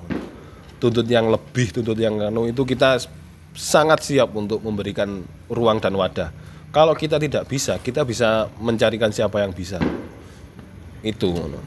Tuntut 0.78 1.06
yang 1.10 1.26
lebih, 1.30 1.74
tuntut 1.74 1.98
yang 1.98 2.18
anu 2.22 2.46
itu 2.46 2.62
kita 2.62 3.02
sangat 3.58 4.06
siap 4.06 4.30
untuk 4.38 4.62
memberikan 4.62 5.26
ruang 5.50 5.82
dan 5.82 5.98
wadah. 5.98 6.30
Kalau 6.70 6.94
kita 6.94 7.18
tidak 7.18 7.50
bisa, 7.50 7.80
kita 7.82 8.06
bisa 8.06 8.46
mencarikan 8.62 9.10
siapa 9.10 9.42
yang 9.42 9.50
bisa. 9.50 9.82
Itu. 11.02 11.34
ngono. 11.34 11.58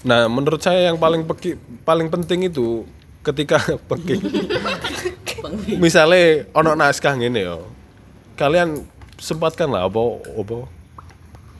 Nah, 0.00 0.28
menurut 0.28 0.60
saya 0.60 0.88
yang 0.88 0.96
paling 0.96 1.24
peki- 1.28 1.60
paling 1.84 2.08
penting 2.08 2.48
itu 2.48 2.84
ketika 3.24 3.60
peki. 3.90 4.16
Misalnya 5.76 6.48
ono 6.52 6.72
naskah 6.76 7.16
ngene 7.16 7.40
ya. 7.40 7.56
Kalian 8.36 8.84
sempatkan 9.20 9.68
lah 9.68 9.84
apa 9.84 10.00
apa 10.32 10.64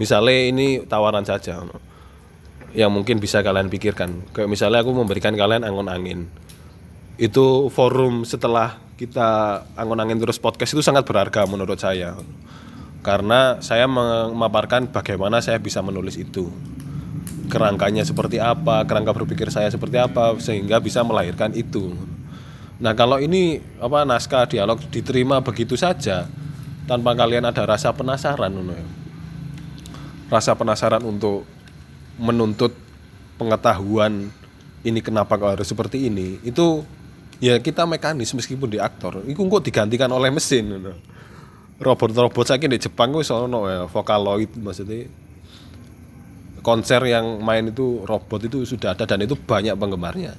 misalnya 0.01 0.49
ini 0.49 0.69
tawaran 0.89 1.25
saja 1.25 1.61
ono. 1.61 1.90
Yang 2.77 2.91
mungkin 2.95 3.19
bisa 3.19 3.43
kalian 3.43 3.71
pikirkan. 3.71 4.31
Kayak 4.35 4.49
misalnya 4.51 4.81
aku 4.83 4.93
memberikan 4.95 5.35
kalian 5.35 5.67
angon 5.67 5.91
angin. 5.91 6.31
Itu 7.21 7.69
forum 7.69 8.23
setelah 8.25 8.81
kita 8.97 9.63
angon 9.75 10.01
angin 10.01 10.21
terus 10.21 10.39
podcast 10.39 10.73
itu 10.77 10.83
sangat 10.85 11.05
berharga 11.07 11.47
menurut 11.49 11.81
saya. 11.81 12.15
Karena 13.01 13.59
saya 13.65 13.89
memaparkan 13.89 14.93
bagaimana 14.93 15.41
saya 15.41 15.57
bisa 15.57 15.81
menulis 15.81 16.21
itu 16.21 16.53
kerangkanya 17.51 18.07
seperti 18.07 18.39
apa, 18.39 18.87
kerangka 18.87 19.11
berpikir 19.11 19.51
saya 19.51 19.67
seperti 19.69 19.99
apa 19.99 20.39
sehingga 20.39 20.79
bisa 20.79 21.03
melahirkan 21.03 21.51
itu. 21.59 21.93
Nah, 22.81 22.95
kalau 22.97 23.19
ini 23.21 23.61
apa 23.83 24.07
naskah 24.07 24.47
dialog 24.49 24.81
diterima 24.89 25.43
begitu 25.43 25.75
saja 25.75 26.31
tanpa 26.87 27.13
kalian 27.13 27.45
ada 27.45 27.67
rasa 27.67 27.93
penasaran 27.93 28.55
ya. 28.55 28.85
Rasa 30.31 30.55
penasaran 30.55 31.03
untuk 31.03 31.43
menuntut 32.21 32.77
pengetahuan 33.41 34.29
ini 34.85 35.01
kenapa 35.01 35.41
kok 35.41 35.57
harus 35.57 35.69
seperti 35.69 36.13
ini. 36.13 36.37
Itu 36.45 36.85
ya 37.41 37.57
kita 37.57 37.89
mekanis 37.89 38.37
meskipun 38.37 38.69
di 38.69 38.79
aktor. 38.79 39.25
Itu 39.25 39.41
kok 39.49 39.65
digantikan 39.65 40.13
oleh 40.13 40.29
mesin. 40.29 40.69
Robot-robot 41.81 42.45
saya 42.45 42.61
di 42.61 42.77
Jepang 42.77 43.17
wis 43.17 43.33
ono 43.33 43.65
ya 43.65 43.89
Vocaloid 43.89 44.53
maksudnya 44.61 45.09
konser 46.61 47.01
yang 47.09 47.41
main 47.41 47.73
itu 47.73 48.05
robot 48.05 48.45
itu 48.45 48.69
sudah 48.69 48.93
ada 48.93 49.09
dan 49.09 49.25
itu 49.25 49.33
banyak 49.33 49.73
penggemarnya. 49.81 50.37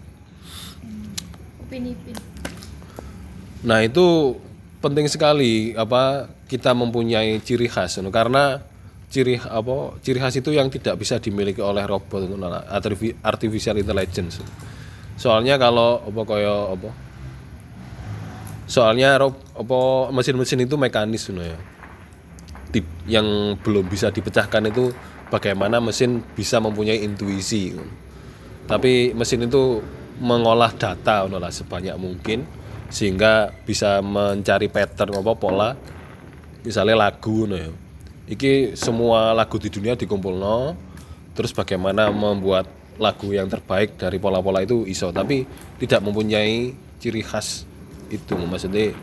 Nah 3.65 3.79
itu 3.81 4.37
penting 4.81 5.09
sekali 5.09 5.73
apa 5.73 6.29
kita 6.45 6.73
mempunyai 6.77 7.41
ciri 7.41 7.65
khas 7.65 7.97
karena 8.13 8.61
ciri 9.11 9.35
apa 9.35 9.99
ciri 9.99 10.23
khas 10.23 10.39
itu 10.39 10.55
yang 10.55 10.71
tidak 10.71 10.95
bisa 10.95 11.19
dimiliki 11.19 11.59
oleh 11.59 11.83
robot 11.83 12.31
artificial 13.27 13.75
intelligence. 13.75 14.39
Soalnya 15.19 15.59
kalau 15.59 15.99
apa 16.07 16.21
kaya 16.23 16.71
apa 16.71 16.89
soalnya 18.71 19.19
rob, 19.19 19.35
apa 19.51 19.79
mesin-mesin 20.15 20.63
itu 20.63 20.79
mekanis 20.79 21.27
no 21.35 21.43
ya. 21.43 21.59
Yang 23.03 23.59
belum 23.67 23.91
bisa 23.91 24.15
dipecahkan 24.15 24.71
itu 24.71 24.95
bagaimana 25.27 25.83
mesin 25.83 26.23
bisa 26.31 26.63
mempunyai 26.63 27.03
intuisi. 27.03 27.75
Tapi 28.63 29.11
mesin 29.11 29.43
itu 29.43 29.83
mengolah 30.23 30.71
data 30.71 31.27
no 31.27 31.35
lah 31.35 31.51
sebanyak 31.51 31.99
mungkin 31.99 32.47
sehingga 32.87 33.51
bisa 33.67 33.99
mencari 33.99 34.71
pattern 34.71 35.19
apa 35.19 35.31
pola 35.35 35.69
misalnya 36.63 36.95
lagu 36.95 37.43
no 37.43 37.59
ya. 37.59 37.80
Iki 38.31 38.79
semua 38.79 39.35
lagu 39.35 39.59
di 39.59 39.67
dunia 39.67 39.99
dikumpul 39.99 40.39
no 40.39 40.79
terus 41.35 41.51
bagaimana 41.51 42.07
membuat 42.15 42.63
lagu 42.95 43.27
yang 43.35 43.51
terbaik 43.51 43.99
dari 43.99 44.23
pola-pola 44.23 44.63
itu 44.63 44.87
iso 44.87 45.11
tapi 45.11 45.43
tidak 45.83 45.99
mempunyai 45.99 46.71
ciri 47.03 47.23
khas 47.27 47.67
itu 48.07 48.35
maksudnya 48.39 48.95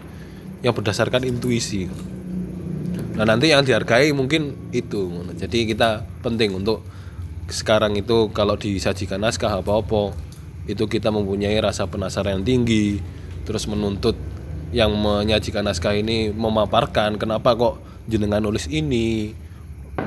yang 0.64 0.72
berdasarkan 0.72 1.28
intuisi. 1.28 1.88
Nah 3.18 3.26
nanti 3.26 3.50
yang 3.50 3.66
dihargai 3.66 4.14
mungkin 4.14 4.70
itu. 4.70 5.10
Jadi 5.36 5.74
kita 5.74 6.09
penting 6.24 6.55
untuk 6.55 6.86
sekarang 7.48 7.96
itu 7.96 8.30
kalau 8.32 8.55
disajikan 8.55 9.20
naskah 9.24 9.60
apa-apa 9.60 10.12
itu 10.68 10.84
kita 10.84 11.09
mempunyai 11.09 11.56
rasa 11.64 11.88
penasaran 11.88 12.40
yang 12.40 12.44
tinggi, 12.44 13.00
terus 13.48 13.64
menuntut 13.64 14.14
yang 14.68 14.92
menyajikan 14.92 15.64
naskah 15.64 15.96
ini 15.96 16.28
memaparkan 16.28 17.16
kenapa 17.16 17.56
kok 17.56 17.80
jenengan 18.09 18.40
nulis 18.40 18.66
ini. 18.66 19.36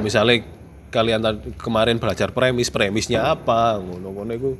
Misalnya 0.02 0.44
kalian 0.92 1.22
kemarin 1.56 2.02
belajar 2.02 2.34
premis, 2.34 2.74
premisnya 2.74 3.32
apa? 3.32 3.80
Ngono-ngono 3.80 4.34
itu 4.34 4.52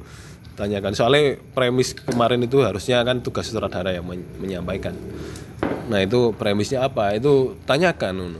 tanyakan. 0.56 0.94
Soalnya 0.94 1.42
premis 1.58 1.98
kemarin 1.98 2.46
itu 2.46 2.62
harusnya 2.62 3.02
kan 3.02 3.20
tugas 3.26 3.50
sutradara 3.50 3.92
yang 3.92 4.06
men- 4.06 4.30
menyampaikan. 4.38 4.94
Nah 5.90 6.00
itu 6.00 6.32
premisnya 6.38 6.86
apa? 6.88 7.18
Itu 7.18 7.60
tanyakan. 7.66 8.38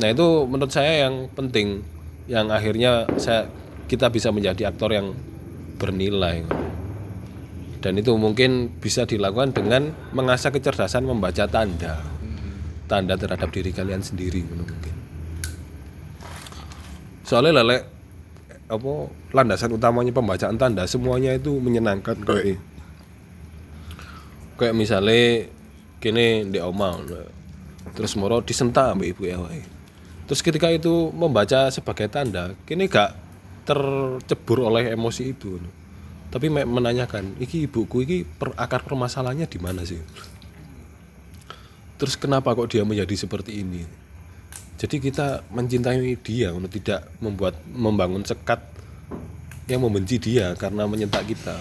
Nah 0.00 0.08
itu 0.08 0.48
menurut 0.48 0.72
saya 0.72 1.06
yang 1.06 1.28
penting, 1.30 1.84
yang 2.26 2.48
akhirnya 2.48 3.06
saya 3.20 3.46
kita 3.86 4.08
bisa 4.08 4.32
menjadi 4.32 4.72
aktor 4.72 4.94
yang 4.94 5.12
bernilai. 5.76 6.46
Dan 7.80 7.96
itu 7.96 8.12
mungkin 8.20 8.68
bisa 8.76 9.08
dilakukan 9.08 9.56
dengan 9.56 9.96
mengasah 10.12 10.52
kecerdasan 10.52 11.00
membaca 11.08 11.48
tanda, 11.48 11.96
tanda 12.90 13.14
terhadap 13.14 13.46
diri 13.54 13.70
kalian 13.70 14.02
sendiri 14.02 14.42
mungkin. 14.42 14.94
Soalnya 17.22 17.62
lele 17.62 17.86
apa 18.70 18.92
landasan 19.34 19.74
utamanya 19.74 20.10
pembacaan 20.10 20.58
tanda 20.58 20.86
semuanya 20.86 21.34
itu 21.34 21.54
menyenangkan 21.58 22.18
kayak 22.22 22.58
kayak 24.54 24.74
misalnya 24.78 25.50
kini 25.98 26.46
di 26.46 26.62
oma 26.62 27.02
terus 27.98 28.14
moro 28.14 28.38
disentak 28.46 28.94
ambek 28.94 29.18
ibu 29.18 29.22
ya 29.26 29.42
terus 30.30 30.38
ketika 30.38 30.70
itu 30.70 31.10
membaca 31.10 31.66
sebagai 31.74 32.06
tanda 32.06 32.54
kini 32.62 32.86
gak 32.86 33.18
tercebur 33.66 34.70
oleh 34.70 34.94
emosi 34.94 35.34
itu 35.34 35.58
ngono. 35.58 35.70
tapi 36.30 36.46
me- 36.46 36.68
menanyakan 36.68 37.34
iki 37.42 37.66
ibuku 37.66 38.06
iki 38.06 38.18
per, 38.22 38.54
akar 38.54 38.86
permasalahannya 38.86 39.50
di 39.50 39.58
mana 39.58 39.82
sih 39.82 39.98
terus 42.00 42.16
kenapa 42.16 42.56
kok 42.56 42.72
dia 42.72 42.80
menjadi 42.80 43.12
seperti 43.12 43.60
ini? 43.60 43.84
Jadi 44.80 44.96
kita 44.96 45.44
mencintai 45.52 46.16
dia 46.24 46.56
untuk 46.56 46.72
tidak 46.72 47.04
membuat 47.20 47.60
membangun 47.68 48.24
sekat 48.24 48.64
yang 49.68 49.84
membenci 49.84 50.16
dia 50.16 50.56
karena 50.56 50.88
menyentak 50.88 51.28
kita. 51.28 51.60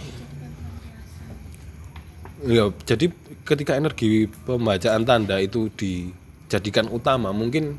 Ya 2.48 2.72
jadi 2.88 3.12
ketika 3.44 3.76
energi 3.76 4.32
pembacaan 4.48 5.04
tanda 5.04 5.36
itu 5.44 5.68
dijadikan 5.76 6.88
utama 6.88 7.36
mungkin 7.36 7.76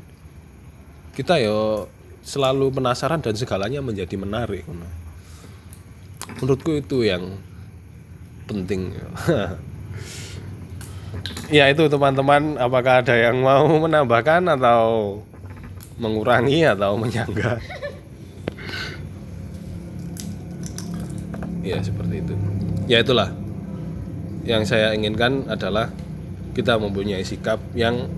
kita 1.17 1.41
ya 1.41 1.89
selalu 2.21 2.69
penasaran 2.77 3.25
dan 3.25 3.33
segalanya 3.33 3.81
menjadi 3.81 4.13
menarik. 4.21 4.69
Menurutku 6.37 6.77
itu 6.77 7.01
yang 7.01 7.33
penting 8.45 8.93
ya 11.51 11.67
itu 11.67 11.85
teman-teman 11.91 12.55
apakah 12.55 13.03
ada 13.03 13.15
yang 13.15 13.43
mau 13.43 13.67
menambahkan 13.67 14.47
atau 14.55 15.19
mengurangi 16.01 16.65
atau 16.65 16.95
menyangga? 16.97 17.59
Ya 21.61 21.77
seperti 21.77 22.25
itu. 22.25 22.33
Ya 22.89 23.05
itulah. 23.05 23.29
Yang 24.41 24.73
saya 24.73 24.97
inginkan 24.97 25.45
adalah 25.45 25.93
kita 26.57 26.81
mempunyai 26.81 27.21
sikap 27.21 27.61
yang 27.77 28.09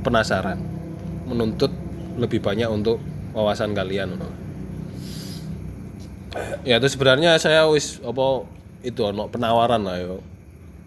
penasaran 0.00 0.56
menuntut 1.28 1.70
lebih 2.16 2.40
banyak 2.40 2.66
untuk 2.72 2.98
wawasan 3.36 3.76
kalian. 3.76 4.16
Ya 6.64 6.80
itu 6.80 6.88
sebenarnya 6.88 7.36
saya 7.36 7.68
wis 7.68 8.00
apa 8.00 8.48
itu 8.80 9.04
penawaran 9.28 9.84
lah 9.84 10.00
yo 10.00 10.24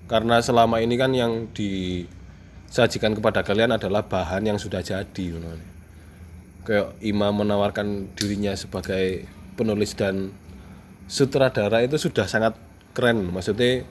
karena 0.06 0.38
selama 0.38 0.82
ini 0.86 0.96
kan 1.02 1.12
yang 1.18 1.50
disajikan 1.50 3.18
kepada 3.18 3.42
kalian 3.42 3.74
adalah 3.74 4.06
bahan 4.06 4.46
yang 4.46 4.58
sudah 4.62 4.86
jadi 4.86 5.26
ngono. 5.34 5.58
kayak 6.66 6.98
Ima 7.02 7.30
menawarkan 7.30 8.14
dirinya 8.18 8.54
sebagai 8.58 9.30
penulis 9.58 9.94
dan 9.94 10.34
sutradara 11.06 11.82
itu 11.86 11.98
sudah 11.98 12.26
sangat 12.26 12.58
keren. 12.94 13.30
Maksudnya 13.30 13.86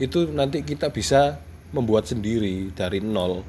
itu 0.00 0.28
nanti 0.32 0.64
kita 0.64 0.88
bisa 0.92 1.40
membuat 1.72 2.08
sendiri 2.08 2.72
dari 2.72 3.00
nol. 3.00 3.44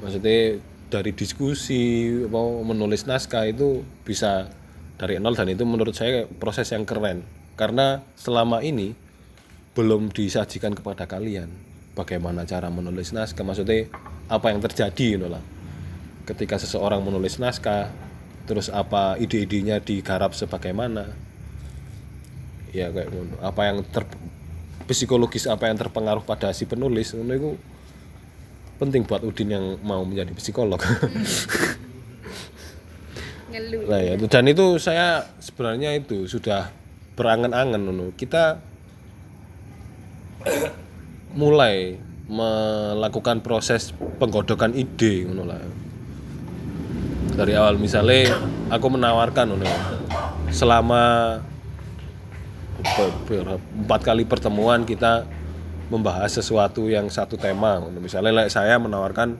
Maksudnya 0.00 0.60
dari 0.92 1.12
diskusi 1.16 2.12
mau 2.28 2.60
menulis 2.60 3.08
naskah 3.08 3.48
itu 3.48 3.80
bisa 4.04 4.52
dari 5.00 5.16
nol 5.16 5.32
dan 5.32 5.48
itu 5.48 5.64
menurut 5.64 5.96
saya 5.96 6.28
proses 6.28 6.68
yang 6.72 6.84
keren. 6.84 7.24
Karena 7.56 8.00
selama 8.16 8.60
ini 8.64 8.96
belum 9.72 10.12
disajikan 10.12 10.76
kepada 10.76 11.08
kalian. 11.08 11.48
Bagaimana 11.92 12.48
cara 12.48 12.72
menulis 12.72 13.12
naskah? 13.12 13.44
Maksudnya 13.44 13.88
apa 14.28 14.52
yang 14.52 14.60
terjadi 14.64 15.06
gitu 15.20 15.28
lah. 15.28 15.44
Ketika 16.24 16.56
seseorang 16.56 17.04
menulis 17.04 17.36
naskah 17.36 17.92
terus 18.48 18.72
apa 18.72 19.20
ide-idenya 19.20 19.80
digarap 19.80 20.32
sebagaimana? 20.32 21.12
Ya 22.72 22.88
kayak 22.88 23.12
apa 23.44 23.62
yang 23.68 23.84
ter 23.84 24.08
psikologis 24.88 25.44
apa 25.44 25.68
yang 25.68 25.76
terpengaruh 25.76 26.24
pada 26.24 26.50
si 26.56 26.64
penulis 26.64 27.12
ngono 27.12 27.32
itu 27.36 27.50
penting 28.80 29.04
buat 29.04 29.22
Udin 29.22 29.52
yang 29.52 29.64
mau 29.84 30.02
menjadi 30.02 30.32
psikolog. 30.36 30.80
Nah, 33.52 34.00
ya, 34.00 34.16
dan 34.16 34.48
itu 34.48 34.80
saya 34.80 35.28
sebenarnya 35.36 35.92
itu 35.92 36.24
sudah 36.24 36.72
berangan-angan. 37.20 38.16
Kita 38.16 38.56
mulai 41.32 41.96
melakukan 42.28 43.40
proses 43.44 43.92
penggodokan 44.16 44.72
ide 44.72 45.26
ngono. 45.26 45.56
Dari 47.32 47.52
awal 47.56 47.80
misalnya 47.80 48.36
aku 48.68 48.86
menawarkan 48.92 49.56
ngono. 49.56 49.68
Selama 50.52 51.36
be- 52.82 53.16
be- 53.28 53.60
empat 53.84 54.00
kali 54.02 54.24
pertemuan 54.28 54.84
kita 54.84 55.24
membahas 55.92 56.32
sesuatu 56.32 56.88
yang 56.88 57.12
satu 57.12 57.36
tema 57.36 57.76
misalnya 58.00 58.48
saya 58.48 58.80
menawarkan 58.80 59.36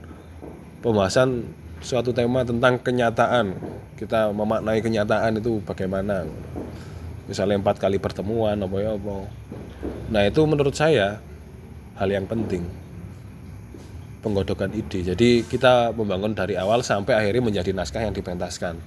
pembahasan 0.85 1.49
suatu 1.81 2.13
tema 2.13 2.45
tentang 2.45 2.77
kenyataan 2.77 3.57
kita 3.97 4.31
memaknai 4.31 4.85
kenyataan 4.85 5.41
itu 5.41 5.65
bagaimana 5.65 6.29
misalnya 7.27 7.57
empat 7.57 7.81
kali 7.81 7.97
pertemuan 7.97 8.61
apa 8.61 8.77
ya 8.79 8.95
apa 8.95 9.17
nah 10.13 10.23
itu 10.27 10.41
menurut 10.45 10.77
saya 10.77 11.19
hal 11.97 12.09
yang 12.11 12.27
penting. 12.27 12.67
Penggodokan 14.23 14.71
ide. 14.71 15.03
Jadi 15.03 15.43
kita 15.43 15.91
membangun 15.91 16.31
dari 16.31 16.55
awal 16.55 16.87
sampai 16.87 17.19
akhirnya 17.19 17.43
menjadi 17.43 17.75
naskah 17.75 18.07
yang 18.07 18.15
dipentaskan. 18.15 18.79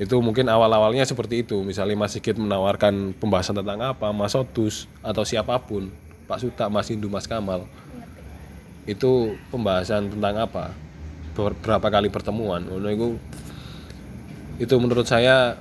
Itu 0.00 0.24
mungkin 0.24 0.48
awal-awalnya 0.48 1.04
seperti 1.04 1.44
itu. 1.44 1.60
Misalnya 1.60 1.92
Mas 2.00 2.16
Sigit 2.16 2.40
menawarkan 2.40 3.12
pembahasan 3.20 3.60
tentang 3.60 3.84
apa? 3.84 4.08
Mas 4.16 4.32
Sotus 4.32 4.88
atau 5.04 5.28
siapa 5.28 5.60
pun. 5.60 5.92
Pak 6.24 6.40
Suta 6.40 6.72
Mas 6.72 6.88
Hindu 6.88 7.12
Mas 7.12 7.28
Kamal. 7.28 7.68
Itu 8.88 9.36
pembahasan 9.52 10.08
tentang 10.08 10.40
apa? 10.40 10.72
Ber- 11.36 11.56
berapa 11.60 11.84
kali 11.92 12.08
pertemuan? 12.08 12.64
Itu 14.56 14.74
menurut 14.80 15.04
saya 15.04 15.60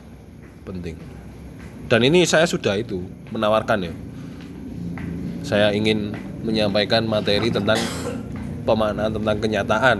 penting 0.63 1.10
dan 1.91 2.07
ini 2.07 2.23
saya 2.23 2.47
sudah 2.47 2.79
itu 2.79 3.03
menawarkan 3.35 3.91
ya. 3.91 3.93
Saya 5.43 5.75
ingin 5.75 6.15
menyampaikan 6.47 7.03
materi 7.03 7.51
tentang 7.51 7.75
pemaknaan 8.63 9.11
tentang 9.11 9.37
kenyataan. 9.43 9.97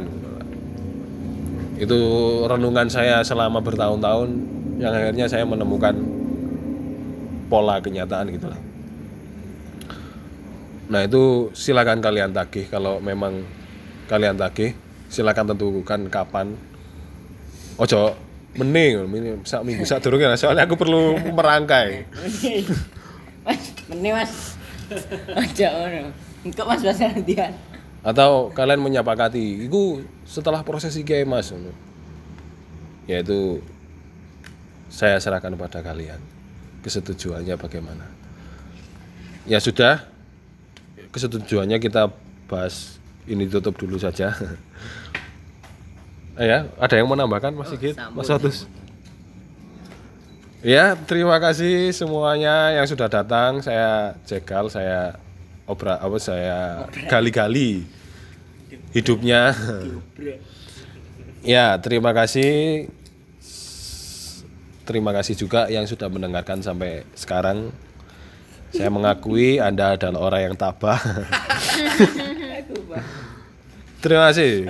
Itu 1.75 1.99
renungan 2.47 2.87
saya 2.87 3.19
selama 3.27 3.59
bertahun-tahun 3.59 4.29
yang 4.79 4.95
akhirnya 4.95 5.27
saya 5.27 5.43
menemukan 5.43 5.99
pola 7.51 7.83
kenyataan 7.83 8.31
gitulah 8.31 8.71
nah 10.91 11.07
itu 11.07 11.47
silakan 11.55 12.03
kalian 12.03 12.35
tagih 12.35 12.67
kalau 12.67 12.99
memang 12.99 13.47
kalian 14.11 14.35
tagih. 14.35 14.75
Silakan 15.07 15.55
tentukan 15.55 16.11
kapan. 16.11 16.59
Ojo 17.79 18.11
mending 18.55 19.07
sak 19.47 19.63
minggu 19.63 19.87
sak 19.87 20.03
durungnya 20.03 20.35
soalnya 20.35 20.67
aku 20.67 20.75
perlu 20.75 21.15
merangkai 21.37 22.03
Mas, 23.41 23.73
meni 23.89 24.13
Mas. 24.13 24.53
Aja 25.33 25.67
ngono. 25.73 26.13
Engko 26.45 26.61
Mas 26.69 26.81
bahasa 26.85 27.09
nantian. 27.09 27.53
atau 28.01 28.49
kalian 28.49 28.81
menyepakati 28.81 29.69
itu 29.69 30.01
setelah 30.25 30.65
proses 30.65 30.97
iki 30.97 31.21
mas 31.21 31.53
yaitu 33.05 33.61
saya 34.89 35.21
serahkan 35.21 35.53
pada 35.53 35.85
kalian 35.85 36.17
kesetujuannya 36.81 37.53
bagaimana 37.61 38.09
ya 39.45 39.61
sudah 39.61 40.01
kesetujuannya 41.13 41.77
kita 41.77 42.09
bahas 42.49 42.97
ini 43.29 43.45
tutup 43.45 43.77
dulu 43.77 44.01
saja 44.01 44.33
ya 46.41 46.59
ada 46.81 46.93
yang 46.97 47.05
mau 47.05 47.17
nambahkan 47.17 47.53
mas 47.53 47.69
Sigit 47.69 47.93
mas 48.13 48.25
Sotus 48.25 48.65
Ya, 50.61 50.93
terima 50.93 51.41
kasih 51.41 51.89
semuanya 51.89 52.69
yang 52.69 52.85
sudah 52.85 53.09
datang. 53.09 53.65
Saya 53.65 54.13
jegal, 54.29 54.69
saya 54.69 55.17
obra 55.65 55.97
apa 55.97 56.21
saya 56.21 56.85
gali-gali 57.09 57.89
hidupnya. 58.93 59.57
ya, 61.41 61.81
terima 61.81 62.13
kasih. 62.13 62.85
Terima 64.85 65.09
kasih 65.17 65.33
juga 65.33 65.65
yang 65.65 65.89
sudah 65.89 66.13
mendengarkan 66.13 66.61
sampai 66.61 67.09
sekarang. 67.17 67.73
Saya 68.69 68.93
mengakui 68.93 69.57
Anda 69.57 69.97
adalah 69.97 70.29
orang 70.29 70.41
yang 70.45 70.55
tabah. 70.61 71.01
terima 74.05 74.29
kasih. 74.29 74.69